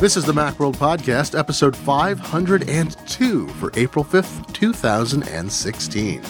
This 0.00 0.16
is 0.16 0.24
the 0.24 0.32
Macworld 0.32 0.76
Podcast, 0.76 1.38
episode 1.38 1.76
502 1.76 3.48
for 3.48 3.70
April 3.74 4.02
5th, 4.02 4.50
2016. 4.54 6.22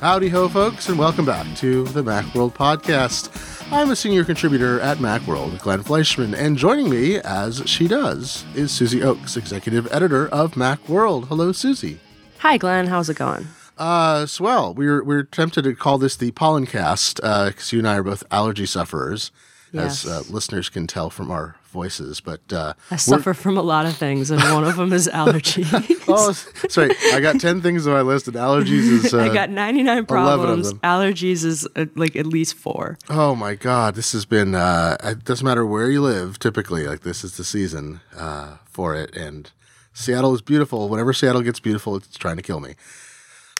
Howdy 0.00 0.28
ho, 0.28 0.48
folks, 0.48 0.88
and 0.88 0.96
welcome 0.96 1.24
back 1.24 1.52
to 1.56 1.82
the 1.86 2.04
Macworld 2.04 2.54
Podcast. 2.54 3.72
I'm 3.72 3.90
a 3.90 3.96
senior 3.96 4.24
contributor 4.24 4.78
at 4.78 4.98
Macworld, 4.98 5.58
Glenn 5.58 5.82
Fleishman, 5.82 6.32
and 6.32 6.56
joining 6.56 6.88
me, 6.88 7.16
as 7.16 7.64
she 7.66 7.88
does, 7.88 8.44
is 8.54 8.70
Susie 8.70 9.00
Ochs, 9.00 9.36
executive 9.36 9.92
editor 9.92 10.28
of 10.28 10.52
Macworld. 10.52 11.26
Hello, 11.26 11.50
Susie. 11.50 11.98
Hi, 12.38 12.56
Glenn. 12.56 12.86
How's 12.86 13.10
it 13.10 13.16
going? 13.16 13.48
Uh, 13.76 14.26
swell. 14.26 14.74
We're 14.74 15.02
we're 15.02 15.24
tempted 15.24 15.62
to 15.62 15.74
call 15.74 15.98
this 15.98 16.14
the 16.14 16.30
pollen 16.30 16.66
Pollencast 16.66 17.16
because 17.16 17.72
you 17.72 17.80
and 17.80 17.88
I 17.88 17.96
are 17.96 18.04
both 18.04 18.22
allergy 18.30 18.66
sufferers, 18.66 19.32
Yes. 19.72 20.04
as 20.04 20.10
uh, 20.28 20.32
listeners 20.32 20.68
can 20.68 20.86
tell 20.86 21.08
from 21.10 21.30
our 21.30 21.56
voices. 21.70 22.20
But 22.20 22.52
uh, 22.52 22.74
I 22.90 22.96
suffer 22.96 23.32
from 23.32 23.56
a 23.56 23.62
lot 23.62 23.86
of 23.86 23.96
things, 23.96 24.30
and 24.30 24.40
one 24.42 24.64
of 24.64 24.76
them 24.76 24.92
is 24.92 25.08
allergies. 25.08 25.98
Oh, 26.14 26.32
sorry. 26.68 26.94
I 27.14 27.20
got 27.20 27.40
10 27.40 27.62
things 27.62 27.86
on 27.86 27.94
my 27.94 28.02
list, 28.02 28.26
and 28.28 28.36
allergies 28.36 29.04
is. 29.04 29.14
Uh, 29.14 29.20
I 29.20 29.32
got 29.32 29.48
99 29.50 29.98
of 29.98 30.06
problems. 30.08 30.72
Allergies 30.74 31.44
is 31.44 31.66
uh, 31.76 31.86
like 31.94 32.16
at 32.16 32.26
least 32.26 32.54
four. 32.54 32.98
Oh 33.08 33.34
my 33.34 33.54
God, 33.54 33.94
this 33.94 34.12
has 34.12 34.26
been. 34.26 34.54
Uh, 34.54 34.96
it 35.02 35.24
doesn't 35.24 35.44
matter 35.44 35.64
where 35.64 35.90
you 35.90 36.02
live. 36.02 36.38
Typically, 36.38 36.86
like 36.86 37.00
this 37.00 37.24
is 37.24 37.36
the 37.38 37.44
season 37.44 38.00
uh, 38.16 38.56
for 38.66 38.94
it, 38.94 39.16
and 39.16 39.50
Seattle 39.94 40.34
is 40.34 40.42
beautiful. 40.42 40.88
Whenever 40.90 41.12
Seattle 41.14 41.40
gets 41.42 41.60
beautiful, 41.60 41.96
it's 41.96 42.16
trying 42.18 42.36
to 42.36 42.42
kill 42.42 42.60
me. 42.60 42.74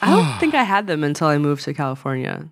I 0.02 0.10
don't 0.10 0.38
think 0.40 0.54
I 0.54 0.64
had 0.64 0.86
them 0.86 1.04
until 1.04 1.28
I 1.28 1.38
moved 1.38 1.62
to 1.64 1.72
California. 1.74 2.48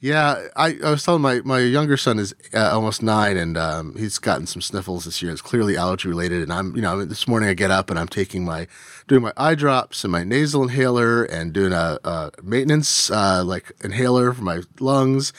Yeah, 0.00 0.46
I, 0.54 0.78
I 0.84 0.90
was 0.90 1.02
telling 1.02 1.22
my 1.22 1.40
my 1.40 1.58
younger 1.58 1.96
son 1.96 2.20
is 2.20 2.32
uh, 2.54 2.70
almost 2.72 3.02
nine, 3.02 3.36
and 3.36 3.58
um, 3.58 3.96
he's 3.96 4.18
gotten 4.18 4.46
some 4.46 4.62
sniffles 4.62 5.06
this 5.06 5.20
year. 5.20 5.32
It's 5.32 5.42
clearly 5.42 5.76
allergy 5.76 6.06
related, 6.08 6.40
and 6.44 6.52
I'm 6.52 6.76
you 6.76 6.82
know 6.82 7.04
this 7.04 7.26
morning 7.26 7.48
I 7.48 7.54
get 7.54 7.72
up 7.72 7.90
and 7.90 7.98
I'm 7.98 8.06
taking 8.06 8.44
my 8.44 8.68
doing 9.08 9.22
my 9.22 9.32
eye 9.36 9.56
drops 9.56 10.04
and 10.04 10.12
my 10.12 10.22
nasal 10.22 10.62
inhaler 10.62 11.24
and 11.24 11.52
doing 11.52 11.72
a, 11.72 11.98
a 12.04 12.30
maintenance 12.44 13.10
uh, 13.10 13.42
like 13.44 13.72
inhaler 13.82 14.32
for 14.32 14.42
my 14.42 14.60
lungs, 14.78 15.32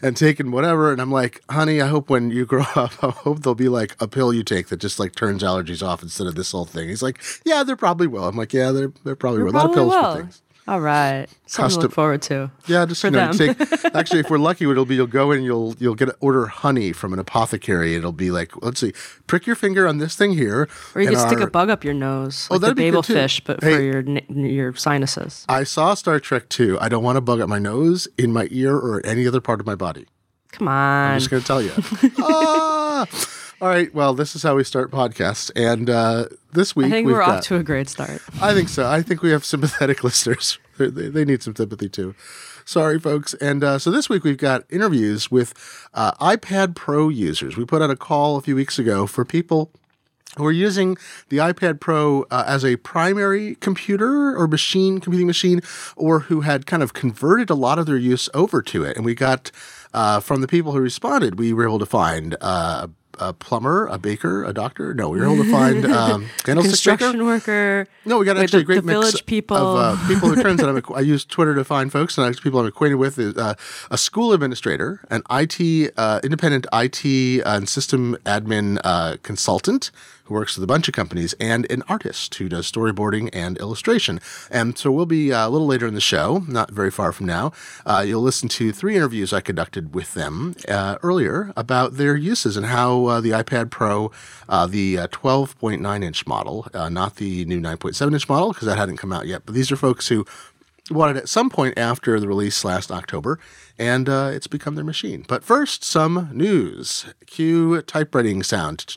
and 0.00 0.16
taking 0.16 0.52
whatever. 0.52 0.92
And 0.92 1.00
I'm 1.00 1.10
like, 1.10 1.42
honey, 1.50 1.80
I 1.80 1.88
hope 1.88 2.08
when 2.08 2.30
you 2.30 2.46
grow 2.54 2.66
up, 2.76 3.02
I 3.02 3.10
hope 3.10 3.42
there'll 3.42 3.56
be 3.56 3.68
like 3.68 3.96
a 4.00 4.06
pill 4.06 4.32
you 4.32 4.44
take 4.44 4.68
that 4.68 4.76
just 4.76 5.00
like 5.00 5.16
turns 5.16 5.42
allergies 5.42 5.84
off 5.84 6.04
instead 6.04 6.28
of 6.28 6.36
this 6.36 6.52
whole 6.52 6.66
thing. 6.66 6.88
He's 6.88 7.02
like, 7.02 7.20
yeah, 7.44 7.64
there 7.64 7.74
probably 7.74 8.06
will. 8.06 8.28
I'm 8.28 8.36
like, 8.36 8.52
yeah, 8.52 8.70
there 8.70 8.92
there 9.02 9.16
probably 9.16 9.42
will. 9.42 9.50
a 9.50 9.58
lot 9.58 9.70
of 9.70 9.74
pills 9.74 9.92
will. 9.92 10.14
for 10.14 10.20
things. 10.20 10.42
All 10.66 10.80
right. 10.80 11.26
Something 11.46 11.56
to 11.56 11.62
Custom- 11.62 11.82
look 11.82 11.92
forward 11.92 12.22
to. 12.22 12.50
Yeah, 12.66 12.86
just 12.86 13.04
you 13.04 13.10
know, 13.10 13.30
them. 13.32 13.54
take. 13.54 13.84
Actually, 13.94 14.20
if 14.20 14.30
we're 14.30 14.38
lucky, 14.38 14.68
it'll 14.68 14.86
be 14.86 14.94
you'll 14.94 15.06
go 15.06 15.30
in, 15.30 15.42
you'll 15.42 15.74
you'll 15.78 15.94
get 15.94 16.08
an 16.08 16.14
order 16.20 16.46
honey 16.46 16.92
from 16.92 17.12
an 17.12 17.18
apothecary. 17.18 17.94
It'll 17.96 18.12
be 18.12 18.30
like, 18.30 18.50
let's 18.62 18.80
see, 18.80 18.94
prick 19.26 19.46
your 19.46 19.56
finger 19.56 19.86
on 19.86 19.98
this 19.98 20.16
thing 20.16 20.32
here, 20.32 20.66
Or 20.94 21.02
you 21.02 21.10
can 21.10 21.18
stick 21.18 21.40
a 21.40 21.46
bug 21.48 21.68
up 21.68 21.84
your 21.84 21.92
nose, 21.92 22.48
Oh, 22.50 22.54
like 22.54 22.60
the 22.62 22.66
that'd 22.68 22.76
be 22.78 22.90
Babel 22.90 23.02
fish, 23.02 23.40
but 23.40 23.62
Hey. 23.62 23.74
for 23.76 23.82
your 23.82 24.00
your 24.46 24.74
sinuses. 24.74 25.44
I 25.50 25.64
saw 25.64 25.92
Star 25.92 26.18
Trek 26.18 26.48
2. 26.48 26.78
I 26.80 26.88
don't 26.88 27.04
want 27.04 27.18
a 27.18 27.20
bug 27.20 27.40
up 27.42 27.48
my 27.50 27.58
nose, 27.58 28.08
in 28.16 28.32
my 28.32 28.48
ear, 28.50 28.74
or 28.74 29.04
any 29.04 29.26
other 29.26 29.42
part 29.42 29.60
of 29.60 29.66
my 29.66 29.74
body. 29.74 30.06
Come 30.52 30.68
on, 30.68 31.10
I'm 31.12 31.18
just 31.18 31.30
going 31.30 31.42
to 31.42 31.46
tell 31.46 31.60
you. 31.60 31.72
ah! 32.20 33.06
All 33.60 33.68
right. 33.68 33.94
Well, 33.94 34.14
this 34.14 34.34
is 34.34 34.42
how 34.42 34.56
we 34.56 34.64
start 34.64 34.90
podcasts, 34.90 35.50
and 35.54 35.88
uh, 35.88 36.26
this 36.52 36.74
week 36.74 36.86
I 36.86 36.90
think 36.90 37.06
we've 37.06 37.16
we're 37.16 37.24
got. 37.24 37.38
off 37.38 37.44
to 37.44 37.56
a 37.56 37.62
great 37.62 37.88
start. 37.88 38.20
I 38.42 38.52
think 38.52 38.68
so. 38.68 38.86
I 38.88 39.00
think 39.00 39.22
we 39.22 39.30
have 39.30 39.44
sympathetic 39.44 40.02
listeners. 40.04 40.58
They, 40.76 40.88
they 40.88 41.24
need 41.24 41.42
some 41.42 41.54
sympathy 41.54 41.88
too. 41.88 42.14
Sorry, 42.64 42.98
folks. 42.98 43.34
And 43.34 43.62
uh, 43.62 43.78
so 43.78 43.90
this 43.90 44.08
week 44.08 44.24
we've 44.24 44.38
got 44.38 44.64
interviews 44.70 45.30
with 45.30 45.54
uh, 45.94 46.12
iPad 46.12 46.74
Pro 46.74 47.08
users. 47.08 47.56
We 47.56 47.64
put 47.64 47.80
out 47.80 47.90
a 47.90 47.96
call 47.96 48.36
a 48.36 48.40
few 48.40 48.56
weeks 48.56 48.78
ago 48.78 49.06
for 49.06 49.24
people 49.24 49.70
who 50.36 50.44
are 50.44 50.52
using 50.52 50.96
the 51.28 51.36
iPad 51.36 51.78
Pro 51.78 52.24
uh, 52.30 52.44
as 52.46 52.64
a 52.64 52.76
primary 52.76 53.54
computer 53.56 54.36
or 54.36 54.48
machine, 54.48 54.98
computing 54.98 55.26
machine, 55.26 55.60
or 55.94 56.20
who 56.20 56.40
had 56.40 56.66
kind 56.66 56.82
of 56.82 56.92
converted 56.92 57.50
a 57.50 57.54
lot 57.54 57.78
of 57.78 57.86
their 57.86 57.98
use 57.98 58.28
over 58.34 58.60
to 58.62 58.82
it. 58.82 58.96
And 58.96 59.04
we 59.04 59.14
got 59.14 59.52
uh, 59.92 60.18
from 60.20 60.40
the 60.40 60.48
people 60.48 60.72
who 60.72 60.80
responded, 60.80 61.38
we 61.38 61.52
were 61.52 61.64
able 61.64 61.78
to 61.78 61.86
find 61.86 62.36
uh, 62.40 62.88
a 63.18 63.32
plumber, 63.32 63.86
a 63.86 63.98
baker, 63.98 64.44
a 64.44 64.52
doctor. 64.52 64.94
No, 64.94 65.08
we 65.08 65.18
were 65.18 65.24
able 65.26 65.44
to 65.44 65.50
find 65.50 65.84
um. 65.92 66.26
Construction 66.44 67.24
worker. 67.24 67.86
No, 68.04 68.18
we 68.18 68.26
got 68.26 68.36
actually 68.36 68.60
the- 68.60 68.62
a 68.62 68.64
great 68.64 68.74
the 68.76 68.82
mix 68.82 68.98
village 69.00 69.26
people. 69.26 69.56
of 69.56 69.98
uh, 69.98 70.08
people 70.08 70.28
who 70.28 70.42
turns 70.42 70.62
out 70.62 70.68
I'm, 70.68 70.82
I 70.94 71.00
use 71.00 71.24
Twitter 71.24 71.54
to 71.54 71.64
find 71.64 71.90
folks, 71.92 72.16
and 72.18 72.26
I, 72.26 72.32
people 72.40 72.60
I'm 72.60 72.66
acquainted 72.66 72.96
with 72.96 73.18
is 73.18 73.36
uh, 73.36 73.54
a 73.90 73.98
school 73.98 74.32
administrator, 74.32 75.00
an 75.10 75.22
IT 75.30 75.92
uh, 75.96 76.20
independent 76.22 76.66
IT 76.72 77.04
and 77.46 77.68
system 77.68 78.16
admin 78.24 78.80
uh, 78.84 79.16
consultant 79.22 79.90
who 80.24 80.34
works 80.34 80.56
with 80.56 80.64
a 80.64 80.66
bunch 80.66 80.88
of 80.88 80.94
companies, 80.94 81.34
and 81.40 81.70
an 81.70 81.82
artist 81.88 82.34
who 82.36 82.48
does 82.48 82.70
storyboarding 82.70 83.30
and 83.32 83.58
illustration. 83.58 84.20
And 84.50 84.76
so 84.76 84.90
we'll 84.90 85.06
be 85.06 85.32
uh, 85.32 85.48
a 85.48 85.50
little 85.50 85.66
later 85.66 85.86
in 85.86 85.94
the 85.94 86.00
show, 86.00 86.44
not 86.48 86.70
very 86.70 86.90
far 86.90 87.12
from 87.12 87.26
now. 87.26 87.52
Uh, 87.84 88.04
you'll 88.06 88.22
listen 88.22 88.48
to 88.50 88.72
three 88.72 88.96
interviews 88.96 89.32
I 89.32 89.40
conducted 89.40 89.94
with 89.94 90.14
them 90.14 90.56
uh, 90.68 90.96
earlier 91.02 91.52
about 91.56 91.94
their 91.94 92.16
uses 92.16 92.56
and 92.56 92.66
how 92.66 93.06
uh, 93.06 93.20
the 93.20 93.30
iPad 93.30 93.70
Pro, 93.70 94.10
uh, 94.48 94.66
the 94.66 94.98
uh, 94.98 95.08
12.9 95.08 96.04
inch 96.04 96.26
model, 96.26 96.66
uh, 96.74 96.88
not 96.88 97.16
the 97.16 97.44
new 97.44 97.60
9.7 97.60 98.12
inch 98.12 98.28
model, 98.28 98.52
because 98.52 98.66
that 98.66 98.78
hadn't 98.78 98.96
come 98.96 99.12
out 99.12 99.26
yet. 99.26 99.42
But 99.44 99.54
these 99.54 99.70
are 99.70 99.76
folks 99.76 100.08
who 100.08 100.24
wanted 100.90 101.16
at 101.16 101.28
some 101.28 101.50
point 101.50 101.78
after 101.78 102.20
the 102.20 102.28
release 102.28 102.64
last 102.64 102.90
October, 102.90 103.38
and 103.78 104.08
uh, 104.08 104.30
it's 104.32 104.46
become 104.46 104.74
their 104.74 104.84
machine. 104.84 105.24
But 105.26 105.44
first, 105.44 105.82
some 105.82 106.30
news. 106.32 107.06
Cue 107.26 107.82
typewriting 107.82 108.42
sound. 108.42 108.96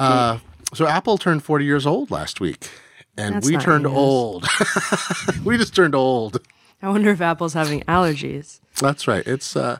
Uh, 0.00 0.38
so 0.74 0.86
Apple 0.86 1.18
turned 1.18 1.42
40 1.42 1.64
years 1.64 1.86
old 1.86 2.10
last 2.10 2.40
week, 2.40 2.68
and 3.16 3.36
That's 3.36 3.46
we 3.46 3.56
turned 3.56 3.86
old. 3.86 4.46
we 5.44 5.56
just 5.56 5.74
turned 5.74 5.94
old. 5.94 6.38
I 6.82 6.88
wonder 6.88 7.10
if 7.10 7.20
Apple's 7.20 7.54
having 7.54 7.82
allergies. 7.82 8.60
That's 8.80 9.08
right. 9.08 9.26
It's 9.26 9.56
uh, 9.56 9.78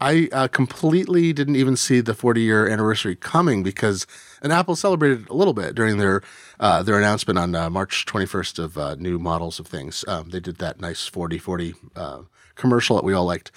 I 0.00 0.28
uh, 0.32 0.48
completely 0.48 1.32
didn't 1.32 1.56
even 1.56 1.76
see 1.76 2.00
the 2.00 2.14
40 2.14 2.40
year 2.40 2.68
anniversary 2.68 3.16
coming 3.16 3.62
because 3.62 4.06
and 4.42 4.52
Apple 4.52 4.76
celebrated 4.76 5.28
a 5.28 5.34
little 5.34 5.54
bit 5.54 5.74
during 5.74 5.98
their 5.98 6.22
uh, 6.60 6.82
their 6.82 6.98
announcement 6.98 7.38
on 7.38 7.54
uh, 7.54 7.68
March 7.70 8.06
21st 8.06 8.58
of 8.58 8.78
uh, 8.78 8.94
new 8.96 9.18
models 9.18 9.58
of 9.58 9.66
things. 9.66 10.04
Um, 10.06 10.30
they 10.30 10.40
did 10.40 10.58
that 10.58 10.80
nice 10.80 11.06
40 11.06 11.38
40 11.38 11.74
uh, 11.96 12.22
commercial 12.54 12.96
that 12.96 13.04
we 13.04 13.12
all 13.12 13.24
liked, 13.24 13.50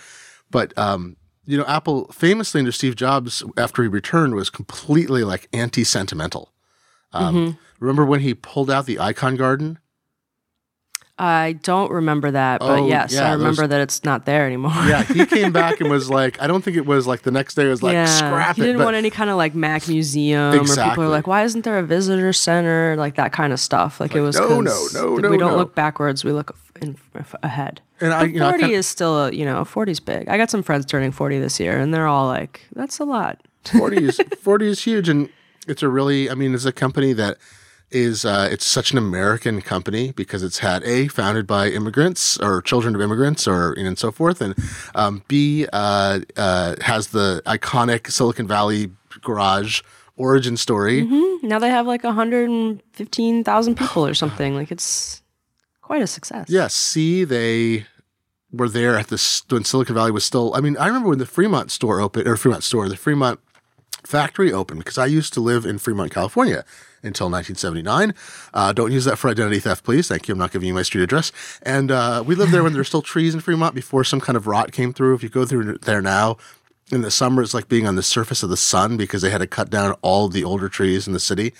but 0.50 0.76
um, 0.78 1.18
you 1.46 1.57
know, 1.57 1.66
Apple 1.66 2.06
famously 2.12 2.59
under 2.59 2.72
Steve 2.72 2.96
Jobs 2.96 3.44
after 3.57 3.81
he 3.81 3.88
returned 3.88 4.35
was 4.35 4.50
completely 4.50 5.24
like 5.24 5.47
anti 5.53 5.84
sentimental. 5.84 6.52
Um, 7.13 7.57
Remember 7.79 8.06
when 8.06 8.19
he 8.19 8.34
pulled 8.34 8.69
out 8.69 8.85
the 8.85 9.00
icon 9.00 9.35
garden? 9.35 9.80
I 11.24 11.54
don't 11.54 11.92
remember 11.92 12.32
that, 12.32 12.62
but 12.62 12.80
Oh, 12.80 12.88
yes, 12.88 13.14
yeah, 13.14 13.30
I 13.30 13.34
remember 13.34 13.68
that 13.68 13.80
it's 13.80 14.04
not 14.04 14.26
there 14.26 14.48
anymore. 14.48 14.72
Yeah, 14.74 15.04
he 15.04 15.26
came 15.38 15.52
back 15.52 15.80
and 15.80 15.90
was 15.92 16.09
like, 16.09 16.42
I 16.42 16.48
don't 16.48 16.64
think 16.64 16.78
it 16.78 16.86
was 16.88 17.06
like 17.06 17.22
the 17.22 17.30
next 17.30 17.54
day. 17.54 17.68
It 17.68 17.70
was 17.70 17.84
like, 17.84 18.08
scrap 18.08 18.56
he 18.56 18.64
it. 18.64 18.66
didn't 18.66 18.80
but- 18.80 18.86
want 18.86 18.96
any 18.98 19.12
kind 19.12 19.30
of 19.30 19.38
like 19.38 19.54
Mac 19.54 19.88
museum, 19.88 20.50
or 20.50 20.52
people 20.54 20.66
Exactly. 20.66 21.06
are 21.06 21.10
like, 21.10 21.28
"Why 21.28 21.44
isn't 21.44 21.64
there 21.64 21.78
a 21.78 21.84
visitor 21.84 22.34
center?" 22.34 22.96
Like 22.98 23.16
that 23.16 23.31
kind 23.34 23.54
of 23.54 23.60
stuff. 23.60 24.00
Like, 24.00 24.16
it 24.16 24.22
was 24.22 24.36
no, 24.36 24.62
no, 24.62 24.88
no, 24.94 25.16
no. 25.16 25.30
we 25.30 25.38
don't 25.38 25.52
no. 25.52 25.58
look 25.58 25.76
backwards; 25.76 26.24
we 26.26 26.31
look 26.31 26.58
in, 26.81 26.98
ahead. 27.44 27.81
And 28.00 28.12
I, 28.14 28.22
But 28.22 28.31
you 28.34 28.40
know, 28.40 28.48
I 28.48 28.58
kinda- 28.58 28.74
is 28.76 28.88
still, 28.88 29.26
a, 29.26 29.31
you 29.31 29.46
know, 29.46 29.64
40's 29.64 30.00
big. 30.00 30.28
I 30.28 30.38
got 30.38 30.50
some 30.50 30.64
friends 30.64 30.88
turning 30.88 31.12
forty 31.12 31.38
this 31.40 31.60
year, 31.60 31.78
and 31.78 31.94
they're 31.94 32.08
all 32.08 32.26
like, 32.26 32.66
"That's 32.76 32.98
a 32.98 33.04
lot." 33.06 33.40
40 33.66 34.06
is 34.06 34.20
40 34.42 34.68
is 34.68 34.84
huge 34.84 35.08
and 35.08 35.30
it's 35.68 35.84
a 35.84 35.88
really 35.88 36.31
i 36.31 36.34
mean 36.34 36.56
it's 36.56 36.66
a 36.66 36.72
company 36.72 37.14
that 37.14 37.38
is 37.91 38.25
uh, 38.25 38.47
it's 38.52 38.66
such 38.66 38.91
an 38.91 38.97
american 38.97 39.62
company 39.62 40.12
because 40.12 40.44
it's 40.44 40.60
had 40.60 40.83
a 40.83 41.07
founded 41.07 41.45
by 41.45 41.68
immigrants 41.68 42.38
or 42.39 42.62
children 42.62 42.95
of 42.95 43.01
immigrants 43.01 43.48
or 43.48 43.74
you 43.77 43.83
know, 43.83 43.89
and 43.89 44.00
so 44.00 44.12
forth 44.12 44.42
and 44.42 44.56
um, 44.95 45.24
b 45.27 45.68
uh, 45.74 46.19
uh, 46.38 46.75
has 46.81 47.07
the 47.07 47.42
iconic 47.45 48.12
silicon 48.12 48.48
valley 48.48 48.92
garage 49.21 49.81
origin 50.16 50.56
story 50.57 51.01
Now 51.44 51.57
they 51.60 51.69
have 51.69 51.88
like 51.88 52.04
115,000 52.04 53.75
people 53.75 54.06
or 54.06 54.13
something. 54.13 54.54
Like 54.56 54.71
it's 54.71 55.21
quite 55.81 56.01
a 56.01 56.07
success. 56.07 56.48
yes 56.50 56.74
c 56.74 57.24
they 57.24 57.86
were 58.51 58.69
there 58.69 58.98
at 58.98 59.07
this 59.07 59.42
when 59.50 59.63
silicon 59.63 59.95
valley 59.95 60.12
was 60.12 60.24
still 60.24 60.54
i 60.56 60.62
mean 60.62 60.77
i 60.77 60.86
remember 60.88 61.10
when 61.10 61.18
the 61.19 61.25
fremont 61.25 61.71
store 61.71 62.00
opened 62.00 62.27
or 62.27 62.38
fremont 62.38 62.63
store 62.63 62.88
the 62.89 62.95
fremont 62.98 63.39
factory 64.04 64.51
opened 64.51 64.80
because 64.80 64.98
I 64.98 65.06
used 65.06 65.31
to 65.33 65.39
live 65.42 65.63
in 65.63 65.77
Fremont, 65.77 66.12
California 66.12 66.66
until 67.03 67.30
1979. 67.30 68.13
Uh, 68.53 68.74
don't 68.74 68.92
use 68.92 69.06
that 69.06 69.18
for 69.18 69.30
identity 69.30 69.59
theft, 69.59 69.83
please. 69.83 70.07
Thank 70.07 70.27
you. 70.27 70.33
I'm 70.33 70.39
not 70.39 70.51
giving 70.51 70.68
you 70.68 70.74
my 70.74 70.83
street 70.83 71.03
address. 71.03 71.31
And 71.63 71.92
uh, 71.92 72.24
we 72.25 72.36
lived 72.36 72.51
there 72.51 72.63
when 72.63 72.74
there 72.74 72.80
were 72.80 72.86
still 72.86 73.01
trees 73.01 73.33
in 73.33 73.39
Fremont 73.42 73.75
before 73.75 74.03
some 74.03 74.21
kind 74.21 74.38
of 74.38 74.48
rot 74.48 74.71
came 74.71 74.94
through. 74.94 75.15
If 75.15 75.24
you 75.24 75.30
go 75.30 75.45
through 75.45 75.80
there 75.80 76.01
now, 76.01 76.38
in 76.92 77.01
the 77.01 77.12
summer 77.12 77.42
it's 77.42 77.53
like 77.53 77.69
being 77.69 77.88
on 77.88 77.95
the 77.95 78.03
surface 78.03 78.44
of 78.44 78.50
the 78.50 78.57
sun 78.57 78.98
because 78.98 79.21
they 79.21 79.30
had 79.30 79.39
to 79.39 79.48
cut 79.48 79.69
down 79.69 79.95
all 80.01 80.27
the 80.27 80.44
older 80.44 80.69
trees 80.69 81.07
in 81.07 81.13
the 81.13 81.19
city. 81.19 81.53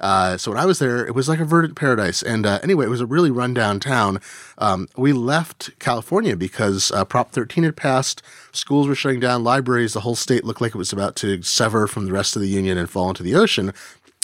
Uh, 0.00 0.36
so 0.36 0.52
when 0.52 0.60
I 0.60 0.64
was 0.64 0.78
there, 0.78 1.04
it 1.04 1.14
was 1.14 1.28
like 1.28 1.40
a 1.40 1.44
verdant 1.44 1.74
paradise. 1.74 2.22
And 2.22 2.46
uh, 2.46 2.60
anyway, 2.62 2.86
it 2.86 2.90
was 2.90 3.00
a 3.00 3.06
really 3.06 3.30
rundown 3.30 3.80
town. 3.80 4.20
Um, 4.56 4.88
we 4.96 5.12
left 5.12 5.76
California 5.80 6.36
because 6.36 6.92
uh, 6.92 7.04
Prop 7.04 7.32
13 7.32 7.64
had 7.64 7.76
passed. 7.76 8.22
Schools 8.52 8.86
were 8.86 8.94
shutting 8.94 9.20
down, 9.20 9.42
libraries. 9.42 9.94
The 9.94 10.00
whole 10.00 10.14
state 10.14 10.44
looked 10.44 10.60
like 10.60 10.74
it 10.74 10.78
was 10.78 10.92
about 10.92 11.16
to 11.16 11.42
sever 11.42 11.86
from 11.88 12.06
the 12.06 12.12
rest 12.12 12.36
of 12.36 12.42
the 12.42 12.48
union 12.48 12.78
and 12.78 12.88
fall 12.88 13.08
into 13.08 13.24
the 13.24 13.34
ocean. 13.34 13.72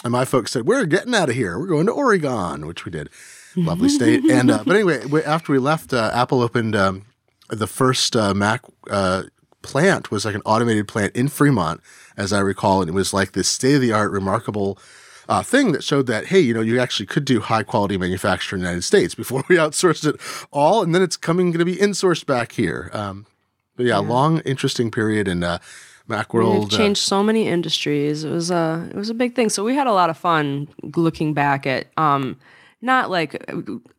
And 0.05 0.13
my 0.13 0.25
folks 0.27 0.53
said, 0.53 0.67
"We're 0.67 0.85
getting 0.87 1.15
out 1.15 1.31
of 1.31 1.35
here. 1.35 1.59
We're 1.59 1.67
going 1.67 1.87
to 1.87 1.93
Oregon," 1.93 2.67
which 2.67 2.85
we 2.85 2.91
did. 2.93 3.09
Lovely 3.57 3.89
state. 3.89 4.23
And 4.31 4.51
uh, 4.51 4.63
but 4.67 4.77
anyway, 4.77 5.05
we- 5.07 5.23
after 5.25 5.53
we 5.53 5.59
left, 5.59 5.93
uh, 5.93 6.11
Apple 6.15 6.43
opened 6.43 6.77
um, 6.77 7.07
the 7.49 7.67
first 7.67 8.15
uh, 8.15 8.35
Mac 8.35 8.63
uh, 8.91 9.23
plant 9.63 10.11
was 10.11 10.25
like 10.27 10.35
an 10.35 10.43
automated 10.45 10.87
plant 10.87 11.17
in 11.17 11.29
Fremont, 11.29 11.81
as 12.17 12.33
I 12.33 12.41
recall, 12.41 12.83
and 12.83 12.89
it 12.91 12.93
was 12.95 13.15
like 13.15 13.33
this 13.33 13.49
state 13.49 13.77
of 13.77 13.81
the 13.81 13.93
art, 13.93 14.13
remarkable. 14.13 14.79
Uh, 15.27 15.43
thing 15.43 15.73
that 15.73 15.83
showed 15.83 16.07
that 16.07 16.27
hey, 16.27 16.39
you 16.41 16.53
know, 16.53 16.61
you 16.61 16.79
actually 16.79 17.07
could 17.07 17.25
do 17.25 17.41
high 17.41 17.63
quality 17.63 17.97
manufacturing 17.97 18.61
in 18.61 18.65
the 18.65 18.69
United 18.69 18.83
States 18.83 19.15
before 19.15 19.43
we 19.49 19.57
outsourced 19.65 20.07
it 20.07 20.21
all, 20.53 20.83
and 20.83 20.95
then 20.95 21.01
it's 21.01 21.17
coming 21.17 21.51
going 21.51 21.61
to 21.61 21.65
be 21.65 21.77
insourced 21.77 22.27
back 22.27 22.53
here. 22.53 22.91
Um, 22.93 23.25
but 23.75 23.87
yeah, 23.87 23.97
long 23.99 24.41
interesting 24.41 24.91
period 24.91 25.27
in 25.27 25.43
uh, 25.43 25.59
MacWorld. 26.09 26.73
uh, 26.73 26.77
changed 26.77 27.01
so 27.01 27.23
many 27.23 27.49
industries. 27.49 28.25
It 28.25 28.31
was 28.31 28.51
a 28.51 28.89
it 28.91 28.97
was 28.97 29.11
a 29.11 29.15
big 29.15 29.35
thing. 29.35 29.49
So 29.49 29.65
we 29.65 29.75
had 29.75 29.87
a 29.87 29.93
lot 29.93 30.11
of 30.11 30.17
fun 30.17 30.69
looking 30.97 31.35
back 31.35 31.67
at 31.67 31.87
um 31.97 32.37
not 32.83 33.11
like 33.11 33.43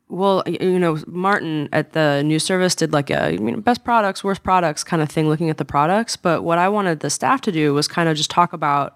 well 0.08 0.44
you 0.46 0.78
know 0.78 0.98
Martin 1.08 1.68
at 1.74 1.94
the 1.94 2.22
news 2.24 2.44
service 2.44 2.76
did 2.76 2.94
like 2.94 3.10
a 3.10 3.34
you 3.34 3.40
know, 3.40 3.58
best 3.58 3.84
products 3.84 4.24
worst 4.24 4.44
products 4.44 4.84
kind 4.84 5.02
of 5.02 5.10
thing 5.10 5.28
looking 5.28 5.50
at 5.50 5.58
the 5.58 5.66
products. 5.66 6.16
But 6.16 6.44
what 6.44 6.58
I 6.58 6.70
wanted 6.70 7.00
the 7.00 7.10
staff 7.10 7.42
to 7.42 7.52
do 7.52 7.74
was 7.74 7.88
kind 7.88 8.08
of 8.08 8.16
just 8.16 8.30
talk 8.30 8.54
about 8.54 8.96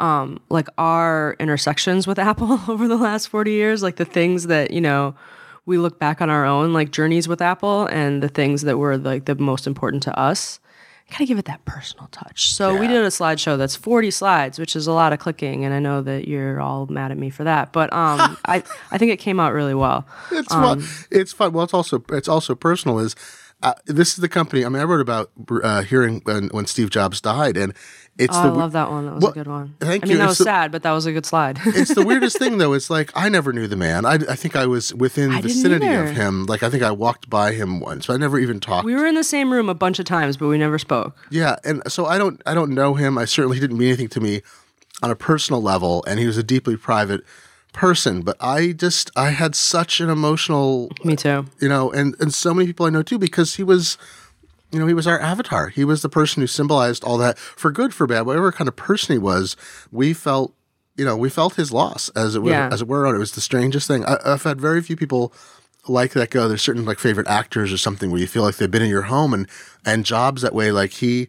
um, 0.00 0.40
like 0.48 0.68
our 0.78 1.36
intersections 1.38 2.06
with 2.06 2.18
Apple 2.30 2.60
over 2.68 2.88
the 2.88 2.96
last 2.96 3.28
40 3.28 3.52
years, 3.52 3.82
like 3.82 3.96
the 3.96 4.04
things 4.04 4.46
that, 4.48 4.72
you 4.72 4.80
know, 4.80 5.14
we 5.66 5.78
look 5.78 5.98
back 5.98 6.20
on 6.20 6.30
our 6.30 6.44
own 6.44 6.72
like 6.72 6.90
journeys 6.90 7.28
with 7.28 7.40
Apple 7.40 7.86
and 7.86 8.22
the 8.22 8.28
things 8.28 8.62
that 8.62 8.78
were 8.78 8.96
like 8.96 9.26
the 9.26 9.36
most 9.36 9.66
important 9.66 10.02
to 10.04 10.18
us. 10.18 10.58
Kind 11.10 11.22
of 11.22 11.28
give 11.28 11.38
it 11.38 11.44
that 11.46 11.64
personal 11.64 12.08
touch. 12.12 12.52
So 12.52 12.78
we 12.78 12.86
did 12.86 13.02
a 13.02 13.08
slideshow 13.08 13.58
that's 13.58 13.74
40 13.74 14.10
slides, 14.12 14.58
which 14.58 14.76
is 14.76 14.86
a 14.86 14.92
lot 14.92 15.12
of 15.12 15.18
clicking, 15.18 15.64
and 15.64 15.74
I 15.74 15.80
know 15.80 16.02
that 16.02 16.28
you're 16.28 16.60
all 16.60 16.86
mad 16.86 17.10
at 17.10 17.18
me 17.18 17.30
for 17.30 17.42
that, 17.44 17.72
but 17.72 17.92
um, 17.92 18.36
I 18.44 18.62
I 18.92 18.98
think 18.98 19.10
it 19.10 19.18
came 19.18 19.40
out 19.40 19.52
really 19.52 19.74
well. 19.74 20.06
It's 20.30 20.48
fun. 20.48 20.84
It's 21.10 21.32
fun. 21.32 21.52
Well, 21.52 21.64
it's 21.64 21.74
also 21.74 22.04
it's 22.10 22.28
also 22.28 22.54
personal. 22.54 23.00
Is 23.00 23.16
uh, 23.62 23.74
this 23.86 24.10
is 24.10 24.16
the 24.16 24.28
company? 24.28 24.64
I 24.64 24.68
mean, 24.68 24.80
I 24.80 24.84
wrote 24.84 25.00
about 25.00 25.30
uh, 25.62 25.82
hearing 25.82 26.20
when, 26.24 26.48
when 26.48 26.66
Steve 26.66 26.90
Jobs 26.90 27.20
died, 27.20 27.56
and 27.56 27.74
it's 28.18 28.36
Oh, 28.36 28.42
the 28.42 28.48
I 28.48 28.52
love 28.52 28.72
that 28.72 28.90
one. 28.90 29.06
That 29.06 29.14
was 29.14 29.22
Well, 29.22 29.30
a 29.32 29.34
good 29.34 29.46
one. 29.46 29.74
thank 29.80 30.04
you. 30.04 30.06
I 30.06 30.08
mean, 30.08 30.10
you. 30.12 30.16
that 30.18 30.24
It's 30.24 30.30
was 30.32 30.38
the- 30.38 30.44
sad, 30.44 30.72
but 30.72 30.82
that 30.82 30.92
was 30.92 31.06
a 31.06 31.12
good 31.12 31.24
slide. 31.26 31.58
it's 31.66 31.94
the 31.94 32.04
weirdest 32.04 32.38
thing 32.38 32.58
though. 32.58 32.72
It's 32.72 32.90
like 32.90 33.10
I 33.14 33.28
never 33.28 33.52
knew 33.52 33.66
the 33.66 33.76
man. 33.76 34.04
I, 34.06 34.14
I 34.14 34.34
think 34.36 34.56
I 34.56 34.66
was 34.66 34.94
within 34.94 35.30
I 35.32 35.40
vicinity 35.40 35.86
either. 35.86 36.04
of 36.04 36.10
him. 36.10 36.44
Like 36.46 36.62
I 36.62 36.70
think 36.70 36.82
I 36.82 36.90
walked 36.90 37.30
by 37.30 37.52
him 37.52 37.80
once, 37.80 38.06
but 38.06 38.14
I 38.14 38.16
never 38.16 38.38
even 38.38 38.60
talked. 38.60 38.84
we 38.84 38.94
were 38.94 39.06
in 39.06 39.14
the 39.14 39.24
same 39.24 39.52
room 39.52 39.68
a 39.68 39.74
bunch 39.74 39.98
of 39.98 40.04
times, 40.04 40.36
but 40.36 40.48
we 40.48 40.58
never 40.58 40.78
spoke. 40.78 41.16
Yeah, 41.30 41.56
and 41.64 41.82
so 41.90 42.06
I 42.06 42.18
don't 42.18 42.40
I 42.46 42.54
don't 42.54 42.72
know 42.74 42.94
him. 42.94 43.16
I 43.18 43.24
certainly 43.24 43.56
he 43.56 43.60
didn't 43.60 43.78
mean 43.78 43.88
anything 43.88 44.08
to 44.08 44.20
me 44.20 44.42
on 45.02 45.10
a 45.10 45.16
personal 45.16 45.62
level, 45.62 46.04
and 46.06 46.18
he 46.18 46.26
was 46.26 46.36
a 46.36 46.42
deeply 46.42 46.76
private 46.76 47.22
person. 47.72 48.22
But 48.22 48.36
I 48.40 48.72
just 48.72 49.10
I 49.16 49.30
had 49.30 49.54
such 49.54 50.00
an 50.00 50.10
emotional 50.10 50.90
Me 51.04 51.16
too. 51.16 51.46
you 51.60 51.68
know, 51.68 51.90
and 51.92 52.14
and 52.20 52.32
so 52.34 52.52
many 52.54 52.66
people 52.66 52.86
I 52.86 52.90
know 52.90 53.02
too 53.02 53.18
because 53.18 53.54
he 53.56 53.62
was, 53.62 53.96
you 54.72 54.78
know, 54.78 54.86
he 54.86 54.94
was 54.94 55.06
our 55.06 55.20
avatar. 55.20 55.68
He 55.68 55.84
was 55.84 56.02
the 56.02 56.08
person 56.08 56.40
who 56.40 56.46
symbolized 56.46 57.04
all 57.04 57.18
that 57.18 57.38
for 57.38 57.70
good, 57.70 57.92
for 57.94 58.06
bad, 58.06 58.22
whatever 58.26 58.52
kind 58.52 58.68
of 58.68 58.76
person 58.76 59.14
he 59.14 59.18
was. 59.18 59.56
We 59.90 60.12
felt, 60.12 60.54
you 60.96 61.04
know, 61.04 61.16
we 61.16 61.30
felt 61.30 61.54
his 61.56 61.72
loss 61.72 62.08
as 62.10 62.34
it 62.34 62.42
were, 62.42 62.50
Yeah. 62.50 62.68
as 62.72 62.82
it 62.82 62.88
were. 62.88 63.14
It 63.14 63.18
was 63.18 63.32
the 63.32 63.40
strangest 63.40 63.86
thing. 63.88 64.04
I, 64.04 64.16
I've 64.24 64.42
had 64.42 64.60
very 64.60 64.82
few 64.82 64.96
people 64.96 65.32
like 65.88 66.12
that 66.12 66.30
go. 66.30 66.46
There's 66.46 66.62
certain 66.62 66.84
like 66.84 66.98
favorite 66.98 67.26
actors 67.26 67.72
or 67.72 67.78
something 67.78 68.10
where 68.10 68.20
you 68.20 68.26
feel 68.26 68.42
like 68.42 68.56
they've 68.56 68.70
been 68.70 68.82
in 68.82 68.90
your 68.90 69.02
home 69.02 69.32
and 69.34 69.48
and 69.84 70.04
jobs 70.04 70.42
that 70.42 70.54
way. 70.54 70.72
Like 70.72 70.90
he. 70.92 71.28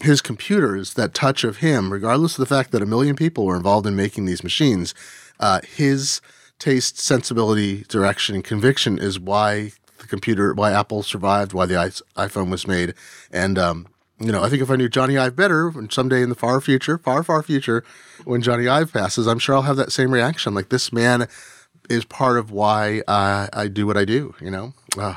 His 0.00 0.20
computers, 0.20 0.92
that 0.92 1.14
touch 1.14 1.42
of 1.42 1.56
him, 1.56 1.90
regardless 1.90 2.32
of 2.38 2.46
the 2.46 2.54
fact 2.54 2.70
that 2.72 2.82
a 2.82 2.86
million 2.86 3.16
people 3.16 3.46
were 3.46 3.56
involved 3.56 3.86
in 3.86 3.96
making 3.96 4.26
these 4.26 4.44
machines, 4.44 4.94
uh, 5.40 5.60
his 5.66 6.20
taste, 6.58 6.98
sensibility, 6.98 7.84
direction, 7.88 8.34
and 8.34 8.44
conviction 8.44 8.98
is 8.98 9.18
why 9.20 9.72
the 9.98 10.06
computer, 10.06 10.54
why 10.54 10.72
Apple 10.72 11.02
survived, 11.02 11.52
why 11.52 11.66
the 11.66 11.74
iPhone 11.74 12.50
was 12.50 12.66
made. 12.66 12.94
And, 13.30 13.58
um, 13.58 13.86
you 14.18 14.32
know, 14.32 14.42
I 14.42 14.48
think 14.48 14.62
if 14.62 14.70
I 14.70 14.76
knew 14.76 14.88
Jony 14.88 15.18
Ive 15.18 15.36
better, 15.36 15.68
and 15.68 15.92
someday 15.92 16.22
in 16.22 16.28
the 16.30 16.34
far 16.34 16.60
future, 16.60 16.96
far, 16.98 17.22
far 17.22 17.42
future, 17.42 17.84
when 18.24 18.42
Jony 18.42 18.68
Ive 18.68 18.92
passes, 18.92 19.26
I'm 19.26 19.38
sure 19.38 19.54
I'll 19.54 19.62
have 19.62 19.76
that 19.76 19.92
same 19.92 20.10
reaction. 20.12 20.54
Like, 20.54 20.70
this 20.70 20.92
man 20.92 21.28
is 21.90 22.04
part 22.04 22.38
of 22.38 22.50
why 22.50 23.02
uh, 23.06 23.48
I 23.52 23.68
do 23.68 23.86
what 23.86 23.96
I 23.96 24.04
do, 24.04 24.34
you 24.40 24.50
know? 24.50 24.72
Uh, 24.98 25.14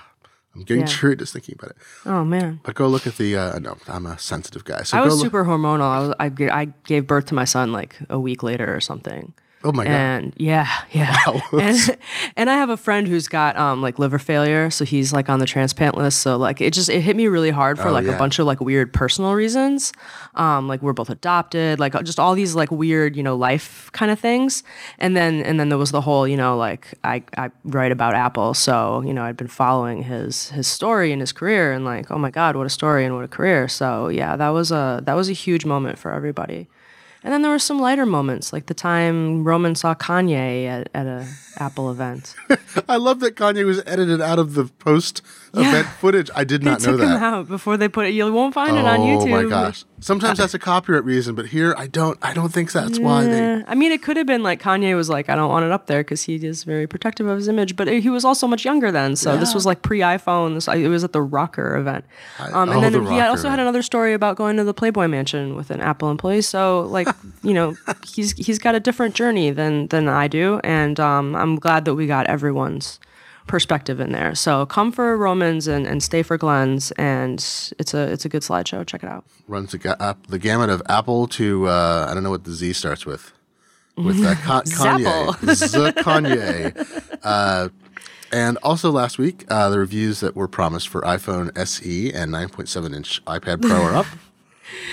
I'm 0.55 0.63
getting 0.63 0.81
Yeah. 0.81 0.87
teary 0.87 1.15
just 1.15 1.33
thinking 1.33 1.55
about 1.57 1.71
it. 1.71 1.77
Oh 2.05 2.23
man. 2.25 2.59
But 2.63 2.75
go 2.75 2.87
look 2.87 3.07
at 3.07 3.17
the, 3.17 3.37
uh, 3.37 3.59
no, 3.59 3.77
I'm 3.87 4.05
a 4.05 4.17
sensitive 4.19 4.65
guy. 4.65 4.83
So 4.83 4.97
I 4.97 5.01
was 5.01 5.15
look- 5.15 5.25
super 5.27 5.45
hormonal. 5.45 5.81
I 5.81 5.99
was 5.99 6.13
I, 6.19 6.61
I 6.61 6.65
gave 6.85 7.07
birth 7.07 7.27
to 7.27 7.33
my 7.35 7.45
son 7.45 7.71
like 7.71 7.95
a 8.09 8.19
week 8.19 8.43
later 8.43 8.75
or 8.75 8.81
something. 8.81 9.33
Oh 9.63 9.71
my 9.71 9.83
God. 9.83 9.91
And 9.91 10.33
yeah, 10.37 10.67
yeah. 10.91 11.15
And, 11.51 11.97
and 12.37 12.49
I 12.49 12.53
have 12.55 12.69
a 12.69 12.77
friend 12.77 13.07
who's 13.07 13.27
got 13.27 13.57
um 13.57 13.81
like 13.81 13.99
liver 13.99 14.19
failure, 14.19 14.69
so 14.69 14.85
he's 14.85 15.11
like 15.11 15.29
on 15.29 15.39
the 15.39 15.45
transplant 15.45 15.97
list. 15.97 16.19
So 16.21 16.37
like 16.37 16.61
it 16.61 16.73
just 16.73 16.89
it 16.89 17.01
hit 17.01 17.15
me 17.15 17.27
really 17.27 17.49
hard 17.49 17.77
for 17.77 17.89
Oh, 17.89 17.91
like 17.91 18.05
yeah. 18.05 18.15
a 18.15 18.17
bunch 18.17 18.39
of 18.39 18.45
like 18.45 18.61
weird 18.61 18.93
personal 18.93 19.33
reasons. 19.33 19.91
Um 20.35 20.67
like 20.67 20.81
we're 20.81 20.93
both 20.93 21.09
adopted, 21.09 21.79
like 21.79 21.93
just 22.03 22.19
all 22.19 22.33
these 22.35 22.55
like 22.55 22.71
weird, 22.71 23.15
you 23.17 23.23
know, 23.23 23.35
life 23.35 23.89
kind 23.91 24.11
of 24.11 24.19
things. 24.19 24.63
And 24.97 25.15
then 25.17 25.41
and 25.41 25.59
then 25.59 25.69
there 25.69 25.77
was 25.77 25.91
the 25.91 26.01
whole, 26.01 26.27
you 26.27 26.37
know, 26.37 26.55
like 26.57 26.93
I 27.03 27.23
I 27.37 27.51
write 27.65 27.91
about 27.91 28.13
Apple, 28.13 28.53
so, 28.53 29.01
you 29.01 29.13
know, 29.13 29.23
I'd 29.23 29.37
been 29.37 29.47
following 29.47 30.03
his 30.03 30.49
his 30.49 30.67
story 30.67 31.11
and 31.11 31.21
his 31.21 31.31
career 31.33 31.71
and 31.73 31.83
like, 31.83 32.09
oh 32.11 32.17
my 32.17 32.31
god, 32.31 32.55
what 32.55 32.65
a 32.65 32.69
story 32.69 33.03
and 33.05 33.15
what 33.15 33.25
a 33.25 33.27
career. 33.27 33.67
So, 33.67 34.07
yeah, 34.07 34.35
that 34.37 34.49
was 34.49 34.71
a 34.71 35.01
that 35.05 35.15
was 35.15 35.29
a 35.29 35.33
huge 35.33 35.65
moment 35.65 35.97
for 35.97 36.11
everybody. 36.13 36.67
And 37.23 37.33
then 37.33 37.41
there 37.41 37.51
were 37.51 37.59
some 37.59 37.79
lighter 37.79 38.05
moments, 38.05 38.53
like 38.53 38.67
the 38.67 38.73
time 38.73 39.43
Roman 39.43 39.75
saw 39.75 39.93
Kanye 39.93 40.65
at, 40.67 40.89
at 40.93 41.05
a 41.05 41.27
Apple 41.57 41.91
event. 41.91 42.33
I 42.89 42.95
love 42.95 43.19
that 43.19 43.35
Kanye 43.35 43.65
was 43.65 43.81
edited 43.85 44.21
out 44.21 44.39
of 44.39 44.53
the 44.53 44.65
post 44.65 45.21
event 45.53 45.87
footage. 45.99 46.29
I 46.35 46.43
did 46.43 46.61
They 46.61 46.69
not 46.69 46.81
know 46.81 46.91
took 46.91 46.99
that. 47.01 47.17
him 47.17 47.23
out 47.23 47.47
before 47.47 47.77
they 47.77 47.87
put 47.89 48.05
it. 48.05 48.11
You 48.11 48.31
won't 48.31 48.53
find 48.53 48.77
it 48.77 48.85
on 48.85 48.99
YouTube. 48.99 49.23
Oh 49.33 49.43
my 49.43 49.49
gosh! 49.49 49.83
Sometimes 49.99 50.37
that's 50.37 50.53
a 50.53 50.59
copyright 50.59 51.03
reason, 51.03 51.35
but 51.35 51.47
here 51.47 51.73
I 51.77 51.87
don't. 51.87 52.17
I 52.21 52.33
don't 52.33 52.49
think 52.53 52.71
that's 52.71 52.99
why 52.99 53.25
they. 53.25 53.63
I 53.67 53.75
mean, 53.75 53.91
it 53.91 54.01
could 54.01 54.17
have 54.17 54.27
been 54.27 54.43
like 54.43 54.61
Kanye 54.61 54.95
was 54.95 55.09
like, 55.09 55.29
I 55.29 55.35
don't 55.35 55.49
want 55.49 55.65
it 55.65 55.71
up 55.71 55.87
there 55.87 56.01
because 56.01 56.23
he 56.23 56.35
is 56.35 56.63
very 56.63 56.87
protective 56.87 57.27
of 57.27 57.37
his 57.37 57.47
image. 57.47 57.75
But 57.75 57.87
he 57.87 58.09
was 58.09 58.23
also 58.25 58.47
much 58.47 58.65
younger 58.65 58.91
then, 58.91 59.15
so 59.15 59.37
this 59.37 59.53
was 59.53 59.65
like 59.65 59.81
pre-iPhone. 59.81 60.53
This 60.53 60.67
it 60.67 60.87
was 60.87 61.03
at 61.03 61.13
the 61.13 61.19
ROKR 61.19 61.79
event, 61.79 62.05
um, 62.39 62.69
oh, 62.69 62.73
and 62.73 62.83
then 62.83 63.03
the 63.03 63.11
he 63.11 63.19
also 63.19 63.49
had 63.49 63.59
another 63.59 63.81
story 63.81 64.13
about 64.13 64.35
going 64.37 64.57
to 64.57 64.63
the 64.63 64.73
Playboy 64.73 65.07
Mansion 65.07 65.55
with 65.55 65.71
an 65.71 65.81
Apple 65.81 66.09
employee. 66.11 66.41
So 66.41 66.81
like, 66.81 67.07
you 67.43 67.53
know, 67.53 67.75
he's 68.05 68.31
he's 68.33 68.59
got 68.59 68.75
a 68.75 68.79
different 68.79 69.15
journey 69.15 69.51
than 69.51 69.87
than 69.87 70.07
I 70.07 70.27
do, 70.27 70.59
and 70.63 70.99
um, 70.99 71.35
I'm 71.35 71.55
glad 71.57 71.85
that 71.85 71.95
we 71.95 72.07
got 72.07 72.27
everyone's 72.27 72.99
perspective 73.49 73.99
in 73.99 74.13
there. 74.13 74.33
So 74.35 74.65
come 74.67 74.91
for 74.93 75.17
Romans 75.17 75.67
and, 75.67 75.85
and 75.85 76.01
stay 76.01 76.23
for 76.23 76.37
Glenn's, 76.37 76.91
and 76.91 77.39
it's 77.79 77.93
a 77.93 78.03
it's 78.13 78.23
a 78.23 78.29
good 78.29 78.43
slideshow. 78.43 78.87
Check 78.87 79.03
it 79.03 79.09
out. 79.09 79.25
runs 79.49 79.71
the, 79.71 79.79
ga- 79.79 80.15
the 80.29 80.39
gamut 80.39 80.69
of 80.69 80.81
Apple 80.87 81.27
to 81.29 81.67
uh, 81.67 82.07
I 82.09 82.13
don't 82.13 82.23
know 82.23 82.29
what 82.29 82.45
the 82.45 82.53
Z 82.53 82.71
starts 82.73 83.05
with. 83.05 83.33
With 83.97 84.23
uh, 84.23 84.35
Ka- 84.35 84.61
Kanye, 84.65 85.37
the 85.41 85.91
Kanye, 86.01 87.19
uh, 87.23 87.67
and 88.31 88.57
also 88.63 88.91
last 88.91 89.17
week 89.17 89.43
uh, 89.49 89.69
the 89.69 89.79
reviews 89.79 90.21
that 90.21 90.37
were 90.37 90.47
promised 90.47 90.87
for 90.87 91.01
iPhone 91.01 91.51
SE 91.57 92.13
and 92.13 92.31
9.7 92.31 92.95
inch 92.95 93.25
iPad 93.25 93.61
Pro 93.61 93.81
are 93.81 93.95
up. 93.95 94.05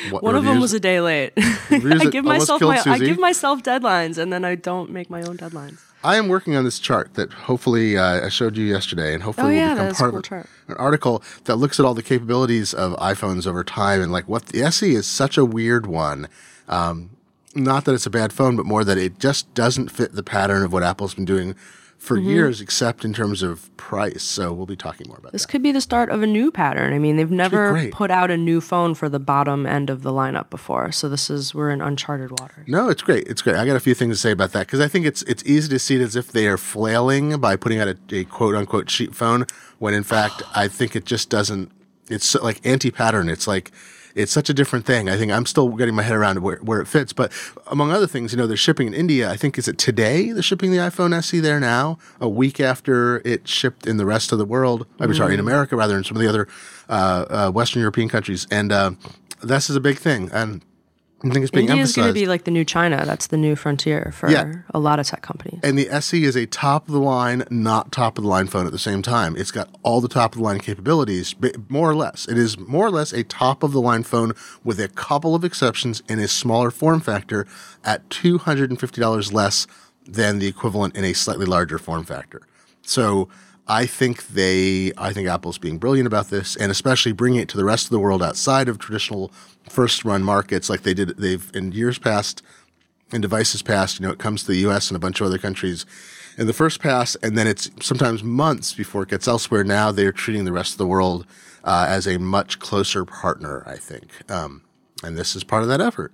What 0.08 0.22
One 0.22 0.34
of 0.34 0.44
them 0.44 0.58
was 0.58 0.72
a 0.72 0.80
day 0.80 1.02
late. 1.02 1.34
I 1.36 2.08
give 2.10 2.24
myself 2.24 2.62
my 2.62 2.82
I 2.86 2.98
give 2.98 3.18
myself 3.18 3.62
deadlines 3.62 4.16
and 4.16 4.32
then 4.32 4.42
I 4.42 4.54
don't 4.54 4.90
make 4.90 5.10
my 5.10 5.20
own 5.20 5.36
deadlines. 5.36 5.85
I 6.06 6.16
am 6.16 6.28
working 6.28 6.54
on 6.54 6.64
this 6.64 6.78
chart 6.78 7.14
that 7.14 7.32
hopefully 7.32 7.96
uh, 7.98 8.26
I 8.26 8.28
showed 8.28 8.56
you 8.56 8.64
yesterday, 8.64 9.12
and 9.12 9.22
hopefully 9.22 9.46
Oh, 9.46 9.50
will 9.50 9.56
yeah, 9.56 9.74
become 9.74 9.94
part 9.94 10.10
cool 10.10 10.18
of 10.20 10.24
chart. 10.24 10.46
an 10.68 10.76
article 10.76 11.22
that 11.44 11.56
looks 11.56 11.80
at 11.80 11.86
all 11.86 11.94
the 11.94 12.02
capabilities 12.02 12.72
of 12.72 12.92
iPhones 12.98 13.46
over 13.46 13.64
time 13.64 14.00
and 14.00 14.12
like 14.12 14.28
what 14.28 14.46
the 14.46 14.62
SE 14.62 14.94
is 14.94 15.06
such 15.06 15.36
a 15.36 15.44
weird 15.44 15.86
one. 15.86 16.28
Um, 16.68 17.10
not 17.54 17.86
that 17.86 17.94
it's 17.94 18.06
a 18.06 18.10
bad 18.10 18.32
phone, 18.32 18.54
but 18.54 18.66
more 18.66 18.84
that 18.84 18.98
it 18.98 19.18
just 19.18 19.52
doesn't 19.54 19.90
fit 19.90 20.12
the 20.14 20.22
pattern 20.22 20.62
of 20.62 20.72
what 20.72 20.82
Apple's 20.82 21.14
been 21.14 21.24
doing 21.24 21.56
for 22.06 22.16
Mm-hmm. 22.16 22.28
years, 22.30 22.60
except 22.60 23.04
in 23.04 23.12
terms 23.12 23.42
of 23.42 23.74
price. 23.76 24.22
So 24.22 24.52
we'll 24.52 24.64
be 24.66 24.76
talking 24.76 25.08
more 25.08 25.18
about 25.18 25.32
This 25.32 25.42
that. 25.42 25.48
could 25.50 25.62
be 25.62 25.72
the 25.72 25.80
start 25.80 26.08
of 26.08 26.22
a 26.22 26.26
new 26.26 26.50
pattern. 26.52 26.92
I 26.92 26.98
mean, 26.98 27.16
they've 27.16 27.30
never 27.30 27.88
put 27.90 28.10
out 28.10 28.30
a 28.30 28.36
new 28.36 28.60
phone 28.60 28.94
for 28.94 29.08
the 29.08 29.18
bottom 29.18 29.66
end 29.66 29.90
of 29.90 30.02
the 30.02 30.12
lineup 30.12 30.48
before. 30.48 30.92
So 30.92 31.08
this 31.08 31.28
is 31.28 31.54
we're 31.54 31.70
in 31.70 31.80
uncharted 31.80 32.30
waters. 32.40 32.66
No, 32.68 32.88
it's 32.88 33.02
great. 33.02 33.26
It's 33.26 33.42
great. 33.42 33.56
I 33.56 33.66
got 33.66 33.76
a 33.76 33.80
few 33.80 33.94
things 33.94 34.14
to 34.16 34.20
say 34.20 34.30
about 34.30 34.52
that 34.52 34.66
because 34.66 34.80
I 34.80 34.88
think 34.88 35.04
it's 35.04 35.22
it's 35.22 35.42
easy 35.44 35.68
to 35.68 35.78
see 35.78 35.96
it 35.96 36.00
as 36.02 36.14
if 36.16 36.30
they 36.32 36.46
are 36.46 36.56
flailing 36.56 37.38
by 37.40 37.56
putting 37.56 37.80
out 37.80 37.88
a, 37.88 37.96
a 38.12 38.24
quote 38.24 38.54
unquote 38.54 38.86
cheap 38.86 39.12
phone 39.14 39.44
when 39.78 39.92
in 39.92 40.04
fact 40.04 40.42
I 40.54 40.68
think 40.68 40.94
it 40.96 41.04
just 41.04 41.28
doesn't. 41.28 41.72
It's 42.08 42.34
like 42.36 42.64
anti 42.64 42.90
pattern. 42.92 43.28
It's 43.28 43.48
like 43.48 43.72
it's 44.16 44.32
such 44.32 44.48
a 44.48 44.54
different 44.54 44.86
thing. 44.86 45.08
I 45.10 45.16
think 45.16 45.30
I'm 45.30 45.44
still 45.44 45.68
getting 45.68 45.94
my 45.94 46.02
head 46.02 46.16
around 46.16 46.40
where, 46.42 46.56
where 46.56 46.80
it 46.80 46.88
fits. 46.88 47.12
But 47.12 47.30
among 47.66 47.92
other 47.92 48.06
things, 48.06 48.32
you 48.32 48.38
know, 48.38 48.46
they're 48.46 48.56
shipping 48.56 48.86
in 48.86 48.94
India. 48.94 49.30
I 49.30 49.36
think 49.36 49.58
is 49.58 49.68
it 49.68 49.76
today 49.76 50.32
they're 50.32 50.42
shipping 50.42 50.72
the 50.72 50.78
iPhone 50.78 51.14
SE 51.14 51.38
there 51.38 51.60
now, 51.60 51.98
a 52.18 52.28
week 52.28 52.58
after 52.58 53.20
it 53.26 53.46
shipped 53.46 53.86
in 53.86 53.98
the 53.98 54.06
rest 54.06 54.32
of 54.32 54.38
the 54.38 54.46
world. 54.46 54.86
I'm 54.98 55.14
sorry, 55.14 55.34
in 55.34 55.40
America 55.40 55.76
rather, 55.76 55.96
in 55.96 56.02
some 56.02 56.16
of 56.16 56.22
the 56.22 56.28
other 56.28 56.48
uh, 56.88 57.26
uh, 57.28 57.50
Western 57.50 57.80
European 57.80 58.08
countries, 58.08 58.46
and 58.50 58.72
uh, 58.72 58.92
this 59.42 59.68
is 59.68 59.76
a 59.76 59.80
big 59.80 59.98
thing. 59.98 60.30
And 60.32 60.64
I 61.24 61.30
think 61.30 61.42
it's 61.44 61.50
being 61.50 61.68
India 61.68 61.82
is 61.82 61.94
going 61.94 62.08
to 62.08 62.14
be 62.14 62.26
like 62.26 62.44
the 62.44 62.50
new 62.50 62.64
China. 62.64 63.02
That's 63.06 63.28
the 63.28 63.38
new 63.38 63.56
frontier 63.56 64.12
for 64.14 64.30
Yeah. 64.30 64.52
a 64.74 64.78
lot 64.78 64.98
of 65.00 65.06
tech 65.06 65.22
companies. 65.22 65.60
And 65.62 65.78
the 65.78 65.88
SE 65.88 66.22
is 66.22 66.36
a 66.36 66.44
top 66.46 66.88
of 66.88 66.92
the 66.92 67.00
line, 67.00 67.42
not 67.50 67.90
top 67.90 68.18
of 68.18 68.24
the 68.24 68.28
line 68.28 68.48
phone 68.48 68.66
at 68.66 68.72
the 68.72 68.78
same 68.78 69.00
time. 69.00 69.34
It's 69.36 69.50
got 69.50 69.70
all 69.82 70.02
the 70.02 70.08
top 70.08 70.32
of 70.34 70.38
the 70.38 70.44
line 70.44 70.58
capabilities, 70.60 71.32
but 71.32 71.70
more 71.70 71.90
or 71.90 71.94
less. 71.94 72.28
It 72.28 72.36
is 72.36 72.58
more 72.58 72.86
or 72.86 72.90
less 72.90 73.12
a 73.14 73.24
top 73.24 73.62
of 73.62 73.72
the 73.72 73.80
line 73.80 74.02
phone 74.02 74.34
with 74.62 74.78
a 74.78 74.88
couple 74.88 75.34
of 75.34 75.42
exceptions 75.42 76.02
in 76.06 76.18
a 76.18 76.28
smaller 76.28 76.70
form 76.70 77.00
factor 77.00 77.46
at 77.82 78.08
$250 78.10 79.32
less 79.32 79.66
than 80.06 80.38
the 80.38 80.46
equivalent 80.46 80.94
in 80.96 81.04
a 81.04 81.14
slightly 81.14 81.46
larger 81.46 81.78
form 81.78 82.04
factor. 82.04 82.42
So 82.82 83.28
I 83.66 83.86
think 83.86 84.28
they, 84.28 84.92
I 84.96 85.12
think 85.12 85.26
Apple's 85.28 85.58
being 85.58 85.78
brilliant 85.78 86.06
about 86.06 86.28
this, 86.30 86.54
and 86.56 86.70
especially 86.70 87.12
bringing 87.12 87.40
it 87.40 87.48
to 87.48 87.56
the 87.56 87.64
rest 87.64 87.86
of 87.86 87.90
the 87.90 87.98
world 87.98 88.22
outside 88.22 88.68
of 88.68 88.78
traditional 88.78 89.32
first 89.68 90.04
run 90.04 90.22
markets 90.22 90.70
like 90.70 90.82
they 90.82 90.94
did. 90.94 91.16
They've 91.18 91.50
in 91.54 91.72
years 91.72 91.98
past 91.98 92.42
in 93.12 93.20
devices 93.20 93.62
past, 93.62 94.00
you 94.00 94.06
know, 94.06 94.12
it 94.12 94.18
comes 94.18 94.42
to 94.42 94.48
the 94.48 94.58
US 94.68 94.88
and 94.88 94.96
a 94.96 95.00
bunch 95.00 95.20
of 95.20 95.26
other 95.26 95.38
countries 95.38 95.86
in 96.36 96.46
the 96.46 96.52
first 96.52 96.80
pass, 96.80 97.14
and 97.16 97.36
then 97.38 97.46
it's 97.46 97.70
sometimes 97.80 98.22
months 98.22 98.74
before 98.74 99.04
it 99.04 99.08
gets 99.08 99.28
elsewhere. 99.28 99.64
Now 99.64 99.92
they're 99.92 100.12
treating 100.12 100.44
the 100.44 100.52
rest 100.52 100.72
of 100.72 100.78
the 100.78 100.86
world 100.86 101.26
uh, 101.64 101.86
as 101.88 102.06
a 102.06 102.18
much 102.18 102.58
closer 102.58 103.04
partner, 103.04 103.62
I 103.66 103.76
think. 103.76 104.30
Um, 104.30 104.62
and 105.02 105.16
this 105.16 105.36
is 105.36 105.44
part 105.44 105.62
of 105.62 105.68
that 105.68 105.80
effort. 105.80 106.12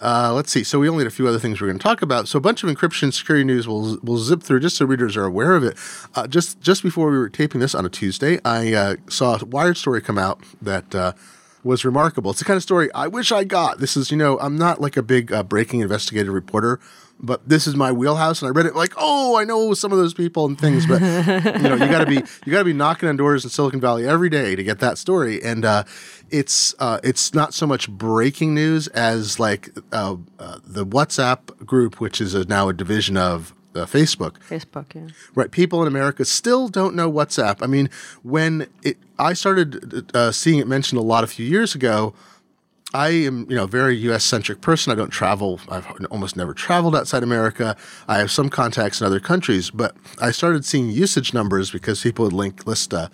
Uh, 0.00 0.32
let's 0.34 0.50
see. 0.50 0.64
So 0.64 0.80
we 0.80 0.88
only 0.88 1.04
had 1.04 1.06
a 1.06 1.14
few 1.14 1.28
other 1.28 1.38
things 1.38 1.60
we're 1.60 1.68
going 1.68 1.78
to 1.78 1.82
talk 1.82 2.02
about. 2.02 2.26
So 2.26 2.36
a 2.36 2.40
bunch 2.40 2.62
of 2.64 2.68
encryption 2.68 3.12
security 3.12 3.44
news. 3.44 3.68
We'll 3.68 3.98
we'll 4.02 4.18
zip 4.18 4.42
through 4.42 4.60
just 4.60 4.76
so 4.76 4.84
readers 4.84 5.16
are 5.16 5.24
aware 5.24 5.54
of 5.54 5.62
it. 5.62 5.78
Uh, 6.14 6.26
just 6.26 6.60
just 6.60 6.82
before 6.82 7.10
we 7.10 7.16
were 7.16 7.28
taping 7.28 7.60
this 7.60 7.74
on 7.74 7.86
a 7.86 7.88
Tuesday, 7.88 8.40
I 8.44 8.72
uh, 8.74 8.96
saw 9.08 9.38
a 9.40 9.44
Wired 9.44 9.76
story 9.76 10.02
come 10.02 10.18
out 10.18 10.42
that 10.60 10.94
uh, 10.94 11.12
was 11.64 11.84
remarkable. 11.84 12.30
It's 12.30 12.40
the 12.40 12.44
kind 12.44 12.56
of 12.56 12.62
story 12.62 12.92
I 12.94 13.08
wish 13.08 13.32
I 13.32 13.44
got. 13.44 13.78
This 13.78 13.96
is 13.96 14.10
you 14.10 14.16
know 14.16 14.38
I'm 14.38 14.56
not 14.56 14.80
like 14.80 14.96
a 14.96 15.02
big 15.02 15.32
uh, 15.32 15.42
breaking 15.42 15.80
investigative 15.80 16.32
reporter. 16.32 16.80
But 17.20 17.48
this 17.48 17.68
is 17.68 17.76
my 17.76 17.92
wheelhouse, 17.92 18.42
and 18.42 18.48
I 18.48 18.50
read 18.50 18.66
it 18.66 18.74
like, 18.74 18.92
oh, 18.96 19.36
I 19.36 19.44
know 19.44 19.72
some 19.72 19.92
of 19.92 19.98
those 19.98 20.12
people 20.12 20.46
and 20.46 20.58
things. 20.58 20.84
But 20.84 21.00
you 21.62 21.68
know, 21.68 21.76
you 21.76 21.86
got 21.86 22.00
to 22.00 22.06
be 22.06 22.16
you 22.16 22.52
got 22.52 22.58
to 22.58 22.64
be 22.64 22.72
knocking 22.72 23.08
on 23.08 23.16
doors 23.16 23.44
in 23.44 23.50
Silicon 23.50 23.80
Valley 23.80 24.06
every 24.06 24.28
day 24.28 24.56
to 24.56 24.64
get 24.64 24.80
that 24.80 24.98
story. 24.98 25.40
And 25.40 25.64
uh, 25.64 25.84
it's 26.30 26.74
uh, 26.80 26.98
it's 27.04 27.32
not 27.32 27.54
so 27.54 27.66
much 27.66 27.88
breaking 27.88 28.52
news 28.52 28.88
as 28.88 29.38
like 29.38 29.70
uh, 29.92 30.16
uh, 30.40 30.58
the 30.64 30.84
WhatsApp 30.84 31.64
group, 31.64 32.00
which 32.00 32.20
is 32.20 32.34
a, 32.34 32.44
now 32.46 32.68
a 32.68 32.72
division 32.72 33.16
of 33.16 33.54
uh, 33.74 33.86
Facebook. 33.86 34.38
Facebook, 34.40 34.94
yeah. 34.94 35.08
Right, 35.34 35.50
people 35.50 35.82
in 35.82 35.88
America 35.88 36.24
still 36.24 36.68
don't 36.68 36.94
know 36.94 37.10
WhatsApp. 37.10 37.62
I 37.62 37.66
mean, 37.66 37.90
when 38.22 38.66
it, 38.82 38.96
I 39.18 39.32
started 39.32 40.10
uh, 40.14 40.32
seeing 40.32 40.58
it 40.58 40.66
mentioned 40.66 40.98
a 40.98 41.02
lot 41.04 41.24
a 41.24 41.26
few 41.26 41.46
years 41.46 41.74
ago, 41.74 42.14
I 42.94 43.08
am, 43.08 43.46
you 43.50 43.56
know, 43.56 43.64
a 43.64 43.68
very 43.68 43.96
U.S. 43.96 44.24
centric 44.24 44.60
person. 44.60 44.92
I 44.92 44.94
don't 44.94 45.10
travel. 45.10 45.60
I've 45.68 45.86
almost 46.12 46.36
never 46.36 46.54
traveled 46.54 46.94
outside 46.94 47.24
America. 47.24 47.76
I 48.06 48.18
have 48.18 48.30
some 48.30 48.48
contacts 48.48 49.00
in 49.00 49.06
other 49.06 49.18
countries, 49.18 49.70
but 49.70 49.96
I 50.20 50.30
started 50.30 50.64
seeing 50.64 50.90
usage 50.90 51.34
numbers 51.34 51.72
because 51.72 52.00
people 52.00 52.24
would 52.24 52.32
link 52.32 52.68
list 52.68 52.94
uh, 52.94 53.08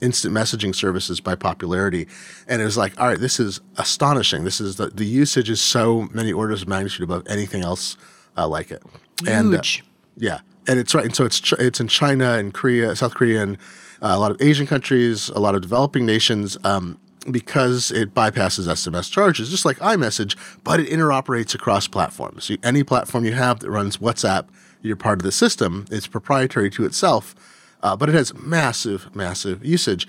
instant 0.00 0.34
messaging 0.34 0.74
services 0.74 1.20
by 1.20 1.34
popularity, 1.34 2.08
and 2.48 2.62
it 2.62 2.64
was 2.64 2.78
like, 2.78 2.98
all 2.98 3.08
right, 3.08 3.20
this 3.20 3.38
is 3.38 3.60
astonishing. 3.76 4.44
This 4.44 4.58
is 4.58 4.76
the 4.76 4.88
the 4.88 5.06
usage 5.06 5.50
is 5.50 5.60
so 5.60 6.08
many 6.12 6.32
orders 6.32 6.62
of 6.62 6.68
magnitude 6.68 7.02
above 7.02 7.22
anything 7.26 7.62
else 7.62 7.98
uh, 8.38 8.48
like 8.48 8.70
it. 8.70 8.82
And, 9.26 9.54
uh, 9.54 9.58
Huge. 9.58 9.84
Yeah, 10.16 10.40
and 10.66 10.78
it's 10.78 10.94
right. 10.94 11.04
And 11.04 11.14
so 11.14 11.24
it's 11.24 11.52
it's 11.52 11.80
in 11.80 11.88
China 11.88 12.32
and 12.32 12.52
Korea, 12.52 12.96
South 12.96 13.14
Korea, 13.14 13.42
and 13.42 13.56
uh, 14.02 14.12
a 14.12 14.18
lot 14.18 14.30
of 14.30 14.40
Asian 14.40 14.66
countries, 14.66 15.28
a 15.30 15.38
lot 15.38 15.54
of 15.54 15.62
developing 15.62 16.04
nations, 16.04 16.58
um, 16.64 16.98
because 17.30 17.90
it 17.90 18.14
bypasses 18.14 18.66
SMS 18.66 19.10
charges, 19.10 19.50
just 19.50 19.64
like 19.64 19.78
iMessage, 19.78 20.36
but 20.64 20.80
it 20.80 20.88
interoperates 20.88 21.54
across 21.54 21.88
platforms. 21.88 22.44
So 22.44 22.56
any 22.62 22.82
platform 22.82 23.24
you 23.24 23.32
have 23.32 23.60
that 23.60 23.70
runs 23.70 23.98
WhatsApp, 23.98 24.46
you're 24.82 24.96
part 24.96 25.18
of 25.18 25.22
the 25.22 25.32
system. 25.32 25.86
It's 25.90 26.06
proprietary 26.06 26.70
to 26.70 26.84
itself, 26.84 27.34
uh, 27.82 27.96
but 27.96 28.08
it 28.08 28.14
has 28.14 28.34
massive, 28.34 29.14
massive 29.14 29.64
usage. 29.64 30.06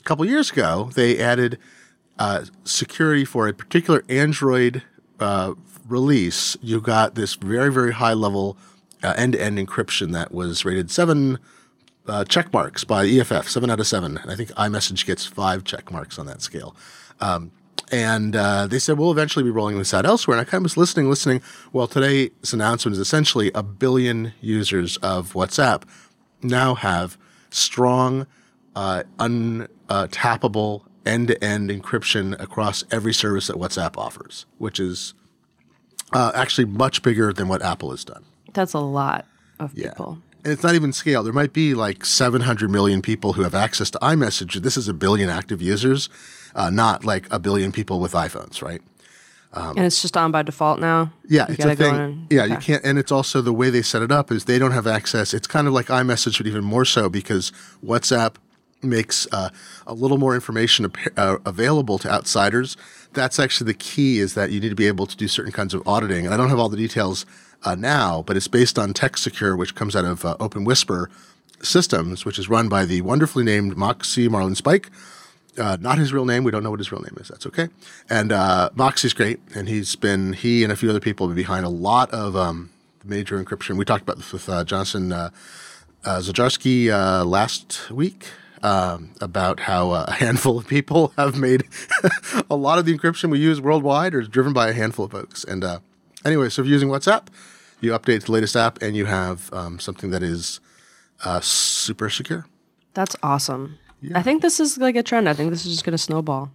A 0.00 0.02
couple 0.02 0.24
years 0.24 0.50
ago, 0.50 0.90
they 0.94 1.18
added 1.18 1.58
uh, 2.18 2.44
security 2.64 3.24
for 3.24 3.46
a 3.46 3.52
particular 3.52 4.02
Android 4.08 4.82
uh, 5.20 5.54
release. 5.86 6.56
You 6.60 6.80
got 6.80 7.14
this 7.14 7.34
very, 7.34 7.72
very 7.72 7.92
high 7.92 8.14
level 8.14 8.56
uh, 9.02 9.14
end-to-end 9.16 9.58
encryption 9.58 10.12
that 10.12 10.32
was 10.32 10.64
rated 10.64 10.90
seven 10.90 11.38
uh, 12.06 12.24
check 12.24 12.52
marks 12.52 12.84
by 12.84 13.06
EFF, 13.06 13.48
seven 13.48 13.70
out 13.70 13.80
of 13.80 13.86
seven. 13.86 14.18
And 14.18 14.30
I 14.30 14.34
think 14.34 14.50
iMessage 14.50 15.06
gets 15.06 15.26
five 15.26 15.64
check 15.64 15.92
marks 15.92 16.18
on 16.18 16.26
that 16.26 16.42
scale. 16.42 16.74
Um, 17.20 17.52
and 17.90 18.36
uh, 18.36 18.66
they 18.66 18.78
said 18.78 18.98
we'll 18.98 19.10
eventually 19.10 19.42
be 19.42 19.50
rolling 19.50 19.78
this 19.78 19.94
out 19.94 20.04
elsewhere. 20.04 20.36
And 20.38 20.46
I 20.46 20.50
kind 20.50 20.60
of 20.60 20.64
was 20.64 20.76
listening, 20.76 21.08
listening. 21.08 21.42
Well, 21.72 21.86
today's 21.86 22.52
announcement 22.52 22.94
is 22.94 22.98
essentially 22.98 23.50
a 23.54 23.62
billion 23.62 24.32
users 24.40 24.96
of 24.98 25.32
WhatsApp 25.32 25.84
now 26.42 26.74
have 26.74 27.16
strong, 27.50 28.26
uh, 28.76 29.04
untappable 29.18 30.82
end-to-end 31.06 31.70
encryption 31.70 32.38
across 32.40 32.84
every 32.90 33.14
service 33.14 33.46
that 33.46 33.56
WhatsApp 33.56 33.96
offers, 33.96 34.44
which 34.58 34.78
is 34.78 35.14
uh, 36.12 36.32
actually 36.34 36.66
much 36.66 37.02
bigger 37.02 37.32
than 37.32 37.48
what 37.48 37.62
Apple 37.62 37.90
has 37.90 38.04
done. 38.04 38.24
That's 38.52 38.72
a 38.74 38.78
lot 38.80 39.26
of 39.60 39.72
Yeah. 39.74 39.88
people. 39.90 40.18
And 40.44 40.52
it's 40.52 40.62
not 40.62 40.74
even 40.74 40.92
scale. 40.92 41.22
There 41.22 41.32
might 41.32 41.52
be 41.52 41.74
like 41.74 42.04
700 42.04 42.70
million 42.70 43.02
people 43.02 43.32
who 43.34 43.42
have 43.42 43.54
access 43.54 43.90
to 43.90 43.98
iMessage. 44.00 44.62
This 44.62 44.76
is 44.76 44.88
a 44.88 44.94
billion 44.94 45.28
active 45.28 45.60
users, 45.60 46.08
uh, 46.54 46.70
not 46.70 47.04
like 47.04 47.26
a 47.30 47.38
billion 47.38 47.72
people 47.72 48.00
with 48.00 48.12
iPhones, 48.12 48.62
right? 48.62 48.80
and 49.54 49.78
it's 49.80 50.00
just 50.00 50.16
on 50.16 50.30
by 50.30 50.42
default 50.42 50.78
now. 50.78 51.10
Yeah, 51.28 51.46
You 51.48 51.54
it's 51.54 51.64
a 51.64 51.74
thing. 51.74 51.94
in. 51.96 52.26
Yeah, 52.30 52.44
you 52.44 52.56
can't, 52.58 52.84
and 52.84 52.96
it's 52.98 53.10
also 53.10 53.40
the 53.40 53.52
way 53.52 53.70
they 53.70 53.82
set 53.82 54.02
it 54.02 54.12
up 54.12 54.30
is 54.30 54.44
they 54.44 54.58
don't 54.58 54.70
have 54.72 54.86
access. 54.86 55.34
It's 55.34 55.48
kind 55.48 55.66
of 55.66 55.72
like 55.72 55.86
iMessage, 55.86 56.38
but 56.38 56.46
even 56.46 56.62
more 56.62 56.84
so 56.84 57.08
because 57.08 57.50
WhatsApp 57.84 58.34
makes 58.82 59.26
uh, 59.32 59.48
a 59.86 59.94
little 59.94 60.18
more 60.18 60.34
information 60.36 60.84
ap- 60.84 61.18
uh, 61.18 61.38
available 61.44 61.98
to 61.98 62.08
outsiders. 62.08 62.76
That's 63.14 63.40
actually 63.40 63.72
the 63.72 63.78
key 63.78 64.20
is 64.20 64.34
that 64.34 64.52
you 64.52 64.60
need 64.60 64.68
to 64.68 64.76
be 64.76 64.86
able 64.86 65.06
to 65.06 65.16
do 65.16 65.26
certain 65.26 65.50
kinds 65.50 65.74
of 65.74 65.82
auditing. 65.88 66.24
And 66.26 66.32
I 66.32 66.36
don't 66.36 66.50
have 66.50 66.60
all 66.60 66.68
the 66.68 66.76
details 66.76 67.26
uh, 67.64 67.74
now, 67.74 68.22
but 68.22 68.36
it's 68.36 68.48
based 68.48 68.78
on 68.78 68.92
TextSecure, 68.92 69.56
which 69.56 69.74
comes 69.74 69.96
out 69.96 70.04
of 70.04 70.24
uh, 70.24 70.36
Open 70.40 70.64
Whisper 70.64 71.10
Systems, 71.62 72.24
which 72.24 72.38
is 72.38 72.48
run 72.48 72.68
by 72.68 72.84
the 72.84 73.00
wonderfully 73.02 73.44
named 73.44 73.76
Moxie 73.76 74.28
Marlinspike 74.28 74.88
uh, 75.58 75.76
not 75.80 75.98
his 75.98 76.12
real 76.12 76.24
name. 76.24 76.44
We 76.44 76.50
don't 76.50 76.62
know 76.62 76.70
what 76.70 76.80
his 76.80 76.92
real 76.92 77.02
name 77.02 77.16
is. 77.20 77.28
That's 77.28 77.46
okay. 77.46 77.68
And 78.08 78.32
uh, 78.32 78.70
Moxie's 78.74 79.12
great, 79.12 79.40
and 79.54 79.68
he's 79.68 79.96
been 79.96 80.32
he 80.32 80.62
and 80.62 80.72
a 80.72 80.76
few 80.76 80.88
other 80.88 81.00
people 81.00 81.26
have 81.26 81.34
been 81.34 81.42
behind 81.42 81.66
a 81.66 81.70
lot 81.70 82.10
of 82.10 82.36
um, 82.36 82.70
major 83.04 83.42
encryption. 83.42 83.76
We 83.76 83.84
talked 83.84 84.02
about 84.02 84.16
this 84.16 84.32
with 84.32 84.48
uh, 84.48 84.64
Jonathan 84.64 85.12
uh, 85.12 85.30
uh, 86.04 86.18
Zdziarski 86.18 86.90
uh, 86.90 87.24
last 87.24 87.90
week 87.90 88.30
um, 88.62 89.10
about 89.20 89.60
how 89.60 89.90
uh, 89.90 90.04
a 90.08 90.12
handful 90.12 90.58
of 90.58 90.66
people 90.66 91.12
have 91.18 91.38
made 91.38 91.64
a 92.50 92.56
lot 92.56 92.78
of 92.78 92.84
the 92.84 92.96
encryption 92.96 93.30
we 93.30 93.38
use 93.38 93.60
worldwide 93.60 94.14
or 94.14 94.20
is 94.20 94.28
driven 94.28 94.52
by 94.52 94.68
a 94.68 94.72
handful 94.72 95.06
of 95.06 95.12
folks. 95.12 95.44
And 95.44 95.64
anyway, 96.24 96.48
so 96.48 96.62
if 96.62 96.68
you're 96.68 96.74
using 96.74 96.88
WhatsApp, 96.88 97.28
you 97.80 97.92
update 97.92 98.20
to 98.20 98.26
the 98.26 98.32
latest 98.32 98.56
app, 98.56 98.82
and 98.82 98.96
you 98.96 99.06
have 99.06 99.52
um, 99.52 99.78
something 99.78 100.10
that 100.10 100.22
is 100.22 100.60
uh, 101.24 101.40
super 101.40 102.10
secure. 102.10 102.46
That's 102.94 103.16
awesome. 103.22 103.78
I 104.14 104.22
think 104.22 104.42
this 104.42 104.60
is 104.60 104.78
like 104.78 104.96
a 104.96 105.02
trend. 105.02 105.28
I 105.28 105.34
think 105.34 105.50
this 105.50 105.66
is 105.66 105.72
just 105.72 105.84
going 105.84 105.92
to 105.92 105.98
snowball. 105.98 106.52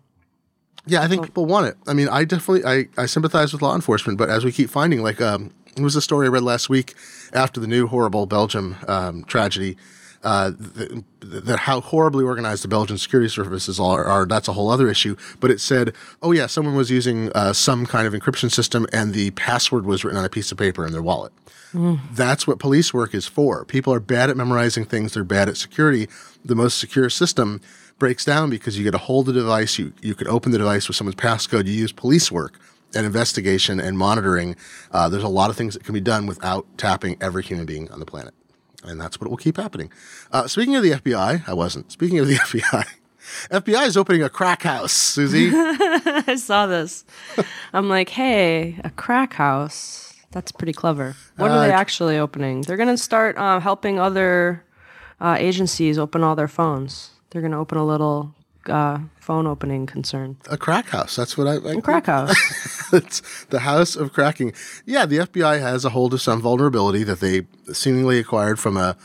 Yeah, 0.86 1.02
I 1.02 1.08
think 1.08 1.24
people 1.24 1.46
want 1.46 1.68
it. 1.68 1.78
I 1.88 1.94
mean, 1.94 2.10
I 2.10 2.26
definitely 2.26 2.66
I, 2.66 2.88
I 3.02 3.06
sympathize 3.06 3.54
with 3.54 3.62
law 3.62 3.76
enforcement, 3.76 4.18
but 4.18 4.30
as 4.30 4.44
we 4.44 4.52
keep 4.52 4.70
finding, 4.70 5.02
like 5.02 5.22
um, 5.22 5.52
it 5.78 5.82
was 5.82 5.96
a 5.96 6.02
story 6.02 6.28
I 6.28 6.30
read 6.30 6.44
last 6.44 6.70
week 6.70 6.94
after 7.34 7.60
the 7.60 7.68
new 7.68 7.88
horrible 7.88 8.26
Belgium 8.26 8.76
um, 8.88 9.24
tragedy. 9.24 9.78
Uh, 10.24 10.52
th- 10.76 10.90
th- 10.90 11.44
that 11.44 11.60
how 11.60 11.82
horribly 11.82 12.24
organized 12.24 12.64
the 12.64 12.68
Belgian 12.70 12.98
security 12.98 13.30
services 13.30 13.80
are, 13.80 14.06
are. 14.06 14.26
That's 14.26 14.48
a 14.48 14.54
whole 14.54 14.70
other 14.70 14.90
issue. 14.90 15.18
But 15.42 15.52
it 15.52 15.60
said, 15.60 15.94
oh 16.22 16.32
yeah, 16.32 16.48
someone 16.48 16.76
was 16.76 16.90
using 16.90 17.30
uh, 17.34 17.52
some 17.52 17.86
kind 17.86 18.08
of 18.08 18.14
encryption 18.14 18.50
system, 18.50 18.88
and 18.94 19.14
the 19.14 19.32
password 19.32 19.86
was 19.86 20.06
written 20.06 20.18
on 20.18 20.24
a 20.26 20.30
piece 20.30 20.52
of 20.52 20.58
paper 20.58 20.86
in 20.86 20.94
their 20.94 21.02
wallet. 21.02 21.34
That's 22.14 22.46
what 22.46 22.60
police 22.60 22.94
work 22.94 23.16
is 23.16 23.28
for. 23.28 23.66
People 23.66 23.94
are 23.94 24.00
bad 24.00 24.30
at 24.30 24.38
memorizing 24.38 24.86
things. 24.86 25.14
They're 25.14 25.24
bad 25.24 25.50
at 25.50 25.58
security. 25.58 26.08
The 26.46 26.56
most 26.56 26.78
secure 26.78 27.10
system 27.10 27.60
breaks 27.98 28.24
down 28.24 28.50
because 28.50 28.78
you 28.78 28.84
get 28.84 28.94
a 28.94 29.00
hold 29.00 29.28
of 29.28 29.34
the 29.34 29.42
device. 29.42 29.80
You, 29.80 29.92
you 30.02 30.14
could 30.14 30.28
open 30.28 30.52
the 30.52 30.58
device 30.58 30.88
with 30.88 30.96
someone's 30.96 31.16
passcode. 31.16 31.66
You 31.66 31.74
use 31.74 31.92
police 31.92 32.32
work 32.32 32.60
and 32.96 33.06
investigation 33.06 33.80
and 33.80 33.98
monitoring. 33.98 34.56
Uh, 34.92 35.10
there's 35.10 35.24
a 35.24 35.28
lot 35.28 35.50
of 35.50 35.56
things 35.56 35.74
that 35.74 35.84
can 35.84 35.94
be 35.94 36.02
done 36.02 36.28
without 36.28 36.68
tapping 36.78 37.18
every 37.20 37.42
human 37.42 37.66
being 37.66 37.90
on 37.92 38.00
the 38.00 38.06
planet. 38.06 38.34
And 38.84 39.00
that's 39.00 39.20
what 39.20 39.30
will 39.30 39.38
keep 39.38 39.58
happening. 39.58 39.92
Uh, 40.32 40.48
speaking 40.48 40.76
of 40.76 40.84
the 40.84 40.92
FBI, 40.92 41.48
I 41.48 41.54
wasn't. 41.54 41.92
Speaking 41.92 42.20
of 42.20 42.28
the 42.28 42.36
FBI, 42.48 42.86
FBI 43.50 43.88
is 43.88 43.96
opening 43.98 44.22
a 44.24 44.30
crack 44.30 44.64
house, 44.64 44.92
Susie. 44.92 45.50
I 45.54 46.36
saw 46.38 46.68
this. 46.68 47.06
I'm 47.72 47.88
like, 47.90 48.10
hey, 48.10 48.80
a 48.84 48.90
crack 48.90 49.34
house. 49.34 50.14
That's 50.32 50.52
pretty 50.52 50.74
clever. 50.74 51.16
What 51.38 51.52
are 51.52 51.66
they 51.68 51.72
Uh, 51.74 51.78
actually 51.78 52.18
opening? 52.18 52.62
They're 52.62 52.76
going 52.78 52.90
to 52.90 52.98
start 52.98 53.38
uh, 53.38 53.60
helping 53.60 54.00
other 54.00 54.66
uh, 55.22 55.38
agencies 55.40 55.98
open 55.98 56.24
all 56.24 56.36
their 56.36 56.48
phones. 56.48 57.12
They're 57.30 57.42
going 57.42 57.52
to 57.52 57.58
open 57.60 57.78
a 57.78 57.86
little 57.86 58.34
uh, 58.70 59.00
phone 59.20 59.48
opening 59.48 59.86
concern. 59.86 60.38
a 60.50 60.58
crack 60.58 60.88
house. 60.88 61.16
That's 61.16 61.38
what 61.38 61.48
I. 61.48 61.54
I 61.56 61.74
A 61.74 61.82
crack 61.82 62.08
house. 62.08 62.36
it's 62.94 63.46
the 63.46 63.60
house 63.60 63.96
of 63.96 64.14
cracking. 64.14 64.54
Yeah, 64.86 65.06
the 65.06 65.20
FBI 65.20 65.60
has 65.60 65.86
a 65.86 65.90
hold 65.90 66.14
of 66.14 66.22
some 66.22 66.42
vulnerability 66.42 67.04
that 67.04 67.20
they 67.20 67.48
seemingly 67.72 68.20
acquired 68.20 68.60
from 68.60 68.78
a 68.78 68.96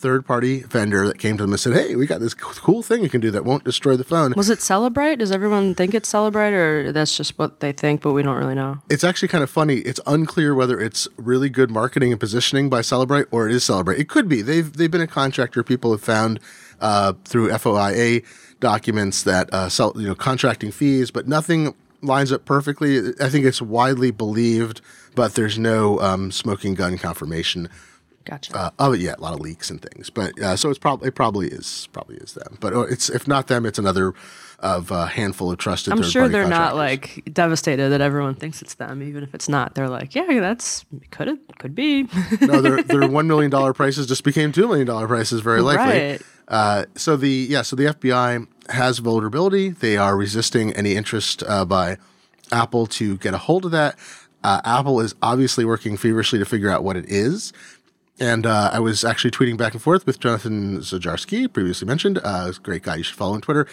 third 0.00 0.24
party 0.24 0.60
vendor 0.62 1.06
that 1.06 1.18
came 1.18 1.36
to 1.36 1.42
them 1.42 1.52
and 1.52 1.60
said, 1.60 1.74
Hey, 1.74 1.94
we 1.94 2.06
got 2.06 2.20
this 2.20 2.32
cool 2.32 2.82
thing 2.82 3.02
you 3.02 3.10
can 3.10 3.20
do 3.20 3.30
that 3.30 3.44
won't 3.44 3.64
destroy 3.64 3.96
the 3.96 4.04
phone. 4.04 4.32
Was 4.34 4.48
it 4.48 4.58
Cellebrite? 4.58 5.18
Does 5.18 5.30
everyone 5.30 5.74
think 5.74 5.94
it's 5.94 6.10
Cellebrite, 6.10 6.52
or 6.52 6.90
that's 6.90 7.14
just 7.16 7.38
what 7.38 7.60
they 7.60 7.72
think, 7.72 8.00
but 8.00 8.12
we 8.12 8.22
don't 8.22 8.36
really 8.36 8.54
know? 8.54 8.78
It's 8.88 9.04
actually 9.04 9.28
kind 9.28 9.44
of 9.44 9.50
funny. 9.50 9.76
It's 9.80 10.00
unclear 10.06 10.54
whether 10.54 10.80
it's 10.80 11.06
really 11.18 11.50
good 11.50 11.70
marketing 11.70 12.12
and 12.12 12.18
positioning 12.18 12.70
by 12.70 12.80
Cellebrite 12.80 13.26
or 13.30 13.46
it 13.46 13.54
is 13.54 13.62
Cellebrite. 13.62 13.98
It 13.98 14.08
could 14.08 14.26
be. 14.26 14.40
They've 14.40 14.72
they've 14.72 14.90
been 14.90 15.02
a 15.02 15.06
contractor. 15.06 15.62
People 15.62 15.90
have 15.92 16.00
found 16.02 16.40
uh, 16.80 17.14
through 17.24 17.48
FOIA 17.50 18.24
documents 18.60 19.22
that 19.24 19.52
uh, 19.52 19.68
sell, 19.68 19.92
you 19.96 20.06
know 20.06 20.14
contracting 20.14 20.70
fees, 20.70 21.10
but 21.10 21.26
nothing 21.26 21.74
lines 22.02 22.32
up 22.32 22.44
perfectly. 22.44 22.98
I 23.20 23.28
think 23.28 23.44
it's 23.44 23.62
widely 23.62 24.10
believed, 24.10 24.80
but 25.14 25.34
there's 25.34 25.58
no 25.58 26.00
um, 26.00 26.30
smoking 26.30 26.74
gun 26.74 26.98
confirmation 26.98 27.68
Gotcha. 28.24 28.54
uh, 28.54 28.70
of 28.78 28.94
it 28.94 29.00
yet. 29.00 29.18
A 29.18 29.22
lot 29.22 29.34
of 29.34 29.40
leaks 29.40 29.70
and 29.70 29.80
things, 29.80 30.10
but 30.10 30.38
uh, 30.40 30.56
so 30.56 30.70
it's 30.70 30.78
probably 30.78 31.08
it 31.08 31.14
probably 31.14 31.48
is 31.48 31.88
probably 31.92 32.16
is 32.16 32.34
them. 32.34 32.58
But 32.60 32.74
uh, 32.74 32.80
it's 32.82 33.08
if 33.08 33.26
not 33.26 33.48
them, 33.48 33.66
it's 33.66 33.78
another 33.78 34.14
of 34.60 34.90
a 34.90 35.06
handful 35.06 35.50
of 35.50 35.58
trusted. 35.58 35.92
I'm 35.92 36.02
sure 36.02 36.28
they're 36.28 36.46
not 36.46 36.76
like 36.76 37.22
devastated 37.32 37.88
that 37.90 38.02
everyone 38.02 38.34
thinks 38.34 38.60
it's 38.60 38.74
them, 38.74 39.02
even 39.02 39.22
if 39.22 39.34
it's 39.34 39.48
not. 39.48 39.74
They're 39.74 39.88
like, 39.88 40.14
yeah, 40.14 40.40
that's 40.40 40.84
could 41.10 41.28
it 41.28 41.58
could 41.58 41.74
be. 41.74 42.08
no, 42.42 42.60
their 42.60 42.82
their 42.82 43.08
one 43.08 43.26
million 43.26 43.50
dollar 43.50 43.72
prices 43.72 44.06
just 44.06 44.22
became 44.22 44.52
two 44.52 44.68
million 44.68 44.86
dollar 44.86 45.08
prices 45.08 45.40
very 45.40 45.62
likely. 45.62 46.00
Right. 46.00 46.22
Uh, 46.50 46.84
so 46.96 47.16
the 47.16 47.46
yeah, 47.48 47.62
so 47.62 47.76
the 47.76 47.84
FBI 47.84 48.46
has 48.70 48.98
vulnerability. 48.98 49.70
They 49.70 49.96
are 49.96 50.16
resisting 50.16 50.72
any 50.74 50.96
interest 50.96 51.42
uh, 51.46 51.64
by 51.64 51.96
Apple 52.50 52.86
to 52.88 53.16
get 53.18 53.32
a 53.32 53.38
hold 53.38 53.64
of 53.64 53.70
that. 53.70 53.96
Uh, 54.42 54.60
Apple 54.64 55.00
is 55.00 55.14
obviously 55.22 55.64
working 55.64 55.96
feverishly 55.96 56.38
to 56.38 56.44
figure 56.44 56.70
out 56.70 56.82
what 56.82 56.96
it 56.96 57.04
is. 57.08 57.52
And 58.18 58.44
uh, 58.44 58.70
I 58.72 58.80
was 58.80 59.04
actually 59.04 59.30
tweeting 59.30 59.56
back 59.56 59.72
and 59.72 59.80
forth 59.80 60.06
with 60.06 60.20
Jonathan 60.20 60.78
Zdziarski, 60.80 61.50
previously 61.50 61.86
mentioned, 61.86 62.20
uh, 62.22 62.52
great 62.62 62.82
guy 62.82 62.96
you 62.96 63.02
should 63.02 63.16
follow 63.16 63.34
on 63.34 63.40
Twitter, 63.40 63.66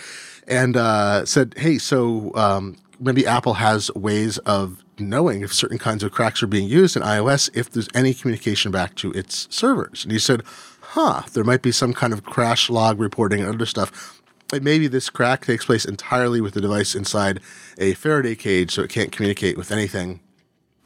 and 0.48 0.78
uh, 0.78 1.26
said, 1.26 1.54
"Hey, 1.58 1.78
so 1.80 2.32
um, 2.36 2.78
maybe 3.00 3.26
Apple 3.28 3.56
has 3.56 3.94
ways 3.94 4.38
of 4.40 4.86
knowing 5.00 5.42
if 5.42 5.54
certain 5.54 5.78
kinds 5.78 6.02
of 6.02 6.12
cracks 6.12 6.42
are 6.42 6.48
being 6.48 6.68
used 6.68 6.96
in 6.96 7.02
iOS 7.04 7.50
if 7.54 7.70
there's 7.70 7.90
any 7.94 8.14
communication 8.14 8.72
back 8.72 8.96
to 8.96 9.12
its 9.12 9.48
servers." 9.54 10.04
And 10.04 10.14
he 10.14 10.20
said, 10.20 10.44
"Huh, 10.90 11.24
there 11.34 11.44
might 11.44 11.62
be 11.62 11.72
some 11.72 11.94
kind 11.94 12.14
of 12.14 12.24
crash 12.24 12.70
log 12.70 13.00
reporting 13.00 13.42
and 13.42 13.54
other 13.54 13.66
stuff." 13.66 14.22
But 14.50 14.64
maybe 14.64 14.88
this 14.88 15.10
crack 15.10 15.46
takes 15.46 15.66
place 15.66 15.84
entirely 15.84 16.40
with 16.40 16.54
the 16.54 16.62
device 16.62 16.96
inside 16.96 17.42
a 17.78 17.94
Faraday 17.96 18.36
cage, 18.36 18.72
so 18.72 18.82
it 18.82 18.90
can't 18.90 19.12
communicate 19.12 19.58
with 19.58 19.72
anything 19.72 20.22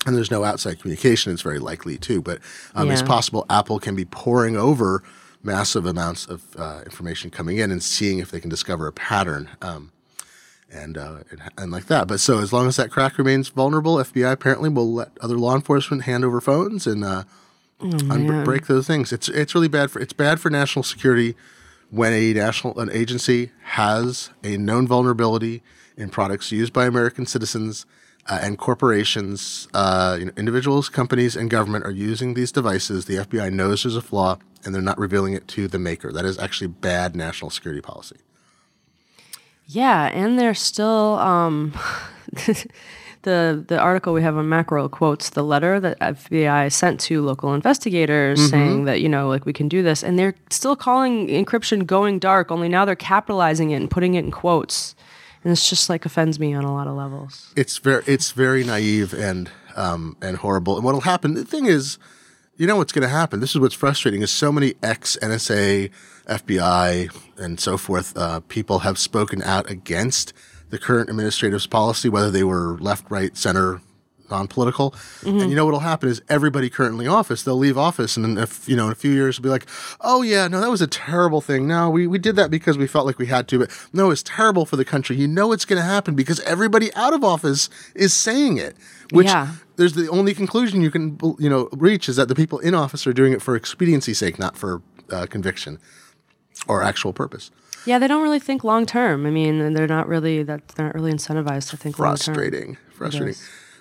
and 0.06 0.16
there's 0.16 0.32
no 0.32 0.44
outside 0.44 0.80
communication. 0.80 1.32
It's 1.32 1.42
very 1.42 1.60
likely 1.60 1.98
too, 1.98 2.22
but 2.22 2.40
um, 2.74 2.90
it's 2.90 3.02
possible 3.02 3.46
Apple 3.50 3.80
can 3.80 3.96
be 3.96 4.06
pouring 4.06 4.58
over 4.58 5.04
massive 5.44 5.86
amounts 5.86 6.26
of 6.26 6.44
uh, 6.58 6.82
information 6.86 7.30
coming 7.30 7.58
in 7.58 7.72
and 7.72 7.82
seeing 7.82 8.20
if 8.20 8.32
they 8.32 8.40
can 8.40 8.50
discover 8.50 8.88
a 8.88 8.92
pattern. 8.92 9.50
Um, 9.62 9.92
and, 10.74 10.98
uh, 10.98 11.18
and 11.30 11.42
and 11.58 11.72
like 11.72 11.88
that. 11.88 12.08
But 12.08 12.22
so 12.22 12.40
as 12.40 12.54
long 12.54 12.66
as 12.66 12.78
that 12.78 12.90
crack 12.90 13.18
remains 13.18 13.50
vulnerable, 13.50 13.98
FBI 13.98 14.32
apparently 14.32 14.70
will 14.70 14.94
let 14.94 15.10
other 15.20 15.38
law 15.38 15.54
enforcement 15.54 16.04
hand 16.04 16.24
over 16.24 16.40
phones 16.40 16.88
and 16.88 17.04
uh, 17.04 17.26
un- 17.82 18.44
break 18.44 18.68
those 18.68 18.88
things. 18.88 19.12
It's 19.12 19.30
it's 19.30 19.56
really 19.56 19.68
bad 19.68 19.92
for 19.92 20.00
it's 20.00 20.14
bad 20.14 20.40
for 20.40 20.50
national 20.50 20.84
security 20.84 21.36
when 21.90 22.14
a 22.14 22.34
national 22.34 22.80
an 22.80 22.90
agency 22.92 23.52
has 23.64 24.30
a 24.44 24.58
known 24.58 24.88
vulnerability 24.88 25.62
in 25.98 26.10
products 26.10 26.52
used 26.52 26.74
by 26.74 26.86
American 26.86 27.26
citizens 27.26 27.86
uh, 28.28 28.40
and 28.42 28.58
corporations, 28.58 29.68
uh, 29.74 30.16
you 30.20 30.26
know, 30.26 30.32
individuals, 30.38 30.90
companies, 30.90 31.36
and 31.36 31.50
government 31.50 31.86
are 31.86 31.92
using 31.92 32.34
these 32.34 32.52
devices. 32.52 33.06
The 33.06 33.16
FBI 33.16 33.52
knows 33.52 33.84
there's 33.84 33.96
a 33.96 34.02
flaw, 34.02 34.38
and 34.64 34.74
they're 34.74 34.82
not 34.82 34.98
revealing 34.98 35.34
it 35.34 35.48
to 35.50 35.68
the 35.68 35.80
maker. 35.80 36.12
That 36.12 36.26
is 36.26 36.38
actually 36.38 36.68
bad 36.68 37.16
national 37.16 37.50
security 37.52 37.82
policy. 37.82 38.18
Yeah, 39.66 40.08
and 40.08 40.38
they're 40.38 40.54
still 40.54 41.18
um, 41.20 41.74
the 43.24 43.64
the 43.68 43.80
article 43.80 44.14
we 44.14 44.22
have 44.22 44.38
on 44.38 44.50
Macro 44.50 44.88
quotes 44.90 45.30
the 45.32 45.44
letter 45.44 45.80
that 45.80 46.00
FBI 46.00 46.72
sent 46.72 47.00
to 47.02 47.22
local 47.22 47.54
investigators 47.54 48.50
saying 48.50 48.86
that 48.86 49.02
you 49.02 49.10
know 49.10 49.28
like 49.28 49.46
we 49.46 49.54
can 49.54 49.68
do 49.68 49.84
this, 49.84 50.04
and 50.04 50.18
they're 50.18 50.36
still 50.50 50.76
calling 50.76 51.28
encryption 51.28 51.86
going 51.86 52.20
dark. 52.20 52.52
Only 52.52 52.70
now 52.70 52.86
they're 52.86 52.96
capitalizing 52.96 53.72
it 53.72 53.76
and 53.78 53.90
putting 53.90 54.16
it 54.16 54.26
in 54.26 54.32
quotes, 54.32 54.96
and 55.44 55.52
it's 55.52 55.70
just 55.70 55.90
like 55.90 56.06
offends 56.06 56.40
me 56.40 56.54
on 56.54 56.64
a 56.64 56.74
lot 56.74 56.88
of 56.88 56.96
levels. 56.96 57.54
it's 57.56 57.78
very 57.78 58.04
it's 58.08 58.32
very 58.32 58.64
naive 58.64 59.14
and 59.14 59.50
um, 59.76 60.18
and 60.22 60.38
horrible. 60.38 60.76
And 60.76 60.84
what'll 60.84 61.02
happen? 61.02 61.34
The 61.34 61.46
thing 61.46 61.66
is, 61.66 61.98
you 62.58 62.68
know 62.68 62.76
what's 62.76 62.92
going 62.92 63.04
to 63.04 63.10
happen. 63.10 63.40
This 63.40 63.52
is 63.52 63.60
what's 63.60 63.76
frustrating: 63.76 64.22
is 64.22 64.32
so 64.32 64.52
many 64.52 64.74
ex 64.84 65.18
NSA, 65.22 65.92
FBI, 66.28 67.10
and 67.38 67.60
so 67.60 67.78
forth 67.78 68.16
uh, 68.18 68.40
people 68.42 68.80
have 68.80 68.98
spoken 68.98 69.42
out 69.42 69.70
against 69.70 70.34
the 70.72 70.80
current 70.80 71.10
administrative 71.10 71.70
policy, 71.70 72.10
whether 72.10 72.32
they 72.32 72.44
were 72.44 72.78
left, 72.80 73.10
right, 73.12 73.36
center. 73.38 73.82
Non-political, 74.30 74.96
and 75.26 75.50
you 75.50 75.58
know 75.58 75.66
what'll 75.66 75.82
happen 75.82 76.08
is 76.08 76.22
everybody 76.30 76.70
currently 76.70 77.04
in 77.04 77.12
office 77.12 77.44
they'll 77.44 77.58
leave 77.58 77.78
office, 77.78 78.16
and 78.16 78.40
if 78.40 78.66
you 78.70 78.78
know 78.78 78.86
in 78.86 78.94
a 78.94 78.96
few 78.96 79.12
years, 79.12 79.38
will 79.38 79.44
be 79.44 79.50
like, 79.50 79.66
oh 80.00 80.22
yeah, 80.22 80.48
no, 80.48 80.62
that 80.62 80.70
was 80.70 80.82
a 80.82 80.88
terrible 80.88 81.42
thing. 81.42 81.68
No, 81.68 81.90
we 81.90 82.08
we 82.08 82.18
did 82.18 82.38
that 82.38 82.50
because 82.50 82.78
we 82.78 82.88
felt 82.88 83.06
like 83.06 83.20
we 83.20 83.26
had 83.26 83.50
to, 83.50 83.60
but 83.60 83.70
no, 83.92 84.10
it's 84.10 84.24
terrible 84.24 84.66
for 84.66 84.78
the 84.78 84.86
country. 84.86 85.18
You 85.18 85.28
know 85.28 85.52
it's 85.52 85.66
going 85.66 85.82
to 85.82 85.86
happen 85.86 86.16
because 86.16 86.40
everybody 86.42 86.94
out 86.94 87.12
of 87.14 87.26
office 87.26 87.70
is 87.94 88.14
saying 88.14 88.56
it, 88.58 88.78
which 89.12 89.28
Yeah. 89.28 89.50
there's 89.76 89.96
the 89.96 90.08
only 90.10 90.34
conclusion 90.34 90.80
you 90.80 90.92
can 90.92 91.20
you 91.38 91.50
know 91.50 91.68
reach 91.74 92.08
is 92.08 92.16
that 92.16 92.30
the 92.30 92.36
people 92.36 92.58
in 92.60 92.74
office 92.74 93.06
are 93.06 93.12
doing 93.14 93.34
it 93.34 93.42
for 93.42 93.58
expediency 93.58 94.14
sake, 94.14 94.40
not 94.40 94.56
for 94.56 94.82
uh, 95.12 95.26
conviction 95.26 95.78
or 96.70 96.82
actual 96.82 97.12
purpose. 97.12 97.52
Yeah, 97.86 98.00
they 98.00 98.08
don't 98.08 98.22
really 98.22 98.40
think 98.40 98.64
long 98.64 98.86
term. 98.86 99.26
I 99.26 99.32
mean, 99.32 99.74
they're 99.74 99.88
not 99.88 100.08
really 100.08 100.44
that 100.44 100.68
they're 100.70 100.88
not 100.88 100.96
really 100.96 101.12
incentivized 101.12 101.70
to 101.72 101.78
think 101.78 101.98
long 101.98 102.16
term. 102.16 102.36
Frustrating, 102.36 102.78
frustrating. 102.92 103.36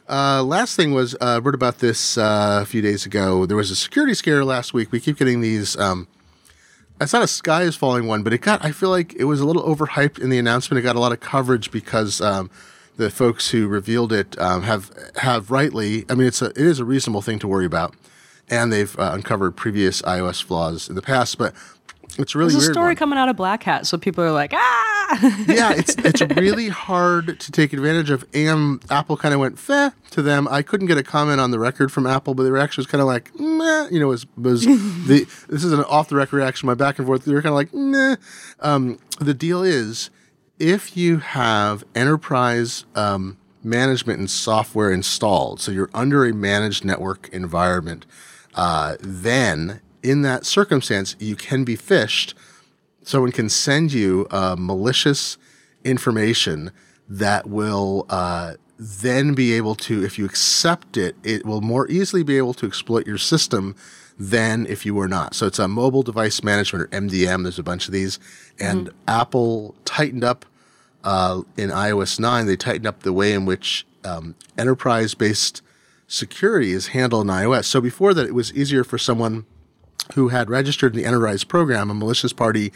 Uh, 0.08 0.42
last 0.42 0.74
thing 0.74 0.92
was 0.92 1.14
uh, 1.14 1.18
I 1.20 1.38
wrote 1.38 1.54
about 1.54 1.78
this 1.78 2.18
uh, 2.18 2.60
a 2.62 2.66
few 2.66 2.82
days 2.82 3.06
ago. 3.06 3.46
There 3.46 3.56
was 3.56 3.70
a 3.70 3.76
security 3.76 4.14
scare 4.14 4.44
last 4.44 4.74
week. 4.74 4.90
We 4.90 4.98
keep 5.00 5.16
getting 5.18 5.40
these. 5.40 5.76
Um, 5.76 6.08
it's 7.00 7.12
not 7.12 7.22
a 7.22 7.28
sky 7.28 7.62
is 7.62 7.76
falling 7.76 8.06
one, 8.06 8.22
but 8.22 8.32
it 8.32 8.40
got. 8.40 8.64
I 8.64 8.72
feel 8.72 8.90
like 8.90 9.14
it 9.14 9.24
was 9.24 9.40
a 9.40 9.46
little 9.46 9.62
overhyped 9.62 10.18
in 10.18 10.28
the 10.28 10.38
announcement. 10.38 10.78
It 10.78 10.82
got 10.82 10.96
a 10.96 11.00
lot 11.00 11.12
of 11.12 11.20
coverage 11.20 11.70
because 11.70 12.20
um, 12.20 12.50
the 12.96 13.08
folks 13.08 13.50
who 13.50 13.68
revealed 13.68 14.12
it 14.12 14.38
um, 14.40 14.62
have 14.62 14.90
have 15.16 15.50
rightly. 15.50 16.04
I 16.08 16.14
mean, 16.14 16.26
it's 16.26 16.42
a 16.42 16.46
it 16.46 16.58
is 16.58 16.80
a 16.80 16.84
reasonable 16.84 17.22
thing 17.22 17.38
to 17.38 17.48
worry 17.48 17.64
about, 17.64 17.94
and 18.48 18.72
they've 18.72 18.98
uh, 18.98 19.12
uncovered 19.14 19.56
previous 19.56 20.02
iOS 20.02 20.42
flaws 20.42 20.88
in 20.88 20.96
the 20.96 21.02
past. 21.02 21.38
But 21.38 21.54
it's 22.18 22.34
really 22.34 22.52
There's 22.52 22.68
a 22.68 22.72
story 22.72 22.88
one. 22.88 22.96
coming 22.96 23.18
out 23.18 23.28
of 23.28 23.36
Black 23.36 23.62
Hat, 23.62 23.86
so 23.86 23.98
people 23.98 24.24
are 24.24 24.32
like, 24.32 24.52
ah. 24.54 24.86
yeah, 25.48 25.72
it's 25.72 25.96
it's 25.98 26.20
really 26.36 26.68
hard 26.68 27.40
to 27.40 27.52
take 27.52 27.72
advantage 27.72 28.10
of. 28.10 28.24
And 28.32 28.80
Apple 28.90 29.16
kind 29.16 29.34
of 29.34 29.40
went 29.40 29.58
feh 29.58 29.90
to 30.10 30.22
them. 30.22 30.46
I 30.48 30.62
couldn't 30.62 30.86
get 30.86 30.98
a 30.98 31.02
comment 31.02 31.40
on 31.40 31.50
the 31.50 31.58
record 31.58 31.90
from 31.90 32.06
Apple, 32.06 32.34
but 32.34 32.44
they 32.44 32.50
were 32.50 32.58
actually 32.58 32.86
kind 32.86 33.00
of 33.00 33.08
like, 33.08 33.32
meh, 33.38 33.88
you 33.90 33.98
know, 33.98 34.08
was 34.08 34.26
was 34.36 34.64
the 34.66 35.26
this 35.48 35.64
is 35.64 35.72
an 35.72 35.80
off 35.84 36.08
the 36.08 36.16
record 36.16 36.36
reaction. 36.36 36.66
My 36.66 36.74
back 36.74 36.98
and 36.98 37.06
forth, 37.06 37.24
they 37.24 37.32
were 37.32 37.42
kind 37.42 37.52
of 37.52 37.56
like, 37.56 37.74
nah. 37.74 38.16
Um, 38.60 38.98
the 39.18 39.34
deal 39.34 39.62
is, 39.62 40.10
if 40.58 40.96
you 40.96 41.18
have 41.18 41.84
enterprise 41.94 42.84
um, 42.94 43.36
management 43.64 44.20
and 44.20 44.30
software 44.30 44.92
installed, 44.92 45.60
so 45.60 45.72
you're 45.72 45.90
under 45.92 46.24
a 46.24 46.32
managed 46.32 46.84
network 46.84 47.28
environment, 47.32 48.06
uh, 48.54 48.96
then 49.00 49.80
in 50.02 50.22
that 50.22 50.46
circumstance, 50.46 51.16
you 51.18 51.36
can 51.36 51.64
be 51.64 51.76
phished 51.76 52.34
someone 53.02 53.32
can 53.32 53.48
send 53.48 53.92
you 53.92 54.26
uh, 54.30 54.56
malicious 54.58 55.38
information 55.84 56.70
that 57.08 57.48
will 57.48 58.06
uh, 58.08 58.54
then 58.78 59.34
be 59.34 59.52
able 59.52 59.74
to, 59.74 60.04
if 60.04 60.18
you 60.18 60.24
accept 60.24 60.96
it, 60.96 61.16
it 61.24 61.44
will 61.44 61.60
more 61.60 61.88
easily 61.88 62.22
be 62.22 62.36
able 62.38 62.54
to 62.54 62.66
exploit 62.66 63.06
your 63.06 63.18
system 63.18 63.74
than 64.18 64.66
if 64.66 64.84
you 64.84 64.94
were 64.94 65.08
not. 65.08 65.34
So 65.34 65.46
it's 65.46 65.58
a 65.58 65.66
mobile 65.66 66.02
device 66.02 66.42
management 66.42 66.84
or 66.84 66.88
MDM. 66.88 67.42
There's 67.42 67.58
a 67.58 67.62
bunch 67.62 67.86
of 67.86 67.92
these, 67.92 68.18
and 68.58 68.90
Apple 69.08 69.74
tightened 69.84 70.24
up 70.24 70.44
uh, 71.02 71.42
in 71.56 71.70
iOS 71.70 72.20
9. 72.20 72.46
They 72.46 72.56
tightened 72.56 72.86
up 72.86 73.02
the 73.02 73.12
way 73.12 73.32
in 73.32 73.46
which 73.46 73.86
um, 74.04 74.34
enterprise-based 74.58 75.62
security 76.06 76.72
is 76.72 76.88
handled 76.88 77.26
in 77.26 77.28
iOS. 77.32 77.64
So 77.64 77.80
before 77.80 78.12
that, 78.14 78.26
it 78.26 78.34
was 78.34 78.52
easier 78.52 78.84
for 78.84 78.98
someone 78.98 79.46
who 80.14 80.28
had 80.28 80.50
registered 80.50 80.94
in 80.94 81.02
the 81.02 81.06
enterprise 81.06 81.44
program, 81.44 81.90
a 81.90 81.94
malicious 81.94 82.32
party 82.32 82.72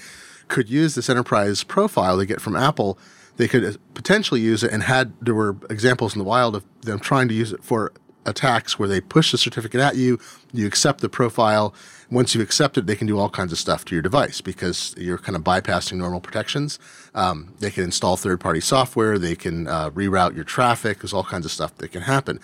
could 0.49 0.69
use 0.69 0.95
this 0.95 1.09
enterprise 1.09 1.65
profile 1.65 2.17
they 2.17 2.27
get 2.27 2.41
from 2.41 2.57
Apple. 2.57 2.99
They 3.37 3.49
could 3.49 3.79
potentially 3.95 4.41
use 4.41 4.63
it, 4.63 4.73
and 4.73 4.85
had 4.85 5.13
there 5.21 5.35
were 5.35 5.57
examples 5.71 6.15
in 6.15 6.19
the 6.19 6.25
wild 6.25 6.55
of 6.55 6.65
them 6.83 7.01
trying 7.01 7.29
to 7.29 7.35
use 7.35 7.53
it 7.53 7.65
for 7.65 7.93
attacks 8.27 8.79
where 8.79 8.89
they 8.89 9.01
push 9.01 9.33
the 9.33 9.39
certificate 9.39 9.81
at 9.81 9.97
you, 9.97 10.19
you 10.53 10.67
accept 10.67 11.01
the 11.01 11.09
profile. 11.09 11.75
Once 12.11 12.35
you 12.35 12.41
accept 12.41 12.79
it, 12.79 12.87
they 12.87 12.97
can 12.97 13.07
do 13.07 13.19
all 13.19 13.29
kinds 13.29 13.53
of 13.53 13.59
stuff 13.59 13.85
to 13.87 13.95
your 13.95 14.03
device 14.03 14.41
because 14.41 14.95
you're 14.97 15.19
kind 15.19 15.37
of 15.37 15.43
bypassing 15.43 15.97
normal 15.97 16.21
protections. 16.21 16.79
Um, 17.15 17.55
they 17.59 17.71
can 17.71 17.85
install 17.85 18.17
third 18.17 18.41
party 18.41 18.61
software, 18.61 19.19
they 19.19 19.37
can 19.37 19.67
uh, 19.67 19.91
reroute 19.91 20.35
your 20.35 20.45
traffic, 20.45 21.01
there's 21.01 21.13
all 21.13 21.25
kinds 21.25 21.45
of 21.45 21.53
stuff 21.53 21.77
that 21.79 21.89
can 21.89 22.03
happen. 22.03 22.41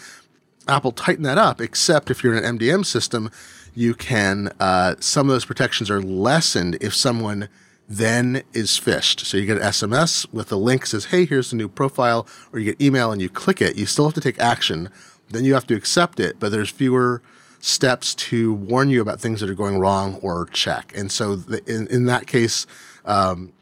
Apple 0.68 0.92
tightened 0.92 1.26
that 1.26 1.38
up, 1.38 1.60
except 1.60 2.10
if 2.10 2.22
you're 2.22 2.34
in 2.34 2.44
an 2.44 2.58
MDM 2.58 2.84
system, 2.84 3.30
you 3.74 3.94
can, 3.94 4.52
uh, 4.60 4.96
some 5.00 5.28
of 5.28 5.32
those 5.32 5.44
protections 5.44 5.90
are 5.90 6.02
lessened 6.02 6.76
if 6.80 6.94
someone 6.94 7.48
then 7.88 8.42
is 8.52 8.70
phished. 8.70 9.20
So 9.20 9.36
you 9.36 9.46
get 9.46 9.56
an 9.56 9.64
SMS 9.64 10.32
with 10.32 10.52
a 10.52 10.56
link 10.56 10.86
says, 10.86 11.06
hey, 11.06 11.24
here's 11.24 11.50
the 11.50 11.56
new 11.56 11.68
profile, 11.68 12.26
or 12.52 12.60
you 12.60 12.66
get 12.66 12.80
email 12.80 13.10
and 13.10 13.20
you 13.20 13.28
click 13.28 13.60
it. 13.60 13.76
You 13.76 13.86
still 13.86 14.04
have 14.04 14.14
to 14.14 14.20
take 14.20 14.38
action 14.38 14.90
then 15.30 15.44
you 15.44 15.54
have 15.54 15.66
to 15.68 15.74
accept 15.74 16.20
it, 16.20 16.38
but 16.38 16.50
there's 16.50 16.70
fewer 16.70 17.22
steps 17.60 18.14
to 18.14 18.52
warn 18.54 18.88
you 18.88 19.00
about 19.00 19.20
things 19.20 19.40
that 19.40 19.50
are 19.50 19.54
going 19.54 19.78
wrong 19.78 20.16
or 20.16 20.46
check. 20.46 20.92
And 20.96 21.10
so 21.10 21.36
the, 21.36 21.62
in, 21.72 21.86
in 21.88 22.06
that 22.06 22.26
case, 22.26 22.66
um, 23.04 23.52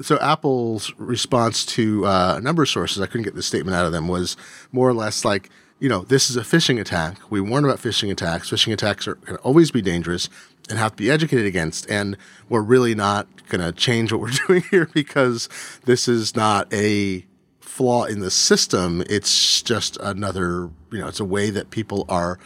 so 0.00 0.18
Apple's 0.18 0.92
response 0.96 1.64
to 1.66 2.06
uh, 2.06 2.34
a 2.38 2.40
number 2.40 2.62
of 2.62 2.68
sources, 2.68 3.00
I 3.00 3.06
couldn't 3.06 3.24
get 3.24 3.34
the 3.34 3.42
statement 3.42 3.74
out 3.74 3.86
of 3.86 3.92
them, 3.92 4.06
was 4.06 4.36
more 4.70 4.88
or 4.88 4.94
less 4.94 5.24
like, 5.24 5.50
you 5.80 5.88
know, 5.88 6.02
this 6.02 6.28
is 6.28 6.36
a 6.36 6.40
phishing 6.40 6.80
attack. 6.80 7.18
We 7.30 7.40
warn 7.40 7.64
about 7.64 7.78
phishing 7.78 8.10
attacks. 8.10 8.50
Phishing 8.50 8.72
attacks 8.72 9.06
are 9.06 9.14
can 9.16 9.36
always 9.36 9.70
be 9.70 9.82
dangerous 9.82 10.28
and 10.68 10.78
have 10.78 10.92
to 10.92 10.96
be 10.96 11.10
educated 11.10 11.46
against. 11.46 11.88
And 11.90 12.16
we're 12.48 12.62
really 12.62 12.94
not 12.94 13.26
going 13.48 13.60
to 13.60 13.72
change 13.72 14.12
what 14.12 14.20
we're 14.20 14.32
doing 14.46 14.62
here 14.70 14.88
because 14.92 15.48
this 15.84 16.08
is 16.08 16.34
not 16.34 16.72
a 16.72 17.24
flaw 17.60 18.04
in 18.04 18.20
the 18.20 18.30
system. 18.30 19.02
It's 19.08 19.62
just 19.62 19.96
another, 19.98 20.70
you 20.90 20.98
know, 20.98 21.06
it's 21.06 21.20
a 21.20 21.24
way 21.24 21.50
that 21.50 21.70
people 21.70 22.04
are 22.08 22.38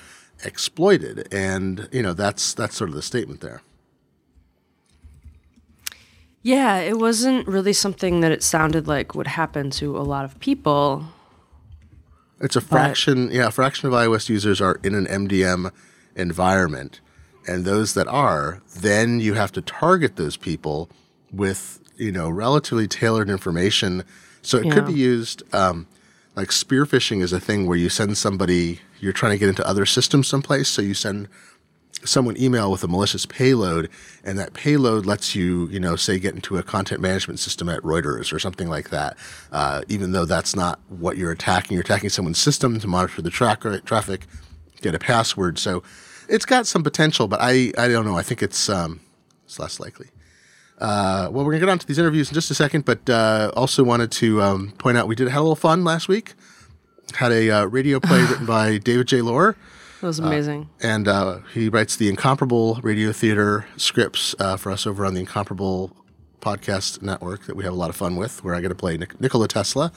exploited, 0.44 1.32
and 1.32 1.88
you 1.92 2.02
know 2.02 2.12
that's 2.12 2.54
that's 2.54 2.76
sort 2.76 2.90
of 2.90 2.96
the 2.96 3.02
statement 3.02 3.40
there. 3.40 3.62
Yeah, 6.42 6.78
it 6.78 6.98
wasn't 6.98 7.46
really 7.46 7.72
something 7.72 8.20
that 8.20 8.32
it 8.32 8.42
sounded 8.42 8.88
like 8.88 9.14
would 9.14 9.28
happen 9.28 9.70
to 9.70 9.96
a 9.96 10.02
lot 10.02 10.24
of 10.24 10.38
people. 10.40 11.04
It's 12.42 12.56
a 12.56 12.60
fraction, 12.60 13.30
yeah, 13.30 13.46
a 13.46 13.50
fraction 13.50 13.86
of 13.86 13.94
iOS 13.94 14.28
users 14.28 14.60
are 14.60 14.78
in 14.82 14.94
an 14.94 15.06
MDM 15.06 15.70
environment, 16.16 17.00
and 17.46 17.64
those 17.64 17.94
that 17.94 18.08
are, 18.08 18.60
then 18.76 19.20
you 19.20 19.34
have 19.34 19.52
to 19.52 19.62
target 19.62 20.16
those 20.16 20.36
people 20.36 20.90
with 21.32 21.80
you 21.96 22.12
know 22.12 22.28
relatively 22.28 22.88
tailored 22.88 23.30
information 23.30 24.04
so 24.42 24.58
it 24.58 24.66
yeah. 24.66 24.74
could 24.74 24.86
be 24.86 24.92
used 24.92 25.42
um, 25.54 25.86
like 26.34 26.50
spear 26.52 26.84
phishing 26.84 27.22
is 27.22 27.32
a 27.32 27.40
thing 27.40 27.66
where 27.66 27.76
you 27.76 27.88
send 27.88 28.16
somebody, 28.16 28.80
you're 29.00 29.12
trying 29.12 29.32
to 29.32 29.38
get 29.38 29.48
into 29.48 29.66
other 29.66 29.86
systems 29.86 30.28
someplace. 30.28 30.68
So 30.68 30.82
you 30.82 30.94
send 30.94 31.28
someone 32.04 32.40
email 32.40 32.70
with 32.70 32.82
a 32.84 32.88
malicious 32.88 33.26
payload, 33.26 33.88
and 34.24 34.38
that 34.38 34.54
payload 34.54 35.06
lets 35.06 35.34
you, 35.34 35.68
you 35.68 35.80
know, 35.80 35.96
say 35.96 36.18
get 36.18 36.34
into 36.34 36.56
a 36.58 36.62
content 36.62 37.00
management 37.00 37.38
system 37.40 37.68
at 37.68 37.80
Reuters 37.82 38.32
or 38.32 38.38
something 38.38 38.68
like 38.68 38.90
that. 38.90 39.16
Uh, 39.50 39.82
even 39.88 40.12
though 40.12 40.24
that's 40.24 40.56
not 40.56 40.80
what 40.88 41.16
you're 41.16 41.32
attacking, 41.32 41.74
you're 41.74 41.82
attacking 41.82 42.10
someone's 42.10 42.38
system 42.38 42.78
to 42.80 42.86
monitor 42.86 43.22
the 43.22 43.30
tra- 43.30 43.80
traffic, 43.84 44.26
get 44.80 44.94
a 44.94 44.98
password. 44.98 45.58
So 45.58 45.82
it's 46.28 46.44
got 46.44 46.66
some 46.66 46.82
potential, 46.82 47.28
but 47.28 47.40
I, 47.40 47.72
I 47.78 47.88
don't 47.88 48.04
know. 48.04 48.16
I 48.16 48.22
think 48.22 48.42
it's 48.42 48.68
um, 48.68 49.00
it's 49.44 49.58
less 49.58 49.80
likely. 49.80 50.08
Uh, 50.78 51.28
well, 51.30 51.44
we're 51.44 51.52
going 51.52 51.60
to 51.60 51.66
get 51.66 51.70
on 51.70 51.78
to 51.78 51.86
these 51.86 51.98
interviews 51.98 52.28
in 52.28 52.34
just 52.34 52.50
a 52.50 52.54
second, 52.54 52.84
but 52.84 53.08
uh, 53.08 53.52
also 53.54 53.84
wanted 53.84 54.10
to 54.10 54.42
um, 54.42 54.72
point 54.78 54.96
out 54.98 55.06
we 55.06 55.14
did 55.14 55.28
have 55.28 55.38
a 55.38 55.42
little 55.42 55.54
fun 55.54 55.84
last 55.84 56.08
week. 56.08 56.34
Had 57.14 57.30
a 57.30 57.50
uh, 57.50 57.64
radio 57.66 58.00
play 58.00 58.22
written 58.28 58.46
by 58.46 58.78
David 58.78 59.06
J. 59.06 59.20
Loehr. 59.20 59.54
That 60.02 60.08
was 60.08 60.18
amazing. 60.18 60.68
Uh, 60.82 60.86
and 60.88 61.08
uh, 61.08 61.38
he 61.54 61.68
writes 61.68 61.96
the 61.96 62.08
Incomparable 62.08 62.80
Radio 62.82 63.12
Theater 63.12 63.66
scripts 63.76 64.34
uh, 64.38 64.56
for 64.56 64.70
us 64.72 64.86
over 64.86 65.06
on 65.06 65.14
the 65.14 65.20
Incomparable 65.20 65.96
podcast 66.40 67.02
network 67.02 67.46
that 67.46 67.54
we 67.54 67.62
have 67.64 67.72
a 67.72 67.76
lot 67.76 67.88
of 67.88 67.94
fun 67.96 68.16
with, 68.16 68.42
where 68.44 68.54
I 68.54 68.60
get 68.60 68.68
to 68.68 68.74
play 68.74 68.96
Nik- 68.96 69.20
Nikola 69.20 69.46
Tesla, 69.46 69.92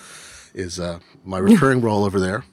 is 0.53 0.79
my 1.23 1.37
recurring 1.49 1.81
role 1.81 2.05
over 2.05 2.19
there 2.19 2.43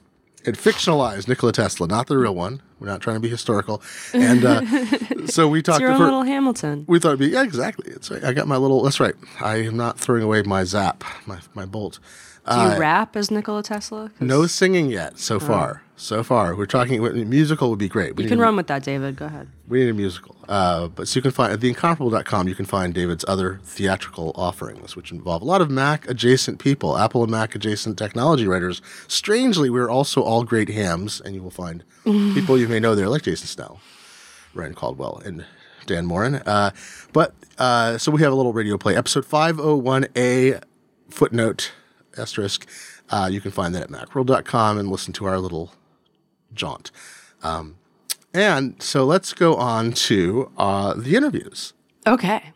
It 0.43 0.55
fictionalized 0.55 1.27
Nikola 1.27 1.51
Tesla, 1.53 1.87
not 1.87 2.07
the 2.07 2.17
real 2.17 2.33
one. 2.35 2.61
We're 2.79 2.87
not 2.87 3.01
trying 3.01 3.17
to 3.17 3.21
be 3.21 3.29
historical. 3.29 3.81
And 4.13 4.43
uh, 4.43 5.27
so 5.27 5.47
we 5.47 5.61
talked. 5.67 5.75
It's 5.75 5.81
your 5.81 5.91
own 5.91 5.99
little 6.01 6.23
Hamilton. 6.23 6.85
We 6.87 6.99
thought 6.99 7.09
it'd 7.09 7.19
be 7.19 7.27
yeah, 7.27 7.43
exactly. 7.43 7.91
It's. 7.91 8.11
I 8.11 8.33
got 8.33 8.47
my 8.47 8.57
little. 8.57 8.81
That's 8.83 8.99
right. 8.99 9.15
I 9.39 9.57
am 9.57 9.77
not 9.77 9.99
throwing 9.99 10.23
away 10.23 10.41
my 10.41 10.63
zap, 10.65 11.03
my 11.27 11.39
my 11.53 11.65
bolt. 11.65 11.99
Do 12.45 12.55
you 12.55 12.59
uh, 12.59 12.77
rap 12.77 13.15
as 13.15 13.31
Nikola 13.31 13.63
Tesla? 13.63 14.11
No 14.19 14.47
singing 14.47 14.89
yet 14.89 15.17
so 15.17 15.35
oh. 15.35 15.39
far. 15.39 15.83
So 15.95 16.23
far, 16.23 16.55
we're 16.55 16.65
talking. 16.65 17.01
Musical 17.29 17.69
would 17.69 17.79
be 17.79 17.87
great. 17.87 18.15
We 18.15 18.23
you 18.23 18.29
can 18.29 18.39
run 18.39 18.55
with 18.55 18.67
that, 18.67 18.83
David. 18.83 19.15
Go 19.15 19.27
ahead. 19.27 19.47
We 19.67 19.79
need 19.79 19.89
a 19.89 19.93
musical. 19.93 20.35
Uh, 20.49 20.87
but 20.87 21.07
so 21.07 21.17
you 21.17 21.21
can 21.21 21.31
find 21.31 21.53
at 21.53 21.59
theincomparable.com. 21.59 22.47
You 22.47 22.55
can 22.55 22.65
find 22.65 22.93
David's 22.93 23.23
other 23.27 23.61
theatrical 23.63 24.33
offerings, 24.35 24.95
which 24.95 25.11
involve 25.11 25.43
a 25.43 25.45
lot 25.45 25.61
of 25.61 25.69
Mac 25.69 26.09
adjacent 26.09 26.59
people, 26.59 26.97
Apple 26.97 27.21
and 27.21 27.31
Mac 27.31 27.55
adjacent 27.55 27.97
technology 27.97 28.47
writers. 28.47 28.81
Strangely, 29.07 29.69
we're 29.69 29.89
also 29.89 30.21
all 30.21 30.43
great 30.43 30.67
hams, 30.69 31.21
and 31.21 31.35
you 31.35 31.43
will 31.43 31.51
find 31.51 31.83
people 32.03 32.57
you 32.57 32.67
may 32.67 32.79
know 32.79 32.95
there, 32.95 33.07
like 33.07 33.21
Jason 33.21 33.47
Snell, 33.47 33.79
Ryan 34.53 34.73
Caldwell, 34.73 35.21
and 35.23 35.45
Dan 35.85 36.05
Moren. 36.05 36.35
Uh, 36.35 36.71
but 37.13 37.35
uh, 37.59 37.97
so 37.99 38.11
we 38.11 38.21
have 38.23 38.33
a 38.33 38.35
little 38.35 38.51
radio 38.51 38.77
play, 38.77 38.97
episode 38.97 39.25
501A, 39.25 40.61
footnote 41.09 41.71
asterisk. 42.17 42.67
Uh, 43.09 43.29
you 43.31 43.41
can 43.41 43.51
find 43.51 43.73
that 43.75 43.83
at 43.83 43.89
macworld.com 43.89 44.77
and 44.77 44.89
listen 44.89 45.13
to 45.13 45.25
our 45.25 45.39
little 45.39 45.73
jaunt. 46.53 46.91
Um, 47.41 47.77
and 48.33 48.81
so 48.81 49.05
let's 49.05 49.33
go 49.33 49.55
on 49.55 49.91
to 49.93 50.51
uh, 50.57 50.93
the 50.95 51.15
interviews. 51.15 51.73
Okay. 52.07 52.53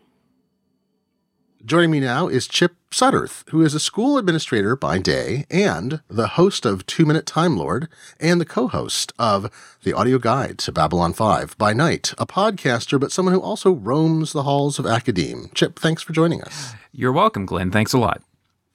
Joining 1.67 1.91
me 1.91 2.00
now 2.00 2.30
is 2.30 2.48
Chip 2.48 2.76
Sudderth, 2.91 3.43
who 3.50 3.62
is 3.62 3.74
a 3.74 3.80
school 3.80 4.17
administrator 4.17 4.76
by 4.78 5.00
day 5.00 5.46
and 5.52 6.02
the 6.08 6.30
host 6.30 6.65
of 6.65 6.86
Two 6.86 7.06
Minute 7.06 7.26
Time 7.26 7.58
Lord 7.58 7.89
and 8.22 8.39
the 8.39 8.46
co 8.46 8.67
host 8.70 9.12
of 9.20 9.52
the 9.84 9.91
audio 9.91 10.17
guide 10.17 10.60
to 10.60 10.72
Babylon 10.72 11.12
5 11.12 11.58
by 11.58 11.74
night, 11.74 12.13
a 12.17 12.26
podcaster, 12.26 12.98
but 13.00 13.12
someone 13.12 13.34
who 13.34 13.41
also 13.41 13.72
roams 13.72 14.32
the 14.32 14.43
halls 14.43 14.80
of 14.80 14.86
academe. 14.86 15.50
Chip, 15.54 15.78
thanks 15.78 16.02
for 16.02 16.13
joining 16.13 16.41
us. 16.41 16.74
You're 16.93 17.12
welcome, 17.12 17.46
Glenn. 17.46 17.70
Thanks 17.70 17.91
a 17.91 17.98
lot. 17.98 18.22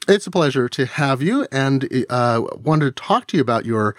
It's 0.08 0.26
a 0.26 0.32
pleasure 0.32 0.68
to 0.68 0.84
have 0.84 1.22
you, 1.22 1.46
and 1.52 2.04
uh, 2.10 2.42
wanted 2.56 2.84
to 2.96 3.02
talk 3.02 3.28
to 3.28 3.36
you 3.36 3.40
about 3.40 3.64
your 3.64 3.94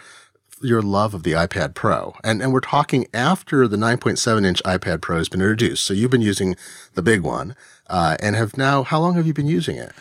your 0.62 0.82
love 0.82 1.14
of 1.14 1.24
the 1.24 1.32
iPad 1.32 1.76
Pro, 1.76 2.16
and 2.26 2.42
and 2.42 2.52
we're 2.52 2.60
talking 2.60 3.08
after 3.14 3.68
the 3.70 3.78
9.7 3.78 4.46
inch 4.46 4.62
iPad 4.64 5.02
Pro 5.02 5.18
has 5.18 5.30
been 5.30 5.40
introduced. 5.40 5.86
So 5.86 5.94
you've 5.94 6.12
been 6.12 6.22
using 6.22 6.58
the 6.94 7.02
big 7.02 7.22
one, 7.22 7.56
uh, 7.88 8.18
and 8.20 8.36
have 8.36 8.58
now. 8.58 8.84
How 8.84 9.00
long 9.00 9.16
have 9.16 9.26
you 9.26 9.34
been 9.34 9.48
using 9.48 9.78
it? 9.78 9.94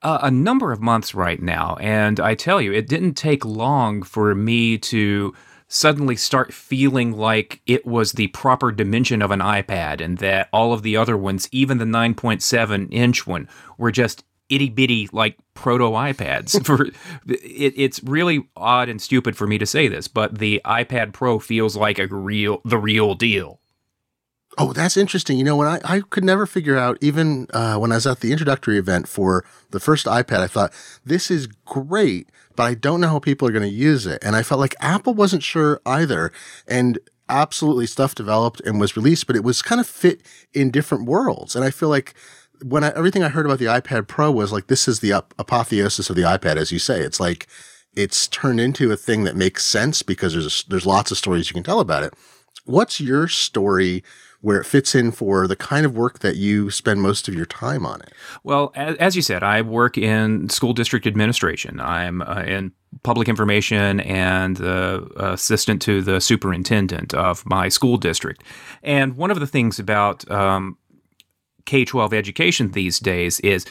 Uh, 0.00 0.20
a 0.22 0.30
number 0.30 0.72
of 0.72 0.80
months 0.80 1.14
right 1.14 1.40
now, 1.40 1.76
and 1.80 2.18
I 2.18 2.34
tell 2.34 2.60
you, 2.60 2.72
it 2.72 2.88
didn't 2.88 3.14
take 3.14 3.44
long 3.44 4.02
for 4.02 4.34
me 4.34 4.78
to 4.78 5.34
suddenly 5.68 6.16
start 6.16 6.52
feeling 6.52 7.12
like 7.12 7.60
it 7.66 7.86
was 7.86 8.12
the 8.12 8.28
proper 8.28 8.72
dimension 8.72 9.20
of 9.20 9.30
an 9.30 9.40
iPad, 9.40 10.00
and 10.00 10.16
that 10.18 10.48
all 10.50 10.72
of 10.72 10.82
the 10.82 10.96
other 10.96 11.16
ones, 11.16 11.46
even 11.52 11.76
the 11.76 11.84
9.7 11.84 12.88
inch 12.90 13.26
one, 13.26 13.48
were 13.76 13.92
just 13.92 14.24
itty 14.54 14.68
bitty 14.68 15.08
like 15.12 15.38
proto 15.54 15.84
iPads. 15.84 16.64
for 16.66 16.86
it, 16.86 17.74
it's 17.76 18.02
really 18.02 18.48
odd 18.56 18.88
and 18.88 19.00
stupid 19.00 19.36
for 19.36 19.46
me 19.46 19.58
to 19.58 19.66
say 19.66 19.88
this, 19.88 20.08
but 20.08 20.38
the 20.38 20.60
iPad 20.64 21.12
Pro 21.12 21.38
feels 21.38 21.76
like 21.76 21.98
a 21.98 22.06
real 22.06 22.60
the 22.64 22.78
real 22.78 23.14
deal. 23.14 23.60
Oh, 24.58 24.74
that's 24.74 24.98
interesting. 24.98 25.38
You 25.38 25.44
know, 25.44 25.56
when 25.56 25.66
I, 25.66 25.80
I 25.82 26.00
could 26.00 26.24
never 26.24 26.44
figure 26.44 26.76
out, 26.76 26.98
even 27.00 27.46
uh, 27.54 27.78
when 27.78 27.90
I 27.90 27.94
was 27.94 28.06
at 28.06 28.20
the 28.20 28.32
introductory 28.32 28.78
event 28.78 29.08
for 29.08 29.46
the 29.70 29.80
first 29.80 30.04
iPad, 30.04 30.40
I 30.40 30.46
thought, 30.46 30.74
this 31.06 31.30
is 31.30 31.46
great, 31.46 32.28
but 32.54 32.64
I 32.64 32.74
don't 32.74 33.00
know 33.00 33.08
how 33.08 33.18
people 33.18 33.48
are 33.48 33.52
going 33.52 33.62
to 33.62 33.68
use 33.68 34.04
it. 34.04 34.22
And 34.22 34.36
I 34.36 34.42
felt 34.42 34.60
like 34.60 34.74
Apple 34.78 35.14
wasn't 35.14 35.42
sure 35.42 35.80
either. 35.86 36.32
And 36.68 36.98
absolutely 37.32 37.86
stuff 37.86 38.14
developed 38.14 38.60
and 38.60 38.78
was 38.78 38.96
released, 38.96 39.26
but 39.26 39.36
it 39.36 39.44
was 39.44 39.62
kind 39.62 39.80
of 39.80 39.86
fit 39.86 40.20
in 40.52 40.70
different 40.70 41.06
worlds. 41.06 41.56
And 41.56 41.64
I 41.64 41.70
feel 41.70 41.88
like 41.88 42.14
when 42.64 42.84
I, 42.84 42.90
everything 42.90 43.22
I 43.22 43.28
heard 43.28 43.46
about 43.46 43.58
the 43.58 43.66
iPad 43.66 44.06
Pro 44.08 44.30
was 44.30 44.52
like, 44.52 44.66
this 44.66 44.88
is 44.88 45.00
the 45.00 45.10
apotheosis 45.38 46.10
of 46.10 46.16
the 46.16 46.22
iPad, 46.22 46.56
as 46.56 46.72
you 46.72 46.78
say. 46.78 47.00
It's 47.00 47.20
like 47.20 47.46
it's 47.94 48.26
turned 48.28 48.60
into 48.60 48.90
a 48.90 48.96
thing 48.96 49.24
that 49.24 49.36
makes 49.36 49.64
sense 49.64 50.02
because 50.02 50.32
there's 50.32 50.64
there's 50.64 50.86
lots 50.86 51.10
of 51.10 51.18
stories 51.18 51.50
you 51.50 51.54
can 51.54 51.62
tell 51.62 51.80
about 51.80 52.02
it. 52.02 52.14
What's 52.64 53.00
your 53.00 53.28
story 53.28 54.04
where 54.40 54.60
it 54.60 54.64
fits 54.64 54.94
in 54.94 55.12
for 55.12 55.46
the 55.46 55.56
kind 55.56 55.86
of 55.86 55.96
work 55.96 56.18
that 56.18 56.36
you 56.36 56.70
spend 56.70 57.00
most 57.00 57.28
of 57.28 57.34
your 57.34 57.46
time 57.46 57.86
on 57.86 58.00
it? 58.02 58.12
Well, 58.42 58.72
as, 58.74 58.96
as 58.96 59.16
you 59.16 59.22
said, 59.22 59.42
I 59.42 59.62
work 59.62 59.96
in 59.96 60.48
school 60.48 60.72
district 60.72 61.06
administration. 61.06 61.80
I'm 61.80 62.22
uh, 62.22 62.42
in 62.42 62.72
public 63.04 63.28
information 63.28 64.00
and 64.00 64.60
uh, 64.60 65.02
assistant 65.16 65.80
to 65.82 66.02
the 66.02 66.20
superintendent 66.20 67.14
of 67.14 67.46
my 67.46 67.68
school 67.68 67.96
district. 67.96 68.42
And 68.82 69.16
one 69.16 69.30
of 69.30 69.40
the 69.40 69.46
things 69.46 69.78
about 69.78 70.28
um, 70.30 70.76
K 71.64 71.84
12 71.84 72.12
education 72.12 72.72
these 72.72 72.98
days 72.98 73.40
is 73.40 73.66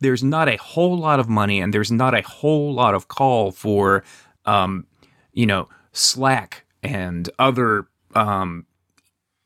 there's 0.00 0.22
not 0.22 0.48
a 0.48 0.56
whole 0.56 0.98
lot 0.98 1.20
of 1.20 1.28
money 1.28 1.60
and 1.60 1.72
there's 1.72 1.92
not 1.92 2.14
a 2.14 2.22
whole 2.22 2.72
lot 2.74 2.94
of 2.94 3.08
call 3.08 3.50
for, 3.50 4.04
um, 4.44 4.86
you 5.32 5.46
know, 5.46 5.68
Slack 5.92 6.64
and 6.82 7.28
other 7.38 7.86
um, 8.14 8.66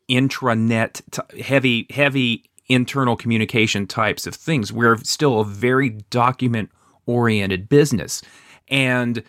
intranet 0.08 1.02
t- 1.10 1.42
heavy, 1.42 1.86
heavy 1.90 2.50
internal 2.68 3.16
communication 3.16 3.86
types 3.86 4.26
of 4.26 4.34
things. 4.34 4.72
We're 4.72 4.96
still 4.98 5.40
a 5.40 5.44
very 5.44 5.90
document 5.90 6.70
oriented 7.06 7.68
business. 7.68 8.22
And 8.68 9.22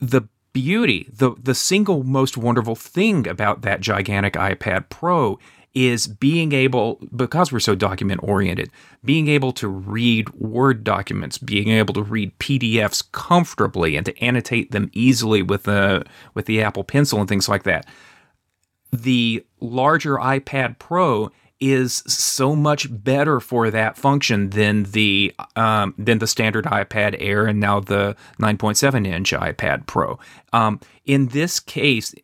the 0.00 0.22
beauty, 0.52 1.08
the 1.12 1.34
the 1.40 1.54
single 1.54 2.04
most 2.04 2.36
wonderful 2.36 2.74
thing 2.74 3.26
about 3.26 3.62
that 3.62 3.80
gigantic 3.80 4.34
iPad 4.34 4.88
Pro 4.88 5.38
is 5.74 6.06
being 6.06 6.52
able 6.52 7.00
because 7.14 7.52
we're 7.52 7.60
so 7.60 7.74
document 7.74 8.20
oriented, 8.22 8.70
being 9.04 9.28
able 9.28 9.52
to 9.52 9.68
read 9.68 10.30
Word 10.34 10.82
documents, 10.84 11.38
being 11.38 11.68
able 11.68 11.94
to 11.94 12.02
read 12.02 12.36
PDFs 12.38 13.10
comfortably 13.12 13.96
and 13.96 14.06
to 14.06 14.18
annotate 14.22 14.70
them 14.70 14.90
easily 14.92 15.42
with 15.42 15.64
the 15.64 16.04
with 16.34 16.46
the 16.46 16.62
Apple 16.62 16.84
Pencil 16.84 17.20
and 17.20 17.28
things 17.28 17.48
like 17.48 17.64
that. 17.64 17.86
The 18.92 19.44
larger 19.60 20.16
iPad 20.16 20.78
Pro 20.78 21.30
is 21.60 22.04
so 22.06 22.54
much 22.54 22.86
better 23.02 23.40
for 23.40 23.70
that 23.70 23.96
function 23.96 24.50
than 24.50 24.84
the 24.84 25.34
um, 25.56 25.94
than 25.98 26.18
the 26.18 26.26
standard 26.26 26.64
iPad 26.66 27.16
Air 27.18 27.46
and 27.46 27.58
now 27.58 27.80
the 27.80 28.16
9.7 28.40 29.06
inch 29.06 29.32
iPad 29.32 29.86
Pro. 29.86 30.18
Um, 30.52 30.80
in 31.04 31.28
this 31.28 31.58
case, 31.60 32.14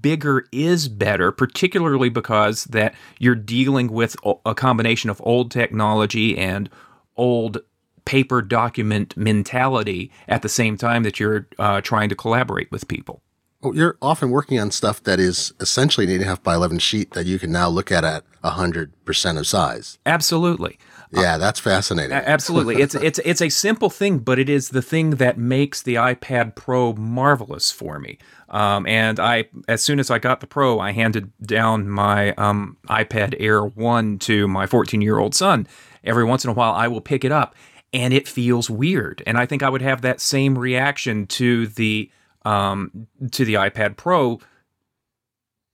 bigger 0.00 0.46
is 0.52 0.88
better, 0.88 1.32
particularly 1.32 2.08
because 2.08 2.64
that 2.64 2.94
you're 3.18 3.34
dealing 3.34 3.92
with 3.92 4.16
a 4.46 4.54
combination 4.54 5.10
of 5.10 5.20
old 5.24 5.50
technology 5.50 6.36
and 6.36 6.68
old 7.16 7.58
paper 8.04 8.40
document 8.40 9.16
mentality 9.16 10.10
at 10.28 10.42
the 10.42 10.48
same 10.48 10.76
time 10.76 11.02
that 11.02 11.20
you're 11.20 11.46
uh, 11.58 11.80
trying 11.80 12.08
to 12.08 12.16
collaborate 12.16 12.70
with 12.72 12.88
people. 12.88 13.22
Well, 13.60 13.74
you're 13.74 13.98
often 14.00 14.30
working 14.30 14.60
on 14.60 14.70
stuff 14.70 15.02
that 15.02 15.18
is 15.18 15.52
essentially 15.60 16.06
an 16.06 16.12
eight 16.12 16.16
and 16.16 16.24
a 16.24 16.28
half 16.28 16.42
by 16.42 16.54
eleven 16.54 16.78
sheet 16.78 17.10
that 17.12 17.26
you 17.26 17.38
can 17.38 17.50
now 17.50 17.68
look 17.68 17.90
at 17.90 18.04
at 18.04 18.24
hundred 18.44 18.92
percent 19.04 19.36
of 19.36 19.46
size. 19.46 19.98
Absolutely. 20.06 20.78
Yeah, 21.10 21.38
that's 21.38 21.60
fascinating. 21.60 22.16
Uh, 22.16 22.22
absolutely. 22.26 22.80
It's 22.82 22.94
it's 23.02 23.18
it's 23.24 23.42
a 23.42 23.48
simple 23.48 23.90
thing, 23.90 24.18
but 24.18 24.38
it 24.38 24.48
is 24.48 24.70
the 24.70 24.82
thing 24.82 25.10
that 25.12 25.38
makes 25.38 25.82
the 25.82 25.94
iPad 25.94 26.54
Pro 26.54 26.92
marvelous 26.94 27.70
for 27.70 27.98
me. 27.98 28.18
Um, 28.48 28.86
and 28.86 29.20
I, 29.20 29.46
as 29.66 29.82
soon 29.82 30.00
as 30.00 30.10
I 30.10 30.18
got 30.18 30.40
the 30.40 30.46
Pro, 30.46 30.80
I 30.80 30.92
handed 30.92 31.32
down 31.40 31.88
my 31.88 32.32
um, 32.34 32.78
iPad 32.88 33.34
Air 33.38 33.64
One 33.64 34.18
to 34.20 34.48
my 34.48 34.66
14 34.66 35.00
year 35.00 35.18
old 35.18 35.34
son. 35.34 35.66
Every 36.04 36.24
once 36.24 36.44
in 36.44 36.50
a 36.50 36.54
while, 36.54 36.72
I 36.72 36.88
will 36.88 37.00
pick 37.00 37.24
it 37.24 37.32
up, 37.32 37.54
and 37.92 38.14
it 38.14 38.28
feels 38.28 38.70
weird. 38.70 39.22
And 39.26 39.36
I 39.36 39.46
think 39.46 39.62
I 39.62 39.68
would 39.68 39.82
have 39.82 40.02
that 40.02 40.20
same 40.20 40.58
reaction 40.58 41.26
to 41.28 41.66
the 41.66 42.10
um, 42.44 43.08
to 43.32 43.44
the 43.44 43.54
iPad 43.54 43.96
Pro, 43.96 44.40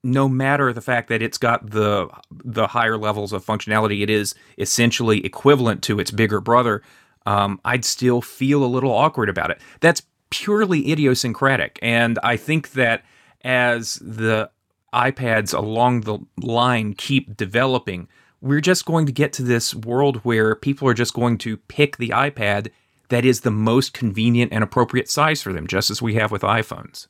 no 0.04 0.28
matter 0.28 0.72
the 0.72 0.82
fact 0.82 1.08
that 1.08 1.22
it's 1.22 1.38
got 1.38 1.70
the 1.70 2.08
the 2.30 2.68
higher 2.68 2.96
levels 2.96 3.32
of 3.32 3.44
functionality, 3.44 4.02
it 4.02 4.10
is 4.10 4.34
essentially 4.58 5.24
equivalent 5.24 5.82
to 5.84 5.98
its 5.98 6.10
bigger 6.10 6.40
brother. 6.40 6.82
Um, 7.26 7.58
I'd 7.64 7.84
still 7.84 8.20
feel 8.20 8.62
a 8.62 8.66
little 8.66 8.92
awkward 8.92 9.30
about 9.30 9.50
it. 9.50 9.60
That's 9.80 10.02
purely 10.30 10.92
idiosyncratic, 10.92 11.78
and 11.82 12.18
I 12.22 12.36
think 12.36 12.72
that 12.72 13.02
as 13.42 13.96
the 13.96 14.50
iPads 14.92 15.52
along 15.52 16.02
the 16.02 16.18
line 16.38 16.92
keep 16.92 17.36
developing, 17.36 18.06
we're 18.40 18.60
just 18.60 18.84
going 18.84 19.06
to 19.06 19.12
get 19.12 19.32
to 19.34 19.42
this 19.42 19.74
world 19.74 20.18
where 20.18 20.54
people 20.54 20.86
are 20.86 20.94
just 20.94 21.14
going 21.14 21.38
to 21.38 21.56
pick 21.56 21.96
the 21.96 22.10
iPad 22.10 22.70
that 23.08 23.24
is 23.24 23.40
the 23.40 23.50
most 23.50 23.92
convenient 23.92 24.52
and 24.52 24.62
appropriate 24.62 25.08
size 25.08 25.42
for 25.42 25.52
them, 25.52 25.66
just 25.66 25.90
as 25.90 26.02
we 26.02 26.14
have 26.14 26.30
with 26.30 26.42
iPhones. 26.42 27.06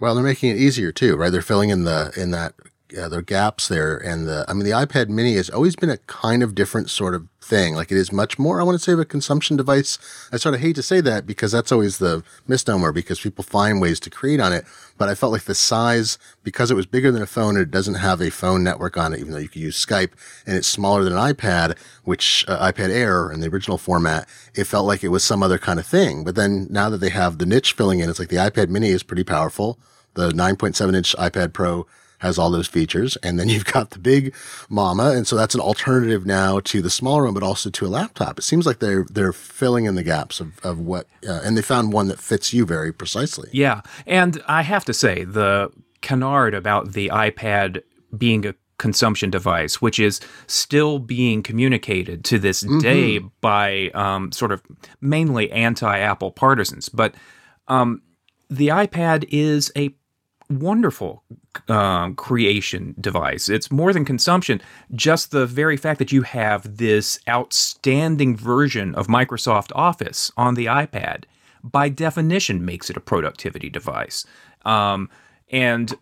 Well, 0.00 0.14
they're 0.14 0.24
making 0.24 0.50
it 0.50 0.56
easier 0.56 0.92
too, 0.92 1.14
right? 1.16 1.30
They're 1.30 1.42
filling 1.42 1.70
in 1.70 1.84
the 1.84 2.12
in 2.16 2.30
that 2.30 2.54
uh, 2.96 3.08
their 3.08 3.22
gaps 3.22 3.68
there, 3.68 3.96
and 3.96 4.26
the 4.26 4.44
I 4.48 4.52
mean, 4.52 4.64
the 4.64 4.70
iPad 4.70 5.08
Mini 5.08 5.34
has 5.34 5.50
always 5.50 5.76
been 5.76 5.90
a 5.90 5.98
kind 5.98 6.42
of 6.42 6.54
different 6.54 6.90
sort 6.90 7.14
of 7.14 7.28
thing. 7.50 7.74
Like 7.74 7.90
it 7.90 7.98
is 7.98 8.12
much 8.12 8.38
more, 8.38 8.60
I 8.60 8.64
want 8.64 8.78
to 8.78 8.82
say, 8.82 8.92
of 8.92 9.00
a 9.00 9.04
consumption 9.04 9.56
device. 9.56 9.98
I 10.32 10.36
sort 10.36 10.54
of 10.54 10.60
hate 10.60 10.76
to 10.76 10.82
say 10.82 11.00
that 11.02 11.26
because 11.26 11.52
that's 11.52 11.72
always 11.72 11.98
the 11.98 12.22
misnomer 12.46 12.92
because 12.92 13.20
people 13.20 13.44
find 13.44 13.80
ways 13.80 13.98
to 14.00 14.10
create 14.10 14.40
on 14.40 14.52
it. 14.52 14.64
But 14.96 15.08
I 15.08 15.14
felt 15.14 15.32
like 15.32 15.44
the 15.44 15.54
size, 15.54 16.18
because 16.44 16.70
it 16.70 16.74
was 16.74 16.86
bigger 16.86 17.10
than 17.10 17.22
a 17.22 17.26
phone, 17.26 17.56
and 17.56 17.62
it 17.62 17.70
doesn't 17.70 17.94
have 17.94 18.20
a 18.20 18.30
phone 18.30 18.62
network 18.62 18.96
on 18.96 19.12
it, 19.12 19.20
even 19.20 19.32
though 19.32 19.38
you 19.38 19.48
could 19.48 19.62
use 19.62 19.84
Skype, 19.84 20.12
and 20.46 20.56
it's 20.56 20.68
smaller 20.68 21.02
than 21.02 21.14
an 21.14 21.34
iPad, 21.34 21.76
which 22.04 22.44
uh, 22.46 22.70
iPad 22.70 22.90
Air 22.90 23.32
in 23.32 23.40
the 23.40 23.48
original 23.48 23.78
format, 23.78 24.28
it 24.54 24.64
felt 24.64 24.86
like 24.86 25.02
it 25.02 25.08
was 25.08 25.24
some 25.24 25.42
other 25.42 25.58
kind 25.58 25.80
of 25.80 25.86
thing. 25.86 26.22
But 26.24 26.36
then 26.36 26.66
now 26.70 26.88
that 26.90 26.98
they 26.98 27.10
have 27.10 27.38
the 27.38 27.46
niche 27.46 27.72
filling 27.72 28.00
in, 28.00 28.08
it's 28.08 28.18
like 28.18 28.28
the 28.28 28.36
iPad 28.36 28.68
Mini 28.68 28.90
is 28.90 29.02
pretty 29.02 29.24
powerful. 29.24 29.78
The 30.14 30.30
9.7 30.30 30.94
inch 30.94 31.16
iPad 31.16 31.52
Pro 31.52 31.86
has 32.20 32.38
all 32.38 32.50
those 32.50 32.68
features. 32.68 33.16
And 33.22 33.38
then 33.38 33.48
you've 33.48 33.64
got 33.64 33.90
the 33.90 33.98
big 33.98 34.34
mama. 34.68 35.10
And 35.10 35.26
so 35.26 35.36
that's 35.36 35.54
an 35.54 35.60
alternative 35.60 36.24
now 36.24 36.60
to 36.60 36.80
the 36.80 36.90
smaller 36.90 37.24
one, 37.24 37.34
but 37.34 37.42
also 37.42 37.70
to 37.70 37.86
a 37.86 37.88
laptop. 37.88 38.38
It 38.38 38.42
seems 38.42 38.66
like 38.66 38.78
they're, 38.78 39.04
they're 39.10 39.32
filling 39.32 39.86
in 39.86 39.94
the 39.94 40.02
gaps 40.02 40.40
of, 40.40 40.58
of 40.64 40.78
what, 40.78 41.06
uh, 41.28 41.40
and 41.44 41.56
they 41.56 41.62
found 41.62 41.92
one 41.92 42.08
that 42.08 42.18
fits 42.18 42.52
you 42.52 42.64
very 42.64 42.92
precisely. 42.92 43.50
Yeah. 43.52 43.80
And 44.06 44.42
I 44.46 44.62
have 44.62 44.84
to 44.86 44.94
say, 44.94 45.24
the 45.24 45.70
canard 46.02 46.54
about 46.54 46.92
the 46.92 47.10
iPad 47.12 47.82
being 48.16 48.46
a 48.46 48.54
consumption 48.78 49.30
device, 49.30 49.82
which 49.82 49.98
is 49.98 50.20
still 50.46 50.98
being 50.98 51.42
communicated 51.42 52.24
to 52.24 52.38
this 52.38 52.62
mm-hmm. 52.62 52.78
day 52.78 53.18
by 53.40 53.90
um, 53.90 54.32
sort 54.32 54.52
of 54.52 54.62
mainly 55.00 55.50
anti 55.52 55.98
Apple 55.98 56.30
partisans. 56.30 56.88
But 56.88 57.14
um, 57.68 58.02
the 58.48 58.68
iPad 58.68 59.26
is 59.28 59.70
a 59.76 59.94
wonderful 60.50 61.22
um, 61.68 62.14
creation 62.16 62.94
device. 63.00 63.48
It's 63.48 63.70
more 63.70 63.92
than 63.92 64.04
consumption. 64.04 64.60
Just 64.92 65.30
the 65.30 65.46
very 65.46 65.76
fact 65.76 65.98
that 66.00 66.12
you 66.12 66.22
have 66.22 66.76
this 66.76 67.18
outstanding 67.28 68.36
version 68.36 68.94
of 68.94 69.06
Microsoft 69.06 69.70
Office 69.74 70.32
on 70.36 70.54
the 70.54 70.66
iPad, 70.66 71.24
by 71.62 71.88
definition, 71.88 72.64
makes 72.64 72.90
it 72.90 72.96
a 72.96 73.00
productivity 73.00 73.70
device. 73.70 74.26
Um, 74.64 75.08
and 75.50 75.94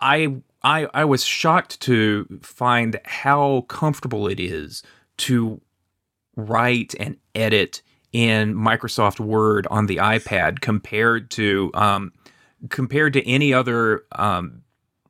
I, 0.00 0.36
I, 0.62 0.88
I 0.94 1.04
was 1.04 1.24
shocked 1.24 1.80
to 1.80 2.40
find 2.42 3.00
how 3.04 3.62
comfortable 3.68 4.28
it 4.28 4.40
is 4.40 4.82
to 5.18 5.60
write 6.36 6.94
and 6.98 7.16
edit 7.34 7.82
in 8.12 8.54
Microsoft 8.54 9.20
Word 9.20 9.66
on 9.70 9.86
the 9.86 9.96
iPad 9.96 10.60
compared 10.60 11.30
to 11.32 11.70
um, 11.74 12.12
compared 12.68 13.12
to 13.14 13.26
any 13.28 13.52
other 13.52 14.04
um, 14.12 14.62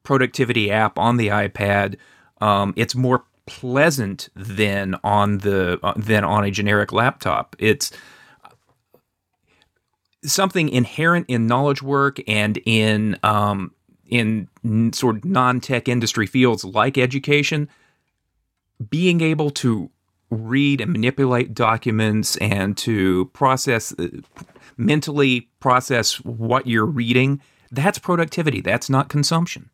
productivity 0.03 0.71
app 0.71 0.99
on 0.99 1.17
the 1.17 1.29
iPad, 1.29 1.97
um, 2.41 2.73
it's 2.77 2.95
more 2.95 3.25
pleasant 3.47 4.29
than 4.37 4.95
on 5.03 5.39
the 5.39 5.79
uh, 5.83 5.93
than 5.97 6.25
on 6.25 6.45
a 6.45 6.51
generic 6.51 6.93
laptop. 6.93 7.57
It's 7.59 7.91
something 10.23 10.69
inherent 10.69 11.27
in 11.29 11.47
knowledge 11.47 11.83
work 11.83 12.19
and 12.29 12.59
in 12.65 13.19
um, 13.23 13.73
in 14.07 14.49
sort 14.93 15.17
of 15.17 15.25
non-tech 15.25 15.89
industry 15.89 16.27
fields 16.27 16.65
like 16.65 16.99
education. 16.99 17.69
Being 18.89 19.21
able 19.21 19.51
to 19.51 19.91
read 20.31 20.81
and 20.81 20.93
manipulate 20.93 21.55
documents 21.55 22.37
and 22.37 22.77
to 22.79 23.27
process 23.27 23.93
uh, 23.99 24.09
mentally 24.81 25.49
process 25.61 26.17
what 26.25 26.67
you're 26.67 26.87
reading, 26.87 27.41
that's 27.71 27.99
productivity. 27.99 28.61
That's 28.61 28.91
not 28.91 29.09
consumption. 29.09 29.71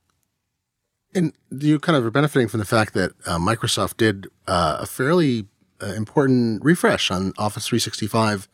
And 1.14 1.32
you 1.50 1.78
kind 1.78 1.96
of 1.96 2.04
are 2.04 2.10
benefiting 2.10 2.48
from 2.48 2.60
the 2.60 2.66
fact 2.66 2.92
that 2.94 3.12
uh, 3.26 3.38
Microsoft 3.38 3.96
did 3.96 4.26
uh, 4.46 4.78
a 4.80 4.86
fairly 4.86 5.46
uh, 5.82 5.86
important 5.86 6.62
refresh 6.62 7.10
on 7.10 7.32
Office 7.38 7.66
365 7.68 8.48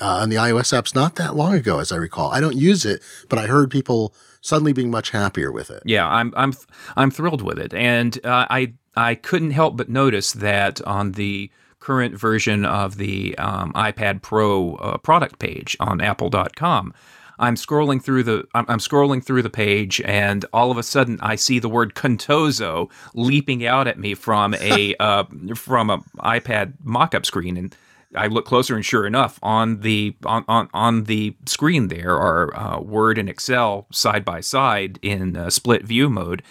uh, 0.00 0.04
on 0.04 0.28
the 0.28 0.36
iOS 0.36 0.72
apps 0.78 0.94
not 0.94 1.16
that 1.16 1.34
long 1.36 1.54
ago, 1.54 1.78
as 1.78 1.90
I 1.90 1.96
recall. 1.96 2.30
I 2.30 2.40
don't 2.40 2.56
use 2.56 2.84
it, 2.84 3.02
but 3.28 3.38
I 3.38 3.46
heard 3.46 3.70
people 3.70 4.14
suddenly 4.40 4.72
being 4.72 4.90
much 4.90 5.10
happier 5.10 5.50
with 5.50 5.70
it. 5.70 5.82
Yeah, 5.84 6.06
I'm 6.08 6.32
I'm 6.36 6.52
I'm 6.96 7.10
thrilled 7.10 7.42
with 7.42 7.58
it, 7.58 7.72
and 7.74 8.18
uh, 8.24 8.46
I 8.50 8.74
I 8.94 9.14
couldn't 9.14 9.52
help 9.52 9.76
but 9.76 9.88
notice 9.88 10.32
that 10.32 10.80
on 10.82 11.12
the 11.12 11.50
current 11.86 12.18
version 12.18 12.64
of 12.64 12.96
the 12.96 13.38
um, 13.38 13.72
iPad 13.74 14.20
Pro 14.20 14.74
uh, 14.74 14.96
product 14.98 15.38
page 15.38 15.76
on 15.78 16.00
Apple.com. 16.00 16.92
I'm 17.38 17.54
scrolling 17.54 18.02
through 18.02 18.24
the 18.24 18.44
I'm, 18.56 18.64
I'm, 18.66 18.80
scrolling 18.80 19.22
through 19.22 19.42
the 19.42 19.50
page, 19.50 20.00
and 20.04 20.44
all 20.52 20.72
of 20.72 20.78
a 20.78 20.82
sudden 20.82 21.16
I 21.22 21.36
see 21.36 21.60
the 21.60 21.68
word 21.68 21.94
Contoso 21.94 22.90
leaping 23.14 23.64
out 23.64 23.86
at 23.86 24.00
me 24.00 24.14
from 24.14 24.54
a 24.54 24.96
uh, 25.00 25.24
from 25.54 25.90
a 25.90 25.98
iPad 26.18 26.72
mock-up 26.82 27.24
screen, 27.24 27.56
and 27.56 27.76
I 28.16 28.26
look 28.26 28.46
closer, 28.46 28.74
and 28.74 28.84
sure 28.84 29.06
enough, 29.06 29.38
on 29.40 29.82
the 29.82 30.16
on 30.24 30.44
on, 30.48 30.68
on 30.74 31.04
the 31.04 31.36
screen 31.46 31.86
there 31.86 32.16
are 32.16 32.56
uh, 32.56 32.80
Word 32.80 33.16
and 33.16 33.28
Excel 33.28 33.86
side 33.92 34.24
by 34.24 34.40
side 34.40 34.98
in 35.02 35.36
uh, 35.36 35.50
split 35.50 35.84
view 35.84 36.10
mode, 36.10 36.42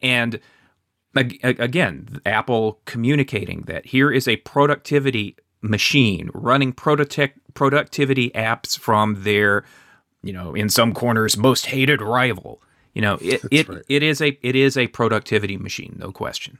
and 0.00 0.38
again, 1.16 2.20
Apple 2.26 2.80
communicating 2.84 3.62
that 3.62 3.86
here 3.86 4.10
is 4.10 4.28
a 4.28 4.36
productivity 4.38 5.36
machine 5.60 6.30
running 6.34 6.72
product- 6.72 7.38
productivity 7.54 8.30
apps 8.30 8.78
from 8.78 9.22
their, 9.22 9.64
you 10.22 10.32
know, 10.32 10.54
in 10.54 10.68
some 10.68 10.92
corners 10.92 11.36
most 11.36 11.66
hated 11.66 12.02
rival. 12.02 12.60
You 12.92 13.02
know, 13.02 13.18
it 13.20 13.42
it, 13.50 13.68
right. 13.68 13.82
it 13.88 14.02
is 14.02 14.20
a 14.20 14.38
it 14.42 14.54
is 14.54 14.76
a 14.76 14.88
productivity 14.88 15.56
machine, 15.56 15.96
no 15.98 16.12
question. 16.12 16.58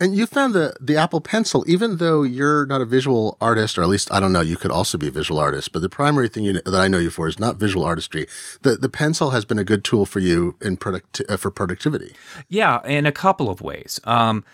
And 0.00 0.16
you 0.16 0.26
found 0.26 0.54
the 0.54 0.74
the 0.80 0.96
Apple 0.96 1.20
Pencil, 1.20 1.64
even 1.68 1.98
though 1.98 2.24
you're 2.24 2.66
not 2.66 2.80
a 2.80 2.84
visual 2.84 3.36
artist, 3.40 3.78
or 3.78 3.82
at 3.82 3.88
least 3.88 4.12
I 4.12 4.18
don't 4.18 4.32
know, 4.32 4.40
you 4.40 4.56
could 4.56 4.72
also 4.72 4.98
be 4.98 5.08
a 5.08 5.12
visual 5.12 5.40
artist. 5.40 5.72
But 5.72 5.82
the 5.82 5.88
primary 5.88 6.28
thing 6.28 6.44
you, 6.44 6.54
that 6.54 6.74
I 6.74 6.88
know 6.88 6.98
you 6.98 7.10
for 7.10 7.28
is 7.28 7.38
not 7.38 7.56
visual 7.56 7.84
artistry. 7.84 8.26
The 8.62 8.76
the 8.76 8.88
pencil 8.88 9.30
has 9.30 9.44
been 9.44 9.58
a 9.58 9.64
good 9.64 9.84
tool 9.84 10.04
for 10.04 10.18
you 10.18 10.56
in 10.60 10.76
product 10.76 11.22
uh, 11.28 11.36
for 11.36 11.50
productivity. 11.50 12.14
Yeah, 12.48 12.84
in 12.84 13.06
a 13.06 13.12
couple 13.12 13.48
of 13.48 13.60
ways. 13.60 14.00
Um, 14.04 14.44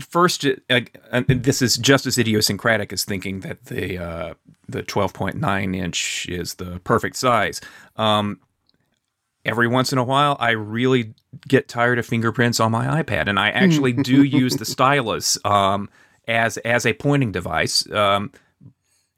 first, 0.00 0.44
uh, 0.44 0.80
this 1.28 1.62
is 1.62 1.76
just 1.76 2.06
as 2.06 2.18
idiosyncratic 2.18 2.92
as 2.92 3.04
thinking 3.04 3.40
that 3.40 3.66
the 3.66 3.98
uh, 3.98 4.34
the 4.68 4.82
12.9 4.82 5.76
inch 5.76 6.26
is 6.28 6.54
the 6.54 6.80
perfect 6.80 7.16
size. 7.16 7.60
Um, 7.96 8.40
every 9.44 9.68
once 9.68 9.92
in 9.92 9.98
a 9.98 10.04
while, 10.04 10.36
I 10.40 10.50
really 10.50 11.14
get 11.48 11.68
tired 11.68 11.98
of 11.98 12.06
fingerprints 12.06 12.60
on 12.60 12.72
my 12.72 13.02
iPad, 13.02 13.28
and 13.28 13.38
I 13.38 13.50
actually 13.50 13.92
do 13.92 14.22
use 14.24 14.56
the 14.56 14.64
stylus 14.64 15.38
um, 15.44 15.88
as 16.28 16.56
as 16.58 16.86
a 16.86 16.92
pointing 16.92 17.32
device. 17.32 17.90
Um, 17.90 18.32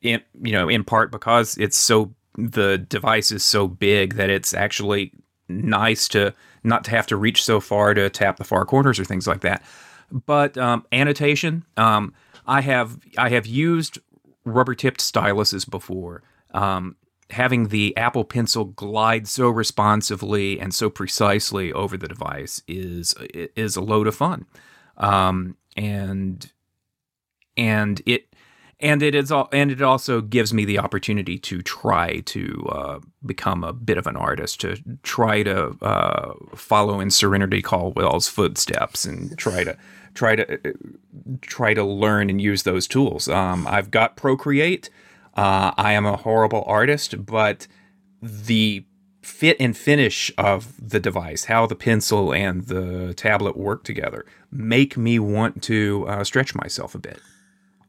in 0.00 0.20
you 0.42 0.52
know, 0.52 0.68
in 0.68 0.84
part 0.84 1.10
because 1.10 1.56
it's 1.58 1.76
so 1.76 2.12
the 2.36 2.78
device 2.78 3.30
is 3.30 3.44
so 3.44 3.68
big 3.68 4.14
that 4.14 4.30
it's 4.30 4.54
actually 4.54 5.12
nice 5.48 6.08
to 6.08 6.34
not 6.64 6.84
to 6.84 6.90
have 6.90 7.06
to 7.08 7.16
reach 7.16 7.44
so 7.44 7.60
far 7.60 7.94
to 7.94 8.08
tap 8.10 8.36
the 8.36 8.44
far 8.44 8.64
corners 8.64 8.98
or 8.98 9.04
things 9.04 9.26
like 9.26 9.40
that. 9.40 9.62
But 10.10 10.58
um, 10.58 10.84
annotation, 10.92 11.64
um, 11.76 12.14
I 12.46 12.60
have 12.60 12.98
I 13.16 13.30
have 13.30 13.46
used 13.46 13.98
rubber 14.44 14.74
tipped 14.74 15.00
styluses 15.00 15.68
before. 15.68 16.22
Um, 16.52 16.96
having 17.30 17.68
the 17.68 17.96
Apple 17.96 18.24
Pencil 18.24 18.66
glide 18.66 19.26
so 19.26 19.48
responsively 19.48 20.60
and 20.60 20.74
so 20.74 20.90
precisely 20.90 21.72
over 21.72 21.96
the 21.96 22.08
device 22.08 22.62
is 22.68 23.14
is 23.32 23.76
a 23.76 23.80
load 23.80 24.06
of 24.06 24.14
fun, 24.14 24.46
um, 24.96 25.56
and 25.76 26.52
and 27.56 28.02
it 28.06 28.32
and 28.80 29.02
it 29.02 29.14
is 29.14 29.30
all 29.30 29.48
and 29.52 29.70
it 29.70 29.80
also 29.80 30.20
gives 30.20 30.52
me 30.52 30.64
the 30.64 30.78
opportunity 30.78 31.38
to 31.38 31.62
try 31.62 32.20
to 32.20 32.66
uh, 32.70 33.00
become 33.24 33.64
a 33.64 33.72
bit 33.72 33.96
of 33.96 34.06
an 34.06 34.16
artist, 34.16 34.60
to 34.60 34.76
try 35.02 35.42
to 35.42 35.76
uh, 35.82 36.34
follow 36.54 37.00
in 37.00 37.10
Serenity 37.10 37.62
Caldwell's 37.62 38.28
footsteps, 38.28 39.04
and 39.04 39.38
try 39.38 39.64
to 39.64 39.76
try 40.14 40.36
to 40.36 40.54
uh, 40.54 40.72
try 41.40 41.74
to 41.74 41.84
learn 41.84 42.28
and 42.28 42.40
use 42.40 42.64
those 42.64 42.86
tools. 42.86 43.28
Um, 43.28 43.66
I've 43.66 43.90
got 43.90 44.16
Procreate. 44.16 44.90
Uh, 45.34 45.72
I 45.76 45.92
am 45.92 46.06
a 46.06 46.16
horrible 46.16 46.64
artist, 46.66 47.24
but 47.24 47.66
the 48.20 48.84
fit 49.22 49.56
and 49.60 49.76
finish 49.76 50.32
of 50.36 50.74
the 50.78 51.00
device, 51.00 51.44
how 51.44 51.66
the 51.66 51.76
pencil 51.76 52.32
and 52.32 52.66
the 52.66 53.14
tablet 53.14 53.56
work 53.56 53.84
together, 53.84 54.26
make 54.50 54.96
me 54.96 55.18
want 55.18 55.62
to 55.64 56.04
uh, 56.08 56.24
stretch 56.24 56.54
myself 56.54 56.94
a 56.94 56.98
bit. 56.98 57.20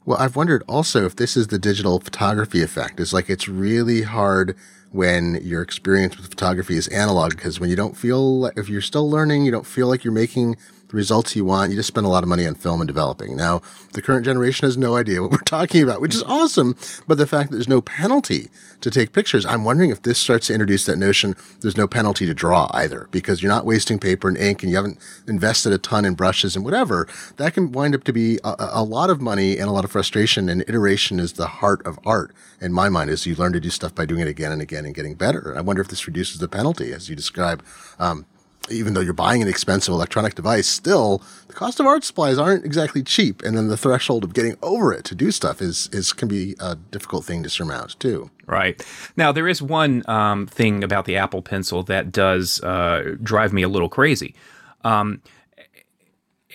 Well, 0.05 0.17
I've 0.17 0.35
wondered 0.35 0.63
also 0.67 1.05
if 1.05 1.15
this 1.15 1.37
is 1.37 1.47
the 1.47 1.59
digital 1.59 1.99
photography 1.99 2.61
effect. 2.61 2.99
It's 2.99 3.13
like 3.13 3.29
it's 3.29 3.47
really 3.47 4.03
hard 4.03 4.55
when 4.91 5.39
your 5.41 5.61
experience 5.61 6.17
with 6.17 6.29
photography 6.29 6.77
is 6.77 6.87
analog 6.89 7.31
because 7.31 7.59
when 7.59 7.69
you 7.69 7.75
don't 7.75 7.97
feel 7.97 8.45
if 8.57 8.69
you're 8.69 8.81
still 8.81 9.09
learning, 9.09 9.43
you 9.45 9.51
don't 9.51 9.65
feel 9.65 9.87
like 9.87 10.03
you're 10.03 10.13
making 10.13 10.57
the 10.93 10.97
results 10.97 11.35
you 11.35 11.43
want. 11.43 11.71
You 11.71 11.77
just 11.77 11.87
spend 11.87 12.05
a 12.05 12.09
lot 12.09 12.23
of 12.23 12.29
money 12.29 12.45
on 12.45 12.55
film 12.55 12.79
and 12.79 12.87
developing. 12.87 13.35
Now, 13.35 13.61
the 13.93 14.01
current 14.01 14.25
generation 14.25 14.65
has 14.67 14.77
no 14.77 14.95
idea 14.95 15.21
what 15.21 15.31
we're 15.31 15.37
talking 15.45 15.83
about, 15.83 16.01
which 16.01 16.15
is 16.15 16.23
awesome. 16.23 16.77
But 17.07 17.17
the 17.17 17.27
fact 17.27 17.49
that 17.49 17.57
there's 17.57 17.67
no 17.67 17.81
penalty 17.81 18.49
to 18.81 18.91
take 18.91 19.11
pictures, 19.11 19.45
I'm 19.45 19.63
wondering 19.63 19.89
if 19.89 20.03
this 20.03 20.19
starts 20.19 20.47
to 20.47 20.53
introduce 20.53 20.85
that 20.85 20.97
notion 20.97 21.35
there's 21.61 21.77
no 21.77 21.87
penalty 21.87 22.25
to 22.25 22.33
draw 22.33 22.69
either, 22.73 23.07
because 23.11 23.41
you're 23.41 23.51
not 23.51 23.65
wasting 23.65 23.97
paper 23.97 24.27
and 24.27 24.37
ink 24.37 24.61
and 24.61 24.69
you 24.69 24.75
haven't 24.75 24.99
invested 25.27 25.73
a 25.73 25.77
ton 25.77 26.05
in 26.05 26.13
brushes 26.13 26.55
and 26.55 26.63
whatever. 26.63 27.07
That 27.37 27.53
can 27.53 27.71
wind 27.71 27.95
up 27.95 28.03
to 28.05 28.13
be 28.13 28.39
a, 28.43 28.55
a 28.59 28.83
lot 28.83 29.09
of 29.09 29.21
money 29.21 29.57
and 29.57 29.67
a 29.67 29.71
lot 29.71 29.85
of 29.85 29.91
frustration. 29.91 30.47
And 30.47 30.63
iteration 30.67 31.19
is 31.19 31.33
the 31.33 31.47
heart 31.47 31.85
of 31.85 31.99
art 32.05 32.33
in 32.61 32.71
my 32.71 32.87
mind 32.87 33.09
is 33.09 33.25
you 33.25 33.35
learn 33.35 33.53
to 33.53 33.59
do 33.59 33.69
stuff 33.69 33.93
by 33.93 34.05
doing 34.05 34.21
it 34.21 34.27
again 34.27 34.51
and 34.51 34.61
again 34.61 34.85
and 34.85 34.95
getting 34.95 35.15
better. 35.15 35.53
I 35.57 35.61
wonder 35.61 35.81
if 35.81 35.89
this 35.89 36.07
reduces 36.07 36.39
the 36.39 36.47
penalty 36.47 36.93
as 36.93 37.09
you 37.09 37.15
describe. 37.15 37.63
Um, 37.99 38.25
even 38.69 38.93
though 38.93 39.01
you're 39.01 39.13
buying 39.13 39.41
an 39.41 39.47
expensive 39.47 39.93
electronic 39.93 40.35
device, 40.35 40.67
still 40.67 41.21
the 41.47 41.53
cost 41.53 41.79
of 41.79 41.85
art 41.85 42.03
supplies 42.03 42.37
aren't 42.37 42.65
exactly 42.65 43.03
cheap, 43.03 43.41
and 43.43 43.57
then 43.57 43.67
the 43.67 43.77
threshold 43.77 44.23
of 44.23 44.33
getting 44.33 44.57
over 44.61 44.93
it 44.93 45.03
to 45.05 45.15
do 45.15 45.31
stuff 45.31 45.61
is 45.61 45.89
is 45.91 46.13
can 46.13 46.27
be 46.27 46.55
a 46.59 46.75
difficult 46.75 47.25
thing 47.25 47.43
to 47.43 47.49
surmount 47.49 47.99
too. 47.99 48.29
Right 48.45 48.85
now, 49.15 49.31
there 49.31 49.47
is 49.47 49.61
one 49.61 50.03
um, 50.07 50.47
thing 50.47 50.83
about 50.83 51.05
the 51.05 51.17
Apple 51.17 51.41
Pencil 51.41 51.83
that 51.83 52.11
does 52.11 52.61
uh, 52.61 53.15
drive 53.21 53.53
me 53.53 53.61
a 53.61 53.69
little 53.69 53.89
crazy. 53.89 54.35
Um, 54.83 55.21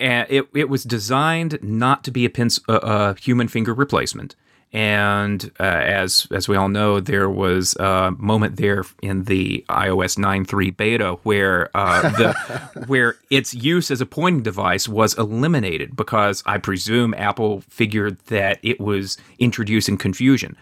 and 0.00 0.26
it 0.30 0.48
it 0.54 0.68
was 0.68 0.84
designed 0.84 1.58
not 1.62 2.04
to 2.04 2.10
be 2.10 2.24
a, 2.24 2.30
pencil, 2.30 2.62
a, 2.68 2.76
a 2.76 3.14
human 3.20 3.48
finger 3.48 3.74
replacement. 3.74 4.36
And 4.70 5.50
uh, 5.58 5.62
as 5.62 6.28
as 6.30 6.46
we 6.46 6.54
all 6.54 6.68
know, 6.68 7.00
there 7.00 7.30
was 7.30 7.74
a 7.76 8.10
moment 8.18 8.56
there 8.56 8.84
in 9.00 9.24
the 9.24 9.64
iOS 9.70 10.18
9.3 10.18 10.76
beta 10.76 11.12
where 11.22 11.70
uh, 11.74 12.02
the 12.10 12.34
where 12.86 13.16
its 13.30 13.54
use 13.54 13.90
as 13.90 14.02
a 14.02 14.06
pointing 14.06 14.42
device 14.42 14.86
was 14.86 15.14
eliminated 15.14 15.96
because 15.96 16.42
I 16.44 16.58
presume 16.58 17.14
Apple 17.14 17.62
figured 17.62 18.18
that 18.26 18.58
it 18.62 18.78
was 18.78 19.16
introducing 19.38 19.96
confusion. 19.96 20.54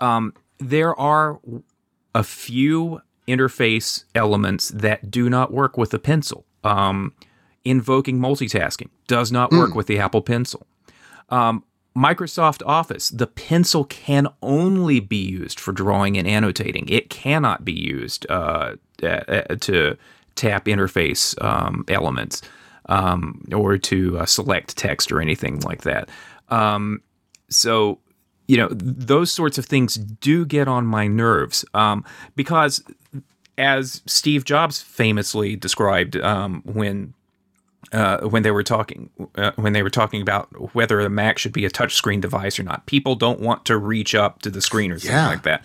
Um, 0.00 0.34
there 0.58 0.98
are 0.98 1.38
a 2.12 2.24
few 2.24 3.02
interface 3.28 4.04
elements 4.16 4.68
that 4.70 5.10
do 5.10 5.30
not 5.30 5.52
work 5.52 5.78
with 5.78 5.90
the 5.90 5.98
pencil. 6.00 6.44
Um, 6.64 7.12
invoking 7.64 8.18
multitasking 8.18 8.88
does 9.06 9.32
not 9.32 9.52
work 9.52 9.70
mm. 9.70 9.76
with 9.76 9.86
the 9.86 9.98
Apple 9.98 10.22
Pencil. 10.22 10.66
Um, 11.30 11.64
Microsoft 11.96 12.62
Office, 12.66 13.08
the 13.10 13.26
pencil 13.26 13.84
can 13.84 14.26
only 14.42 14.98
be 14.98 15.24
used 15.24 15.60
for 15.60 15.72
drawing 15.72 16.18
and 16.18 16.26
annotating. 16.26 16.88
It 16.88 17.08
cannot 17.08 17.64
be 17.64 17.72
used 17.72 18.26
uh, 18.28 18.74
to 19.00 19.96
tap 20.34 20.64
interface 20.64 21.40
um, 21.42 21.84
elements 21.88 22.42
um, 22.86 23.44
or 23.54 23.78
to 23.78 24.18
uh, 24.18 24.26
select 24.26 24.76
text 24.76 25.12
or 25.12 25.20
anything 25.20 25.60
like 25.60 25.82
that. 25.82 26.08
Um, 26.48 27.00
so, 27.48 28.00
you 28.48 28.56
know, 28.56 28.68
those 28.70 29.30
sorts 29.30 29.56
of 29.56 29.64
things 29.64 29.94
do 29.94 30.44
get 30.44 30.66
on 30.66 30.86
my 30.86 31.06
nerves 31.06 31.64
um, 31.74 32.04
because, 32.34 32.82
as 33.56 34.02
Steve 34.06 34.44
Jobs 34.44 34.82
famously 34.82 35.54
described 35.54 36.16
um, 36.16 36.62
when 36.64 37.14
uh, 37.92 38.20
when 38.28 38.42
they 38.42 38.50
were 38.50 38.62
talking 38.62 39.10
uh, 39.36 39.52
when 39.56 39.72
they 39.72 39.82
were 39.82 39.90
talking 39.90 40.22
about 40.22 40.74
whether 40.74 41.02
the 41.02 41.08
Mac 41.08 41.38
should 41.38 41.52
be 41.52 41.64
a 41.64 41.70
touchscreen 41.70 42.20
device 42.20 42.58
or 42.58 42.62
not. 42.62 42.86
People 42.86 43.14
don't 43.14 43.40
want 43.40 43.64
to 43.66 43.78
reach 43.78 44.14
up 44.14 44.42
to 44.42 44.50
the 44.50 44.60
screen 44.60 44.90
or 44.92 44.98
something 44.98 45.16
yeah. 45.16 45.28
like 45.28 45.42
that. 45.42 45.64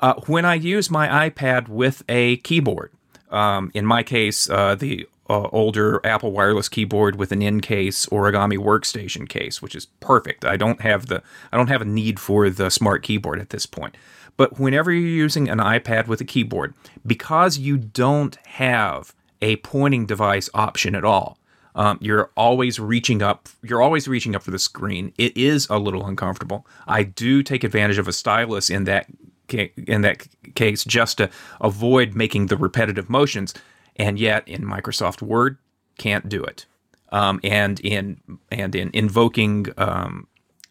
Uh, 0.00 0.14
when 0.26 0.44
I 0.44 0.54
use 0.54 0.90
my 0.90 1.28
iPad 1.28 1.68
with 1.68 2.02
a 2.08 2.36
keyboard, 2.38 2.92
um, 3.30 3.70
in 3.74 3.84
my 3.84 4.02
case, 4.02 4.48
uh, 4.48 4.74
the 4.74 5.08
uh, 5.28 5.48
older 5.52 6.00
Apple 6.04 6.32
wireless 6.32 6.68
keyboard 6.68 7.16
with 7.16 7.32
an 7.32 7.42
Incase 7.42 8.06
origami 8.06 8.58
workstation 8.58 9.28
case, 9.28 9.60
which 9.60 9.74
is 9.74 9.86
perfect. 10.00 10.44
I 10.44 10.56
don't 10.56 10.80
have 10.80 11.06
the 11.06 11.22
I 11.52 11.56
don't 11.56 11.68
have 11.68 11.82
a 11.82 11.86
need 11.86 12.18
for 12.18 12.48
the 12.48 12.70
smart 12.70 13.02
keyboard 13.02 13.40
at 13.40 13.50
this 13.50 13.66
point. 13.66 13.96
But 14.36 14.58
whenever 14.58 14.92
you're 14.92 15.08
using 15.08 15.48
an 15.48 15.58
iPad 15.58 16.06
with 16.06 16.20
a 16.20 16.24
keyboard, 16.24 16.72
because 17.04 17.58
you 17.58 17.76
don't 17.76 18.36
have 18.46 19.12
a 19.42 19.56
pointing 19.56 20.06
device 20.06 20.48
option 20.54 20.94
at 20.94 21.04
all, 21.04 21.37
um, 21.78 21.96
you're 22.02 22.32
always 22.36 22.80
reaching 22.80 23.22
up. 23.22 23.48
You're 23.62 23.80
always 23.80 24.08
reaching 24.08 24.34
up 24.34 24.42
for 24.42 24.50
the 24.50 24.58
screen. 24.58 25.12
It 25.16 25.36
is 25.36 25.68
a 25.70 25.78
little 25.78 26.04
uncomfortable. 26.04 26.66
I 26.88 27.04
do 27.04 27.40
take 27.44 27.62
advantage 27.62 27.98
of 27.98 28.08
a 28.08 28.12
stylus 28.12 28.68
in 28.68 28.82
that 28.84 29.06
ca- 29.48 29.72
in 29.86 30.00
that 30.02 30.26
case 30.56 30.82
just 30.84 31.18
to 31.18 31.30
avoid 31.60 32.16
making 32.16 32.46
the 32.46 32.56
repetitive 32.56 33.08
motions. 33.08 33.54
And 33.94 34.18
yet, 34.18 34.46
in 34.48 34.62
Microsoft 34.62 35.22
Word, 35.22 35.56
can't 35.98 36.28
do 36.28 36.42
it. 36.42 36.66
Um, 37.10 37.38
and 37.44 37.78
in 37.80 38.20
and 38.50 38.74
in 38.74 38.90
invoking 38.92 39.68
um, 39.78 40.26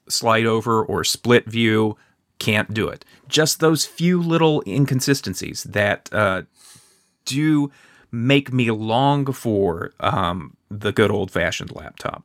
slide 0.10 0.45
over 0.45 0.84
or 0.84 1.05
split 1.05 1.45
view, 1.45 1.95
can't 2.38 2.74
do 2.74 2.89
it. 2.89 3.05
Just 3.30 3.62
those 3.62 3.86
few 3.86 4.22
little 4.22 4.62
inconsistencies 4.68 5.64
that 5.64 6.10
uh, 6.12 6.41
do 7.24 7.72
make 8.12 8.51
me 8.51 8.72
long 8.72 9.32
for 9.32 9.93
um, 10.01 10.57
the 10.70 10.91
good 10.91 11.11
old 11.11 11.32
fashioned 11.32 11.74
laptop. 11.76 12.24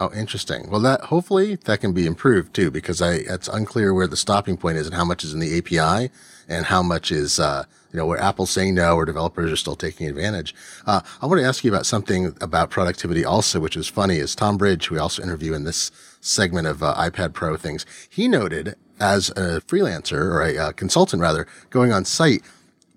Oh, 0.00 0.12
interesting. 0.14 0.70
Well, 0.70 0.80
that 0.82 1.00
hopefully 1.02 1.56
that 1.64 1.80
can 1.80 1.92
be 1.92 2.06
improved 2.06 2.54
too, 2.54 2.70
because 2.70 3.02
I 3.02 3.14
it's 3.14 3.48
unclear 3.48 3.92
where 3.92 4.06
the 4.06 4.16
stopping 4.16 4.56
point 4.56 4.78
is 4.78 4.86
and 4.86 4.94
how 4.94 5.04
much 5.04 5.24
is 5.24 5.34
in 5.34 5.40
the 5.40 5.58
API 5.58 6.12
and 6.48 6.66
how 6.66 6.84
much 6.84 7.10
is 7.10 7.40
uh, 7.40 7.64
you 7.92 7.98
know 7.98 8.06
where 8.06 8.20
Apple's 8.20 8.50
saying 8.50 8.76
no 8.76 8.94
or 8.94 9.04
developers 9.04 9.50
are 9.50 9.56
still 9.56 9.74
taking 9.74 10.06
advantage. 10.06 10.54
Uh, 10.86 11.00
I 11.20 11.26
want 11.26 11.40
to 11.40 11.46
ask 11.46 11.64
you 11.64 11.72
about 11.72 11.84
something 11.84 12.36
about 12.40 12.70
productivity 12.70 13.24
also, 13.24 13.58
which 13.58 13.76
is 13.76 13.88
funny. 13.88 14.18
Is 14.18 14.36
Tom 14.36 14.56
Bridge, 14.56 14.86
who 14.86 14.94
we 14.94 15.00
also 15.00 15.20
interview 15.20 15.52
in 15.52 15.64
this 15.64 15.90
segment 16.20 16.68
of 16.68 16.80
uh, 16.80 16.94
iPad 16.94 17.32
Pro 17.32 17.56
things, 17.56 17.84
he 18.08 18.28
noted 18.28 18.76
as 19.00 19.30
a 19.30 19.60
freelancer 19.62 20.12
or 20.12 20.42
a 20.42 20.58
uh, 20.58 20.72
consultant 20.72 21.20
rather 21.20 21.46
going 21.70 21.92
on 21.92 22.04
site 22.04 22.42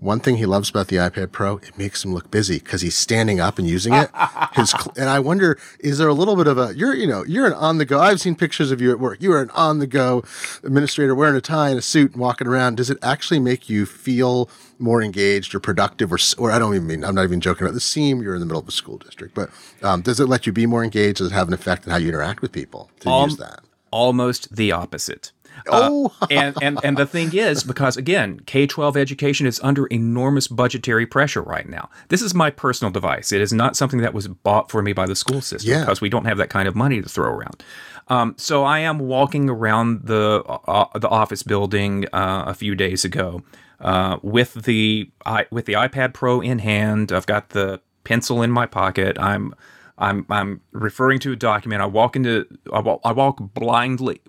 one 0.02 0.20
thing 0.20 0.38
he 0.38 0.47
loves 0.47 0.70
about 0.70 0.88
the 0.88 0.95
iPad 0.95 1.32
Pro, 1.32 1.58
it 1.58 1.78
makes 1.78 2.04
him 2.04 2.12
look 2.12 2.32
busy 2.32 2.58
because 2.58 2.82
he's 2.82 2.95
standing 2.95 3.39
up 3.39 3.60
and 3.60 3.68
using 3.68 3.93
it. 3.93 4.10
His 4.54 4.74
and 4.97 5.10
I 5.10 5.20
wonder, 5.20 5.60
is 5.80 5.99
there 5.99 6.08
a 6.08 6.14
little 6.14 6.36
bit 6.36 6.47
of 6.47 6.58
a 6.58 6.76
you're 6.76 6.95
you 6.95 7.06
know 7.08 7.24
you're 7.26 7.45
an 7.45 7.54
on 7.54 7.78
the 7.78 7.86
go. 7.86 7.99
I've 7.99 8.20
seen 8.20 8.36
pictures 8.36 8.72
of 8.72 8.82
you 8.82 8.91
at 8.91 8.99
work. 8.99 9.22
You 9.22 9.32
are 9.32 9.41
an 9.41 9.52
on 9.52 9.78
the 9.78 9.88
go 9.88 10.24
administrator 10.64 11.14
wearing 11.14 11.36
a 11.36 11.41
tie 11.41 11.70
and 11.70 11.78
a 11.78 11.84
suit 11.84 12.14
and 12.14 12.20
walking 12.20 12.47
around. 12.47 12.78
Does 12.78 12.89
it 12.89 12.97
actually 13.04 13.39
make 13.39 13.70
you 13.70 13.86
feel 13.86 14.49
more 14.80 15.04
engaged 15.04 15.54
or 15.54 15.60
productive 15.60 16.12
or 16.12 16.18
or 16.39 16.52
I 16.52 16.58
don't 16.58 16.74
even 16.74 16.88
mean 16.88 17.06
I'm 17.06 17.14
not 17.14 17.24
even 17.24 17.39
joking 17.39 17.68
about 17.68 17.76
the 17.76 17.80
seam. 17.80 18.22
You're 18.22 18.34
in 18.34 18.39
the 18.39 18.47
middle 18.47 18.62
of 18.62 18.68
a 18.68 18.72
school 18.72 18.97
district, 18.97 19.36
but 19.36 19.52
um, 19.84 20.02
does 20.02 20.20
it 20.20 20.26
let 20.26 20.47
you 20.47 20.52
be 20.52 20.66
more 20.66 20.84
engaged? 20.84 21.20
Does 21.20 21.32
it 21.32 21.34
have 21.34 21.47
an 21.47 21.54
effect 21.54 21.86
on 21.86 21.91
how 21.91 21.97
you 21.97 22.10
interact 22.10 22.41
with 22.41 22.52
people 22.52 22.89
to 23.02 23.10
um, 23.10 23.30
use 23.30 23.38
that? 23.38 23.62
Almost 23.91 24.56
the 24.56 24.72
opposite. 24.72 25.32
Uh, 25.68 25.89
oh, 25.91 26.14
uh, 26.22 26.28
and, 26.32 26.58
and 26.62 26.80
and 26.84 26.97
the 26.97 27.06
thing 27.06 27.36
is, 27.36 27.64
because 27.64 27.97
again, 27.97 28.39
K 28.45 28.66
twelve 28.66 28.97
education 28.97 29.45
is 29.45 29.60
under 29.62 29.86
enormous 29.88 30.47
budgetary 30.47 31.06
pressure 31.06 31.41
right 31.41 31.68
now. 31.68 31.89
This 32.10 32.22
is 32.22 32.34
my 32.34 32.49
personal 32.49 32.91
device. 32.91 33.32
It 33.32 33.41
is 33.41 33.54
not 33.54 33.76
something 33.76 34.02
that 34.02 34.14
was 34.14 34.28
bought 34.28 34.72
for 34.72 34.82
me 34.82 34.93
by 34.93 35.06
the 35.06 35.16
school 35.16 35.41
system 35.41 35.72
yeah. 35.72 35.82
because 35.82 36.02
we 36.02 36.10
don't 36.10 36.26
have 36.26 36.38
that 36.38 36.49
kind 36.49 36.68
of 36.68 36.76
money 36.76 37.02
to 37.02 37.08
throw 37.08 37.30
around. 37.30 37.64
Um, 38.08 38.36
so 38.38 38.64
I 38.64 38.80
am 38.80 38.99
walking 38.99 39.49
around 39.49 40.02
the 40.06 40.43
uh, 40.45 40.97
the 40.97 41.10
office 41.10 41.43
building 41.43 42.06
uh, 42.12 42.45
a 42.47 42.54
few 42.54 42.76
days 42.76 43.06
ago 43.06 43.43
uh, 43.80 44.18
with 44.22 44.54
the 44.54 45.12
I, 45.26 45.45
with 45.52 45.66
the 45.66 45.74
iPad 45.74 46.14
Pro 46.14 46.41
in 46.41 46.60
hand. 46.60 47.12
I've 47.12 47.28
got 47.28 47.49
the 47.49 47.82
pencil 48.04 48.41
in 48.41 48.52
my 48.52 48.66
pocket. 48.66 49.18
I'm 49.20 49.54
I'm 49.97 50.26
I'm 50.30 50.62
referring 50.72 51.20
to 51.20 51.34
a 51.34 51.36
document. 51.36 51.82
I 51.82 51.86
walk 51.86 52.16
into 52.16 52.45
I 52.74 52.80
walk, 52.80 53.02
I 53.06 53.12
walk 53.12 53.38
blindly 53.54 54.22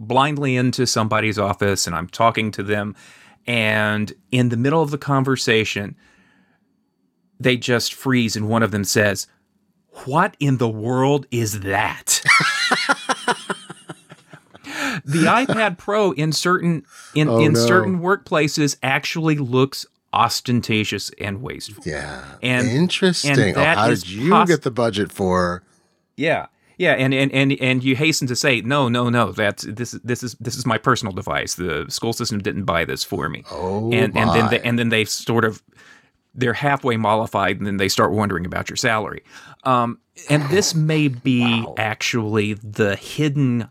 blindly 0.00 0.56
into 0.56 0.86
somebody's 0.86 1.38
office 1.38 1.86
and 1.86 1.94
I'm 1.94 2.08
talking 2.08 2.50
to 2.52 2.62
them. 2.62 2.96
And 3.46 4.12
in 4.32 4.48
the 4.48 4.56
middle 4.56 4.82
of 4.82 4.90
the 4.90 4.98
conversation, 4.98 5.94
they 7.38 7.56
just 7.56 7.94
freeze 7.94 8.34
and 8.34 8.48
one 8.48 8.62
of 8.62 8.70
them 8.70 8.84
says, 8.84 9.26
What 10.04 10.36
in 10.40 10.56
the 10.56 10.68
world 10.68 11.26
is 11.30 11.60
that? 11.60 12.22
the 15.04 15.24
iPad 15.24 15.78
Pro 15.78 16.12
in 16.12 16.32
certain 16.32 16.84
in, 17.14 17.28
oh, 17.28 17.38
in 17.38 17.52
no. 17.52 17.66
certain 17.66 18.00
workplaces 18.00 18.76
actually 18.82 19.36
looks 19.36 19.86
ostentatious 20.12 21.10
and 21.20 21.42
wasteful. 21.42 21.84
Yeah. 21.86 22.24
And 22.42 22.66
interesting. 22.68 23.38
And 23.38 23.56
oh, 23.56 23.64
how 23.64 23.88
did 23.88 24.08
you 24.08 24.30
poss- 24.30 24.48
get 24.48 24.62
the 24.62 24.70
budget 24.70 25.12
for? 25.12 25.62
Yeah. 26.16 26.46
Yeah, 26.80 26.92
and, 26.92 27.12
and 27.12 27.30
and 27.32 27.52
and 27.60 27.84
you 27.84 27.94
hasten 27.94 28.26
to 28.28 28.34
say, 28.34 28.62
no, 28.62 28.88
no, 28.88 29.10
no. 29.10 29.32
That's 29.32 29.64
this 29.64 29.90
this 30.02 30.22
is 30.22 30.34
this 30.40 30.56
is 30.56 30.64
my 30.64 30.78
personal 30.78 31.12
device. 31.12 31.56
The 31.56 31.84
school 31.90 32.14
system 32.14 32.38
didn't 32.38 32.64
buy 32.64 32.86
this 32.86 33.04
for 33.04 33.28
me. 33.28 33.44
Oh, 33.50 33.92
and 33.92 34.14
my. 34.14 34.22
and 34.22 34.30
then 34.30 34.48
they, 34.48 34.60
and 34.62 34.78
then 34.78 34.88
they 34.88 35.04
sort 35.04 35.44
of 35.44 35.62
they're 36.34 36.54
halfway 36.54 36.96
mollified, 36.96 37.58
and 37.58 37.66
then 37.66 37.76
they 37.76 37.88
start 37.88 38.12
wondering 38.12 38.46
about 38.46 38.70
your 38.70 38.78
salary. 38.78 39.22
Um, 39.64 39.98
and 40.30 40.42
this 40.48 40.74
may 40.74 41.08
be 41.08 41.64
wow. 41.64 41.74
actually 41.76 42.54
the 42.54 42.96
hidden 42.96 43.68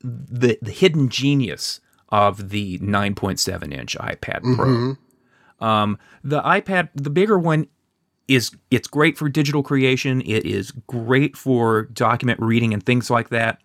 the 0.00 0.58
the 0.60 0.72
hidden 0.72 1.10
genius 1.10 1.80
of 2.08 2.50
the 2.50 2.80
9.7 2.80 3.72
inch 3.72 3.96
iPad 3.96 4.56
Pro. 4.56 4.66
Mm-hmm. 4.66 5.64
Um, 5.64 5.98
the 6.24 6.42
iPad, 6.42 6.88
the 6.96 7.10
bigger 7.10 7.38
one, 7.38 7.68
is 8.28 8.50
it's 8.70 8.88
great 8.88 9.18
for 9.18 9.28
digital 9.28 9.62
creation. 9.62 10.22
It 10.22 10.44
is 10.44 10.70
great 10.86 11.36
for 11.36 11.82
document 11.84 12.40
reading 12.40 12.72
and 12.72 12.84
things 12.84 13.10
like 13.10 13.28
that. 13.30 13.60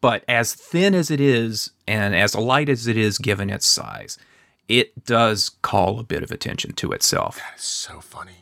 But 0.00 0.24
as 0.28 0.54
thin 0.54 0.94
as 0.94 1.10
it 1.10 1.20
is 1.20 1.70
and 1.86 2.14
as 2.14 2.34
light 2.34 2.68
as 2.68 2.86
it 2.86 2.96
is 2.96 3.18
given 3.18 3.50
its 3.50 3.66
size, 3.66 4.18
it 4.68 5.04
does 5.04 5.50
call 5.62 6.00
a 6.00 6.04
bit 6.04 6.22
of 6.22 6.30
attention 6.30 6.72
to 6.74 6.92
itself. 6.92 7.36
That 7.36 7.58
is 7.58 7.64
so 7.64 8.00
funny. 8.00 8.41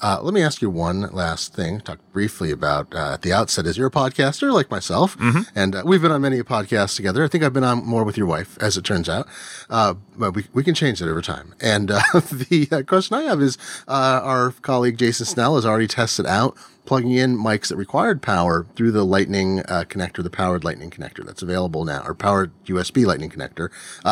Uh, 0.00 0.18
let 0.20 0.34
me 0.34 0.42
ask 0.42 0.60
you 0.60 0.68
one 0.68 1.02
last 1.12 1.54
thing. 1.54 1.80
Talk 1.80 1.98
briefly 2.12 2.50
about 2.50 2.94
uh, 2.94 3.14
at 3.14 3.22
the 3.22 3.32
outset. 3.32 3.66
Is 3.66 3.78
you're 3.78 3.86
a 3.86 3.90
podcaster 3.90 4.52
like 4.52 4.70
myself, 4.70 5.16
mm-hmm. 5.16 5.40
and 5.54 5.74
uh, 5.74 5.82
we've 5.86 6.02
been 6.02 6.12
on 6.12 6.20
many 6.20 6.42
podcasts 6.42 6.96
together. 6.96 7.24
I 7.24 7.28
think 7.28 7.42
I've 7.42 7.54
been 7.54 7.64
on 7.64 7.84
more 7.84 8.04
with 8.04 8.18
your 8.18 8.26
wife, 8.26 8.58
as 8.60 8.76
it 8.76 8.84
turns 8.84 9.08
out. 9.08 9.26
Uh, 9.70 9.94
but 10.16 10.32
we 10.32 10.44
we 10.52 10.62
can 10.62 10.74
change 10.74 10.98
that 10.98 11.08
over 11.08 11.22
time. 11.22 11.54
And 11.62 11.90
uh, 11.90 12.02
the 12.12 12.68
uh, 12.70 12.82
question 12.82 13.16
I 13.16 13.22
have 13.22 13.40
is, 13.40 13.56
our 13.88 14.52
colleague 14.60 14.98
Jason 14.98 15.24
Snell 15.24 15.54
has 15.54 15.64
already 15.64 15.88
tested 15.88 16.26
out 16.26 16.56
plugging 16.84 17.12
in 17.12 17.36
mics 17.36 17.68
that 17.68 17.76
required 17.76 18.22
power 18.22 18.64
through 18.76 18.92
the 18.92 19.04
Lightning 19.04 19.58
connector, 19.58 20.22
the 20.22 20.30
powered 20.30 20.62
Lightning 20.62 20.88
connector 20.90 21.24
that's 21.24 21.42
available 21.42 21.84
now, 21.84 22.00
or 22.04 22.14
powered 22.14 22.52
USB 22.66 23.04
Lightning 23.04 23.30
connector. 23.30 23.70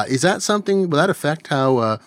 is 0.08 0.22
that 0.22 0.42
something? 0.42 0.88
Will 0.88 0.98
that 0.98 1.10
affect 1.10 1.48
how? 1.48 1.98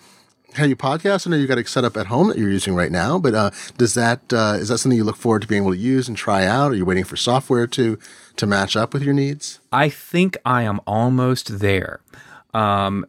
How 0.58 0.66
you 0.66 0.76
podcast. 0.76 1.26
I 1.26 1.30
know 1.30 1.36
you 1.36 1.46
got 1.46 1.58
it 1.58 1.68
set 1.68 1.84
up 1.84 1.96
at 1.96 2.06
home 2.06 2.28
that 2.28 2.38
you're 2.38 2.50
using 2.50 2.74
right 2.74 2.92
now, 2.92 3.18
but 3.18 3.34
uh, 3.34 3.50
does 3.76 3.94
that 3.94 4.32
uh, 4.32 4.56
is 4.58 4.68
that 4.68 4.78
something 4.78 4.96
you 4.96 5.04
look 5.04 5.16
forward 5.16 5.42
to 5.42 5.48
being 5.48 5.62
able 5.62 5.72
to 5.72 5.78
use 5.78 6.08
and 6.08 6.16
try 6.16 6.44
out? 6.44 6.72
Are 6.72 6.74
you 6.74 6.84
waiting 6.84 7.04
for 7.04 7.16
software 7.16 7.66
to 7.68 7.98
to 8.36 8.46
match 8.46 8.76
up 8.76 8.92
with 8.92 9.02
your 9.02 9.14
needs? 9.14 9.60
I 9.72 9.88
think 9.88 10.36
I 10.44 10.62
am 10.62 10.80
almost 10.86 11.60
there. 11.60 12.00
Um, 12.54 13.06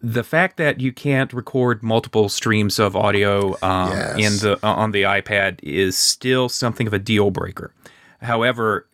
the 0.00 0.22
fact 0.22 0.58
that 0.58 0.80
you 0.80 0.92
can't 0.92 1.32
record 1.32 1.82
multiple 1.82 2.28
streams 2.28 2.78
of 2.78 2.94
audio 2.94 3.56
um, 3.62 3.90
yes. 3.90 4.16
in 4.16 4.48
the 4.48 4.58
uh, 4.66 4.74
on 4.74 4.90
the 4.92 5.02
iPad 5.02 5.60
is 5.62 5.96
still 5.96 6.48
something 6.48 6.86
of 6.86 6.92
a 6.92 6.98
deal 6.98 7.30
breaker. 7.30 7.72
However, 8.20 8.86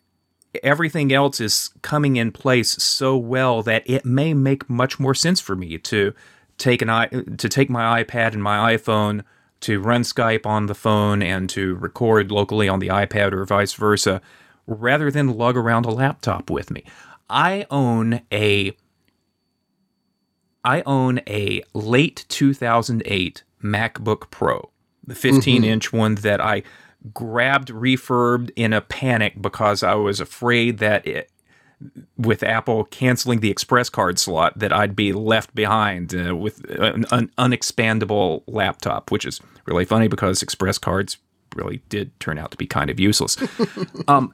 everything 0.63 1.13
else 1.13 1.39
is 1.39 1.69
coming 1.81 2.15
in 2.15 2.31
place 2.31 2.71
so 2.83 3.17
well 3.17 3.61
that 3.63 3.83
it 3.85 4.05
may 4.05 4.33
make 4.33 4.69
much 4.69 4.99
more 4.99 5.13
sense 5.13 5.39
for 5.39 5.55
me 5.55 5.77
to 5.77 6.13
take 6.61 6.81
an 6.81 6.89
i 6.89 7.07
to 7.07 7.49
take 7.49 7.69
my 7.69 8.03
iPad 8.03 8.33
and 8.33 8.43
my 8.43 8.75
iPhone 8.75 9.23
to 9.61 9.79
run 9.79 10.01
Skype 10.01 10.45
on 10.45 10.65
the 10.65 10.75
phone 10.75 11.21
and 11.21 11.49
to 11.51 11.75
record 11.75 12.31
locally 12.31 12.67
on 12.67 12.79
the 12.79 12.87
iPad 12.87 13.31
or 13.31 13.45
vice 13.45 13.73
versa, 13.73 14.21
rather 14.67 15.09
than 15.09 15.37
lug 15.37 15.55
around 15.55 15.85
a 15.85 15.91
laptop 15.91 16.49
with 16.49 16.71
me. 16.71 16.83
I 17.29 17.65
own 17.69 18.21
a 18.31 18.75
I 20.63 20.83
own 20.85 21.21
a 21.27 21.63
late 21.73 22.25
2008 22.27 23.43
MacBook 23.63 24.29
Pro, 24.29 24.69
the 25.05 25.15
15 25.15 25.63
inch 25.63 25.87
mm-hmm. 25.87 25.97
one 25.97 26.15
that 26.15 26.41
I 26.41 26.63
grabbed 27.13 27.69
refurbed 27.69 28.51
in 28.55 28.73
a 28.73 28.81
panic 28.81 29.41
because 29.41 29.81
I 29.81 29.95
was 29.95 30.19
afraid 30.19 30.77
that 30.79 31.07
it, 31.07 31.31
with 32.17 32.43
Apple 32.43 32.85
canceling 32.85 33.39
the 33.39 33.49
Express 33.51 33.89
card 33.89 34.19
slot 34.19 34.57
that 34.59 34.71
I'd 34.71 34.95
be 34.95 35.13
left 35.13 35.53
behind 35.55 36.13
uh, 36.13 36.35
with 36.35 36.63
an, 36.69 37.05
an, 37.11 37.31
unexpandable 37.37 38.43
laptop, 38.47 39.11
which 39.11 39.25
is 39.25 39.39
really 39.65 39.85
funny 39.85 40.07
because 40.07 40.41
Express 40.41 40.77
cards 40.77 41.17
really 41.55 41.81
did 41.89 42.17
turn 42.19 42.37
out 42.37 42.51
to 42.51 42.57
be 42.57 42.67
kind 42.67 42.89
of 42.89 42.99
useless. 42.99 43.37
um, 44.07 44.33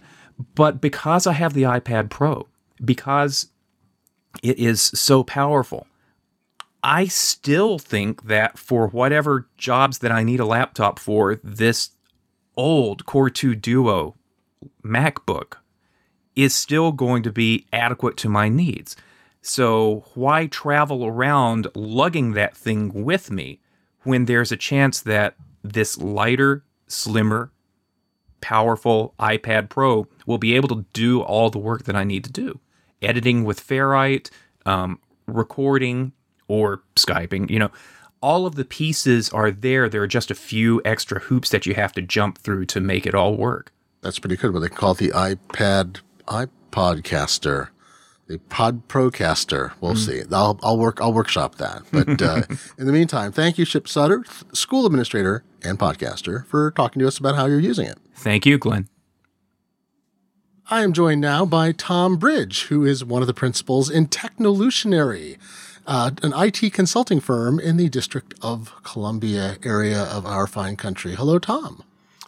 but 0.56 0.82
because 0.82 1.26
I 1.26 1.34
have 1.34 1.54
the 1.54 1.64
iPad 1.64 2.10
Pro, 2.10 2.48
because 2.84 3.48
it 4.44 4.60
is 4.60 4.82
so 4.82 5.24
powerful, 5.24 5.88
I 6.84 7.06
still 7.06 7.80
think 7.80 8.28
that 8.28 8.58
for 8.58 8.88
whatever 8.88 9.48
jobs 9.58 10.00
that 10.00 10.12
I 10.12 10.24
need 10.24 10.40
a 10.40 10.46
laptop 10.46 11.00
for, 11.00 11.40
this 11.44 11.92
old 12.56 13.06
Core 13.06 13.30
2 13.30 13.56
Duo 13.56 14.16
MacBook 14.84 15.58
is 16.38 16.56
still 16.56 16.94
going 16.94 17.24
to 17.24 17.32
be 17.32 17.66
adequate 17.74 18.16
to 18.16 18.30
my 18.30 18.48
needs. 18.48 18.96
So, 19.42 20.06
why 20.14 20.48
travel 20.48 21.06
around 21.06 21.68
lugging 21.76 22.34
that 22.34 22.56
thing 22.56 23.04
with 23.04 23.32
me 23.32 23.60
when 24.04 24.26
there's 24.26 24.52
a 24.52 24.58
chance 24.58 25.02
that 25.02 25.36
this 25.64 25.98
lighter, 25.98 26.64
slimmer, 26.88 27.52
powerful 28.40 29.16
iPad 29.20 29.70
Pro 29.70 30.08
will 30.26 30.38
be 30.38 30.56
able 30.56 30.70
to 30.70 30.86
do 30.94 31.22
all 31.22 31.50
the 31.50 31.60
work 31.60 31.86
that 31.86 31.96
I 31.96 32.04
need 32.04 32.24
to 32.26 32.32
do? 32.32 32.60
Editing 33.02 33.44
with 33.44 33.66
Ferrite, 33.66 34.30
um, 34.66 35.00
recording, 35.28 36.12
or 36.48 36.84
Skyping, 36.96 37.50
you 37.50 37.60
know, 37.60 37.72
all 38.22 38.46
of 38.46 38.56
the 38.56 38.66
pieces 38.66 39.30
are 39.30 39.52
there. 39.52 39.90
There 39.90 40.02
are 40.02 40.08
just 40.08 40.32
a 40.32 40.36
few 40.36 40.82
extra 40.84 41.20
hoops 41.20 41.50
that 41.50 41.66
you 41.66 41.74
have 41.76 41.94
to 41.94 42.02
jump 42.02 42.38
through 42.38 42.66
to 42.68 42.80
make 42.80 43.06
it 43.06 43.16
all 43.16 43.38
work. 43.38 43.72
That's 44.02 44.20
pretty 44.20 44.38
good. 44.38 44.54
What 44.54 44.60
they 44.60 44.70
call 44.70 44.92
it 44.92 44.98
the 44.98 45.10
iPad 45.10 46.02
iPodcaster, 46.28 47.70
the 48.28 48.38
Pod 48.38 48.88
Procaster. 48.88 49.74
We'll 49.82 49.94
mm. 49.94 49.98
see. 49.98 50.22
I'll, 50.32 50.60
I'll 50.62 50.78
work. 50.78 51.02
I'll 51.02 51.14
workshop 51.14 51.56
that. 51.56 51.84
But 51.92 52.22
uh, 52.22 52.44
in 52.78 52.86
the 52.86 52.94
meantime, 52.94 53.32
thank 53.32 53.58
you, 53.58 53.66
Chip 53.66 53.86
Sudderth, 53.86 54.56
school 54.56 54.86
administrator 54.86 55.44
and 55.64 55.80
podcaster, 55.80 56.46
for 56.46 56.72
talking 56.72 57.00
to 57.00 57.08
us 57.08 57.18
about 57.18 57.36
how 57.36 57.46
you're 57.46 57.60
using 57.60 57.88
it. 57.88 57.98
Thank 58.16 58.46
you, 58.46 58.58
Glenn. 58.58 58.88
I 60.70 60.84
am 60.84 60.92
joined 60.92 61.22
now 61.22 61.46
by 61.46 61.72
Tom 61.72 62.18
Bridge, 62.18 62.64
who 62.64 62.84
is 62.84 63.06
one 63.06 63.22
of 63.22 63.28
the 63.28 63.34
principals 63.34 63.90
in 63.90 64.08
Technolutionary, 64.08 65.38
uh, 65.86 66.12
an 66.22 66.34
IT 66.36 66.74
consulting 66.74 67.22
firm 67.22 67.58
in 67.58 67.78
the 67.78 67.88
District 67.88 68.34
of 68.42 68.74
Columbia 68.84 69.56
area 69.64 70.04
of 70.04 70.26
our 70.26 70.46
fine 70.46 70.76
country. 70.76 71.16
Hello, 71.16 71.40
Tom. 71.40 71.84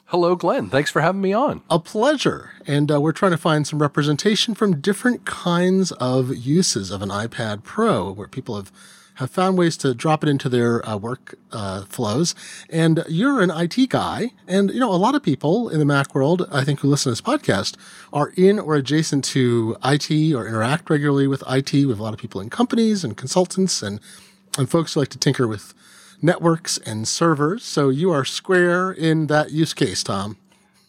Hello, 0.10 0.36
Glenn. 0.36 0.72
Thanks 0.72 0.90
for 0.90 1.02
having 1.02 1.22
me 1.22 1.34
on. 1.34 1.62
A 1.70 1.78
pleasure. 1.78 2.54
And 2.66 2.92
uh, 2.92 3.00
we're 3.00 3.12
trying 3.12 3.30
to 3.30 3.38
find 3.38 3.68
some 3.68 3.80
representation 3.80 4.56
from 4.56 4.82
different 4.82 5.24
kinds 5.26 5.92
of 5.92 6.36
uses 6.36 6.90
of 6.90 7.04
an 7.04 7.10
iPad 7.10 7.62
Pro 7.62 8.12
where 8.12 8.28
people 8.28 8.56
have 8.56 8.72
have 9.18 9.30
found 9.30 9.56
ways 9.56 9.78
to 9.78 9.94
drop 9.94 10.24
it 10.24 10.30
into 10.30 10.50
their 10.50 10.84
uh, 10.88 10.98
work 10.98 11.36
uh, 11.52 11.84
flows. 11.84 12.34
And 12.72 13.04
you're 13.08 13.40
an 13.40 13.52
IT 13.52 13.90
guy, 13.90 14.32
and 14.48 14.72
you 14.72 14.80
know 14.80 14.92
a 14.92 14.96
lot 14.96 15.14
of 15.14 15.22
people 15.22 15.70
in 15.70 15.78
the 15.78 15.86
Mac 15.86 16.16
world, 16.16 16.48
I 16.52 16.64
think, 16.64 16.80
who 16.80 16.88
listen 16.88 17.12
to 17.12 17.12
this 17.12 17.22
podcast, 17.22 17.78
are 18.12 18.34
in 18.36 18.58
or 18.58 18.74
adjacent 18.74 19.24
to 19.26 19.78
IT 19.86 20.10
or 20.34 20.48
interact 20.48 20.90
regularly 20.90 21.28
with 21.28 21.44
IT. 21.48 21.72
We 21.72 21.90
have 21.90 22.00
a 22.00 22.04
lot 22.04 22.16
of 22.16 22.20
people 22.20 22.42
in 22.42 22.50
companies 22.50 23.04
and 23.04 23.16
consultants 23.16 23.84
and 23.84 24.00
and 24.58 24.68
folks 24.68 24.96
who 24.96 25.02
like 25.02 25.10
to 25.10 25.20
tinker 25.20 25.48
with 25.48 25.76
networks 26.22 26.78
and 26.80 27.08
servers. 27.08 27.64
So 27.64 27.90
you 27.90 28.12
are 28.12 28.26
square 28.26 28.92
in 28.92 29.28
that 29.28 29.52
use 29.52 29.74
case, 29.74 30.04
Tom. 30.04 30.38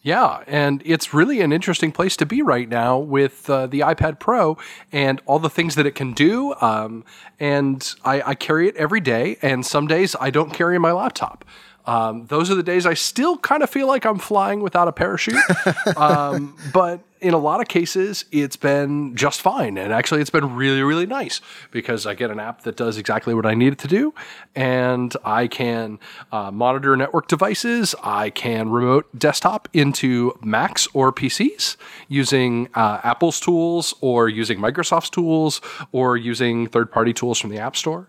Yeah, 0.03 0.43
and 0.47 0.83
it's 0.87 1.13
really 1.13 1.43
an 1.43 1.53
interesting 1.53 1.93
place 1.93 2.17
to 2.17 2.27
be 2.27 2.41
right 2.41 2.69
now 2.69 2.97
with 2.97 3.51
uh, 3.51 3.67
the 3.67 3.81
iPad 3.81 4.19
Pro 4.19 4.57
and 4.91 5.21
all 5.27 5.39
the 5.39 5.51
things 5.51 5.75
that 5.75 5.85
it 5.85 5.95
can 5.95 6.15
do. 6.15 6.55
Um, 6.63 7.05
and 7.39 7.87
I, 8.03 8.23
I, 8.31 8.35
carry 8.35 8.67
it 8.67 8.77
every 8.77 9.01
day, 9.01 9.37
and 9.43 9.65
some 9.65 9.87
days 9.87 10.17
I 10.19 10.31
don't 10.31 10.55
carry 10.55 10.79
my 10.79 10.93
laptop. 10.93 11.45
Um, 11.91 12.27
those 12.27 12.53
are 12.53 12.55
the 12.55 12.63
days 12.63 12.87
I 12.87 12.95
still 12.95 13.37
kind 13.37 13.65
of 13.65 13.69
feel 13.69 13.89
like 13.89 14.07
I'm 14.07 14.19
flying 14.19 14.61
without 14.61 14.87
a 14.87 14.93
parachute. 14.93 15.43
um, 15.97 16.57
but 16.73 17.01
in 17.21 17.35
a 17.35 17.39
lot 17.39 17.61
of 17.61 17.67
cases, 17.67 18.27
it's 18.31 18.55
been 18.55 19.17
just 19.17 19.41
fine. 19.41 19.77
And 19.77 19.93
actually, 19.93 20.21
it's 20.21 20.31
been 20.31 20.55
really, 20.55 20.83
really 20.83 21.05
nice 21.05 21.41
because 21.73 22.07
I 22.07 22.15
get 22.15 22.31
an 22.31 22.39
app 22.39 22.63
that 22.63 22.77
does 22.77 22.97
exactly 22.97 23.35
what 23.35 23.45
I 23.45 23.55
need 23.55 23.73
it 23.73 23.81
to 23.81 23.89
do. 23.89 24.15
And 24.55 25.17
I 25.25 25.49
can 25.49 25.99
uh, 26.31 26.53
monitor 26.53 26.97
network 26.97 27.27
devices. 27.27 27.97
I 28.05 28.31
can 28.31 28.71
remote 28.71 29.19
desktop 29.19 29.69
into 29.73 30.39
Macs 30.45 30.87
or 30.95 31.13
PCs 31.13 31.77
using 32.07 32.69
uh, 32.75 33.01
Apple's 33.03 33.41
tools 33.41 33.95
or 34.01 34.29
using 34.29 34.61
Microsoft's 34.61 35.11
tools 35.11 35.61
or 35.91 36.17
using 36.17 36.69
third 36.69 36.93
party 36.93 37.13
tools 37.13 37.41
from 37.41 37.51
the 37.51 37.59
App 37.59 37.75
Store. 37.75 38.07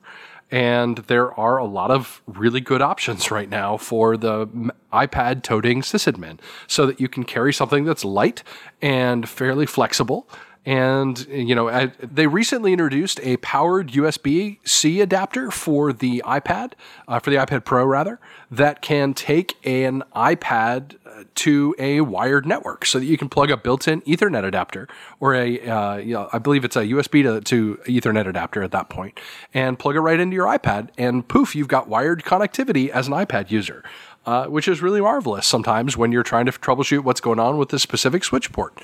And 0.51 0.97
there 0.97 1.33
are 1.39 1.57
a 1.57 1.65
lot 1.65 1.91
of 1.91 2.21
really 2.27 2.59
good 2.59 2.81
options 2.81 3.31
right 3.31 3.49
now 3.49 3.77
for 3.77 4.17
the 4.17 4.47
iPad 4.91 5.43
toting 5.43 5.81
sysadmin 5.81 6.39
so 6.67 6.85
that 6.85 6.99
you 6.99 7.07
can 7.07 7.23
carry 7.23 7.53
something 7.53 7.85
that's 7.85 8.03
light 8.03 8.43
and 8.81 9.27
fairly 9.27 9.65
flexible. 9.65 10.27
And 10.63 11.25
you 11.27 11.55
know 11.55 11.89
they 11.99 12.27
recently 12.27 12.71
introduced 12.71 13.19
a 13.23 13.37
powered 13.37 13.93
USB 13.93 14.59
C 14.67 15.01
adapter 15.01 15.49
for 15.49 15.91
the 15.91 16.21
iPad, 16.23 16.73
uh, 17.07 17.17
for 17.17 17.31
the 17.31 17.37
iPad 17.37 17.65
Pro 17.65 17.83
rather, 17.83 18.19
that 18.51 18.81
can 18.81 19.13
take 19.13 19.57
an 19.65 20.03
iPad 20.13 20.97
to 21.35 21.75
a 21.79 22.01
wired 22.01 22.45
network 22.45 22.85
so 22.85 22.99
that 22.99 23.05
you 23.05 23.17
can 23.17 23.29
plug 23.29 23.49
a 23.49 23.57
built-in 23.57 24.01
Ethernet 24.01 24.43
adapter 24.43 24.87
or 25.19 25.33
a, 25.33 25.59
uh, 25.61 25.95
you 25.95 26.13
know, 26.13 26.29
I 26.33 26.39
believe 26.39 26.65
it's 26.65 26.75
a 26.75 26.81
USB 26.81 27.23
to, 27.23 27.41
to 27.41 27.77
Ethernet 27.85 28.27
adapter 28.27 28.63
at 28.63 28.71
that 28.71 28.89
point, 28.89 29.19
and 29.53 29.79
plug 29.79 29.95
it 29.95 30.01
right 30.01 30.19
into 30.19 30.35
your 30.35 30.47
iPad, 30.47 30.89
and 30.97 31.27
poof, 31.27 31.55
you've 31.55 31.67
got 31.67 31.87
wired 31.87 32.23
connectivity 32.23 32.89
as 32.89 33.07
an 33.07 33.13
iPad 33.13 33.51
user. 33.51 33.83
Uh, 34.23 34.45
which 34.45 34.67
is 34.67 34.83
really 34.83 35.01
marvelous 35.01 35.47
sometimes 35.47 35.97
when 35.97 36.11
you're 36.11 36.21
trying 36.21 36.45
to 36.45 36.51
troubleshoot 36.51 36.99
what's 37.03 37.19
going 37.19 37.39
on 37.39 37.57
with 37.57 37.69
this 37.69 37.81
specific 37.81 38.23
switch 38.23 38.51
port. 38.51 38.79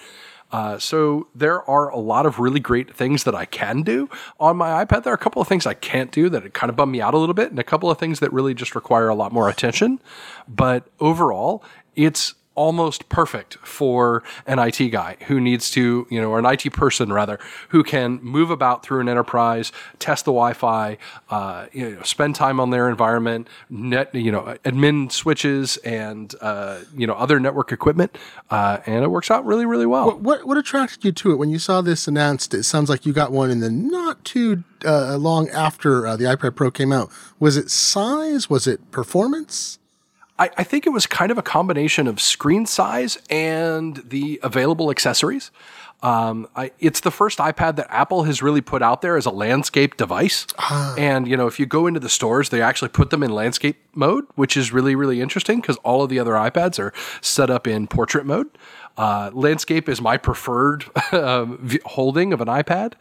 Uh, 0.51 0.79
so 0.79 1.27
there 1.35 1.67
are 1.69 1.89
a 1.89 1.97
lot 1.97 2.25
of 2.25 2.39
really 2.39 2.59
great 2.59 2.95
things 2.95 3.25
that 3.25 3.35
I 3.35 3.45
can 3.45 3.83
do 3.83 4.09
on 4.39 4.55
my 4.55 4.83
iPad. 4.85 5.03
There 5.03 5.11
are 5.11 5.15
a 5.15 5.19
couple 5.19 5.41
of 5.41 5.47
things 5.47 5.65
I 5.65 5.73
can't 5.73 6.11
do 6.11 6.29
that 6.29 6.53
kind 6.53 6.69
of 6.69 6.75
bum 6.75 6.91
me 6.91 7.01
out 7.01 7.13
a 7.13 7.17
little 7.17 7.35
bit, 7.35 7.49
and 7.49 7.59
a 7.59 7.63
couple 7.63 7.91
of 7.91 7.97
things 7.97 8.19
that 8.21 8.31
really 8.31 8.53
just 8.53 8.75
require 8.75 9.09
a 9.09 9.15
lot 9.15 9.31
more 9.31 9.49
attention. 9.49 9.99
But 10.47 10.87
overall, 10.99 11.63
it's 11.95 12.35
almost 12.57 13.07
perfect 13.07 13.55
for 13.59 14.23
an 14.45 14.59
IT 14.59 14.89
guy 14.89 15.15
who 15.27 15.39
needs 15.39 15.71
to, 15.71 16.07
you 16.09 16.19
know, 16.19 16.29
or 16.29 16.39
an 16.39 16.45
IT 16.45 16.73
person 16.73 17.13
rather, 17.13 17.39
who 17.69 17.83
can 17.83 18.19
move 18.21 18.49
about 18.49 18.83
through 18.83 18.99
an 18.99 19.07
enterprise, 19.07 19.71
test 19.99 20.25
the 20.25 20.31
Wi-Fi, 20.31 20.97
uh, 21.29 21.67
you 21.71 21.91
know, 21.91 22.01
spend 22.01 22.35
time 22.35 22.59
on 22.59 22.71
their 22.71 22.89
environment, 22.89 23.47
net, 23.69 24.13
you 24.13 24.31
know, 24.31 24.57
admin 24.65 25.11
switches 25.11 25.77
and 25.77 26.33
uh, 26.41 26.79
you 26.95 27.05
know 27.05 27.13
other 27.13 27.39
network 27.39 27.71
equipment, 27.71 28.17
uh, 28.49 28.79
and 28.85 29.03
it 29.03 29.09
works 29.09 29.29
out 29.29 29.45
really, 29.45 29.65
really 29.65 29.85
well. 29.85 30.07
What, 30.07 30.21
what, 30.21 30.47
what 30.47 30.57
attracted 30.57 31.05
you 31.05 31.11
to 31.11 31.31
it 31.31 31.35
when 31.35 31.49
you 31.49 31.59
saw 31.59 31.81
this 31.81 32.07
announced? 32.07 32.53
It 32.53 32.63
sounds 32.63 32.89
like 32.89 33.05
you 33.05 33.13
got 33.13 33.31
one 33.31 33.51
in 33.51 33.59
the 33.59 33.69
not 33.69 34.25
too 34.25 34.63
uh, 34.83 35.17
long 35.17 35.49
after 35.49 36.07
uh, 36.07 36.15
the 36.15 36.25
iPad 36.25 36.55
Pro 36.55 36.71
came 36.71 36.91
out. 36.91 37.11
Was 37.39 37.55
it 37.55 37.69
size? 37.69 38.49
Was 38.49 38.65
it 38.65 38.91
performance? 38.91 39.76
I, 40.39 40.49
I, 40.57 40.63
think 40.63 40.85
it 40.85 40.89
was 40.89 41.07
kind 41.07 41.31
of 41.31 41.37
a 41.37 41.41
combination 41.41 42.07
of 42.07 42.21
screen 42.21 42.65
size 42.65 43.17
and 43.29 43.97
the 44.05 44.39
available 44.43 44.91
accessories. 44.91 45.51
Um, 46.03 46.47
I, 46.55 46.71
it's 46.79 46.99
the 46.99 47.09
first 47.09 47.39
iPad 47.39 47.75
that 47.77 47.87
Apple 47.89 48.23
has 48.23 48.43
really 48.43 48.61
put 48.61 48.83
out 48.83 49.01
there 49.01 49.17
as 49.17 49.25
a 49.25 49.31
landscape 49.31 49.97
device. 49.97 50.45
Ah. 50.59 50.93
And, 50.95 51.27
you 51.27 51.35
know, 51.35 51.47
if 51.47 51.59
you 51.59 51.65
go 51.65 51.87
into 51.87 51.99
the 51.99 52.09
stores, 52.09 52.49
they 52.49 52.61
actually 52.61 52.89
put 52.89 53.09
them 53.09 53.23
in 53.23 53.31
landscape 53.31 53.77
mode, 53.95 54.25
which 54.35 54.55
is 54.55 54.71
really, 54.71 54.93
really 54.93 55.21
interesting 55.21 55.59
because 55.59 55.77
all 55.77 56.03
of 56.03 56.09
the 56.09 56.19
other 56.19 56.33
iPads 56.33 56.77
are 56.77 56.93
set 57.21 57.49
up 57.49 57.65
in 57.67 57.87
portrait 57.87 58.27
mode. 58.27 58.47
Uh, 58.95 59.29
landscape 59.33 59.89
is 59.89 60.01
my 60.01 60.17
preferred 60.17 60.85
um, 61.11 61.67
holding 61.85 62.31
of 62.31 62.41
an 62.41 62.47
iPad. 62.47 62.93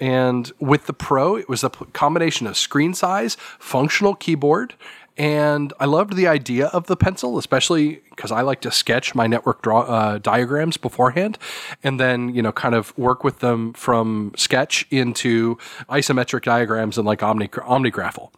And 0.00 0.50
with 0.58 0.86
the 0.86 0.92
Pro, 0.92 1.36
it 1.36 1.48
was 1.48 1.62
a 1.62 1.70
combination 1.70 2.46
of 2.46 2.56
screen 2.56 2.94
size, 2.94 3.36
functional 3.58 4.14
keyboard, 4.14 4.74
and 5.20 5.74
I 5.78 5.84
loved 5.84 6.16
the 6.16 6.26
idea 6.26 6.68
of 6.68 6.86
the 6.86 6.96
pencil, 6.96 7.36
especially 7.36 8.00
because 8.08 8.32
I 8.32 8.40
like 8.40 8.62
to 8.62 8.70
sketch 8.70 9.14
my 9.14 9.26
network 9.26 9.60
draw, 9.60 9.82
uh, 9.82 10.16
diagrams 10.16 10.78
beforehand, 10.78 11.36
and 11.82 12.00
then 12.00 12.34
you 12.34 12.40
know 12.40 12.52
kind 12.52 12.74
of 12.74 12.96
work 12.96 13.22
with 13.22 13.40
them 13.40 13.74
from 13.74 14.32
sketch 14.34 14.86
into 14.90 15.58
isometric 15.90 16.44
diagrams 16.44 16.96
and 16.96 17.06
like 17.06 17.22
Omni 17.22 17.48
OmniGraffle. 17.48 18.30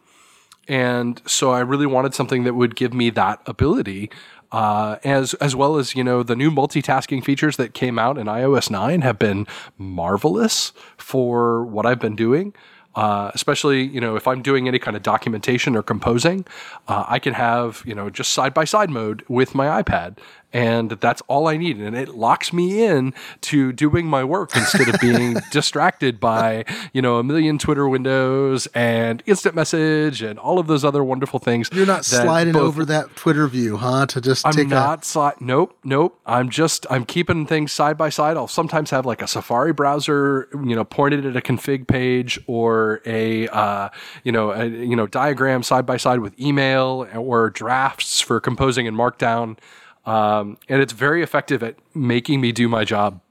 And 0.67 1.21
so 1.25 1.51
I 1.51 1.61
really 1.61 1.85
wanted 1.85 2.13
something 2.13 2.43
that 2.43 2.53
would 2.53 2.75
give 2.75 2.93
me 2.93 3.09
that 3.11 3.39
ability, 3.45 4.11
uh, 4.51 4.97
as 5.05 5.35
as 5.35 5.55
well 5.55 5.77
as 5.77 5.95
you 5.95 6.03
know 6.03 6.21
the 6.21 6.35
new 6.35 6.51
multitasking 6.51 7.23
features 7.23 7.55
that 7.55 7.73
came 7.73 7.97
out 7.97 8.17
in 8.17 8.27
iOS 8.27 8.69
9 8.69 8.99
have 9.03 9.17
been 9.17 9.47
marvelous 9.77 10.73
for 10.97 11.63
what 11.63 11.85
I've 11.85 11.99
been 11.99 12.17
doing. 12.17 12.53
Uh, 12.95 13.31
especially 13.33 13.81
you 13.81 13.99
know 13.99 14.15
if 14.15 14.27
I'm 14.27 14.43
doing 14.43 14.67
any 14.67 14.77
kind 14.77 14.95
of 14.95 15.01
documentation 15.01 15.75
or 15.75 15.81
composing, 15.81 16.45
uh, 16.87 17.05
I 17.07 17.19
can 17.19 17.33
have 17.33 17.83
you 17.85 17.95
know 17.95 18.09
just 18.09 18.33
side 18.33 18.53
by 18.53 18.65
side 18.65 18.89
mode 18.89 19.23
with 19.27 19.55
my 19.55 19.81
iPad, 19.81 20.17
and 20.53 20.91
that's 20.91 21.21
all 21.27 21.47
I 21.47 21.57
need. 21.57 21.77
And 21.79 21.95
it 21.95 22.09
locks 22.09 22.53
me 22.53 22.83
in 22.83 23.13
to 23.41 23.73
doing 23.73 24.05
my 24.05 24.23
work 24.23 24.55
instead 24.55 24.87
of 24.87 25.01
being 25.01 25.37
distracted 25.51 26.19
by, 26.19 26.63
you 26.93 27.01
know, 27.01 27.17
a 27.17 27.23
million 27.23 27.57
Twitter 27.57 27.89
windows 27.89 28.67
and 28.67 29.23
instant 29.25 29.55
message 29.55 30.21
and 30.21 30.37
all 30.37 30.59
of 30.59 30.67
those 30.67 30.85
other 30.85 31.03
wonderful 31.03 31.39
things. 31.39 31.69
You're 31.73 31.87
not 31.87 32.05
sliding 32.05 32.53
both, 32.53 32.63
over 32.63 32.85
that 32.85 33.15
Twitter 33.15 33.47
view, 33.47 33.77
huh? 33.77 34.05
To 34.05 34.21
just 34.21 34.45
I'm 34.45 34.53
take 34.53 34.67
not 34.67 34.99
a- 34.99 35.01
sli- 35.01 35.41
nope, 35.41 35.75
nope. 35.83 36.19
I'm 36.25 36.49
just 36.49 36.85
I'm 36.89 37.05
keeping 37.05 37.45
things 37.47 37.71
side 37.71 37.97
by 37.97 38.09
side. 38.09 38.37
I'll 38.37 38.47
sometimes 38.47 38.91
have 38.91 39.05
like 39.05 39.21
a 39.21 39.27
Safari 39.27 39.73
browser, 39.73 40.47
you 40.53 40.75
know, 40.75 40.83
pointed 40.83 41.25
at 41.25 41.35
a 41.35 41.41
config 41.41 41.87
page 41.87 42.39
or 42.45 43.01
a 43.05 43.47
uh, 43.47 43.89
you 44.23 44.31
know, 44.31 44.51
a, 44.51 44.65
you 44.67 44.95
know, 44.95 45.07
diagram 45.07 45.63
side 45.63 45.85
by 45.85 45.97
side 45.97 46.19
with 46.19 46.39
email 46.39 47.07
or 47.15 47.49
drafts 47.49 48.21
for 48.21 48.39
composing 48.39 48.85
in 48.85 48.95
Markdown. 48.95 49.57
Um, 50.05 50.57
and 50.67 50.81
it's 50.81 50.93
very 50.93 51.23
effective 51.23 51.63
at 51.63 51.75
making 51.93 52.41
me 52.41 52.51
do 52.51 52.67
my 52.67 52.83
job. 52.83 53.21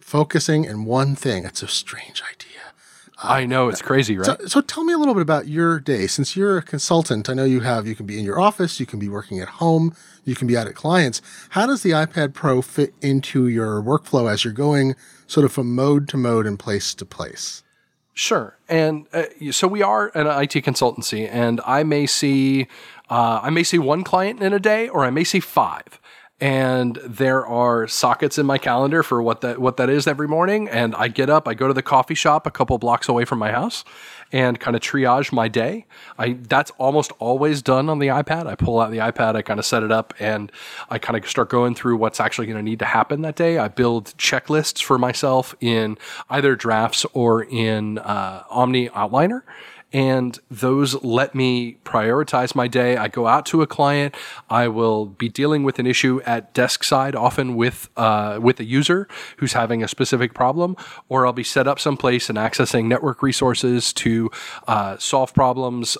Focusing 0.00 0.64
in 0.64 0.84
one 0.84 1.14
thing. 1.14 1.44
It's 1.44 1.62
a 1.62 1.68
strange 1.68 2.22
idea. 2.22 2.48
Uh, 3.22 3.28
I 3.28 3.46
know 3.46 3.68
it's 3.68 3.82
crazy, 3.82 4.16
right? 4.16 4.26
So, 4.26 4.46
so, 4.46 4.60
tell 4.60 4.84
me 4.84 4.92
a 4.92 4.98
little 4.98 5.12
bit 5.12 5.22
about 5.22 5.48
your 5.48 5.80
day. 5.80 6.06
Since 6.06 6.36
you're 6.36 6.58
a 6.58 6.62
consultant, 6.62 7.28
I 7.28 7.34
know 7.34 7.44
you 7.44 7.60
have 7.60 7.86
you 7.86 7.96
can 7.96 8.06
be 8.06 8.16
in 8.16 8.24
your 8.24 8.38
office, 8.38 8.78
you 8.78 8.86
can 8.86 9.00
be 9.00 9.08
working 9.08 9.40
at 9.40 9.48
home, 9.48 9.94
you 10.24 10.36
can 10.36 10.46
be 10.46 10.56
out 10.56 10.68
at 10.68 10.76
clients. 10.76 11.20
How 11.50 11.66
does 11.66 11.82
the 11.82 11.90
iPad 11.90 12.32
Pro 12.32 12.62
fit 12.62 12.94
into 13.00 13.48
your 13.48 13.82
workflow 13.82 14.32
as 14.32 14.44
you're 14.44 14.52
going 14.52 14.94
sort 15.26 15.44
of 15.44 15.52
from 15.52 15.74
mode 15.74 16.08
to 16.10 16.16
mode 16.16 16.46
and 16.46 16.58
place 16.58 16.94
to 16.94 17.04
place? 17.04 17.64
Sure. 18.14 18.56
And 18.68 19.06
uh, 19.12 19.24
so 19.50 19.66
we 19.66 19.82
are 19.82 20.10
an 20.16 20.26
IT 20.26 20.64
consultancy, 20.64 21.28
and 21.30 21.60
I 21.66 21.82
may 21.82 22.06
see 22.06 22.68
uh, 23.10 23.40
I 23.42 23.50
may 23.50 23.62
see 23.64 23.78
one 23.78 24.04
client 24.04 24.42
in 24.42 24.52
a 24.52 24.60
day, 24.60 24.88
or 24.88 25.04
I 25.04 25.10
may 25.10 25.24
see 25.24 25.40
five. 25.40 26.00
and 26.40 27.00
there 27.04 27.44
are 27.44 27.88
sockets 27.88 28.38
in 28.38 28.46
my 28.46 28.58
calendar 28.58 29.02
for 29.02 29.20
what 29.20 29.40
that 29.40 29.58
what 29.58 29.76
that 29.76 29.90
is 29.90 30.06
every 30.06 30.28
morning. 30.28 30.68
And 30.68 30.94
I 30.94 31.08
get 31.08 31.28
up, 31.28 31.48
I 31.48 31.54
go 31.54 31.66
to 31.66 31.74
the 31.74 31.82
coffee 31.82 32.14
shop 32.14 32.46
a 32.46 32.50
couple 32.50 32.78
blocks 32.78 33.08
away 33.08 33.24
from 33.24 33.40
my 33.40 33.50
house, 33.50 33.84
and 34.30 34.60
kind 34.60 34.76
of 34.76 34.82
triage 34.82 35.32
my 35.32 35.48
day. 35.48 35.86
I 36.16 36.34
that's 36.34 36.70
almost 36.78 37.10
always 37.18 37.60
done 37.60 37.88
on 37.88 37.98
the 37.98 38.06
iPad. 38.08 38.46
I 38.46 38.54
pull 38.54 38.78
out 38.78 38.92
the 38.92 38.98
iPad, 38.98 39.34
I 39.34 39.42
kind 39.42 39.58
of 39.58 39.66
set 39.66 39.82
it 39.82 39.90
up, 39.90 40.14
and 40.20 40.52
I 40.88 40.98
kind 40.98 41.16
of 41.16 41.28
start 41.28 41.50
going 41.50 41.74
through 41.74 41.96
what's 41.96 42.20
actually 42.20 42.46
going 42.46 42.58
to 42.58 42.62
need 42.62 42.78
to 42.78 42.84
happen 42.84 43.22
that 43.22 43.34
day. 43.34 43.58
I 43.58 43.66
build 43.66 44.14
checklists 44.16 44.80
for 44.80 44.96
myself 44.96 45.56
in 45.60 45.98
either 46.30 46.54
drafts 46.54 47.04
or 47.14 47.42
in 47.42 47.98
uh, 47.98 48.44
Omni 48.48 48.90
Outliner 48.90 49.42
and 49.92 50.38
those 50.50 51.02
let 51.02 51.34
me 51.34 51.78
prioritize 51.84 52.54
my 52.54 52.68
day. 52.68 52.96
I 52.96 53.08
go 53.08 53.26
out 53.26 53.46
to 53.46 53.62
a 53.62 53.66
client. 53.66 54.14
I 54.50 54.68
will 54.68 55.06
be 55.06 55.28
dealing 55.28 55.62
with 55.62 55.78
an 55.78 55.86
issue 55.86 56.20
at 56.26 56.52
desk 56.52 56.84
side, 56.84 57.16
often 57.16 57.56
with 57.56 57.88
uh, 57.96 58.38
with 58.40 58.60
a 58.60 58.64
user 58.64 59.08
who's 59.38 59.54
having 59.54 59.82
a 59.82 59.88
specific 59.88 60.34
problem, 60.34 60.76
or 61.08 61.26
I'll 61.26 61.32
be 61.32 61.44
set 61.44 61.66
up 61.66 61.80
someplace 61.80 62.28
and 62.28 62.36
accessing 62.36 62.84
network 62.84 63.22
resources 63.22 63.92
to 63.94 64.30
uh, 64.66 64.98
solve 64.98 65.32
problems, 65.32 65.96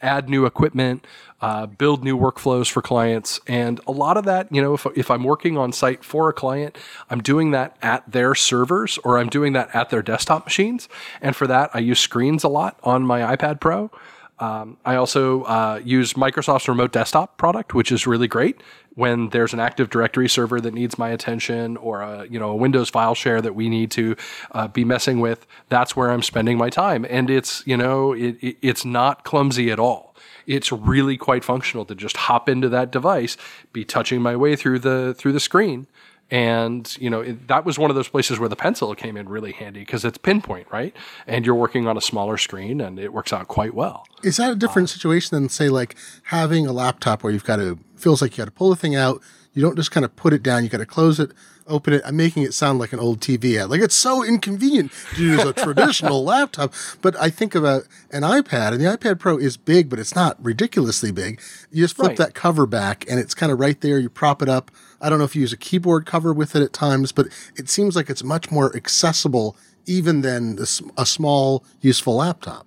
add 0.00 0.28
new 0.28 0.46
equipment, 0.46 1.06
uh, 1.42 1.66
build 1.66 2.04
new 2.04 2.16
workflows 2.16 2.70
for 2.70 2.80
clients. 2.80 3.40
And 3.46 3.80
a 3.86 3.92
lot 3.92 4.16
of 4.16 4.24
that, 4.24 4.46
you 4.52 4.62
know, 4.62 4.74
if, 4.74 4.86
if 4.94 5.10
I'm 5.10 5.24
working 5.24 5.58
on 5.58 5.72
site 5.72 6.04
for 6.04 6.28
a 6.28 6.32
client, 6.32 6.78
I'm 7.10 7.20
doing 7.20 7.50
that 7.50 7.76
at 7.82 8.10
their 8.10 8.34
servers 8.34 8.98
or 9.04 9.18
I'm 9.18 9.28
doing 9.28 9.52
that 9.52 9.74
at 9.74 9.90
their 9.90 10.02
desktop 10.02 10.46
machines. 10.46 10.88
And 11.20 11.34
for 11.34 11.48
that, 11.48 11.70
I 11.74 11.80
use 11.80 11.98
screens 11.98 12.44
a 12.44 12.48
lot 12.48 12.78
on 12.84 13.02
my 13.02 13.36
iPad 13.36 13.60
Pro. 13.60 13.90
Um, 14.38 14.76
I 14.84 14.96
also 14.96 15.42
uh, 15.42 15.80
use 15.84 16.14
Microsoft's 16.14 16.68
Remote 16.68 16.90
Desktop 16.90 17.36
product, 17.36 17.74
which 17.74 17.92
is 17.92 18.06
really 18.06 18.26
great 18.26 18.60
when 18.94 19.28
there's 19.28 19.52
an 19.52 19.60
Active 19.60 19.88
Directory 19.88 20.28
server 20.28 20.60
that 20.60 20.74
needs 20.74 20.98
my 20.98 21.10
attention 21.10 21.76
or 21.76 22.02
a 22.02 22.26
you 22.28 22.40
know 22.40 22.50
a 22.50 22.56
Windows 22.56 22.90
file 22.90 23.14
share 23.14 23.40
that 23.40 23.54
we 23.54 23.68
need 23.68 23.90
to 23.92 24.16
uh, 24.50 24.66
be 24.66 24.84
messing 24.84 25.20
with. 25.20 25.46
That's 25.68 25.94
where 25.94 26.10
I'm 26.10 26.22
spending 26.22 26.58
my 26.58 26.70
time, 26.70 27.06
and 27.08 27.30
it's 27.30 27.64
you 27.66 27.76
know 27.76 28.14
it, 28.14 28.36
it, 28.40 28.56
it's 28.62 28.84
not 28.84 29.22
clumsy 29.22 29.70
at 29.70 29.78
all 29.78 30.11
it's 30.46 30.72
really 30.72 31.16
quite 31.16 31.44
functional 31.44 31.84
to 31.86 31.94
just 31.94 32.16
hop 32.16 32.48
into 32.48 32.68
that 32.70 32.90
device, 32.90 33.36
be 33.72 33.84
touching 33.84 34.22
my 34.22 34.36
way 34.36 34.56
through 34.56 34.80
the 34.80 35.14
through 35.16 35.32
the 35.32 35.40
screen. 35.40 35.86
And 36.30 36.96
you 36.98 37.10
know 37.10 37.20
it, 37.20 37.48
that 37.48 37.66
was 37.66 37.78
one 37.78 37.90
of 37.90 37.96
those 37.96 38.08
places 38.08 38.38
where 38.38 38.48
the 38.48 38.56
pencil 38.56 38.94
came 38.94 39.18
in 39.18 39.28
really 39.28 39.52
handy 39.52 39.80
because 39.80 40.04
it's 40.04 40.16
pinpoint, 40.16 40.66
right? 40.72 40.96
And 41.26 41.44
you're 41.44 41.54
working 41.54 41.86
on 41.86 41.96
a 41.98 42.00
smaller 42.00 42.38
screen, 42.38 42.80
and 42.80 42.98
it 42.98 43.12
works 43.12 43.32
out 43.32 43.48
quite 43.48 43.74
well. 43.74 44.06
Is 44.22 44.38
that 44.38 44.50
a 44.50 44.56
different 44.56 44.88
uh, 44.88 44.92
situation 44.92 45.36
than 45.36 45.50
say 45.50 45.68
like 45.68 45.94
having 46.24 46.66
a 46.66 46.72
laptop 46.72 47.22
where 47.22 47.32
you've 47.32 47.44
got 47.44 47.56
to 47.56 47.78
feels 47.96 48.22
like 48.22 48.32
you 48.32 48.38
got 48.38 48.46
to 48.46 48.50
pull 48.50 48.70
the 48.70 48.76
thing 48.76 48.94
out, 48.94 49.22
you 49.54 49.62
don't 49.62 49.76
just 49.76 49.90
kind 49.90 50.04
of 50.04 50.14
put 50.16 50.32
it 50.32 50.42
down, 50.42 50.62
you 50.62 50.68
got 50.68 50.78
to 50.78 50.86
close 50.86 51.20
it, 51.20 51.30
open 51.66 51.92
it. 51.94 52.02
I'm 52.04 52.16
making 52.16 52.42
it 52.42 52.54
sound 52.54 52.78
like 52.78 52.92
an 52.92 52.98
old 52.98 53.20
TV 53.20 53.60
ad. 53.60 53.70
Like 53.70 53.80
it's 53.80 53.94
so 53.94 54.24
inconvenient 54.24 54.92
to 55.14 55.22
use 55.22 55.42
a 55.44 55.52
traditional 55.52 56.24
laptop. 56.24 56.72
But 57.00 57.16
I 57.16 57.30
think 57.30 57.54
about 57.54 57.84
an 58.10 58.22
iPad, 58.22 58.72
and 58.72 58.80
the 58.80 58.86
iPad 58.86 59.18
Pro 59.18 59.38
is 59.38 59.56
big, 59.56 59.88
but 59.88 59.98
it's 59.98 60.14
not 60.14 60.42
ridiculously 60.42 61.12
big. 61.12 61.40
You 61.70 61.84
just 61.84 61.96
flip 61.96 62.08
right. 62.08 62.16
that 62.18 62.34
cover 62.34 62.66
back, 62.66 63.04
and 63.08 63.18
it's 63.18 63.34
kind 63.34 63.52
of 63.52 63.60
right 63.60 63.80
there. 63.80 63.98
You 63.98 64.08
prop 64.08 64.42
it 64.42 64.48
up. 64.48 64.70
I 65.00 65.08
don't 65.08 65.18
know 65.18 65.24
if 65.24 65.34
you 65.34 65.40
use 65.42 65.52
a 65.52 65.58
keyboard 65.58 66.06
cover 66.06 66.32
with 66.32 66.54
it 66.54 66.62
at 66.62 66.72
times, 66.72 67.12
but 67.12 67.26
it 67.56 67.68
seems 67.68 67.96
like 67.96 68.08
it's 68.08 68.24
much 68.24 68.50
more 68.50 68.74
accessible 68.76 69.56
even 69.84 70.20
than 70.22 70.58
a 70.96 71.06
small, 71.06 71.64
useful 71.80 72.16
laptop. 72.16 72.66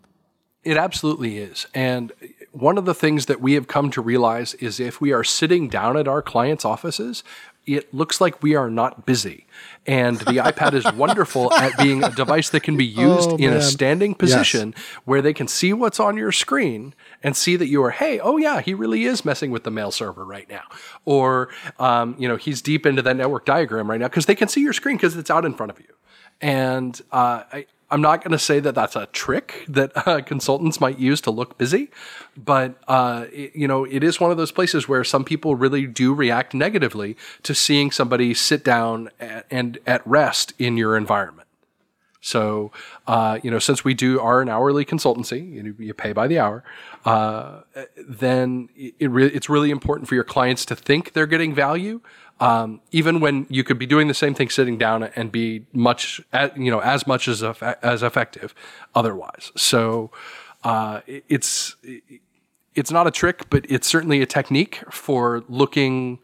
It 0.65 0.77
absolutely 0.77 1.38
is. 1.38 1.67
And 1.73 2.11
one 2.56 2.78
of 2.78 2.86
the 2.86 2.93
things 2.93 3.26
that 3.26 3.41
we 3.41 3.53
have 3.53 3.68
come 3.68 3.91
to 3.91 4.01
realize 4.01 4.53
is 4.56 4.80
if 4.80 5.01
we 5.01 5.12
are 5.12 5.24
sitting 5.24 5.68
down 5.68 5.97
at 5.97 6.08
our 6.08 6.22
clients' 6.22 6.64
offices, 6.64 7.24
it 7.66 7.93
looks 7.93 8.22
like 8.22 8.41
we 8.41 8.56
are 8.56 8.70
not 8.70 9.06
busy. 9.06 9.45
And 9.86 10.18
the 10.20 10.38
iPad 10.38 10.74
is 10.74 10.89
wonderful 10.93 11.51
at 11.53 11.78
being 11.78 12.03
a 12.03 12.12
device 12.12 12.49
that 12.51 12.62
can 12.62 12.78
be 12.78 12.86
used 12.86 13.30
oh, 13.30 13.36
in 13.38 13.51
a 13.51 13.62
standing 13.62 14.16
position 14.16 14.74
yes. 14.76 14.86
where 15.03 15.22
they 15.22 15.34
can 15.34 15.47
see 15.47 15.74
what's 15.74 15.99
on 15.99 16.16
your 16.18 16.32
screen 16.32 16.93
and 17.24 17.36
see 17.36 17.56
that 17.56 17.68
you 17.68 17.84
are, 17.84 17.91
hey, 17.91 18.20
oh 18.20 18.38
yeah, 18.38 18.62
he 18.62 18.74
really 18.74 19.03
is 19.03 19.26
messing 19.26 19.51
with 19.51 19.64
the 19.64 19.72
mail 19.72 19.91
server 19.91 20.24
right 20.24 20.49
now. 20.49 20.64
Or, 21.03 21.49
um, 21.80 22.16
you 22.18 22.28
know, 22.28 22.38
he's 22.38 22.62
deep 22.62 22.86
into 22.86 23.01
that 23.01 23.18
network 23.18 23.45
diagram 23.45 23.89
right 23.89 23.99
now 23.99 24.08
because 24.08 24.28
they 24.28 24.36
can 24.36 24.47
see 24.47 24.62
your 24.62 24.74
screen 24.74 24.97
because 24.97 25.18
it's 25.18 25.30
out 25.30 25.45
in 25.45 25.53
front 25.53 25.72
of 25.72 25.80
you. 25.80 25.93
And 26.41 26.99
uh, 27.12 27.43
I, 27.51 27.66
I'm 27.91 28.01
not 28.01 28.23
going 28.23 28.31
to 28.31 28.39
say 28.39 28.59
that 28.59 28.73
that's 28.73 28.95
a 28.95 29.05
trick 29.07 29.63
that 29.67 29.91
uh, 30.07 30.21
consultants 30.21 30.81
might 30.81 30.97
use 30.97 31.21
to 31.21 31.31
look 31.31 31.57
busy, 31.57 31.91
but 32.36 32.75
uh, 32.88 33.27
it, 33.31 33.55
you 33.55 33.67
know, 33.67 33.83
it 33.86 34.03
is 34.03 34.19
one 34.19 34.31
of 34.31 34.38
those 34.38 34.51
places 34.51 34.88
where 34.88 35.03
some 35.03 35.23
people 35.23 35.55
really 35.55 35.86
do 35.86 36.13
react 36.13 36.53
negatively 36.53 37.15
to 37.43 37.53
seeing 37.53 37.91
somebody 37.91 38.33
sit 38.33 38.63
down 38.63 39.09
at, 39.19 39.45
and 39.51 39.77
at 39.86 40.05
rest 40.07 40.53
in 40.57 40.77
your 40.77 40.97
environment. 40.97 41.47
So, 42.21 42.71
uh, 43.05 43.38
you 43.43 43.51
know, 43.51 43.59
since 43.59 43.86
we 43.86 43.93
do 43.93 44.19
are 44.19 44.41
an 44.41 44.49
hourly 44.49 44.83
consultancy, 44.83 45.47
you, 45.47 45.75
you 45.77 45.93
pay 45.93 46.11
by 46.11 46.27
the 46.27 46.39
hour, 46.39 46.63
uh, 47.05 47.61
then 47.95 48.69
it 48.75 49.11
re- 49.11 49.27
it's 49.27 49.47
really 49.47 49.69
important 49.69 50.09
for 50.09 50.15
your 50.15 50.23
clients 50.23 50.65
to 50.65 50.75
think 50.75 51.13
they're 51.13 51.27
getting 51.27 51.53
value, 51.53 52.01
um, 52.39 52.81
even 52.91 53.19
when 53.19 53.45
you 53.49 53.63
could 53.63 53.79
be 53.79 53.86
doing 53.86 54.07
the 54.07 54.13
same 54.13 54.33
thing 54.33 54.49
sitting 54.49 54.77
down 54.77 55.03
and 55.03 55.31
be 55.31 55.65
much, 55.71 56.21
you 56.57 56.69
know, 56.69 56.79
as 56.79 57.07
much 57.07 57.27
as 57.27 57.41
as 57.43 58.03
effective 58.03 58.53
otherwise. 58.93 59.51
So 59.55 60.11
uh, 60.63 61.01
it's 61.07 61.75
it's 62.75 62.91
not 62.91 63.07
a 63.07 63.11
trick, 63.11 63.49
but 63.49 63.65
it's 63.69 63.88
certainly 63.88 64.21
a 64.21 64.25
technique 64.25 64.83
for 64.91 65.43
looking, 65.47 66.19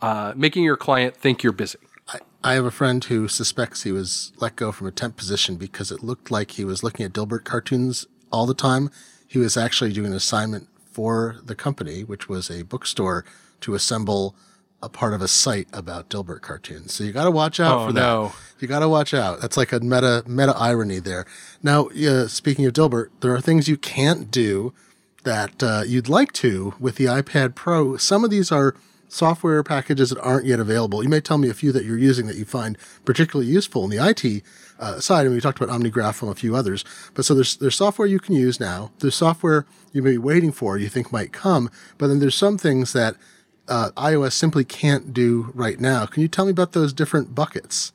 uh, 0.00 0.32
making 0.34 0.64
your 0.64 0.76
client 0.76 1.16
think 1.16 1.44
you're 1.44 1.52
busy. 1.52 1.78
I, 2.08 2.18
I 2.42 2.54
have 2.54 2.64
a 2.64 2.72
friend 2.72 3.04
who 3.04 3.28
suspects 3.28 3.84
he 3.84 3.92
was 3.92 4.32
let 4.38 4.56
go 4.56 4.72
from 4.72 4.88
a 4.88 4.90
temp 4.90 5.16
position 5.16 5.56
because 5.56 5.92
it 5.92 6.02
looked 6.02 6.30
like 6.30 6.52
he 6.52 6.64
was 6.64 6.82
looking 6.82 7.06
at 7.06 7.12
Dilbert 7.12 7.44
cartoons 7.44 8.06
all 8.32 8.46
the 8.46 8.54
time. 8.54 8.90
He 9.28 9.38
was 9.38 9.56
actually 9.56 9.92
doing 9.92 10.08
an 10.08 10.14
assignment 10.14 10.68
for 10.90 11.36
the 11.44 11.54
company, 11.54 12.02
which 12.02 12.28
was 12.28 12.50
a 12.50 12.62
bookstore, 12.62 13.24
to 13.60 13.74
assemble 13.74 14.34
a 14.82 14.88
part 14.88 15.14
of 15.14 15.22
a 15.22 15.28
site 15.28 15.68
about 15.72 16.08
Dilbert 16.08 16.40
cartoons. 16.40 16.92
So 16.92 17.04
you 17.04 17.12
got 17.12 17.24
to 17.24 17.30
watch 17.30 17.60
out 17.60 17.78
oh, 17.78 17.86
for 17.86 17.92
no. 17.92 18.24
that. 18.24 18.34
You 18.60 18.68
got 18.68 18.80
to 18.80 18.88
watch 18.88 19.14
out. 19.14 19.40
That's 19.40 19.56
like 19.56 19.72
a 19.72 19.80
meta 19.80 20.24
meta 20.26 20.54
irony 20.56 20.98
there. 20.98 21.24
Now, 21.62 21.88
uh, 21.88 22.26
speaking 22.28 22.66
of 22.66 22.72
Dilbert, 22.72 23.08
there 23.20 23.34
are 23.34 23.40
things 23.40 23.68
you 23.68 23.76
can't 23.76 24.30
do 24.30 24.72
that 25.24 25.62
uh, 25.62 25.82
you'd 25.86 26.08
like 26.08 26.32
to 26.32 26.74
with 26.80 26.96
the 26.96 27.04
iPad 27.04 27.54
Pro. 27.54 27.96
Some 27.96 28.24
of 28.24 28.30
these 28.30 28.50
are 28.50 28.74
software 29.08 29.62
packages 29.62 30.10
that 30.10 30.20
aren't 30.20 30.46
yet 30.46 30.58
available. 30.58 31.02
You 31.02 31.08
may 31.08 31.20
tell 31.20 31.38
me 31.38 31.48
a 31.48 31.54
few 31.54 31.70
that 31.72 31.84
you're 31.84 31.98
using 31.98 32.26
that 32.26 32.36
you 32.36 32.44
find 32.44 32.78
particularly 33.04 33.50
useful 33.50 33.84
in 33.84 33.90
the 33.90 34.04
IT 34.04 34.42
uh, 34.80 35.00
side. 35.00 35.26
And 35.26 35.34
we 35.34 35.40
talked 35.40 35.60
about 35.60 35.78
OmniGraffle 35.78 36.22
and 36.22 36.32
a 36.32 36.34
few 36.34 36.56
others. 36.56 36.84
But 37.14 37.24
so 37.24 37.34
there's 37.34 37.56
there's 37.56 37.76
software 37.76 38.08
you 38.08 38.18
can 38.18 38.34
use 38.34 38.58
now. 38.58 38.90
There's 38.98 39.14
software 39.14 39.66
you 39.92 40.02
may 40.02 40.12
be 40.12 40.18
waiting 40.18 40.52
for, 40.52 40.78
you 40.78 40.88
think 40.88 41.12
might 41.12 41.32
come. 41.32 41.70
But 41.98 42.08
then 42.08 42.18
there's 42.18 42.34
some 42.34 42.58
things 42.58 42.92
that 42.94 43.16
uh, 43.72 43.90
iOS 43.92 44.32
simply 44.32 44.64
can't 44.64 45.14
do 45.14 45.50
right 45.54 45.80
now. 45.80 46.04
Can 46.04 46.20
you 46.20 46.28
tell 46.28 46.44
me 46.44 46.50
about 46.50 46.72
those 46.72 46.92
different 46.92 47.34
buckets? 47.34 47.94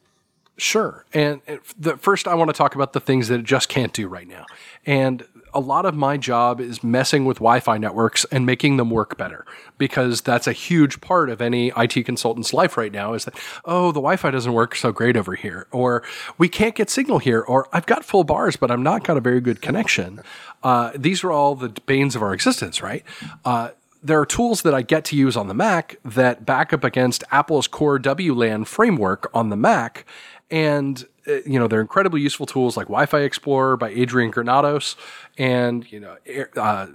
Sure. 0.57 1.05
And 1.13 1.39
the, 1.77 1.97
first, 1.97 2.27
I 2.27 2.33
want 2.33 2.49
to 2.49 2.53
talk 2.53 2.73
about 2.73 2.93
the 2.93 2.99
things 2.99 3.27
that 3.27 3.41
it 3.41 3.45
just 3.45 3.69
can't 3.69 3.93
do 3.93 4.07
right 4.07 4.27
now. 4.27 4.47
And 4.87 5.23
a 5.53 5.59
lot 5.59 5.85
of 5.85 5.93
my 5.93 6.17
job 6.17 6.59
is 6.59 6.83
messing 6.83 7.25
with 7.25 7.37
Wi 7.37 7.59
Fi 7.59 7.77
networks 7.77 8.25
and 8.31 8.43
making 8.43 8.77
them 8.77 8.89
work 8.89 9.19
better 9.19 9.45
because 9.77 10.21
that's 10.21 10.47
a 10.47 10.51
huge 10.51 10.99
part 10.99 11.29
of 11.29 11.43
any 11.43 11.71
IT 11.77 12.03
consultant's 12.05 12.53
life 12.53 12.75
right 12.75 12.91
now 12.91 13.13
is 13.13 13.25
that, 13.25 13.35
oh, 13.63 13.91
the 13.91 13.99
Wi 13.99 14.15
Fi 14.15 14.31
doesn't 14.31 14.53
work 14.53 14.75
so 14.75 14.91
great 14.91 15.15
over 15.15 15.35
here, 15.35 15.67
or 15.71 16.01
we 16.39 16.49
can't 16.49 16.73
get 16.73 16.89
signal 16.89 17.19
here, 17.19 17.41
or 17.41 17.67
I've 17.71 17.85
got 17.85 18.03
full 18.03 18.23
bars, 18.23 18.55
but 18.55 18.71
I'm 18.71 18.81
not 18.81 19.03
got 19.03 19.15
a 19.15 19.21
very 19.21 19.41
good 19.41 19.61
connection. 19.61 20.21
Uh, 20.63 20.91
these 20.95 21.23
are 21.23 21.31
all 21.31 21.53
the 21.53 21.69
banes 21.85 22.15
of 22.15 22.23
our 22.23 22.33
existence, 22.33 22.81
right? 22.81 23.03
Uh, 23.45 23.69
there 24.03 24.19
are 24.19 24.25
tools 24.25 24.61
that 24.61 24.73
I 24.73 24.81
get 24.81 25.05
to 25.05 25.15
use 25.15 25.35
on 25.35 25.47
the 25.47 25.53
Mac 25.53 25.97
that 26.03 26.45
back 26.45 26.73
up 26.73 26.83
against 26.83 27.23
Apple's 27.31 27.67
core 27.67 27.99
WLAN 27.99 28.65
framework 28.65 29.29
on 29.33 29.49
the 29.49 29.55
Mac. 29.55 30.05
And, 30.49 31.05
uh, 31.27 31.41
you 31.45 31.59
know, 31.59 31.67
they're 31.67 31.81
incredibly 31.81 32.21
useful 32.21 32.45
tools 32.45 32.77
like 32.77 32.87
Wi 32.87 33.05
Fi 33.05 33.21
Explorer 33.21 33.77
by 33.77 33.89
Adrian 33.89 34.31
Granados 34.31 34.95
and, 35.37 35.89
you 35.91 35.99
know, 35.99 36.17
uh, 36.55 36.87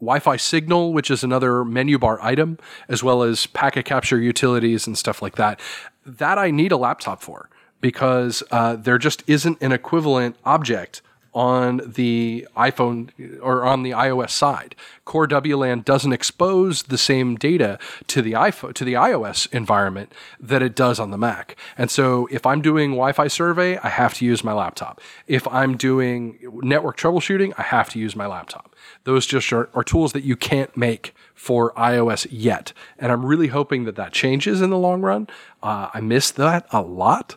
Wi 0.00 0.18
Fi 0.18 0.36
Signal, 0.36 0.92
which 0.92 1.10
is 1.10 1.24
another 1.24 1.64
menu 1.64 1.98
bar 1.98 2.18
item, 2.22 2.58
as 2.88 3.02
well 3.02 3.22
as 3.22 3.46
packet 3.46 3.84
capture 3.84 4.18
utilities 4.18 4.86
and 4.86 4.96
stuff 4.96 5.22
like 5.22 5.36
that. 5.36 5.60
That 6.04 6.38
I 6.38 6.50
need 6.50 6.72
a 6.72 6.76
laptop 6.76 7.22
for 7.22 7.48
because 7.80 8.42
uh, 8.50 8.76
there 8.76 8.98
just 8.98 9.22
isn't 9.26 9.60
an 9.60 9.72
equivalent 9.72 10.36
object 10.44 11.02
on 11.34 11.80
the 11.84 12.46
iPhone 12.56 13.10
or 13.42 13.64
on 13.64 13.82
the 13.82 13.90
iOS 13.90 14.30
side. 14.30 14.76
Core 15.04 15.26
WLAN 15.26 15.84
doesn't 15.84 16.12
expose 16.12 16.84
the 16.84 16.96
same 16.96 17.34
data 17.34 17.78
to 18.06 18.22
the 18.22 18.32
iPhone 18.32 18.72
to 18.74 18.84
the 18.84 18.94
iOS 18.94 19.52
environment 19.52 20.12
that 20.38 20.62
it 20.62 20.74
does 20.74 21.00
on 21.00 21.10
the 21.10 21.18
Mac. 21.18 21.56
And 21.76 21.90
so 21.90 22.28
if 22.30 22.46
I'm 22.46 22.62
doing 22.62 22.92
Wi-Fi 22.92 23.26
survey, 23.28 23.78
I 23.78 23.88
have 23.88 24.14
to 24.14 24.24
use 24.24 24.44
my 24.44 24.52
laptop. 24.52 25.00
If 25.26 25.46
I'm 25.48 25.76
doing 25.76 26.38
network 26.62 26.96
troubleshooting, 26.96 27.52
I 27.58 27.62
have 27.62 27.90
to 27.90 27.98
use 27.98 28.14
my 28.14 28.26
laptop. 28.26 28.74
Those 29.02 29.26
just 29.26 29.52
are, 29.52 29.68
are 29.74 29.84
tools 29.84 30.12
that 30.12 30.24
you 30.24 30.36
can't 30.36 30.74
make 30.76 31.14
for 31.34 31.72
iOS 31.72 32.26
yet. 32.30 32.72
And 32.98 33.10
I'm 33.10 33.26
really 33.26 33.48
hoping 33.48 33.84
that 33.84 33.96
that 33.96 34.12
changes 34.12 34.62
in 34.62 34.70
the 34.70 34.78
long 34.78 35.02
run. 35.02 35.26
Uh, 35.62 35.90
I 35.92 36.00
miss 36.00 36.30
that 36.32 36.66
a 36.70 36.80
lot. 36.80 37.36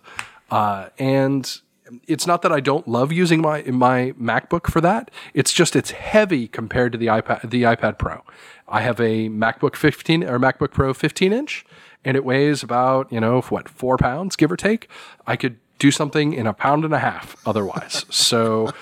Uh, 0.49 0.89
and 0.97 1.61
it's 2.07 2.27
not 2.27 2.41
that 2.41 2.51
I 2.51 2.59
don't 2.59 2.87
love 2.87 3.11
using 3.11 3.41
my 3.41 3.63
my 3.63 4.13
MacBook 4.19 4.69
for 4.69 4.81
that. 4.81 5.11
It's 5.33 5.53
just 5.53 5.75
it's 5.75 5.91
heavy 5.91 6.47
compared 6.47 6.91
to 6.91 6.97
the 6.97 7.07
iPad 7.07 7.49
the 7.49 7.63
iPad 7.63 7.97
Pro. 7.97 8.23
I 8.67 8.81
have 8.81 8.99
a 8.99 9.29
MacBook 9.29 9.75
15 9.75 10.23
or 10.23 10.39
MacBook 10.39 10.71
Pro 10.71 10.93
15 10.93 11.31
inch, 11.33 11.65
and 12.03 12.17
it 12.17 12.25
weighs 12.25 12.63
about 12.63 13.11
you 13.11 13.19
know 13.19 13.41
what 13.41 13.69
four 13.69 13.97
pounds 13.97 14.35
give 14.35 14.51
or 14.51 14.57
take. 14.57 14.89
I 15.25 15.35
could 15.35 15.57
do 15.79 15.91
something 15.91 16.33
in 16.33 16.47
a 16.47 16.53
pound 16.53 16.83
and 16.85 16.93
a 16.93 16.99
half 16.99 17.35
otherwise. 17.45 18.05
so. 18.09 18.71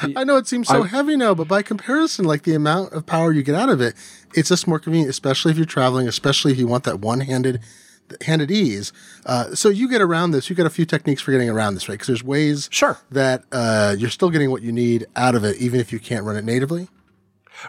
I 0.00 0.22
know 0.22 0.36
it 0.36 0.46
seems 0.46 0.68
so 0.68 0.84
I- 0.84 0.86
heavy 0.86 1.16
now, 1.16 1.34
but 1.34 1.48
by 1.48 1.62
comparison, 1.62 2.24
like 2.24 2.44
the 2.44 2.54
amount 2.54 2.92
of 2.92 3.04
power 3.04 3.32
you 3.32 3.42
get 3.42 3.56
out 3.56 3.68
of 3.68 3.80
it, 3.80 3.96
it's 4.32 4.48
just 4.48 4.68
more 4.68 4.78
convenient, 4.78 5.10
especially 5.10 5.50
if 5.50 5.56
you're 5.56 5.66
traveling, 5.66 6.06
especially 6.06 6.52
if 6.52 6.58
you 6.58 6.68
want 6.68 6.84
that 6.84 7.00
one-handed 7.00 7.56
handed 7.56 7.68
ease. 8.50 8.92
Uh, 9.26 9.54
so 9.54 9.68
you 9.68 9.88
get 9.88 10.00
around 10.00 10.30
this. 10.30 10.48
You 10.48 10.56
got 10.56 10.66
a 10.66 10.70
few 10.70 10.84
techniques 10.84 11.20
for 11.22 11.32
getting 11.32 11.50
around 11.50 11.74
this, 11.74 11.88
right? 11.88 11.94
Because 11.94 12.06
there's 12.08 12.24
ways 12.24 12.68
Sure. 12.72 12.98
that 13.10 13.44
uh, 13.52 13.96
you're 13.98 14.10
still 14.10 14.30
getting 14.30 14.50
what 14.50 14.62
you 14.62 14.72
need 14.72 15.06
out 15.16 15.34
of 15.34 15.44
it, 15.44 15.56
even 15.56 15.80
if 15.80 15.92
you 15.92 15.98
can't 16.00 16.24
run 16.24 16.36
it 16.36 16.44
natively. 16.44 16.88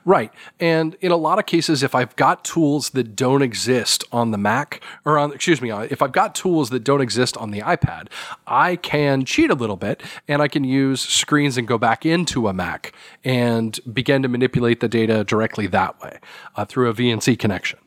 Right. 0.05 0.31
And 0.59 0.95
in 1.01 1.11
a 1.11 1.15
lot 1.15 1.39
of 1.39 1.45
cases, 1.45 1.81
if 1.83 1.95
I've 1.95 2.15
got 2.15 2.43
tools 2.43 2.91
that 2.91 3.15
don't 3.15 3.41
exist 3.41 4.03
on 4.11 4.31
the 4.31 4.37
Mac, 4.37 4.83
or 5.05 5.17
on, 5.17 5.33
excuse 5.33 5.61
me, 5.61 5.71
uh, 5.71 5.87
if 5.89 6.01
I've 6.01 6.11
got 6.11 6.35
tools 6.35 6.69
that 6.69 6.83
don't 6.83 7.01
exist 7.01 7.35
on 7.37 7.51
the 7.51 7.61
iPad, 7.61 8.07
I 8.45 8.75
can 8.75 9.25
cheat 9.25 9.49
a 9.49 9.55
little 9.55 9.77
bit 9.77 10.03
and 10.27 10.41
I 10.41 10.47
can 10.47 10.63
use 10.63 11.01
screens 11.01 11.57
and 11.57 11.67
go 11.67 11.77
back 11.77 12.05
into 12.05 12.47
a 12.47 12.53
Mac 12.53 12.93
and 13.23 13.79
begin 13.91 14.21
to 14.21 14.27
manipulate 14.27 14.79
the 14.79 14.87
data 14.87 15.23
directly 15.23 15.67
that 15.67 15.99
way 16.01 16.19
uh, 16.55 16.65
through 16.65 16.89
a 16.89 16.93
VNC 16.93 17.39
connection. 17.39 17.79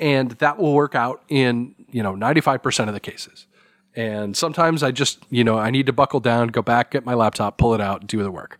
And 0.00 0.32
that 0.32 0.58
will 0.58 0.74
work 0.74 0.94
out 0.94 1.22
in, 1.28 1.74
you 1.90 2.02
know, 2.02 2.14
95% 2.14 2.88
of 2.88 2.94
the 2.94 3.00
cases. 3.00 3.46
And 3.94 4.36
sometimes 4.36 4.82
I 4.82 4.90
just, 4.92 5.24
you 5.30 5.44
know, 5.44 5.58
I 5.58 5.70
need 5.70 5.86
to 5.86 5.92
buckle 5.92 6.20
down, 6.20 6.48
go 6.48 6.62
back, 6.62 6.92
get 6.92 7.04
my 7.04 7.14
laptop, 7.14 7.58
pull 7.58 7.74
it 7.74 7.80
out, 7.80 8.06
do 8.06 8.22
the 8.22 8.30
work. 8.30 8.58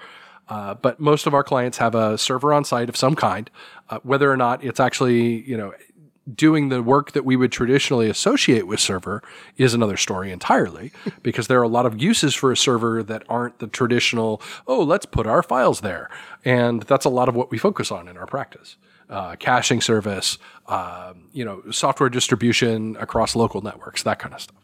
Uh, 0.48 0.74
but 0.74 0.98
most 0.98 1.26
of 1.26 1.34
our 1.34 1.44
clients 1.44 1.78
have 1.78 1.94
a 1.94 2.18
server 2.18 2.52
on 2.52 2.64
site 2.64 2.88
of 2.88 2.96
some 2.96 3.14
kind. 3.14 3.50
Uh, 3.88 4.00
whether 4.02 4.30
or 4.30 4.36
not 4.36 4.62
it's 4.64 4.80
actually, 4.80 5.42
you 5.48 5.56
know, 5.56 5.72
doing 6.34 6.68
the 6.68 6.82
work 6.82 7.12
that 7.12 7.24
we 7.24 7.36
would 7.36 7.52
traditionally 7.52 8.08
associate 8.08 8.66
with 8.66 8.80
server 8.80 9.22
is 9.56 9.74
another 9.74 9.96
story 9.96 10.30
entirely 10.30 10.92
because 11.22 11.46
there 11.46 11.58
are 11.60 11.64
a 11.64 11.68
lot 11.68 11.86
of 11.86 12.02
uses 12.02 12.34
for 12.34 12.52
a 12.52 12.56
server 12.56 13.02
that 13.02 13.22
aren't 13.28 13.58
the 13.60 13.66
traditional, 13.66 14.42
oh, 14.66 14.82
let's 14.82 15.06
put 15.06 15.26
our 15.26 15.42
files 15.42 15.80
there. 15.80 16.10
And 16.44 16.82
that's 16.82 17.04
a 17.04 17.10
lot 17.10 17.28
of 17.28 17.34
what 17.34 17.50
we 17.50 17.58
focus 17.58 17.90
on 17.90 18.08
in 18.08 18.16
our 18.16 18.26
practice. 18.26 18.76
Uh, 19.10 19.34
caching 19.34 19.80
service, 19.80 20.38
um, 20.68 21.24
you 21.32 21.44
know, 21.44 21.62
software 21.72 22.08
distribution 22.08 22.96
across 23.00 23.34
local 23.34 23.60
networks, 23.60 24.04
that 24.04 24.20
kind 24.20 24.32
of 24.32 24.40
stuff. 24.40 24.60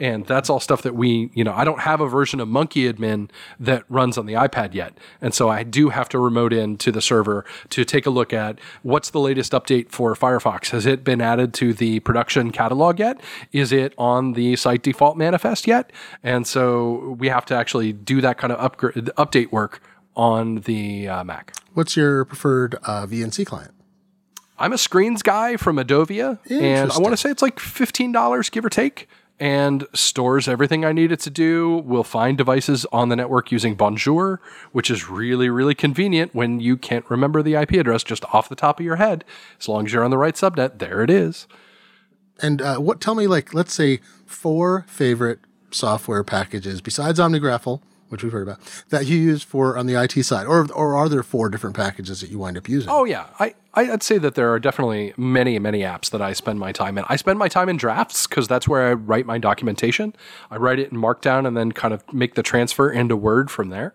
And 0.00 0.26
that's 0.26 0.48
all 0.48 0.60
stuff 0.60 0.82
that 0.82 0.94
we, 0.94 1.30
you 1.34 1.44
know, 1.44 1.52
I 1.52 1.64
don't 1.64 1.80
have 1.80 2.00
a 2.00 2.08
version 2.08 2.40
of 2.40 2.48
MunkiAdmin 2.48 3.30
that 3.60 3.84
runs 3.88 4.16
on 4.16 4.26
the 4.26 4.34
iPad 4.34 4.74
yet. 4.74 4.96
And 5.20 5.34
so 5.34 5.48
I 5.48 5.62
do 5.62 5.90
have 5.90 6.08
to 6.10 6.18
remote 6.18 6.52
in 6.52 6.76
to 6.78 6.92
the 6.92 7.02
server 7.02 7.44
to 7.70 7.84
take 7.84 8.06
a 8.06 8.10
look 8.10 8.32
at 8.32 8.58
what's 8.82 9.10
the 9.10 9.20
latest 9.20 9.52
update 9.52 9.90
for 9.90 10.14
Firefox. 10.14 10.70
Has 10.70 10.86
it 10.86 11.04
been 11.04 11.20
added 11.20 11.52
to 11.54 11.74
the 11.74 12.00
production 12.00 12.50
catalog 12.50 12.98
yet? 12.98 13.20
Is 13.52 13.72
it 13.72 13.94
on 13.98 14.32
the 14.32 14.56
site 14.56 14.82
default 14.82 15.16
manifest 15.16 15.66
yet? 15.66 15.92
And 16.22 16.46
so 16.46 17.16
we 17.18 17.28
have 17.28 17.44
to 17.46 17.54
actually 17.54 17.92
do 17.92 18.20
that 18.20 18.38
kind 18.38 18.52
of 18.52 18.60
upgrade, 18.60 18.94
update 19.18 19.52
work 19.52 19.80
on 20.14 20.56
the 20.60 21.08
uh, 21.08 21.24
Mac. 21.24 21.54
What's 21.74 21.96
your 21.96 22.24
preferred 22.24 22.76
uh, 22.84 23.06
VNC 23.06 23.46
client? 23.46 23.72
I'm 24.62 24.72
a 24.72 24.78
screens 24.78 25.22
guy 25.24 25.56
from 25.56 25.76
Edovia, 25.76 26.38
and 26.48 26.92
I 26.92 26.98
want 26.98 27.12
to 27.12 27.16
say 27.16 27.30
it's 27.30 27.42
like 27.42 27.58
fifteen 27.58 28.12
dollars, 28.12 28.48
give 28.48 28.64
or 28.64 28.70
take, 28.70 29.08
and 29.40 29.84
stores 29.92 30.46
everything 30.46 30.84
I 30.84 30.92
need 30.92 31.10
it 31.10 31.18
to 31.20 31.30
do. 31.30 31.78
Will 31.78 32.04
find 32.04 32.38
devices 32.38 32.86
on 32.92 33.08
the 33.08 33.16
network 33.16 33.50
using 33.50 33.74
Bonjour, 33.74 34.40
which 34.70 34.88
is 34.88 35.10
really, 35.10 35.48
really 35.48 35.74
convenient 35.74 36.32
when 36.32 36.60
you 36.60 36.76
can't 36.76 37.04
remember 37.10 37.42
the 37.42 37.54
IP 37.54 37.72
address 37.72 38.04
just 38.04 38.24
off 38.26 38.48
the 38.48 38.54
top 38.54 38.78
of 38.78 38.86
your 38.86 38.96
head. 38.96 39.24
As 39.58 39.66
long 39.66 39.84
as 39.86 39.92
you're 39.92 40.04
on 40.04 40.12
the 40.12 40.18
right 40.18 40.36
subnet, 40.36 40.78
there 40.78 41.02
it 41.02 41.10
is. 41.10 41.48
And 42.40 42.62
uh, 42.62 42.76
what? 42.76 43.00
Tell 43.00 43.16
me, 43.16 43.26
like, 43.26 43.52
let's 43.52 43.74
say 43.74 43.98
four 44.26 44.84
favorite 44.86 45.40
software 45.72 46.22
packages 46.22 46.80
besides 46.80 47.18
OmniGraffle, 47.18 47.80
which 48.12 48.22
we've 48.22 48.30
heard 48.30 48.46
about, 48.46 48.60
that 48.90 49.06
you 49.06 49.16
use 49.16 49.42
for 49.42 49.78
on 49.78 49.86
the 49.86 50.00
IT 50.00 50.22
side, 50.22 50.46
or 50.46 50.70
or 50.72 50.94
are 50.94 51.08
there 51.08 51.22
four 51.22 51.48
different 51.48 51.74
packages 51.74 52.20
that 52.20 52.30
you 52.30 52.38
wind 52.38 52.58
up 52.58 52.68
using? 52.68 52.90
Oh 52.90 53.04
yeah, 53.04 53.26
I 53.40 53.54
I'd 53.74 54.02
say 54.02 54.18
that 54.18 54.34
there 54.34 54.52
are 54.52 54.60
definitely 54.60 55.14
many 55.16 55.58
many 55.58 55.80
apps 55.80 56.10
that 56.10 56.20
I 56.20 56.34
spend 56.34 56.60
my 56.60 56.72
time 56.72 56.98
in. 56.98 57.04
I 57.08 57.16
spend 57.16 57.38
my 57.38 57.48
time 57.48 57.70
in 57.70 57.78
drafts 57.78 58.26
because 58.26 58.46
that's 58.46 58.68
where 58.68 58.90
I 58.90 58.92
write 58.92 59.24
my 59.24 59.38
documentation. 59.38 60.14
I 60.50 60.58
write 60.58 60.78
it 60.78 60.92
in 60.92 60.98
Markdown 60.98 61.46
and 61.46 61.56
then 61.56 61.72
kind 61.72 61.94
of 61.94 62.04
make 62.12 62.34
the 62.34 62.42
transfer 62.42 62.90
into 62.90 63.16
Word 63.16 63.50
from 63.50 63.70
there. 63.70 63.94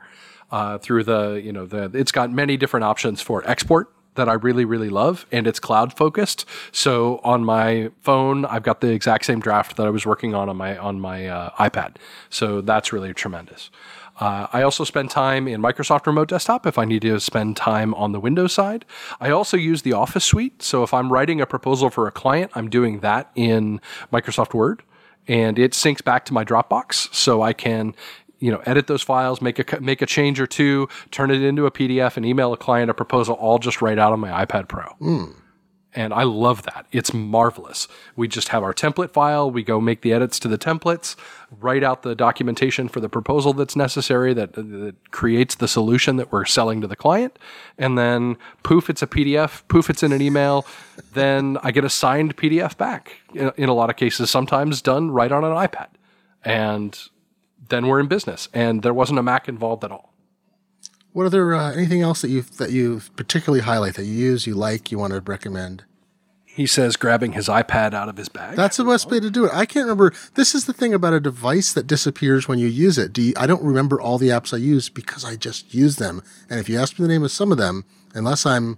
Uh, 0.49 0.77
through 0.77 1.03
the 1.03 1.41
you 1.43 1.51
know 1.51 1.65
the 1.65 1.91
it's 1.93 2.11
got 2.11 2.31
many 2.31 2.57
different 2.57 2.85
options 2.85 3.21
for 3.21 3.47
export 3.47 3.93
that 4.17 4.27
I 4.27 4.33
really 4.33 4.65
really 4.65 4.89
love 4.89 5.25
and 5.31 5.47
it's 5.47 5.59
cloud 5.59 5.95
focused. 5.95 6.45
So 6.71 7.21
on 7.23 7.45
my 7.45 7.91
phone, 8.01 8.45
I've 8.45 8.63
got 8.63 8.81
the 8.81 8.89
exact 8.91 9.25
same 9.25 9.39
draft 9.39 9.77
that 9.77 9.87
I 9.87 9.89
was 9.89 10.05
working 10.05 10.35
on 10.35 10.49
on 10.49 10.57
my 10.57 10.77
on 10.77 10.99
my 10.99 11.27
uh, 11.27 11.49
iPad. 11.57 11.95
So 12.29 12.61
that's 12.61 12.91
really 12.91 13.13
tremendous. 13.13 13.69
Uh, 14.19 14.47
I 14.51 14.63
also 14.63 14.83
spend 14.83 15.11
time 15.11 15.47
in 15.47 15.61
Microsoft 15.61 16.07
Remote 16.07 16.29
Desktop 16.29 16.65
if 16.65 16.77
I 16.77 16.85
need 16.85 17.03
to 17.03 17.19
spend 17.19 17.55
time 17.55 17.93
on 17.93 18.11
the 18.11 18.19
Windows 18.19 18.53
side. 18.53 18.85
I 19.19 19.29
also 19.29 19.57
use 19.57 19.83
the 19.83 19.93
Office 19.93 20.25
suite. 20.25 20.63
So 20.63 20.83
if 20.83 20.93
I'm 20.93 21.11
writing 21.13 21.39
a 21.39 21.45
proposal 21.45 21.89
for 21.89 22.07
a 22.07 22.11
client, 22.11 22.51
I'm 22.55 22.69
doing 22.69 23.01
that 23.01 23.29
in 23.35 23.79
Microsoft 24.11 24.53
Word 24.53 24.83
and 25.27 25.59
it 25.59 25.71
syncs 25.73 26.03
back 26.03 26.25
to 26.25 26.33
my 26.33 26.43
Dropbox 26.43 27.13
so 27.13 27.41
I 27.41 27.53
can 27.53 27.93
you 28.39 28.51
know 28.51 28.61
edit 28.65 28.87
those 28.87 29.01
files 29.01 29.41
make 29.41 29.59
a 29.59 29.81
make 29.81 30.01
a 30.01 30.05
change 30.05 30.39
or 30.39 30.47
two 30.47 30.87
turn 31.09 31.31
it 31.31 31.41
into 31.41 31.65
a 31.65 31.71
pdf 31.71 32.17
and 32.17 32.25
email 32.25 32.53
a 32.53 32.57
client 32.57 32.87
a 32.87 32.93
proposal 32.93 33.33
all 33.35 33.57
just 33.57 33.81
right 33.81 33.97
out 33.97 34.13
on 34.13 34.19
my 34.19 34.45
ipad 34.45 34.67
pro 34.67 34.95
and 35.93 36.13
I 36.13 36.23
love 36.23 36.63
that. 36.63 36.85
It's 36.91 37.13
marvelous. 37.13 37.87
We 38.15 38.27
just 38.27 38.49
have 38.49 38.61
our 38.61 38.73
template 38.73 39.11
file. 39.11 39.49
We 39.49 39.63
go 39.63 39.79
make 39.79 40.01
the 40.01 40.13
edits 40.13 40.37
to 40.39 40.47
the 40.47 40.57
templates, 40.57 41.15
write 41.49 41.83
out 41.83 42.03
the 42.03 42.13
documentation 42.13 42.87
for 42.87 42.99
the 42.99 43.09
proposal 43.09 43.53
that's 43.53 43.75
necessary 43.75 44.33
that, 44.33 44.53
that 44.53 44.95
creates 45.11 45.55
the 45.55 45.67
solution 45.67 46.17
that 46.17 46.31
we're 46.31 46.45
selling 46.45 46.81
to 46.81 46.87
the 46.87 46.95
client. 46.95 47.39
And 47.77 47.97
then 47.97 48.37
poof, 48.63 48.89
it's 48.89 49.01
a 49.01 49.07
PDF. 49.07 49.67
Poof, 49.69 49.89
it's 49.89 50.03
in 50.03 50.11
an 50.11 50.21
email. 50.21 50.65
then 51.13 51.57
I 51.63 51.71
get 51.71 51.85
a 51.85 51.89
signed 51.89 52.35
PDF 52.37 52.77
back 52.77 53.13
in, 53.33 53.51
in 53.55 53.69
a 53.69 53.73
lot 53.73 53.89
of 53.89 53.95
cases, 53.95 54.29
sometimes 54.29 54.81
done 54.81 55.11
right 55.11 55.31
on 55.31 55.43
an 55.43 55.53
iPad. 55.53 55.87
And 56.43 56.97
then 57.69 57.87
we're 57.87 57.99
in 57.99 58.07
business. 58.07 58.49
And 58.53 58.83
there 58.83 58.93
wasn't 58.93 59.19
a 59.19 59.23
Mac 59.23 59.47
involved 59.47 59.83
at 59.83 59.91
all. 59.91 60.13
What 61.17 61.25
other 61.25 61.55
uh, 61.55 61.71
anything 61.71 62.03
else 62.03 62.21
that 62.21 62.29
you 62.29 62.43
that 62.43 62.69
you 62.69 63.01
particularly 63.15 63.63
highlight 63.63 63.95
that 63.95 64.05
you 64.05 64.13
use, 64.13 64.45
you 64.45 64.53
like, 64.53 64.91
you 64.91 64.99
want 64.99 65.13
to 65.13 65.19
recommend? 65.21 65.83
He 66.45 66.67
says, 66.67 66.95
grabbing 66.95 67.31
his 67.31 67.47
iPad 67.47 67.95
out 67.95 68.07
of 68.07 68.17
his 68.17 68.29
bag. 68.29 68.55
That's 68.55 68.77
the 68.77 68.85
best 68.85 69.09
way 69.09 69.19
to 69.21 69.31
do 69.31 69.45
it. 69.45 69.51
I 69.51 69.65
can't 69.65 69.85
remember. 69.85 70.13
This 70.35 70.53
is 70.53 70.65
the 70.65 70.73
thing 70.73 70.93
about 70.93 71.13
a 71.13 71.19
device 71.19 71.73
that 71.73 71.87
disappears 71.87 72.47
when 72.47 72.59
you 72.59 72.67
use 72.67 72.99
it. 72.99 73.13
Do 73.13 73.23
you, 73.23 73.33
I 73.35 73.47
don't 73.47 73.63
remember 73.63 73.99
all 73.99 74.19
the 74.19 74.27
apps 74.27 74.53
I 74.53 74.57
use 74.57 74.89
because 74.89 75.25
I 75.25 75.37
just 75.37 75.73
use 75.73 75.95
them. 75.95 76.21
And 76.51 76.59
if 76.59 76.69
you 76.69 76.77
ask 76.79 76.99
me 76.99 77.07
the 77.07 77.11
name 77.11 77.23
of 77.23 77.31
some 77.31 77.51
of 77.51 77.57
them, 77.57 77.83
unless 78.13 78.45
I'm, 78.45 78.77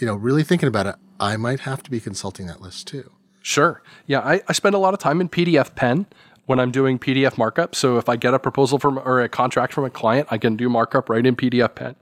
you 0.00 0.06
know, 0.06 0.14
really 0.14 0.44
thinking 0.44 0.68
about 0.68 0.86
it, 0.86 0.94
I 1.20 1.36
might 1.36 1.60
have 1.60 1.82
to 1.82 1.90
be 1.90 2.00
consulting 2.00 2.46
that 2.46 2.62
list 2.62 2.86
too. 2.86 3.12
Sure. 3.42 3.82
Yeah, 4.06 4.20
I, 4.20 4.40
I 4.48 4.54
spend 4.54 4.74
a 4.74 4.78
lot 4.78 4.94
of 4.94 5.00
time 5.00 5.20
in 5.20 5.28
PDF 5.28 5.74
Pen 5.74 6.06
when 6.46 6.58
I'm 6.58 6.70
doing 6.70 6.98
PDF 6.98 7.36
markup. 7.36 7.74
So 7.74 7.98
if 7.98 8.08
I 8.08 8.16
get 8.16 8.34
a 8.34 8.38
proposal 8.38 8.78
from 8.78 8.98
or 8.98 9.20
a 9.20 9.28
contract 9.28 9.72
from 9.72 9.84
a 9.84 9.90
client, 9.90 10.28
I 10.30 10.38
can 10.38 10.56
do 10.56 10.68
markup 10.68 11.10
right 11.10 11.24
in 11.24 11.36
PDF 11.36 11.74
Pen 11.74 11.96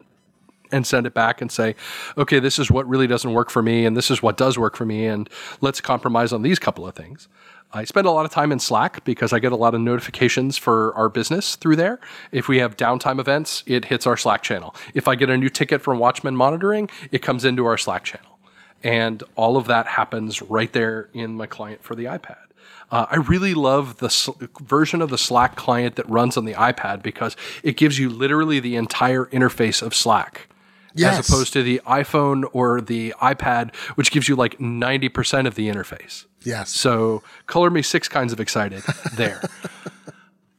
and 0.73 0.87
send 0.87 1.07
it 1.07 1.15
back 1.15 1.41
and 1.41 1.53
say, 1.53 1.75
okay, 2.17 2.39
this 2.39 2.59
is 2.59 2.71
what 2.71 2.89
really 2.89 3.07
doesn't 3.07 3.33
work 3.33 3.51
for 3.51 3.63
me, 3.63 3.85
and 3.85 3.97
this 3.97 4.11
is 4.11 4.23
what 4.23 4.37
does 4.37 4.59
work 4.59 4.77
for 4.77 4.85
me, 4.85 5.07
and 5.07 5.29
let's 5.61 5.81
compromise 5.81 6.33
on 6.33 6.43
these 6.43 6.59
couple 6.59 6.87
of 6.87 6.95
things. 6.95 7.29
I 7.73 7.85
spend 7.85 8.07
a 8.07 8.11
lot 8.11 8.25
of 8.25 8.31
time 8.31 8.53
in 8.53 8.61
Slack 8.61 9.05
because 9.05 9.33
I 9.33 9.41
get 9.41 9.53
a 9.53 9.57
lot 9.57 9.75
of 9.75 9.81
notifications 9.81 10.57
for 10.57 10.95
our 10.95 11.09
business 11.09 11.57
through 11.57 11.77
there. 11.77 12.01
If 12.31 12.49
we 12.49 12.59
have 12.59 12.77
downtime 12.77 13.19
events, 13.19 13.65
it 13.67 13.87
hits 13.87 14.07
our 14.07 14.17
Slack 14.17 14.43
channel. 14.43 14.75
If 14.95 15.09
I 15.09 15.17
get 15.17 15.29
a 15.29 15.37
new 15.37 15.49
ticket 15.49 15.83
from 15.83 15.99
Watchman 15.99 16.37
Monitoring, 16.37 16.89
it 17.11 17.21
comes 17.21 17.45
into 17.45 17.67
our 17.67 17.77
Slack 17.77 18.05
channel. 18.05 18.39
And 18.83 19.25
all 19.35 19.57
of 19.57 19.67
that 19.67 19.87
happens 19.87 20.41
right 20.43 20.73
there 20.73 21.09
in 21.13 21.35
my 21.35 21.47
client 21.47 21.83
for 21.83 21.95
the 21.95 22.05
iPad. 22.05 22.44
Uh, 22.91 23.07
I 23.11 23.17
really 23.17 23.55
love 23.55 23.97
the 23.99 24.07
s- 24.07 24.29
version 24.61 25.03
of 25.03 25.11
the 25.11 25.19
Slack 25.19 25.57
client 25.57 25.97
that 25.97 26.09
runs 26.09 26.37
on 26.37 26.45
the 26.45 26.55
iPad 26.55 27.03
because 27.03 27.37
it 27.63 27.77
gives 27.77 27.99
you 27.99 28.09
literally 28.09 28.61
the 28.61 28.77
entire 28.77 29.27
interface 29.27 29.83
of 29.83 29.95
Slack. 29.95 30.49
Yes. 30.97 31.19
As 31.19 31.29
opposed 31.29 31.53
to 31.55 31.63
the 31.65 31.81
iPhone 31.87 32.45
or 32.53 32.81
the 32.81 33.15
iPad, 33.21 33.75
which 33.97 34.13
gives 34.13 34.29
you 34.29 34.37
like 34.37 34.59
90% 34.61 35.47
of 35.49 35.57
the 35.57 35.69
interface. 35.69 36.27
Yes. 36.45 36.71
So 36.71 37.23
color 37.47 37.69
me 37.71 37.83
six 37.83 38.07
kinds 38.07 38.33
of 38.33 38.39
excited 38.39 38.83
there. 39.17 39.43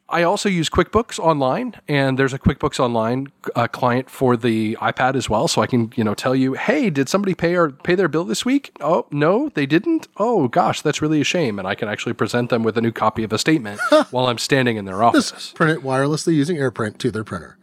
I 0.07 0.21
also 0.21 0.49
use 0.49 0.69
QuickBooks 0.69 1.17
Online, 1.17 1.73
and 1.87 2.19
there's 2.19 2.31
a 2.33 2.37
QuickBooks 2.37 2.79
Online 2.79 3.27
uh, 3.55 3.67
client 3.67 4.07
for 4.09 4.37
the 4.37 4.75
iPad 4.79 5.15
as 5.15 5.29
well, 5.31 5.47
so 5.47 5.61
I 5.63 5.67
can 5.67 5.91
you 5.95 6.03
know 6.03 6.13
tell 6.13 6.35
you, 6.35 6.53
hey, 6.53 6.91
did 6.91 7.09
somebody 7.09 7.33
pay 7.33 7.55
or 7.55 7.71
pay 7.71 7.95
their 7.95 8.07
bill 8.07 8.23
this 8.23 8.45
week? 8.45 8.71
Oh 8.81 9.07
no, 9.09 9.49
they 9.49 9.65
didn't. 9.65 10.07
Oh 10.17 10.47
gosh, 10.47 10.81
that's 10.81 11.01
really 11.01 11.21
a 11.21 11.23
shame, 11.23 11.57
and 11.57 11.67
I 11.67 11.73
can 11.73 11.87
actually 11.89 12.13
present 12.13 12.51
them 12.51 12.61
with 12.61 12.77
a 12.77 12.81
new 12.81 12.91
copy 12.91 13.23
of 13.23 13.33
a 13.33 13.39
statement 13.39 13.81
while 14.11 14.27
I'm 14.27 14.37
standing 14.37 14.77
in 14.77 14.85
their 14.85 15.01
office. 15.03 15.51
Print 15.53 15.79
it 15.79 15.83
wirelessly 15.83 16.35
using 16.35 16.57
AirPrint 16.57 16.99
to 16.99 17.09
their 17.09 17.23
printer. 17.23 17.57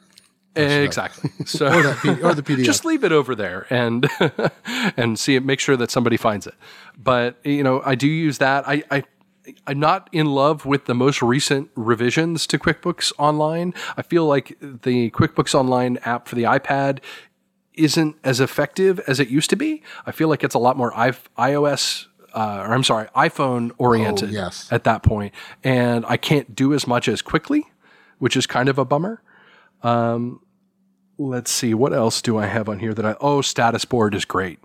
Exactly. 0.54 1.30
So 1.46 1.66
Or, 1.66 1.82
that 1.82 2.20
or 2.22 2.34
the 2.34 2.42
PDF. 2.42 2.64
just 2.64 2.84
leave 2.84 3.04
it 3.04 3.12
over 3.12 3.34
there 3.34 3.66
and 3.70 4.06
and 4.96 5.18
see 5.18 5.34
it. 5.36 5.44
Make 5.44 5.60
sure 5.60 5.76
that 5.78 5.90
somebody 5.90 6.16
finds 6.18 6.46
it. 6.46 6.54
But 7.02 7.36
you 7.44 7.62
know, 7.62 7.80
I 7.86 7.94
do 7.94 8.06
use 8.08 8.38
that. 8.38 8.68
I, 8.68 8.82
I 8.90 9.04
I'm 9.66 9.78
not 9.80 10.08
in 10.12 10.26
love 10.26 10.64
with 10.66 10.86
the 10.86 10.94
most 10.94 11.22
recent 11.22 11.70
revisions 11.74 12.46
to 12.48 12.58
QuickBooks 12.58 13.12
Online. 13.18 13.72
I 13.96 14.02
feel 14.02 14.26
like 14.26 14.56
the 14.60 15.10
QuickBooks 15.10 15.54
Online 15.54 15.98
app 16.04 16.28
for 16.28 16.34
the 16.34 16.44
iPad 16.44 16.98
isn't 17.74 18.16
as 18.22 18.40
effective 18.40 19.00
as 19.06 19.18
it 19.20 19.28
used 19.28 19.50
to 19.50 19.56
be. 19.56 19.82
I 20.06 20.12
feel 20.12 20.28
like 20.28 20.44
it's 20.44 20.54
a 20.54 20.58
lot 20.58 20.76
more 20.76 20.92
iOS. 20.92 22.06
Uh, 22.34 22.64
or 22.66 22.72
I'm 22.74 22.82
sorry, 22.84 23.08
iPhone 23.14 23.72
oriented 23.78 24.30
Oh, 24.30 24.32
yes. 24.32 24.66
at 24.70 24.84
that 24.84 25.02
point, 25.02 25.34
and 25.62 26.06
I 26.06 26.16
can't 26.16 26.54
do 26.56 26.72
as 26.72 26.86
much 26.86 27.06
as 27.06 27.20
quickly, 27.20 27.64
which 28.18 28.36
is 28.38 28.46
kind 28.46 28.68
of 28.70 28.78
a 28.78 28.84
bummer 28.86 29.22
let's 31.18 31.50
see 31.50 31.74
what 31.74 31.92
else 31.92 32.22
do 32.22 32.38
i 32.38 32.46
have 32.46 32.68
on 32.68 32.78
here 32.78 32.94
that 32.94 33.04
i 33.04 33.14
oh 33.20 33.40
status 33.42 33.84
board 33.84 34.14
is 34.14 34.24
great 34.24 34.58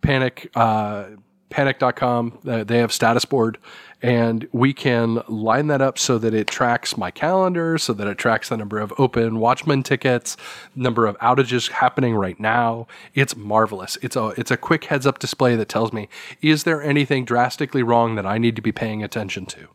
panic 0.00 0.50
uh, 0.54 1.04
panic.com 1.50 2.38
uh, 2.46 2.64
they 2.64 2.78
have 2.78 2.92
status 2.92 3.24
board 3.24 3.58
and 4.00 4.46
we 4.52 4.72
can 4.72 5.22
line 5.26 5.66
that 5.66 5.80
up 5.80 5.98
so 5.98 6.18
that 6.18 6.32
it 6.32 6.46
tracks 6.46 6.96
my 6.96 7.10
calendar 7.10 7.78
so 7.78 7.92
that 7.92 8.06
it 8.06 8.16
tracks 8.16 8.48
the 8.48 8.56
number 8.56 8.78
of 8.78 8.92
open 8.98 9.38
watchman 9.38 9.82
tickets 9.82 10.36
number 10.74 11.06
of 11.06 11.18
outages 11.18 11.70
happening 11.70 12.14
right 12.14 12.38
now. 12.38 12.86
It's 13.14 13.36
marvelous. 13.36 13.98
It's 14.02 14.16
a 14.16 14.28
it's 14.36 14.50
a 14.50 14.56
quick 14.56 14.84
heads 14.84 15.06
up 15.06 15.18
display 15.18 15.56
that 15.56 15.68
tells 15.68 15.92
me 15.92 16.08
is 16.40 16.64
there 16.64 16.82
anything 16.82 17.24
drastically 17.24 17.82
wrong 17.82 18.14
that 18.14 18.26
i 18.26 18.38
need 18.38 18.56
to 18.56 18.62
be 18.62 18.72
paying 18.72 19.02
attention 19.02 19.46
to? 19.46 19.68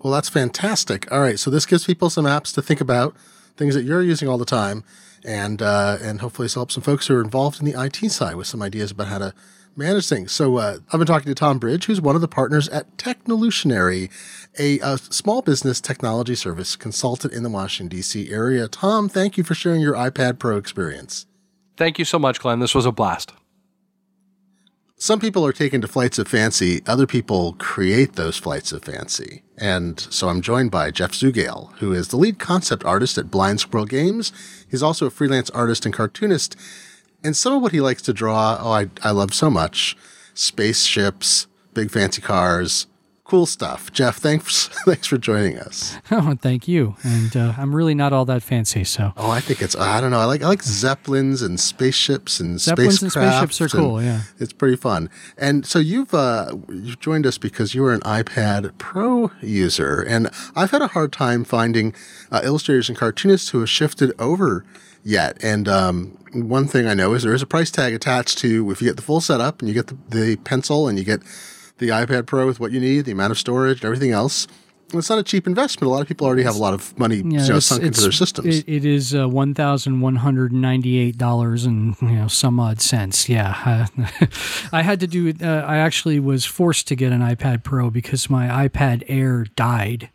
Well, 0.00 0.12
that's 0.12 0.28
fantastic. 0.28 1.10
All 1.10 1.20
right, 1.20 1.38
so 1.38 1.50
this 1.50 1.66
gives 1.66 1.84
people 1.84 2.08
some 2.08 2.24
apps 2.24 2.54
to 2.54 2.62
think 2.62 2.80
about, 2.80 3.16
things 3.56 3.74
that 3.74 3.82
you're 3.82 4.02
using 4.02 4.28
all 4.28 4.38
the 4.38 4.44
time, 4.44 4.84
and 5.24 5.60
uh, 5.60 5.98
and 6.00 6.20
hopefully 6.20 6.44
this 6.46 6.54
will 6.54 6.60
help 6.60 6.72
some 6.72 6.84
folks 6.84 7.08
who 7.08 7.16
are 7.16 7.20
involved 7.20 7.58
in 7.58 7.66
the 7.66 7.80
IT 7.80 8.10
side 8.12 8.36
with 8.36 8.46
some 8.46 8.62
ideas 8.62 8.92
about 8.92 9.08
how 9.08 9.18
to 9.18 9.34
manage 9.78 10.08
things. 10.08 10.32
So 10.32 10.56
uh, 10.56 10.78
I've 10.92 10.98
been 10.98 11.06
talking 11.06 11.28
to 11.28 11.34
Tom 11.34 11.58
Bridge, 11.58 11.86
who's 11.86 12.00
one 12.00 12.14
of 12.14 12.20
the 12.20 12.28
partners 12.28 12.68
at 12.68 12.96
Technolutionary, 12.96 14.10
a, 14.58 14.78
a 14.80 14.98
small 14.98 15.40
business 15.40 15.80
technology 15.80 16.34
service 16.34 16.76
consultant 16.76 17.32
in 17.32 17.42
the 17.42 17.50
Washington 17.50 17.96
D.C. 17.96 18.30
area. 18.30 18.68
Tom, 18.68 19.08
thank 19.08 19.38
you 19.38 19.44
for 19.44 19.54
sharing 19.54 19.80
your 19.80 19.94
iPad 19.94 20.38
Pro 20.38 20.56
experience. 20.56 21.26
thank 21.76 21.98
you 21.98 22.04
so 22.04 22.18
much 22.18 22.40
glenn 22.40 22.58
this 22.58 22.74
was 22.74 22.84
a 22.84 22.92
blast 22.92 23.32
some 25.00 25.20
people 25.20 25.46
are 25.46 25.52
taken 25.52 25.80
to 25.80 25.86
flights 25.86 26.18
of 26.18 26.26
fancy. 26.26 26.82
Other 26.84 27.06
people 27.06 27.54
create 27.54 28.14
those 28.14 28.36
flights 28.36 28.72
of 28.72 28.82
fancy. 28.82 29.44
And 29.56 29.98
so 30.00 30.28
I'm 30.28 30.40
joined 30.40 30.72
by 30.72 30.90
Jeff 30.90 31.12
Zugale, 31.12 31.72
who 31.74 31.92
is 31.92 32.08
the 32.08 32.16
lead 32.16 32.40
concept 32.40 32.84
artist 32.84 33.16
at 33.16 33.30
Blind 33.30 33.60
Squirrel 33.60 33.86
Games. 33.86 34.32
He's 34.68 34.82
also 34.82 35.06
a 35.06 35.10
freelance 35.10 35.50
artist 35.50 35.84
and 35.84 35.94
cartoonist. 35.94 36.56
And 37.24 37.36
some 37.36 37.52
of 37.54 37.62
what 37.62 37.72
he 37.72 37.80
likes 37.80 38.02
to 38.02 38.12
draw, 38.12 38.58
oh, 38.60 38.70
I, 38.70 38.86
I 39.02 39.10
love 39.10 39.34
so 39.34 39.50
much 39.50 39.96
spaceships, 40.34 41.46
big 41.74 41.90
fancy 41.90 42.22
cars, 42.22 42.86
cool 43.24 43.44
stuff. 43.44 43.92
Jeff, 43.92 44.16
thanks, 44.16 44.68
thanks 44.86 45.06
for 45.06 45.18
joining 45.18 45.58
us. 45.58 45.96
Oh, 46.10 46.34
thank 46.40 46.66
you. 46.66 46.96
And 47.02 47.36
uh, 47.36 47.52
I'm 47.58 47.74
really 47.74 47.94
not 47.94 48.12
all 48.14 48.24
that 48.24 48.42
fancy, 48.42 48.82
so 48.84 49.12
Oh, 49.16 49.30
I 49.30 49.40
think 49.40 49.60
it's, 49.60 49.76
I 49.76 50.00
don't 50.00 50.10
know. 50.10 50.18
I 50.18 50.24
like, 50.24 50.42
I 50.42 50.48
like 50.48 50.62
zeppelins 50.62 51.42
and 51.42 51.60
spaceships 51.60 52.40
and 52.40 52.58
Zeppelins 52.60 53.02
and 53.02 53.12
spaceships 53.12 53.60
are 53.60 53.68
cool, 53.68 54.02
yeah. 54.02 54.22
It's 54.38 54.52
pretty 54.54 54.76
fun. 54.76 55.10
And 55.36 55.66
so 55.66 55.78
you've 55.78 56.14
uh, 56.14 56.56
you've 56.70 56.98
joined 57.00 57.26
us 57.26 57.36
because 57.36 57.74
you 57.74 57.84
are 57.84 57.92
an 57.92 58.00
iPad 58.00 58.76
Pro 58.78 59.30
user, 59.42 60.00
and 60.02 60.30
I've 60.56 60.70
had 60.70 60.80
a 60.82 60.88
hard 60.88 61.12
time 61.12 61.44
finding 61.44 61.94
uh, 62.32 62.40
illustrators 62.42 62.88
and 62.88 62.96
cartoonists 62.96 63.50
who 63.50 63.60
have 63.60 63.68
shifted 63.68 64.12
over 64.18 64.64
yet. 65.02 65.42
And 65.42 65.68
um, 65.68 66.18
one 66.32 66.66
thing 66.66 66.86
I 66.86 66.94
know 66.94 67.14
is 67.14 67.22
there 67.22 67.34
is 67.34 67.42
a 67.42 67.46
price 67.46 67.70
tag 67.70 67.94
attached 67.94 68.38
to 68.38 68.70
if 68.70 68.80
you 68.80 68.88
get 68.88 68.96
the 68.96 69.02
full 69.02 69.20
setup 69.20 69.60
and 69.60 69.68
you 69.68 69.74
get 69.74 69.88
the, 69.88 69.98
the 70.08 70.36
pencil 70.36 70.88
and 70.88 70.98
you 70.98 71.04
get 71.04 71.20
the 71.78 71.88
iPad 71.88 72.26
Pro 72.26 72.46
with 72.46 72.60
what 72.60 72.72
you 72.72 72.80
need, 72.80 73.04
the 73.04 73.12
amount 73.12 73.30
of 73.30 73.38
storage, 73.38 73.78
and 73.78 73.84
everything 73.84 74.10
else. 74.10 74.46
It's 74.94 75.10
not 75.10 75.18
a 75.18 75.22
cheap 75.22 75.46
investment. 75.46 75.86
A 75.86 75.90
lot 75.90 76.00
of 76.00 76.08
people 76.08 76.26
already 76.26 76.44
have 76.44 76.56
a 76.56 76.58
lot 76.58 76.72
of 76.72 76.98
money 76.98 77.16
you 77.16 77.22
know, 77.24 77.60
sunk 77.60 77.82
into 77.82 78.00
their 78.00 78.12
systems. 78.12 78.60
It, 78.60 78.64
it 78.66 78.84
is 78.86 79.14
uh, 79.14 79.28
one 79.28 79.52
thousand 79.52 80.00
one 80.00 80.16
hundred 80.16 80.50
ninety-eight 80.50 81.18
dollars 81.18 81.66
and 81.66 81.94
you 82.00 82.08
know 82.12 82.28
some 82.28 82.58
odd 82.58 82.80
cents. 82.80 83.28
Yeah, 83.28 83.54
uh, 83.66 84.26
I 84.72 84.80
had 84.80 84.98
to 85.00 85.06
do. 85.06 85.26
it. 85.26 85.42
Uh, 85.42 85.62
I 85.66 85.76
actually 85.76 86.18
was 86.18 86.46
forced 86.46 86.88
to 86.88 86.96
get 86.96 87.12
an 87.12 87.20
iPad 87.20 87.64
Pro 87.64 87.90
because 87.90 88.30
my 88.30 88.66
iPad 88.66 89.04
Air 89.08 89.44
died. 89.56 90.08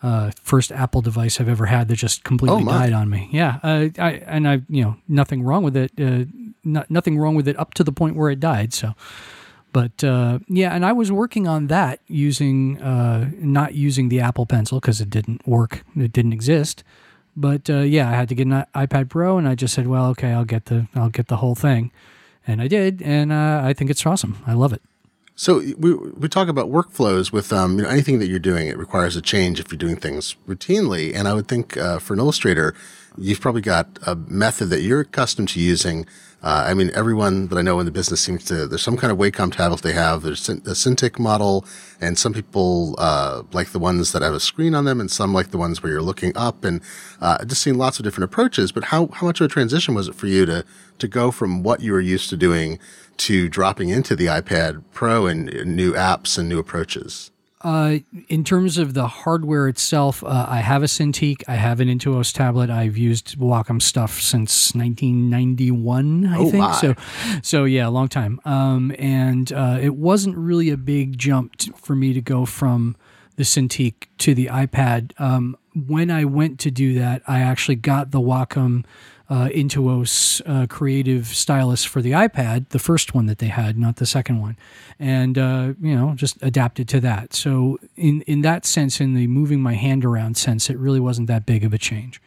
Uh, 0.00 0.30
first 0.42 0.70
Apple 0.70 1.02
device 1.02 1.40
I've 1.40 1.48
ever 1.48 1.66
had 1.66 1.88
that 1.88 1.96
just 1.96 2.22
completely 2.22 2.62
Oh, 2.62 2.64
died 2.64 2.92
on 2.92 3.10
me. 3.10 3.28
Yeah, 3.32 3.58
uh, 3.64 3.88
I 3.98 4.22
and 4.26 4.48
I 4.48 4.62
you 4.68 4.84
know 4.84 4.96
nothing 5.08 5.42
wrong 5.42 5.64
with 5.64 5.76
it. 5.76 5.92
Uh, 6.00 6.24
no, 6.64 6.84
nothing 6.88 7.18
wrong 7.18 7.34
with 7.34 7.48
it 7.48 7.58
up 7.58 7.74
to 7.74 7.84
the 7.84 7.92
point 7.92 8.16
where 8.16 8.30
it 8.30 8.40
died. 8.40 8.72
So. 8.72 8.94
But 9.70 10.02
uh, 10.02 10.38
yeah, 10.48 10.74
and 10.74 10.84
I 10.84 10.92
was 10.92 11.12
working 11.12 11.46
on 11.46 11.66
that 11.66 12.00
using 12.06 12.80
uh, 12.80 13.30
not 13.38 13.74
using 13.74 14.08
the 14.08 14.18
Apple 14.20 14.46
Pencil 14.46 14.80
because 14.80 15.00
it 15.00 15.10
didn't 15.10 15.46
work, 15.46 15.84
it 15.94 16.12
didn't 16.12 16.32
exist. 16.32 16.82
But 17.36 17.68
uh, 17.68 17.80
yeah, 17.80 18.08
I 18.08 18.12
had 18.12 18.28
to 18.30 18.34
get 18.34 18.46
an 18.46 18.64
iPad 18.74 19.10
Pro, 19.10 19.36
and 19.36 19.46
I 19.46 19.54
just 19.54 19.74
said, 19.74 19.86
well, 19.86 20.06
okay, 20.10 20.32
I'll 20.32 20.46
get 20.46 20.64
the 20.66 20.88
I'll 20.94 21.10
get 21.10 21.28
the 21.28 21.36
whole 21.36 21.54
thing, 21.54 21.92
and 22.46 22.62
I 22.62 22.66
did, 22.68 23.02
and 23.02 23.30
uh, 23.30 23.60
I 23.62 23.74
think 23.74 23.90
it's 23.90 24.04
awesome. 24.06 24.38
I 24.46 24.54
love 24.54 24.72
it. 24.72 24.80
So 25.40 25.58
we 25.78 25.94
we 25.94 26.28
talk 26.28 26.48
about 26.48 26.68
workflows 26.68 27.30
with 27.30 27.52
um, 27.52 27.78
you 27.78 27.84
know 27.84 27.88
anything 27.88 28.18
that 28.18 28.26
you're 28.26 28.40
doing. 28.40 28.66
It 28.66 28.76
requires 28.76 29.14
a 29.14 29.22
change 29.22 29.60
if 29.60 29.70
you're 29.70 29.78
doing 29.78 29.94
things 29.94 30.34
routinely. 30.48 31.14
And 31.14 31.28
I 31.28 31.34
would 31.34 31.46
think 31.46 31.76
uh, 31.76 32.00
for 32.00 32.14
an 32.14 32.18
illustrator, 32.18 32.74
you've 33.16 33.40
probably 33.40 33.60
got 33.60 34.00
a 34.04 34.16
method 34.16 34.66
that 34.70 34.80
you're 34.80 35.02
accustomed 35.02 35.50
to 35.50 35.60
using. 35.60 36.06
Uh, 36.42 36.66
I 36.66 36.74
mean, 36.74 36.90
everyone 36.92 37.48
that 37.48 37.58
I 37.58 37.62
know 37.62 37.78
in 37.78 37.86
the 37.86 37.92
business 37.92 38.20
seems 38.20 38.44
to. 38.46 38.66
There's 38.66 38.82
some 38.82 38.96
kind 38.96 39.12
of 39.12 39.18
Wacom 39.18 39.52
tablet 39.52 39.82
they 39.82 39.92
have. 39.92 40.22
There's 40.22 40.48
a 40.48 40.54
Cintiq 40.54 41.20
model, 41.20 41.64
and 42.00 42.18
some 42.18 42.32
people 42.32 42.96
uh, 42.98 43.44
like 43.52 43.70
the 43.70 43.78
ones 43.78 44.10
that 44.10 44.22
have 44.22 44.34
a 44.34 44.40
screen 44.40 44.74
on 44.74 44.86
them, 44.86 45.00
and 45.00 45.08
some 45.08 45.32
like 45.32 45.52
the 45.52 45.58
ones 45.58 45.84
where 45.84 45.92
you're 45.92 46.02
looking 46.02 46.36
up. 46.36 46.64
And 46.64 46.80
uh, 47.20 47.44
just 47.44 47.62
seen 47.62 47.78
lots 47.78 48.00
of 48.00 48.04
different 48.04 48.24
approaches. 48.24 48.72
But 48.72 48.84
how 48.86 49.06
how 49.14 49.28
much 49.28 49.40
of 49.40 49.44
a 49.44 49.48
transition 49.48 49.94
was 49.94 50.08
it 50.08 50.16
for 50.16 50.26
you 50.26 50.46
to 50.46 50.64
to 50.98 51.06
go 51.06 51.30
from 51.30 51.62
what 51.62 51.80
you 51.80 51.92
were 51.92 52.00
used 52.00 52.28
to 52.30 52.36
doing 52.36 52.80
to 53.18 53.48
dropping 53.48 53.88
into 53.90 54.16
the 54.16 54.26
iPad 54.26 54.82
Pro 54.92 55.26
and 55.26 55.46
new 55.66 55.92
apps 55.92 56.38
and 56.38 56.48
new 56.48 56.58
approaches? 56.58 57.30
Uh, 57.60 57.98
in 58.28 58.44
terms 58.44 58.78
of 58.78 58.94
the 58.94 59.08
hardware 59.08 59.66
itself, 59.66 60.22
uh, 60.22 60.46
I 60.48 60.58
have 60.58 60.84
a 60.84 60.86
Cintiq. 60.86 61.42
I 61.48 61.56
have 61.56 61.80
an 61.80 61.88
Intuos 61.88 62.32
tablet. 62.32 62.70
I've 62.70 62.96
used 62.96 63.36
Wacom 63.36 63.82
stuff 63.82 64.20
since 64.20 64.72
1991, 64.76 66.26
I 66.26 66.38
Oh, 66.38 66.50
think. 66.50 66.56
my. 66.62 66.72
So, 66.72 66.94
so 67.42 67.64
yeah, 67.64 67.88
a 67.88 67.90
long 67.90 68.08
time. 68.08 68.40
Um, 68.44 68.94
and 68.98 69.52
uh, 69.52 69.78
it 69.80 69.96
wasn't 69.96 70.36
really 70.36 70.70
a 70.70 70.76
big 70.76 71.18
jump 71.18 71.56
t- 71.56 71.72
for 71.76 71.96
me 71.96 72.12
to 72.12 72.20
go 72.20 72.44
from 72.46 72.96
the 73.36 73.42
Cintiq 73.42 74.06
to 74.18 74.34
the 74.34 74.46
iPad. 74.46 75.18
Um, 75.20 75.56
when 75.74 76.10
I 76.10 76.24
went 76.24 76.58
to 76.60 76.70
do 76.70 76.94
that, 76.98 77.22
I 77.26 77.40
actually 77.40 77.76
got 77.76 78.10
the 78.10 78.20
Wacom 78.20 78.84
uh, 79.30 79.48
Intuos 79.48 80.40
uh, 80.46 80.66
Creative 80.66 81.26
Stylus 81.26 81.84
for 81.84 82.00
the 82.00 82.12
iPad, 82.12 82.70
the 82.70 82.78
first 82.78 83.14
one 83.14 83.26
that 83.26 83.38
they 83.38 83.48
had, 83.48 83.78
not 83.78 83.96
the 83.96 84.06
second 84.06 84.40
one, 84.40 84.56
and 84.98 85.36
uh, 85.36 85.74
you 85.80 85.94
know 85.94 86.14
just 86.14 86.38
adapted 86.42 86.88
to 86.88 87.00
that. 87.00 87.34
So 87.34 87.78
in 87.96 88.22
in 88.22 88.42
that 88.42 88.64
sense, 88.64 89.00
in 89.00 89.14
the 89.14 89.26
moving 89.26 89.60
my 89.60 89.74
hand 89.74 90.04
around 90.04 90.36
sense, 90.36 90.70
it 90.70 90.78
really 90.78 91.00
wasn't 91.00 91.28
that 91.28 91.44
big 91.44 91.64
of 91.64 91.74
a 91.74 91.78
change. 91.78 92.20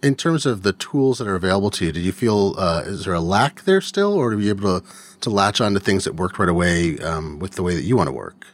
In 0.00 0.14
terms 0.14 0.46
of 0.46 0.62
the 0.62 0.72
tools 0.72 1.18
that 1.18 1.26
are 1.26 1.34
available 1.34 1.70
to 1.72 1.86
you, 1.86 1.92
did 1.92 2.04
you 2.04 2.12
feel 2.12 2.54
uh, 2.56 2.82
is 2.86 3.04
there 3.04 3.14
a 3.14 3.20
lack 3.20 3.64
there 3.64 3.80
still, 3.80 4.14
or 4.14 4.26
were 4.26 4.40
you 4.40 4.50
able 4.50 4.80
to 4.80 4.86
to 5.20 5.30
latch 5.30 5.60
on 5.60 5.74
to 5.74 5.80
things 5.80 6.04
that 6.04 6.14
worked 6.14 6.38
right 6.38 6.48
away 6.48 6.98
um, 7.00 7.40
with 7.40 7.52
the 7.52 7.64
way 7.64 7.74
that 7.74 7.82
you 7.82 7.96
want 7.96 8.06
to 8.06 8.12
work? 8.12 8.46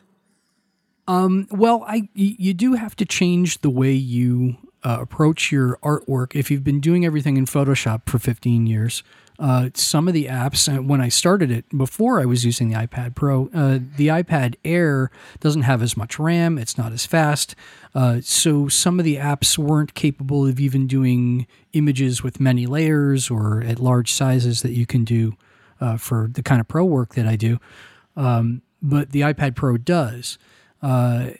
Well, 1.50 1.84
I 1.86 2.08
y- 2.16 2.36
you 2.38 2.54
do 2.54 2.74
have 2.74 2.96
to 2.96 3.04
change 3.04 3.60
the 3.60 3.68
way 3.68 3.92
you 3.92 4.56
uh, 4.84 4.98
approach 5.00 5.50
your 5.50 5.78
artwork. 5.82 6.34
If 6.34 6.50
you've 6.50 6.64
been 6.64 6.80
doing 6.80 7.04
everything 7.04 7.36
in 7.36 7.46
Photoshop 7.46 8.08
for 8.08 8.18
15 8.18 8.66
years, 8.66 9.02
Uh, 9.36 9.68
some 9.74 10.06
of 10.06 10.14
the 10.14 10.26
apps, 10.26 10.72
uh, 10.72 10.80
when 10.80 11.00
I 11.00 11.08
started 11.08 11.50
it 11.50 11.64
before 11.76 12.20
I 12.20 12.24
was 12.24 12.44
using 12.44 12.68
the 12.68 12.76
iPad 12.76 13.16
Pro, 13.16 13.50
uh, 13.52 13.80
the 13.96 14.06
iPad 14.06 14.54
Air 14.64 15.10
doesn't 15.40 15.62
have 15.62 15.82
as 15.82 15.96
much 15.96 16.20
RAM. 16.20 16.56
It's 16.56 16.78
not 16.78 16.92
as 16.92 17.04
fast. 17.04 17.56
Uh, 17.96 18.20
so 18.22 18.68
some 18.68 19.00
of 19.00 19.04
the 19.04 19.16
apps 19.16 19.58
weren't 19.58 19.94
capable 19.94 20.46
of 20.46 20.60
even 20.60 20.86
doing 20.86 21.48
images 21.72 22.22
with 22.22 22.38
many 22.38 22.64
layers 22.66 23.28
or 23.28 23.60
at 23.66 23.80
large 23.80 24.12
sizes 24.12 24.62
that 24.62 24.70
you 24.70 24.86
can 24.86 25.02
do 25.02 25.34
uh, 25.80 25.96
for 25.96 26.30
the 26.32 26.42
kind 26.42 26.60
of 26.60 26.68
pro 26.68 26.84
work 26.84 27.14
that 27.14 27.26
I 27.26 27.34
do. 27.34 27.58
Um, 28.16 28.62
but 28.80 29.10
the 29.10 29.22
iPad 29.22 29.56
Pro 29.56 29.76
does. 29.78 30.38
Uh, 30.80 31.30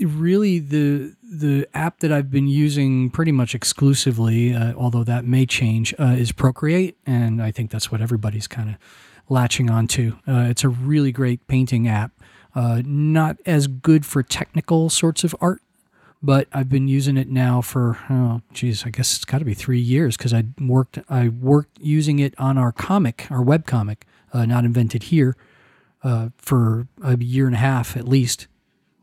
really, 0.00 0.58
the 0.58 1.14
the 1.22 1.66
app 1.74 2.00
that 2.00 2.12
I've 2.12 2.30
been 2.30 2.46
using 2.48 3.10
pretty 3.10 3.32
much 3.32 3.54
exclusively, 3.54 4.54
uh, 4.54 4.74
although 4.74 5.04
that 5.04 5.24
may 5.24 5.46
change, 5.46 5.94
uh, 5.98 6.14
is 6.18 6.32
Procreate, 6.32 6.96
and 7.06 7.42
I 7.42 7.50
think 7.50 7.70
that's 7.70 7.90
what 7.90 8.00
everybody's 8.00 8.46
kind 8.46 8.70
of 8.70 8.76
latching 9.28 9.70
onto. 9.70 10.16
Uh, 10.26 10.46
it's 10.48 10.64
a 10.64 10.68
really 10.68 11.12
great 11.12 11.46
painting 11.48 11.88
app. 11.88 12.12
Uh, 12.54 12.82
not 12.84 13.36
as 13.44 13.66
good 13.66 14.06
for 14.06 14.22
technical 14.22 14.88
sorts 14.88 15.24
of 15.24 15.34
art, 15.40 15.60
but 16.22 16.48
I've 16.52 16.68
been 16.70 16.88
using 16.88 17.16
it 17.16 17.28
now 17.28 17.60
for 17.60 17.98
oh 18.08 18.40
geez, 18.52 18.84
I 18.86 18.90
guess 18.90 19.14
it's 19.16 19.24
got 19.24 19.38
to 19.38 19.44
be 19.44 19.54
three 19.54 19.80
years 19.80 20.16
because 20.16 20.32
I 20.32 20.44
worked 20.60 20.98
I 21.10 21.28
worked 21.28 21.78
using 21.80 22.18
it 22.18 22.34
on 22.38 22.56
our 22.56 22.72
comic, 22.72 23.26
our 23.30 23.42
web 23.42 23.66
comic, 23.66 24.06
uh, 24.32 24.46
not 24.46 24.64
invented 24.64 25.04
here, 25.04 25.36
uh, 26.02 26.30
for 26.38 26.86
a 27.02 27.18
year 27.18 27.46
and 27.46 27.54
a 27.54 27.58
half 27.58 27.96
at 27.96 28.08
least. 28.08 28.46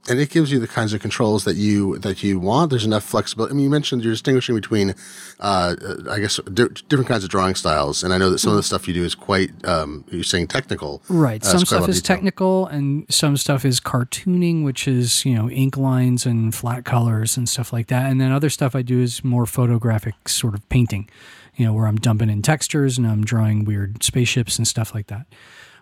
And 0.10 0.20
it 0.20 0.30
gives 0.30 0.51
you 0.51 0.60
the 0.60 0.68
kinds 0.68 0.93
of 0.93 1.01
controls 1.01 1.43
that 1.45 1.56
you 1.56 1.97
that 1.99 2.24
you 2.24 2.39
want. 2.39 2.70
There's 2.72 2.86
enough 2.86 3.04
flexibility. 3.04 3.51
I 3.54 3.56
mean, 3.56 3.64
you 3.64 3.70
mentioned 3.70 4.04
you're 4.04 4.14
distinguishing 4.14 4.54
between, 4.56 4.95
uh, 5.39 5.76
I 6.10 6.20
guess, 6.20 6.39
di- 6.54 6.68
different 6.89 7.08
kinds 7.08 7.24
of 7.24 7.30
drawing 7.30 7.56
styles, 7.56 8.04
and 8.04 8.14
I 8.14 8.18
know 8.18 8.30
that 8.30 8.39
some 8.39 8.51
of 8.51 8.58
the 8.58 8.64
stuff 8.64 8.88
you 8.88 8.93
do 8.93 9.04
is 9.04 9.16
quite. 9.16 9.51
Um, 9.66 10.04
you're 10.12 10.24
saying 10.24 10.47
technical, 10.47 11.01
Right. 11.10 11.41
Uh, 11.43 11.47
Some 11.47 11.62
it's 11.62 11.70
quite 11.70 11.78
a 11.78 11.80
lot 11.80 11.84
stuff 11.86 11.89
is 11.95 12.01
detail. 12.01 12.16
technical 12.18 12.68
and 12.68 13.06
some 13.10 13.38
stuff 13.38 13.64
is 13.66 13.80
cartooning, 13.80 14.64
which 14.64 14.88
is, 14.88 15.26
you 15.26 15.36
know, 15.36 15.49
ink 15.49 15.78
lines 15.78 16.26
and 16.26 16.54
flat 16.54 16.84
colors 16.86 17.38
and 17.38 17.47
stuff 17.47 17.72
like 17.72 17.88
that. 17.88 18.10
And 18.12 18.20
then 18.20 18.32
other 18.32 18.49
stuff 18.49 18.76
I 18.76 18.82
do 18.82 18.99
is 19.01 19.24
more 19.24 19.45
photographic 19.45 20.28
sort 20.28 20.54
of 20.54 20.68
painting, 20.70 21.10
you 21.56 21.66
know, 21.66 21.74
where 21.74 21.88
I'm 21.88 21.95
dumping 21.97 22.30
in 22.30 22.41
textures 22.41 22.97
and 22.97 23.08
I'm 23.08 23.24
drawing 23.24 23.64
weird 23.66 24.04
spaceships 24.04 24.58
and 24.58 24.68
stuff 24.68 24.93
like 24.93 25.08
that. 25.08 25.26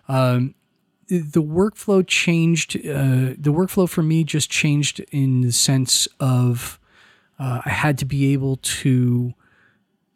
Um, 0.08 0.54
the 1.08 1.42
workflow 1.42 2.06
changed. 2.06 2.76
Uh, 2.76 3.34
the 3.38 3.52
workflow 3.52 3.88
for 3.88 4.02
me 4.02 4.24
just 4.24 4.50
changed 4.50 5.00
in 5.10 5.42
the 5.42 5.52
sense 5.52 6.08
of 6.20 6.78
uh, 7.38 7.62
I 7.64 7.70
had 7.70 7.98
to 7.98 8.04
be 8.04 8.32
able 8.32 8.56
to 8.56 9.34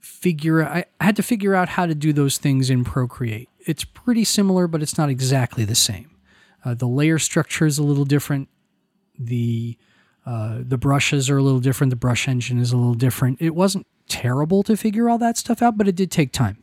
figure 0.01 0.65
I, 0.65 0.85
had 1.01 1.17
to 1.17 1.23
figure 1.23 1.55
out 1.55 1.71
how 1.71 1.87
to 1.87 1.95
do 1.95 2.13
those 2.13 2.39
things 2.39 2.71
in 2.71 2.85
Procreate. 2.85 3.49
It's 3.61 3.85
pretty 3.85 4.25
similar, 4.25 4.67
but 4.67 4.83
it's 4.83 4.97
not 4.97 5.09
exactly 5.09 5.65
the 5.65 5.75
same. 5.75 6.11
Uh, 6.65 6.75
the 6.75 6.87
layer 6.89 7.19
structure 7.19 7.67
is 7.67 7.79
a 7.79 7.83
little 7.83 8.05
different. 8.05 8.49
The 9.19 9.77
uh, 10.25 10.59
the 10.63 10.79
brushes 10.79 11.31
are 11.31 11.39
a 11.39 11.43
little 11.43 11.61
different. 11.61 11.91
The 11.91 11.97
brush 11.97 12.27
engine 12.27 12.59
is 12.59 12.73
a 12.73 12.77
little 12.77 12.95
different. 12.95 13.41
It 13.41 13.55
wasn't 13.55 13.87
terrible 14.09 14.63
to 14.65 14.77
figure 14.77 15.09
all 15.09 15.19
that 15.19 15.37
stuff 15.37 15.63
out, 15.63 15.77
but 15.77 15.87
it 15.87 15.95
did 15.95 16.11
take 16.11 16.33
time. 16.33 16.59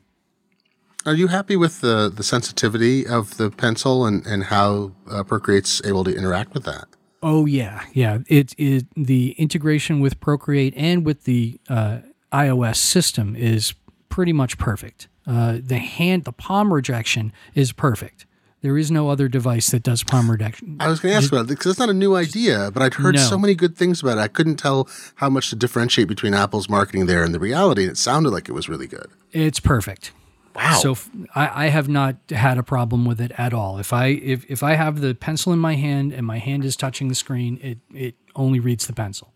Are 1.06 1.14
you 1.14 1.28
happy 1.28 1.56
with 1.56 1.82
the 1.82 2.12
the 2.14 2.24
sensitivity 2.24 3.06
of 3.06 3.38
the 3.38 3.50
pencil 3.52 4.06
and 4.06 4.26
and 4.26 4.46
how 4.46 4.92
uh, 5.10 5.24
Procreate's 5.24 5.82
able 5.86 6.04
to 6.06 6.16
interact 6.16 6.54
with 6.54 6.64
that? 6.64 6.86
Oh 7.22 7.46
yeah, 7.46 7.84
yeah. 7.94 8.20
It 8.28 8.54
is 8.58 8.84
the 8.96 9.32
integration 9.38 10.00
with 10.00 10.20
Procreate 10.20 10.74
and 10.78 11.06
with 11.06 11.24
the 11.26 11.60
uh, 11.70 12.00
iOS 12.32 12.78
system 12.78 13.36
is 13.36 13.74
pretty 14.10 14.34
much 14.34 14.58
perfect. 14.58 15.08
Uh, 15.26 15.58
the 15.62 15.78
hand, 15.78 16.26
the 16.26 16.34
palm 16.34 16.74
rejection 16.74 17.32
is 17.56 17.72
perfect. 17.72 18.26
There 18.62 18.78
is 18.78 18.90
no 18.92 19.10
other 19.10 19.28
device 19.28 19.72
that 19.72 19.84
does 19.84 20.04
palm 20.04 20.32
rejection. 20.32 20.78
I 20.80 20.88
was 20.88 21.02
going 21.02 21.12
to 21.14 21.18
ask 21.18 21.32
about 21.32 21.46
it 21.46 21.48
because 21.50 21.66
it's 21.72 21.80
not 21.80 21.90
a 21.90 21.94
new 21.94 22.16
idea, 22.16 22.72
but 22.74 22.82
I'd 22.82 22.94
heard 22.94 23.16
No. 23.16 23.22
so 23.22 23.38
many 23.38 23.56
good 23.56 23.76
things 23.78 24.02
about 24.02 24.18
it. 24.18 24.22
I 24.22 24.30
couldn't 24.30 24.56
tell 24.56 24.88
how 25.16 25.30
much 25.30 25.50
to 25.50 25.58
differentiate 25.58 26.08
between 26.08 26.34
Apple's 26.34 26.70
marketing 26.70 27.06
there 27.06 27.24
and 27.26 27.34
the 27.34 27.40
reality. 27.40 27.86
It 27.86 27.98
sounded 27.98 28.30
like 28.32 28.48
it 28.48 28.54
was 28.54 28.70
really 28.70 28.88
good. 28.88 29.08
It's 29.34 29.60
perfect. 29.60 30.14
Wow. 30.56 30.74
So 30.82 30.92
f- 30.92 31.10
I, 31.34 31.66
I 31.66 31.68
have 31.70 31.90
not 31.90 32.18
had 32.30 32.58
a 32.58 32.64
problem 32.64 33.06
with 33.06 33.20
it 33.20 33.32
at 33.38 33.54
all. 33.54 33.80
If 33.80 33.92
I 33.92 34.08
if, 34.08 34.46
if 34.50 34.62
I 34.62 34.74
have 34.74 35.02
the 35.02 35.16
pencil 35.16 35.52
in 35.52 35.60
my 35.60 35.76
hand 35.76 36.14
and 36.14 36.26
my 36.26 36.38
hand 36.38 36.64
is 36.64 36.76
touching 36.76 37.08
the 37.08 37.16
screen, 37.16 37.60
it 37.62 37.80
it 37.94 38.16
only 38.36 38.60
reads 38.60 38.88
the 38.88 38.94
pencil. 38.94 39.34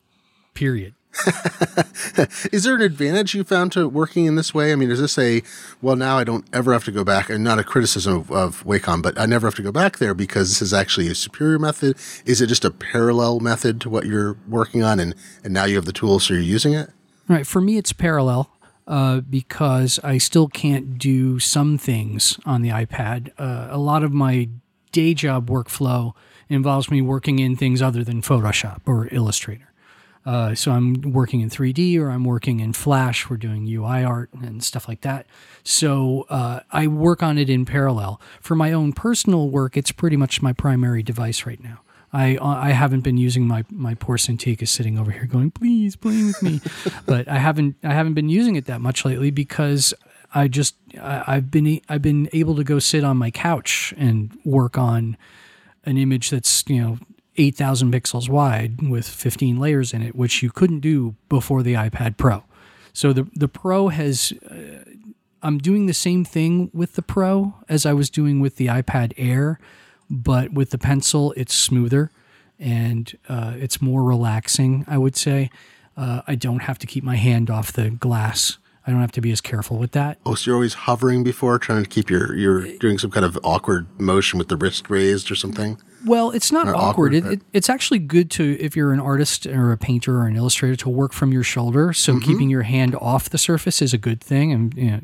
Period. 0.54 0.94
Is 2.52 2.64
there 2.64 2.76
an 2.76 2.82
advantage 2.82 3.34
you 3.34 3.44
found 3.44 3.72
to 3.72 3.88
working 3.88 4.26
in 4.26 4.36
this 4.36 4.54
way? 4.54 4.72
I 4.72 4.76
mean, 4.76 4.92
is 4.92 5.00
this 5.00 5.18
a, 5.18 5.42
well, 5.82 5.96
now 5.96 6.18
I 6.18 6.24
don't 6.24 6.46
ever 6.54 6.74
have 6.74 6.84
to 6.86 6.92
go 6.92 7.04
back, 7.04 7.30
and 7.30 7.44
not 7.44 7.60
a 7.60 7.64
criticism 7.64 8.18
of, 8.18 8.32
of 8.32 8.64
Wacom, 8.66 9.02
but 9.02 9.20
I 9.20 9.26
never 9.26 9.48
have 9.48 9.56
to 9.56 9.64
go 9.64 9.72
back 9.72 9.98
there 9.98 10.14
because 10.14 10.50
this 10.50 10.62
is 10.62 10.74
actually 10.74 11.08
a 11.08 11.16
superior 11.16 11.60
method? 11.60 11.98
Is 12.26 12.42
it 12.42 12.48
just 12.48 12.66
a 12.66 12.72
parallel 12.72 13.40
method 13.40 13.82
to 13.82 13.90
what 13.90 14.06
you're 14.06 14.38
working 14.48 14.84
on, 14.84 15.00
and, 15.00 15.16
and 15.44 15.54
now 15.54 15.66
you 15.66 15.76
have 15.76 15.86
the 15.86 15.94
tools, 15.94 16.26
so 16.26 16.34
you're 16.34 16.44
using 16.44 16.74
it? 16.74 16.92
Right. 17.28 17.48
For 17.48 17.62
me, 17.62 17.78
it's 17.78 17.94
parallel 17.94 18.52
uh, 18.88 19.22
because 19.22 20.00
I 20.04 20.18
still 20.18 20.48
can't 20.48 20.98
do 20.98 21.40
some 21.40 21.78
things 21.78 22.40
on 22.46 22.62
the 22.62 22.70
iPad. 22.70 23.32
Uh, 23.38 23.68
a 23.70 23.78
lot 23.78 24.04
of 24.04 24.12
my 24.12 24.50
day 24.92 25.14
job 25.14 25.50
workflow 25.50 26.14
involves 26.50 26.90
me 26.90 27.02
working 27.02 27.40
in 27.40 27.56
things 27.56 27.82
other 27.82 28.04
than 28.04 28.22
Photoshop 28.22 28.80
or 28.86 29.08
Illustrator. 29.12 29.74
Uh, 30.26 30.54
so 30.54 30.72
I'm 30.72 31.14
working 31.14 31.40
in 31.40 31.50
3D 31.50 31.98
or 31.98 32.10
I'm 32.10 32.26
working 32.26 32.60
in 32.60 32.74
Flash. 32.74 33.30
We're 33.30 33.38
doing 33.38 33.66
UI 33.66 34.04
art 34.04 34.30
and 34.34 34.62
stuff 34.62 34.88
like 34.88 35.02
that. 35.02 35.26
So 35.64 36.26
uh, 36.30 36.62
I 36.70 36.88
work 36.88 37.24
on 37.24 37.38
it 37.38 37.50
in 37.50 37.66
parallel. 37.66 38.20
For 38.42 38.54
my 38.54 38.74
own 38.74 38.92
personal 38.92 39.50
work, 39.50 39.78
it's 39.78 39.94
pretty 39.94 40.18
much 40.18 40.42
my 40.42 40.52
primary 40.52 41.02
device 41.02 41.46
right 41.46 41.64
now. 41.64 41.80
I 42.14 42.38
uh, 42.38 42.46
I 42.46 42.72
haven't 42.72 43.02
been 43.02 43.18
using 43.18 43.48
my 43.48 43.66
my 43.70 43.94
poor 43.96 44.18
Cintiq 44.18 44.62
is 44.62 44.72
sitting 44.72 44.98
over 44.98 45.12
here 45.12 45.26
going, 45.26 45.52
please 45.52 45.96
play 45.96 46.24
with 46.24 46.42
me, 46.42 46.62
but 47.06 47.28
I 47.28 47.38
haven't 47.38 47.76
I 47.84 47.94
haven't 47.94 48.14
been 48.14 48.30
using 48.30 48.56
it 48.56 48.66
that 48.66 48.82
much 48.82 49.04
lately 49.04 49.32
because 49.32 49.94
I 50.34 50.48
just 50.48 50.76
I, 51.02 51.24
I've 51.28 51.52
been 51.52 51.82
I've 51.90 52.02
been 52.02 52.30
able 52.34 52.56
to 52.56 52.64
go 52.64 52.80
sit 52.80 53.04
on 53.04 53.18
my 53.18 53.32
couch 53.32 53.94
and 53.98 54.38
work 54.46 54.78
on 54.78 55.18
an 55.86 55.98
image 55.98 56.30
that's 56.30 56.64
you 56.68 56.82
know 56.82 56.98
8000 57.38 57.94
pixels 57.94 58.30
wide 58.30 58.90
with 58.90 59.08
15 59.08 59.60
layers 59.60 59.94
in 59.94 60.02
it 60.02 60.16
which 60.16 60.42
you 60.42 60.50
couldn't 60.50 60.80
do 60.80 61.16
before 61.30 61.62
the 61.62 61.74
iPad 61.74 62.18
Pro. 62.18 62.44
So 62.94 63.14
the 63.14 63.28
the 63.36 63.48
Pro 63.50 63.90
has 63.90 64.34
uh, 64.50 64.84
I'm 65.44 65.58
doing 65.58 65.86
the 65.86 65.94
same 65.94 66.24
thing 66.26 66.72
with 66.74 66.96
the 66.96 67.02
Pro 67.02 67.56
as 67.70 67.86
I 67.86 67.94
was 67.94 68.10
doing 68.10 68.40
with 68.40 68.56
the 68.56 68.68
iPad 68.68 69.14
Air 69.18 69.60
but 70.10 70.54
with 70.54 70.72
the 70.72 70.78
pencil 70.78 71.34
it's 71.38 71.54
smoother 71.54 72.12
and 72.60 73.18
uh, 73.30 73.54
it's 73.58 73.82
more 73.82 74.04
relaxing 74.04 74.86
I 74.88 74.98
would 74.98 75.16
say. 75.16 75.50
Uh, 75.96 76.22
I 76.28 76.36
don't 76.36 76.60
have 76.60 76.78
to 76.80 76.88
keep 76.88 77.04
my 77.04 77.16
hand 77.16 77.50
off 77.50 77.74
the 77.74 77.90
glass. 77.90 78.60
I 78.86 78.92
don't 78.92 79.02
have 79.02 79.12
to 79.14 79.22
be 79.22 79.32
as 79.32 79.42
careful 79.42 79.78
with 79.78 79.92
that. 79.92 80.18
Oh, 80.26 80.36
so 80.36 80.50
you're 80.50 80.56
always 80.56 80.74
hovering 80.74 81.24
before, 81.24 81.60
trying 81.60 81.84
to 81.84 81.90
keep 81.90 82.10
your, 82.10 82.34
you're 82.36 82.78
doing 82.78 82.98
some 82.98 83.12
kind 83.12 83.26
of 83.26 83.38
awkward 83.44 83.88
motion 84.00 84.40
with 84.40 84.48
the 84.48 84.56
wrist 84.56 84.90
raised 84.90 85.30
or 85.30 85.36
something? 85.36 85.78
Well, 86.08 86.32
it's 86.32 86.52
not 86.52 86.68
awkward. 86.68 86.80
awkward, 86.80 87.14
It, 87.14 87.26
it, 87.26 87.42
it's 87.54 87.70
actually 87.70 88.00
good 88.00 88.32
to, 88.32 88.58
if 88.60 88.76
you're 88.76 88.94
an 88.94 89.00
artist 89.00 89.46
or 89.46 89.72
a 89.72 89.78
painter 89.78 90.18
or 90.20 90.28
an 90.28 90.36
illustrator, 90.36 90.76
to 90.78 90.90
work 90.90 91.14
from 91.14 91.32
your 91.32 91.44
shoulder. 91.44 91.94
So 91.94 92.14
Mm-hmm. 92.14 92.22
keeping 92.32 92.50
your 92.50 92.64
hand 92.64 92.96
off 92.96 93.30
the 93.30 93.38
surface 93.38 93.82
is 93.82 93.94
a 93.94 93.98
good 93.98 94.22
thing, 94.22 94.52
and 94.52 94.74
you 94.78 94.92
know, 94.92 95.02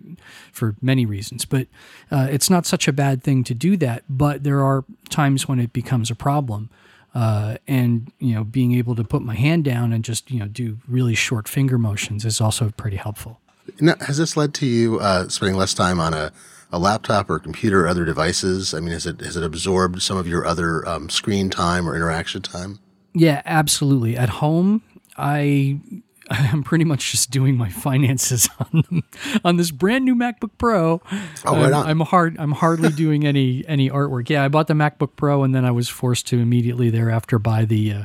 for 0.51 0.75
many 0.81 1.05
reasons. 1.05 1.45
But 1.45 1.67
uh, 2.09 2.27
it's 2.31 2.49
not 2.49 2.65
such 2.65 2.87
a 2.87 2.93
bad 2.93 3.21
thing 3.23 3.43
to 3.43 3.53
do 3.53 3.77
that. 3.77 4.03
But 4.09 4.43
there 4.43 4.63
are 4.63 4.85
times 5.09 5.47
when 5.47 5.59
it 5.59 5.73
becomes 5.73 6.09
a 6.09 6.15
problem. 6.15 6.69
Uh, 7.15 7.57
and 7.67 8.11
you 8.17 8.33
know, 8.33 8.43
being 8.43 8.73
able 8.73 8.95
to 8.95 9.03
put 9.03 9.21
my 9.21 9.35
hand 9.35 9.63
down 9.63 9.93
and 9.93 10.03
just 10.03 10.31
you 10.31 10.39
know 10.39 10.47
do 10.47 10.79
really 10.87 11.13
short 11.13 11.47
finger 11.47 11.77
motions 11.77 12.25
is 12.25 12.41
also 12.41 12.71
pretty 12.71 12.97
helpful. 12.97 13.39
Now, 13.79 13.93
has 14.01 14.17
this 14.17 14.35
led 14.35 14.53
to 14.55 14.65
you 14.65 14.99
uh, 14.99 15.29
spending 15.29 15.55
less 15.55 15.73
time 15.75 15.99
on 15.99 16.13
a, 16.15 16.31
a 16.73 16.79
laptop 16.79 17.29
or 17.29 17.39
computer 17.39 17.85
or 17.85 17.87
other 17.87 18.03
devices? 18.03 18.73
I 18.73 18.79
mean, 18.79 18.91
has 18.91 19.05
it 19.05 19.21
has 19.21 19.37
it 19.37 19.43
absorbed 19.43 20.01
some 20.01 20.17
of 20.17 20.27
your 20.27 20.45
other 20.45 20.85
um, 20.89 21.09
screen 21.09 21.49
time 21.49 21.87
or 21.87 21.95
interaction 21.95 22.41
time? 22.41 22.79
Yeah, 23.13 23.43
absolutely. 23.45 24.17
At 24.17 24.29
home, 24.29 24.81
I 25.15 25.79
I'm 26.29 26.63
pretty 26.63 26.83
much 26.83 27.11
just 27.11 27.29
doing 27.29 27.55
my 27.55 27.69
finances 27.69 28.49
on 28.59 28.83
them, 28.89 29.03
on 29.45 29.57
this 29.57 29.71
brand 29.71 30.03
new 30.03 30.15
MacBook 30.15 30.51
Pro. 30.57 31.01
Oh, 31.45 31.55
right 31.55 31.65
I'm, 31.65 31.73
on. 31.73 31.89
I'm 31.89 31.99
hard. 32.01 32.35
I'm 32.39 32.51
hardly 32.53 32.89
doing 32.95 33.25
any 33.25 33.63
any 33.67 33.89
artwork. 33.89 34.29
Yeah, 34.29 34.43
I 34.43 34.47
bought 34.47 34.67
the 34.67 34.73
MacBook 34.73 35.15
Pro, 35.15 35.43
and 35.43 35.53
then 35.53 35.65
I 35.65 35.71
was 35.71 35.89
forced 35.89 36.27
to 36.27 36.39
immediately 36.39 36.89
thereafter 36.89 37.37
buy 37.37 37.65
the 37.65 37.93
uh, 37.93 38.03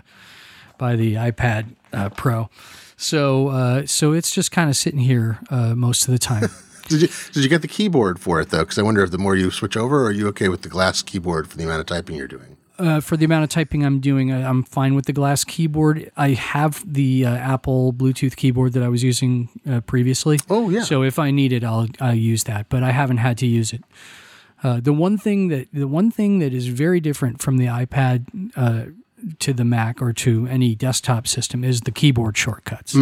buy 0.77 0.95
the 0.95 1.15
iPad 1.15 1.75
uh, 1.95 2.11
Pro. 2.11 2.51
So 2.99 3.49
uh, 3.49 3.87
so 3.87 4.13
it's 4.13 4.31
just 4.31 4.53
kind 4.53 4.69
of 4.69 4.77
sitting 4.77 5.01
here 5.01 5.39
uh, 5.49 5.75
most 5.75 6.07
of 6.07 6.13
the 6.13 6.19
time. 6.19 6.51
Did 6.89 7.03
you 7.03 7.09
did 7.33 7.43
you 7.43 7.49
get 7.49 7.63
the 7.63 7.69
keyboard 7.69 8.19
for 8.19 8.41
it 8.41 8.51
though? 8.51 8.61
Because 8.61 8.79
I 8.79 8.83
wonder 8.83 9.03
if 9.03 9.11
the 9.11 9.19
more 9.19 9.37
you 9.37 9.51
switch 9.51 9.77
over, 9.77 10.07
are 10.07 10.13
you 10.13 10.29
okay 10.29 10.49
with 10.49 10.63
the 10.63 10.69
glass 10.69 11.03
keyboard 11.03 11.49
for 11.49 11.57
the 11.57 11.65
amount 11.65 11.81
of 11.81 11.87
typing 11.87 12.17
you're 12.17 12.29
doing? 12.29 12.57
uh, 12.79 13.01
for 13.01 13.17
the 13.17 13.25
amount 13.25 13.45
of 13.45 13.51
typing 13.51 13.85
I'm 13.85 14.01
doing, 14.01 14.33
I, 14.33 14.49
I'm 14.49 14.63
fine 14.63 14.95
with 14.95 15.07
the 15.07 15.13
glass 15.13 15.45
keyboard. 15.45 16.11
I 16.17 16.31
have 16.31 16.83
the 16.91 17.27
uh, 17.27 17.35
Apple 17.35 17.93
Bluetooth 17.93 18.37
keyboard 18.37 18.73
that 18.75 18.83
I 18.83 18.89
was 18.89 19.03
using 19.03 19.49
uh, 19.69 19.81
previously. 19.81 20.39
Oh, 20.49 20.71
yeah. 20.71 20.83
So 20.83 21.03
if 21.03 21.19
I 21.19 21.31
need 21.31 21.53
it, 21.53 21.65
I'll 21.65 21.89
I'll 22.01 22.15
use 22.15 22.45
that. 22.45 22.69
But 22.69 22.83
I 22.83 22.93
haven't 22.93 23.19
had 23.19 23.37
to 23.39 23.47
use 23.47 23.73
it. 23.73 23.83
Uh, 24.63 24.81
the 24.81 24.93
one 24.93 25.19
thing 25.19 25.49
that 25.49 25.69
the 25.73 25.89
one 25.89 26.11
thing 26.11 26.39
that 26.39 26.53
is 26.53 26.69
very 26.69 27.01
different 27.01 27.43
from 27.43 27.59
the 27.59 27.67
iPad 27.67 28.53
uh, 28.57 28.93
to 29.41 29.53
the 29.53 29.65
Mac 29.65 30.01
or 30.01 30.13
to 30.13 30.47
any 30.47 30.75
desktop 30.75 31.27
system 31.27 31.65
is 31.65 31.83
the 31.83 31.91
keyboard 31.91 32.37
shortcuts. 32.37 32.95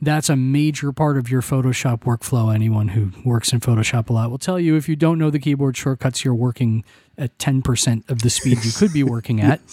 That's 0.00 0.28
a 0.28 0.36
major 0.36 0.92
part 0.92 1.16
of 1.16 1.30
your 1.30 1.42
Photoshop 1.42 2.00
workflow. 2.00 2.54
Anyone 2.54 2.88
who 2.88 3.12
works 3.24 3.52
in 3.52 3.60
Photoshop 3.60 4.08
a 4.10 4.12
lot 4.12 4.30
will 4.30 4.38
tell 4.38 4.58
you 4.58 4.76
if 4.76 4.88
you 4.88 4.96
don't 4.96 5.18
know 5.18 5.30
the 5.30 5.38
keyboard 5.38 5.76
shortcuts, 5.76 6.24
you're 6.24 6.34
working 6.34 6.84
at 7.16 7.36
10% 7.38 8.10
of 8.10 8.22
the 8.22 8.30
speed 8.30 8.64
you 8.64 8.72
could 8.72 8.92
be 8.92 9.02
working 9.02 9.40
at. 9.40 9.60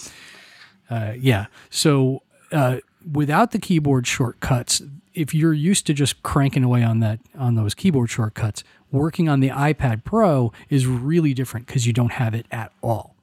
Uh, 0.90 1.14
yeah. 1.20 1.46
So 1.70 2.20
uh, 2.50 2.78
without 3.12 3.52
the 3.52 3.60
keyboard 3.60 4.08
shortcuts, 4.08 4.82
if 5.14 5.32
you're 5.32 5.52
used 5.52 5.86
to 5.86 5.94
just 5.94 6.20
cranking 6.24 6.64
away 6.64 6.82
on 6.82 6.98
that 6.98 7.20
on 7.38 7.54
those 7.54 7.74
keyboard 7.74 8.10
shortcuts, 8.10 8.64
working 8.90 9.28
on 9.28 9.38
the 9.38 9.50
iPad 9.50 10.02
Pro 10.02 10.52
is 10.68 10.88
really 10.88 11.32
different 11.32 11.68
because 11.68 11.86
you 11.86 11.92
don't 11.92 12.14
have 12.14 12.34
it 12.34 12.46
at 12.50 12.72
all. 12.82 13.14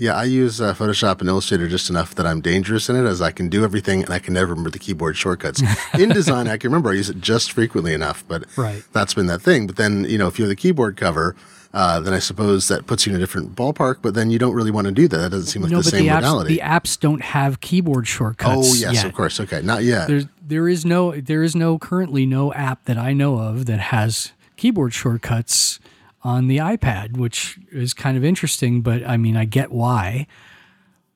Yeah, 0.00 0.14
I 0.14 0.24
use 0.24 0.60
uh, 0.60 0.74
Photoshop 0.74 1.18
and 1.18 1.28
Illustrator 1.28 1.66
just 1.66 1.90
enough 1.90 2.14
that 2.14 2.24
I'm 2.24 2.40
dangerous 2.40 2.88
in 2.88 2.94
it, 2.94 3.04
as 3.04 3.20
I 3.20 3.32
can 3.32 3.48
do 3.48 3.64
everything 3.64 4.04
and 4.04 4.10
I 4.14 4.20
can 4.20 4.32
never 4.32 4.50
remember 4.50 4.70
the 4.70 4.78
keyboard 4.78 5.16
shortcuts. 5.16 5.60
InDesign, 5.92 6.48
I 6.48 6.56
can 6.56 6.70
remember 6.70 6.90
I 6.90 6.92
use 6.92 7.10
it 7.10 7.20
just 7.20 7.50
frequently 7.50 7.92
enough, 7.94 8.24
but 8.28 8.44
Right. 8.56 8.84
that's 8.92 9.14
been 9.14 9.26
that 9.26 9.42
thing. 9.42 9.66
But 9.66 9.74
then, 9.74 10.04
you 10.04 10.16
know, 10.16 10.28
if 10.28 10.38
you 10.38 10.44
have 10.44 10.50
the 10.50 10.54
keyboard 10.56 10.96
cover, 10.96 11.34
uh, 11.74 11.98
then 11.98 12.14
I 12.14 12.20
suppose 12.20 12.68
that 12.68 12.86
puts 12.86 13.06
you 13.06 13.10
in 13.12 13.16
a 13.16 13.18
different 13.18 13.56
ballpark. 13.56 13.96
But 14.00 14.14
then 14.14 14.30
you 14.30 14.38
don't 14.38 14.54
really 14.54 14.70
want 14.70 14.86
to 14.86 14.92
do 14.92 15.08
that. 15.08 15.16
That 15.16 15.30
doesn't 15.30 15.46
seem 15.48 15.62
like 15.62 15.72
no, 15.72 15.78
the 15.78 15.90
same 15.90 16.04
the 16.04 16.10
apps, 16.10 16.14
modality. 16.22 16.54
the 16.54 16.60
apps 16.62 16.98
don't 17.00 17.22
have 17.22 17.60
keyboard 17.60 18.06
shortcuts. 18.06 18.56
oh 18.56 18.74
yes, 18.74 18.94
yet. 18.94 19.04
of 19.04 19.14
course. 19.14 19.40
Okay, 19.40 19.62
not 19.62 19.82
yet. 19.82 20.06
There's 20.06 20.26
there 20.46 20.68
is 20.68 20.84
no 20.86 21.10
there 21.20 21.42
is 21.42 21.56
no 21.56 21.76
currently 21.76 22.24
no 22.24 22.52
app 22.54 22.84
that 22.84 22.96
I 22.98 23.12
know 23.14 23.38
of 23.38 23.66
that 23.66 23.80
has 23.80 24.32
keyboard 24.56 24.94
shortcuts 24.94 25.80
on 26.28 26.46
the 26.46 26.58
iPad, 26.58 27.16
which 27.16 27.58
is 27.72 27.94
kind 27.94 28.18
of 28.18 28.24
interesting. 28.24 28.82
But 28.82 29.02
I 29.08 29.16
mean, 29.16 29.36
I 29.36 29.46
get 29.46 29.72
why. 29.72 30.26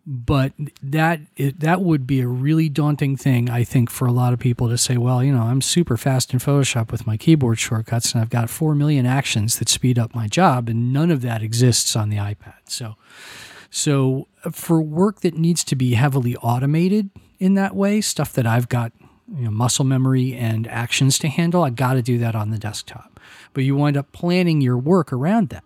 But 0.05 0.53
that 0.83 1.21
it, 1.37 1.61
that 1.61 1.81
would 1.81 2.09
be 2.09 2.21
a 2.21 2.27
really 2.27 2.69
daunting 2.69 3.17
thing, 3.17 3.49
I 3.49 3.63
think, 3.63 3.89
for 3.89 4.07
a 4.07 4.13
lot 4.13 4.33
of 4.33 4.41
people 4.41 4.69
to 4.69 4.77
say, 4.77 4.97
well, 4.97 5.23
you 5.23 5.33
know, 5.33 5.43
I'm 5.43 5.61
super 5.61 5.97
fast 5.97 6.33
in 6.33 6.41
Photoshop 6.41 6.91
with 6.91 7.07
my 7.07 7.17
keyboard 7.17 7.61
shortcuts, 7.61 8.13
and 8.13 8.21
I've 8.21 8.31
got 8.31 8.51
four 8.51 8.75
million 8.75 9.07
actions 9.07 9.59
that 9.59 9.69
speed 9.69 10.01
up 10.01 10.13
my 10.13 10.27
job, 10.27 10.69
and 10.69 10.93
none 10.93 11.13
of 11.13 11.21
that 11.23 11.43
exists 11.43 11.95
on 11.95 12.09
the 12.09 12.17
iPad. 12.17 12.55
So, 12.67 12.97
so 13.71 14.27
uh, 14.45 14.51
for 14.51 14.83
work 14.83 15.21
that 15.21 15.35
needs 15.35 15.63
to 15.65 15.77
be 15.77 15.95
heavily 15.95 16.35
automated 16.37 17.11
in 17.39 17.55
that 17.55 17.77
way, 17.77 18.01
stuff 18.01 18.33
that 18.33 18.47
I've 18.47 18.69
got 18.69 18.93
you 19.33 19.45
know, 19.45 19.51
muscle 19.53 19.85
memory 19.85 20.35
and 20.35 20.67
actions 20.67 21.17
to 21.21 21.29
handle, 21.29 21.63
I 21.63 21.71
got 21.71 21.95
to 21.95 22.03
do 22.03 22.19
that 22.19 22.35
on 22.35 22.51
the 22.51 22.59
desktop. 22.59 23.12
But 23.55 23.65
you 23.65 23.77
wind 23.77 23.97
up 23.97 24.13
planning 24.13 24.61
your 24.61 24.79
work 24.79 25.13
around 25.13 25.49
that. 25.51 25.65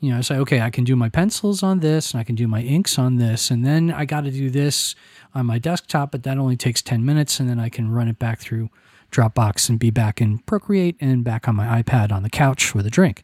You 0.00 0.14
know, 0.14 0.20
say, 0.20 0.36
okay, 0.36 0.60
I 0.60 0.70
can 0.70 0.84
do 0.84 0.94
my 0.94 1.08
pencils 1.08 1.62
on 1.62 1.80
this 1.80 2.12
and 2.12 2.20
I 2.20 2.24
can 2.24 2.34
do 2.34 2.46
my 2.46 2.60
inks 2.60 2.98
on 2.98 3.16
this, 3.16 3.50
and 3.50 3.64
then 3.64 3.90
I 3.90 4.04
got 4.04 4.24
to 4.24 4.30
do 4.30 4.50
this 4.50 4.94
on 5.34 5.46
my 5.46 5.58
desktop, 5.58 6.12
but 6.12 6.22
that 6.24 6.38
only 6.38 6.56
takes 6.56 6.82
10 6.82 7.04
minutes, 7.04 7.40
and 7.40 7.48
then 7.48 7.58
I 7.58 7.68
can 7.68 7.90
run 7.90 8.08
it 8.08 8.18
back 8.18 8.38
through 8.38 8.70
Dropbox 9.10 9.68
and 9.68 9.78
be 9.78 9.90
back 9.90 10.20
in 10.20 10.38
Procreate 10.40 10.96
and 11.00 11.24
back 11.24 11.48
on 11.48 11.56
my 11.56 11.82
iPad 11.82 12.12
on 12.12 12.22
the 12.22 12.30
couch 12.30 12.74
with 12.74 12.86
a 12.86 12.90
drink. 12.90 13.22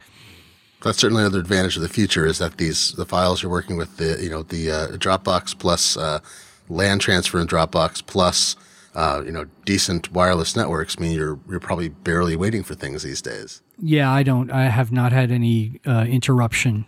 That's 0.83 0.99
certainly 0.99 1.23
another 1.23 1.39
advantage 1.39 1.77
of 1.77 1.83
the 1.83 1.89
future 1.89 2.27
is 2.27 2.39
that 2.39 2.57
these 2.57 2.93
the 2.93 3.07
files 3.07 3.43
you're 3.43 3.51
working 3.51 3.77
with 3.77 3.99
the 3.99 4.19
you 4.21 4.29
know 4.29 4.43
the 4.43 4.71
uh, 4.71 4.87
Dropbox 4.89 5.57
plus 5.59 5.97
uh, 5.97 6.21
LAN 6.69 6.99
transfer 6.99 7.39
in 7.39 7.47
Dropbox 7.47 8.05
plus 8.05 8.57
uh, 8.95 9.23
you 9.25 9.33
know 9.33 9.47
decent 9.65 10.13
wireless 10.13 10.55
networks 10.55 10.99
mean 10.99 11.13
you're 11.13 11.39
you're 11.49 11.61
probably 11.61 11.89
barely 11.89 12.37
waiting 12.37 12.63
for 12.63 12.75
things 12.75 13.03
these 13.03 13.23
days. 13.23 13.63
Yeah, 13.81 14.13
I 14.13 14.23
don't. 14.23 14.51
I 14.51 14.65
have 14.65 14.93
not 14.93 15.13
had 15.13 15.31
any 15.31 15.81
uh, 15.87 16.07
interruption 16.09 16.87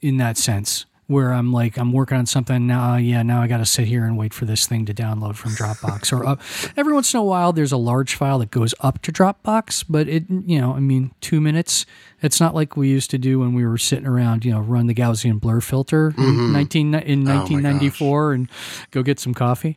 in 0.00 0.16
that 0.18 0.36
sense 0.36 0.86
where 1.08 1.32
I'm 1.32 1.52
like 1.52 1.76
I'm 1.76 1.92
working 1.92 2.16
on 2.16 2.26
something 2.26 2.66
now. 2.66 2.96
Yeah, 2.96 3.22
now 3.22 3.42
I 3.42 3.46
got 3.46 3.58
to 3.58 3.66
sit 3.66 3.86
here 3.86 4.04
and 4.04 4.16
wait 4.16 4.32
for 4.32 4.44
this 4.44 4.66
thing 4.66 4.86
to 4.86 4.94
download 4.94 5.36
from 5.36 5.52
Dropbox. 5.52 6.12
or 6.12 6.24
up. 6.24 6.40
every 6.76 6.92
once 6.92 7.12
in 7.12 7.18
a 7.20 7.24
while, 7.24 7.52
there's 7.52 7.72
a 7.72 7.76
large 7.76 8.14
file 8.14 8.38
that 8.38 8.50
goes 8.50 8.74
up 8.80 9.02
to 9.02 9.12
Dropbox, 9.12 9.84
but 9.88 10.08
it 10.08 10.24
you 10.30 10.60
know 10.60 10.74
I 10.74 10.80
mean 10.80 11.12
two 11.20 11.40
minutes. 11.40 11.86
It's 12.22 12.40
not 12.40 12.54
like 12.54 12.76
we 12.76 12.88
used 12.88 13.10
to 13.10 13.18
do 13.18 13.40
when 13.40 13.52
we 13.52 13.66
were 13.66 13.78
sitting 13.78 14.06
around, 14.06 14.44
you 14.44 14.52
know, 14.52 14.60
run 14.60 14.86
the 14.86 14.94
Gaussian 14.94 15.40
blur 15.40 15.60
filter 15.60 16.14
in 16.16 16.52
19 16.52 16.94
in 16.94 17.24
1994 17.24 18.32
and 18.32 18.48
go 18.92 19.02
get 19.02 19.18
some 19.18 19.34
coffee. 19.34 19.76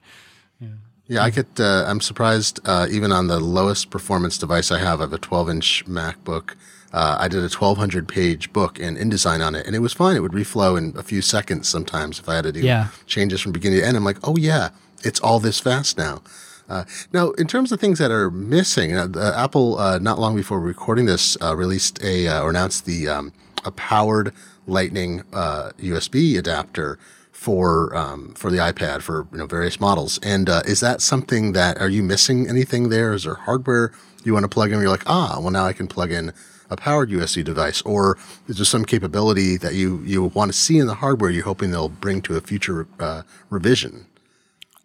Yeah, 1.07 1.23
I 1.23 1.29
get. 1.29 1.59
Uh, 1.59 1.85
I'm 1.87 2.01
surprised. 2.01 2.59
Uh, 2.65 2.87
even 2.89 3.11
on 3.11 3.27
the 3.27 3.39
lowest 3.39 3.89
performance 3.91 4.37
device 4.37 4.71
I 4.71 4.79
have, 4.79 4.99
I 4.99 5.03
have 5.03 5.13
a 5.13 5.17
12 5.19 5.49
inch 5.49 5.85
MacBook. 5.85 6.55
Uh, 6.91 7.17
I 7.19 7.27
did 7.27 7.39
a 7.39 7.49
1200 7.49 8.07
page 8.07 8.51
book 8.53 8.79
in 8.79 8.95
InDesign 8.95 9.45
on 9.45 9.53
it, 9.53 9.65
and 9.67 9.75
it 9.75 9.79
was 9.79 9.93
fine. 9.93 10.15
It 10.15 10.21
would 10.21 10.31
reflow 10.31 10.77
in 10.77 10.93
a 10.97 11.03
few 11.03 11.21
seconds 11.21 11.67
sometimes 11.67 12.19
if 12.19 12.29
I 12.29 12.35
had 12.35 12.45
to 12.45 12.51
do 12.51 12.61
Yeah. 12.61 12.87
changes 13.05 13.41
from 13.41 13.51
beginning 13.51 13.79
to 13.81 13.85
end. 13.85 13.97
I'm 13.97 14.03
like, 14.05 14.17
oh 14.23 14.37
yeah, 14.37 14.69
it's 15.03 15.19
all 15.19 15.39
this 15.39 15.59
fast 15.59 15.97
now. 15.97 16.21
Uh, 16.67 16.85
now, 17.13 17.31
in 17.31 17.45
terms 17.47 17.71
of 17.71 17.79
things 17.79 17.99
that 17.99 18.09
are 18.11 18.31
missing, 18.31 18.95
uh, 18.95 19.33
Apple, 19.35 19.77
uh, 19.77 19.99
not 19.99 20.17
long 20.19 20.35
before 20.35 20.59
recording 20.59 21.05
this, 21.05 21.37
uh, 21.41 21.55
released 21.55 22.01
a 22.03 22.27
uh, 22.27 22.41
or 22.41 22.49
announced 22.49 22.85
the 22.85 23.07
um, 23.07 23.31
a 23.63 23.71
powered 23.71 24.33
Lightning 24.67 25.21
uh, 25.31 25.69
USB 25.79 26.39
adapter 26.39 26.97
for 27.35 27.93
um, 27.95 28.33
for 28.33 28.49
the 28.49 28.57
iPad 28.57 29.01
for 29.01 29.27
you 29.31 29.37
know 29.37 29.45
various 29.45 29.79
models. 29.79 30.19
And 30.23 30.49
uh, 30.49 30.61
is 30.65 30.79
that 30.79 31.01
something 31.01 31.51
that 31.51 31.77
are 31.79 31.89
you 31.89 32.01
missing 32.01 32.47
anything 32.47 32.89
there? 32.89 33.13
Is 33.13 33.25
there 33.25 33.35
hardware 33.35 33.91
you 34.23 34.33
want 34.33 34.45
to 34.45 34.49
plug 34.49 34.71
in? 34.71 34.79
You're 34.79 34.89
like, 34.89 35.03
ah, 35.05 35.37
well 35.41 35.51
now 35.51 35.65
I 35.65 35.73
can 35.73 35.87
plug 35.87 36.11
in 36.11 36.31
a 36.69 36.77
powered 36.77 37.09
USB 37.09 37.43
device, 37.43 37.81
or 37.81 38.17
is 38.47 38.55
there 38.55 38.65
some 38.65 38.85
capability 38.85 39.57
that 39.57 39.75
you 39.75 40.01
you 40.05 40.23
want 40.23 40.51
to 40.53 40.57
see 40.57 40.79
in 40.79 40.87
the 40.87 40.95
hardware 40.95 41.29
you're 41.29 41.43
hoping 41.43 41.71
they'll 41.71 41.89
bring 41.89 42.21
to 42.21 42.37
a 42.37 42.41
future 42.41 42.87
uh, 42.99 43.23
revision? 43.49 44.07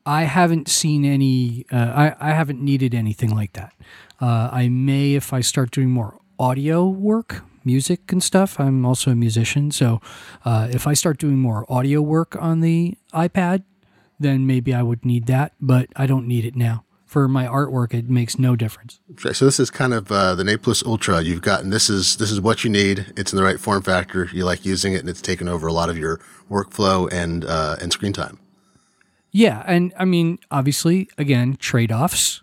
I 0.05 0.25
haven't 0.25 0.69
seen 0.69 1.05
any. 1.05 1.67
Uh, 1.73 1.77
I 2.21 2.31
I 2.31 2.33
haven't 2.33 2.61
needed 2.61 2.95
anything 2.95 3.31
like 3.31 3.53
that. 3.53 3.73
Uh, 4.21 4.51
I 4.53 4.69
may 4.69 5.15
if 5.15 5.33
I 5.33 5.41
start 5.41 5.71
doing 5.71 5.91
more 5.91 6.21
audio 6.37 6.87
work, 6.89 7.43
music 7.73 8.01
and 8.13 8.23
stuff. 8.23 8.51
I'm 8.59 8.85
also 8.85 9.11
a 9.11 9.15
musician, 9.27 9.71
so 9.71 10.01
uh, 10.45 10.69
if 10.71 10.87
I 10.87 10.95
start 10.95 11.17
doing 11.19 11.39
more 11.39 11.61
audio 11.69 12.01
work 12.03 12.31
on 12.49 12.61
the 12.61 12.97
iPad, 13.27 13.63
then 14.19 14.47
maybe 14.47 14.71
I 14.75 14.83
would 14.83 15.05
need 15.05 15.27
that. 15.27 15.53
But 15.61 15.87
I 15.97 16.07
don't 16.07 16.27
need 16.27 16.45
it 16.45 16.57
now. 16.57 16.85
For 17.07 17.27
my 17.27 17.47
artwork, 17.47 17.93
it 17.93 18.09
makes 18.09 18.39
no 18.39 18.55
difference. 18.55 19.01
Okay, 19.13 19.33
So 19.33 19.45
this 19.45 19.59
is 19.59 19.69
kind 19.69 19.93
of 19.93 20.13
uh, 20.13 20.37
the 20.37 20.45
Ne 20.45 20.57
Plus 20.57 20.81
Ultra. 20.85 21.23
You've 21.23 21.43
gotten 21.43 21.71
this 21.71 21.91
is 21.91 22.17
this 22.17 22.31
is 22.31 22.41
what 22.41 22.63
you 22.63 22.71
need. 22.71 22.97
It's 23.17 23.33
in 23.33 23.37
the 23.37 23.43
right 23.43 23.59
form 23.59 23.83
factor. 23.83 24.29
You 24.33 24.45
like 24.45 24.65
using 24.65 24.93
it, 24.95 25.01
and 25.01 25.09
it's 25.09 25.23
taken 25.23 25.49
over 25.49 25.67
a 25.67 25.73
lot 25.73 25.91
of 25.91 25.99
your 25.99 26.21
workflow 26.49 27.13
and 27.13 27.45
uh, 27.45 27.77
and 27.83 27.93
screen 27.93 28.13
time. 28.13 28.39
Yeah, 29.33 29.63
and 29.67 29.93
I 29.99 30.05
mean, 30.05 30.39
obviously, 30.51 31.09
again, 31.19 31.57
trade 31.57 31.93
offs. 31.93 32.43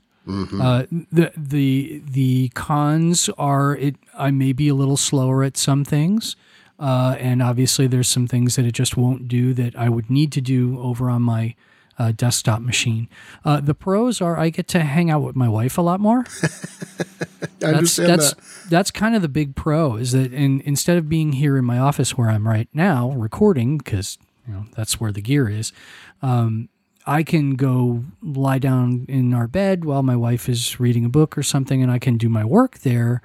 Uh, 0.62 0.86
the 1.12 1.32
the 1.36 2.02
the 2.06 2.50
cons 2.50 3.30
are 3.38 3.76
it. 3.76 3.96
I 4.18 4.32
may 4.32 4.54
be 4.54 4.68
a 4.68 4.76
little 4.76 4.98
slower 4.98 5.44
at 5.44 5.58
some 5.58 5.84
things, 5.84 6.36
uh, 6.80 7.16
and 7.20 7.42
obviously, 7.42 7.88
there's 7.88 8.08
some 8.08 8.28
things 8.28 8.56
that 8.56 8.66
it 8.66 8.74
just 8.74 8.98
won't 8.98 9.28
do 9.28 9.54
that 9.54 9.76
I 9.76 9.90
would 9.90 10.10
need 10.10 10.32
to 10.34 10.42
do 10.42 10.80
over 10.80 11.10
on 11.10 11.22
my 11.22 11.56
uh, 12.00 12.12
desktop 12.12 12.62
machine. 12.62 13.10
Uh, 13.44 13.60
the 13.60 13.74
pros 13.74 14.22
are 14.22 14.38
I 14.38 14.50
get 14.50 14.68
to 14.70 14.80
hang 14.82 15.10
out 15.10 15.22
with 15.22 15.36
my 15.36 15.50
wife 15.50 15.78
a 15.78 15.82
lot 15.82 16.00
more. 16.00 16.26
I 16.44 17.48
that's 17.60 17.64
understand 17.64 18.10
that's 18.10 18.34
that. 18.34 18.70
that's 18.70 18.92
kind 18.92 19.16
of 19.16 19.22
the 19.22 19.30
big 19.30 19.56
pro 19.56 19.96
is 19.96 20.12
that 20.12 20.34
in, 20.34 20.62
instead 20.62 20.98
of 20.98 21.10
being 21.10 21.34
here 21.34 21.58
in 21.58 21.66
my 21.66 21.80
office 21.80 22.18
where 22.18 22.30
I'm 22.30 22.48
right 22.48 22.70
now 22.74 23.12
recording 23.12 23.78
because 23.80 24.18
you 24.48 24.54
know 24.54 24.66
that's 24.76 25.00
where 25.00 25.12
the 25.12 25.22
gear 25.22 25.50
is, 25.50 25.74
um, 26.22 26.70
I 27.08 27.24
can 27.24 27.56
go 27.56 28.04
lie 28.22 28.60
down 28.60 29.06
in 29.10 29.34
our 29.34 29.48
bed 29.48 29.86
while 29.86 30.04
my 30.04 30.16
wife 30.16 30.48
is 30.50 30.80
reading 30.80 31.06
a 31.06 31.10
book 31.10 31.38
or 31.38 31.44
something, 31.44 31.82
and 31.82 31.92
I 31.92 31.98
can 32.00 32.18
do 32.18 32.30
my 32.30 32.46
work 32.46 32.80
there. 32.80 33.22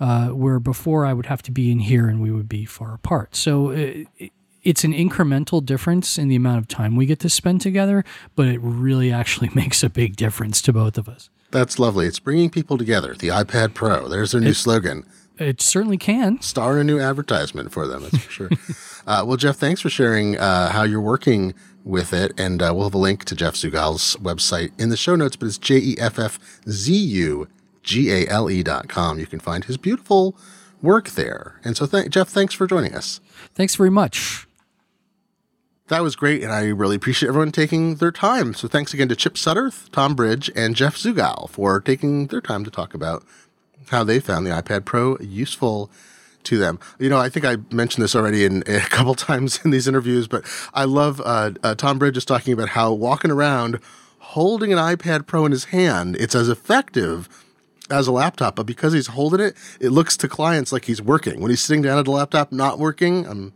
Uh, 0.00 0.28
where 0.30 0.58
before 0.58 1.06
I 1.06 1.12
would 1.12 1.26
have 1.26 1.40
to 1.42 1.52
be 1.52 1.70
in 1.70 1.78
here 1.78 2.08
and 2.08 2.20
we 2.20 2.32
would 2.32 2.48
be 2.48 2.64
far 2.64 2.94
apart. 2.94 3.36
So 3.36 3.70
it, 3.70 4.08
it- 4.18 4.32
it's 4.64 4.82
an 4.82 4.92
incremental 4.94 5.64
difference 5.64 6.16
in 6.18 6.28
the 6.28 6.36
amount 6.36 6.56
of 6.58 6.66
time 6.68 6.96
we 6.96 7.04
get 7.06 7.20
to 7.20 7.28
spend 7.28 7.60
together, 7.60 8.02
but 8.34 8.48
it 8.48 8.58
really 8.62 9.12
actually 9.12 9.50
makes 9.54 9.82
a 9.82 9.90
big 9.90 10.16
difference 10.16 10.62
to 10.62 10.72
both 10.72 10.96
of 10.98 11.06
us. 11.08 11.28
That's 11.50 11.78
lovely. 11.78 12.06
It's 12.06 12.18
bringing 12.18 12.48
people 12.50 12.76
together. 12.78 13.14
The 13.14 13.28
iPad 13.28 13.74
Pro. 13.74 14.08
There's 14.08 14.32
their 14.32 14.40
new 14.40 14.54
slogan. 14.54 15.04
It 15.38 15.60
certainly 15.60 15.98
can. 15.98 16.40
Star 16.40 16.78
a 16.78 16.84
new 16.84 16.98
advertisement 16.98 17.72
for 17.72 17.86
them. 17.86 18.02
That's 18.04 18.18
for 18.18 18.30
sure. 18.30 18.50
uh, 19.06 19.22
well, 19.26 19.36
Jeff, 19.36 19.56
thanks 19.56 19.80
for 19.82 19.90
sharing 19.90 20.38
uh, 20.38 20.70
how 20.70 20.82
you're 20.84 21.00
working 21.00 21.52
with 21.84 22.12
it, 22.12 22.32
and 22.38 22.62
uh, 22.62 22.72
we'll 22.74 22.84
have 22.84 22.94
a 22.94 22.98
link 22.98 23.24
to 23.26 23.36
Jeff 23.36 23.54
Zugale's 23.54 24.16
website 24.16 24.72
in 24.80 24.88
the 24.88 24.96
show 24.96 25.14
notes. 25.16 25.36
But 25.36 25.46
it's 25.46 25.58
j 25.58 25.76
e 25.76 25.96
f 26.00 26.18
f 26.18 26.38
z 26.68 26.94
u 26.94 27.46
g 27.82 28.10
a 28.10 28.26
l 28.28 28.50
e 28.50 28.62
dot 28.62 28.88
com. 28.88 29.18
You 29.18 29.26
can 29.26 29.38
find 29.40 29.64
his 29.64 29.76
beautiful 29.76 30.36
work 30.82 31.10
there. 31.10 31.60
And 31.64 31.76
so, 31.76 31.86
th- 31.86 32.10
Jeff, 32.10 32.28
thanks 32.28 32.54
for 32.54 32.66
joining 32.66 32.94
us. 32.94 33.20
Thanks 33.54 33.74
very 33.76 33.90
much. 33.90 34.46
that 35.88 36.02
was 36.02 36.16
great, 36.16 36.42
and 36.42 36.52
I 36.52 36.64
really 36.68 36.96
appreciate 36.96 37.28
everyone 37.28 37.52
taking 37.52 37.96
their 37.96 38.10
time. 38.12 38.54
So 38.54 38.66
thanks 38.68 38.94
again 38.94 39.08
to 39.10 39.16
Chip 39.16 39.34
Sudderth, 39.34 39.90
Tom 39.92 40.14
Bridge, 40.14 40.50
and 40.56 40.74
Jeff 40.74 40.96
Zugale 40.96 41.48
for 41.50 41.80
taking 41.80 42.28
their 42.28 42.40
time 42.40 42.64
to 42.64 42.70
talk 42.70 42.94
about 42.94 43.22
how 43.90 44.02
they 44.02 44.18
found 44.18 44.46
the 44.46 44.50
iPad 44.50 44.86
Pro 44.86 45.18
useful 45.18 45.90
to 46.44 46.58
them. 46.58 46.78
You 46.98 47.08
know, 47.08 47.18
I 47.18 47.28
think 47.28 47.44
I 47.44 47.56
mentioned 47.70 48.02
this 48.02 48.14
already 48.14 48.44
in 48.44 48.62
a 48.66 48.80
couple 48.80 49.14
times 49.14 49.60
in 49.64 49.70
these 49.70 49.88
interviews, 49.88 50.28
but 50.28 50.44
I 50.72 50.84
love 50.84 51.20
uh, 51.24 51.52
uh, 51.62 51.74
Tom 51.74 51.98
Bridge 51.98 52.16
is 52.16 52.24
talking 52.24 52.52
about 52.52 52.70
how 52.70 52.92
walking 52.92 53.30
around 53.30 53.80
holding 54.18 54.72
an 54.72 54.78
iPad 54.78 55.26
Pro 55.26 55.44
in 55.44 55.52
his 55.52 55.66
hand, 55.66 56.16
it's 56.16 56.34
as 56.34 56.48
effective 56.48 57.28
as 57.90 58.06
a 58.06 58.12
laptop, 58.12 58.56
but 58.56 58.64
because 58.64 58.92
he's 58.92 59.08
holding 59.08 59.40
it, 59.40 59.56
it 59.80 59.90
looks 59.90 60.16
to 60.16 60.28
clients 60.28 60.72
like 60.72 60.86
he's 60.86 61.02
working. 61.02 61.40
When 61.40 61.50
he's 61.50 61.60
sitting 61.60 61.82
down 61.82 61.98
at 61.98 62.06
a 62.06 62.10
laptop 62.10 62.50
not 62.50 62.78
working, 62.78 63.26
I'm 63.26 63.52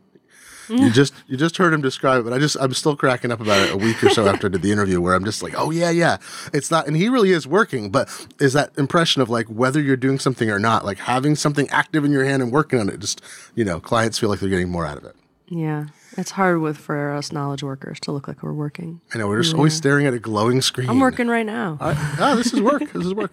you 0.69 0.91
just 0.91 1.15
you 1.27 1.37
just 1.37 1.57
heard 1.57 1.73
him 1.73 1.81
describe 1.81 2.21
it, 2.21 2.25
but 2.25 2.33
I 2.33 2.39
just 2.39 2.57
I'm 2.61 2.75
still 2.75 2.97
cracking 2.97 3.31
up 3.31 3.41
about 3.41 3.61
it 3.61 3.73
a 3.73 3.77
week 3.77 4.03
or 4.03 4.11
so 4.11 4.27
after 4.27 4.47
I 4.47 4.51
did 4.51 4.63
the 4.63 4.73
interview 4.73 5.01
where 5.01 5.15
I'm 5.15 5.25
just 5.25 5.43
like, 5.43 5.55
oh 5.57 5.71
yeah, 5.71 5.91
yeah. 5.91 6.19
It's 6.53 6.71
not 6.71 6.87
and 6.87 6.97
he 6.97 7.09
really 7.09 7.31
is 7.31 7.47
working, 7.47 7.91
but 7.91 8.09
is 8.41 8.53
that 8.53 8.77
impression 8.79 9.23
of 9.23 9.31
like 9.31 9.47
whether 9.47 9.81
you're 9.81 9.97
doing 9.97 10.19
something 10.19 10.51
or 10.51 10.59
not, 10.59 10.85
like 10.85 10.99
having 10.99 11.35
something 11.35 11.69
active 11.71 12.05
in 12.05 12.13
your 12.13 12.25
hand 12.25 12.43
and 12.43 12.53
working 12.53 12.79
on 12.79 12.89
it, 12.89 13.01
just 13.01 13.23
you 13.55 13.65
know, 13.65 13.81
clients 13.81 14.19
feel 14.19 14.29
like 14.29 14.41
they're 14.41 14.49
getting 14.49 14.71
more 14.71 14.87
out 14.87 14.99
of 14.99 15.05
it. 15.05 15.17
Yeah. 15.49 15.87
It's 16.17 16.33
hard 16.33 16.61
with 16.61 16.77
for 16.77 17.13
us 17.13 17.31
knowledge 17.33 17.63
workers 17.63 18.01
to 18.01 18.13
look 18.13 18.27
like 18.27 18.43
we're 18.43 18.53
working. 18.53 19.01
I 19.15 19.19
know 19.19 19.29
we're 19.29 19.41
just 19.41 19.55
always 19.55 19.75
staring 19.75 20.05
at 20.07 20.15
a 20.15 20.19
glowing 20.19 20.61
screen. 20.61 20.91
I'm 20.91 20.99
working 20.99 21.29
right 21.29 21.47
now. 21.47 21.79
I, 21.81 21.93
ah, 22.19 22.35
this 22.35 22.53
is 22.53 22.61
work. 22.61 22.93
this 22.93 23.07
is 23.07 23.15
work. 23.15 23.31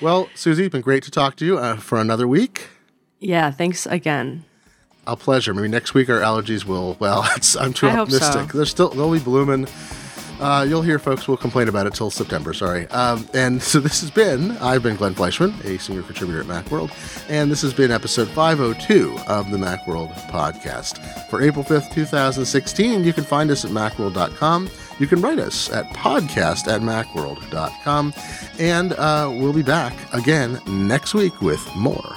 Well, 0.00 0.28
Susie, 0.34 0.68
been 0.68 0.80
great 0.80 1.02
to 1.02 1.10
talk 1.10 1.34
to 1.36 1.44
you 1.44 1.58
uh, 1.58 1.76
for 1.76 1.98
another 1.98 2.28
week. 2.28 2.68
Yeah, 3.18 3.50
thanks 3.50 3.86
again. 3.86 4.44
A 5.08 5.16
pleasure. 5.16 5.54
Maybe 5.54 5.68
next 5.68 5.94
week 5.94 6.10
our 6.10 6.20
allergies 6.20 6.64
will. 6.64 6.96
Well, 7.00 7.26
I'm 7.58 7.72
too 7.72 7.88
I 7.88 7.96
optimistic. 7.96 8.52
so. 8.52 8.56
They're 8.58 8.66
still 8.66 8.90
they'll 8.90 9.10
be 9.12 9.18
blooming. 9.18 9.66
Uh, 10.38 10.64
you'll 10.68 10.82
hear 10.82 10.98
folks 11.00 11.26
will 11.26 11.36
complain 11.36 11.66
about 11.66 11.86
it 11.86 11.94
till 11.94 12.10
September. 12.10 12.52
Sorry. 12.52 12.86
Um, 12.88 13.28
and 13.34 13.60
so 13.70 13.80
this 13.80 14.00
has 14.02 14.10
been. 14.10 14.52
I've 14.58 14.82
been 14.82 14.96
Glenn 14.96 15.14
Fleishman, 15.14 15.54
a 15.64 15.78
senior 15.78 16.02
contributor 16.02 16.40
at 16.40 16.46
MacWorld, 16.46 16.90
and 17.28 17.50
this 17.50 17.62
has 17.62 17.72
been 17.74 17.90
episode 17.90 18.28
502 18.28 19.16
of 19.26 19.50
the 19.50 19.56
MacWorld 19.56 20.12
podcast 20.30 20.98
for 21.28 21.42
April 21.42 21.64
5th, 21.64 21.90
2016. 21.92 23.02
You 23.02 23.12
can 23.12 23.24
find 23.24 23.50
us 23.50 23.64
at 23.64 23.70
MacWorld.com. 23.70 24.68
You 25.00 25.06
can 25.06 25.20
write 25.20 25.38
us 25.38 25.70
at 25.72 25.86
podcast 25.86 26.68
at 26.68 26.82
MacWorld.com, 26.82 28.12
and 28.58 28.92
uh, 28.92 29.30
we'll 29.32 29.52
be 29.52 29.62
back 29.62 29.94
again 30.12 30.60
next 30.66 31.14
week 31.14 31.40
with 31.40 31.66
more 31.74 32.14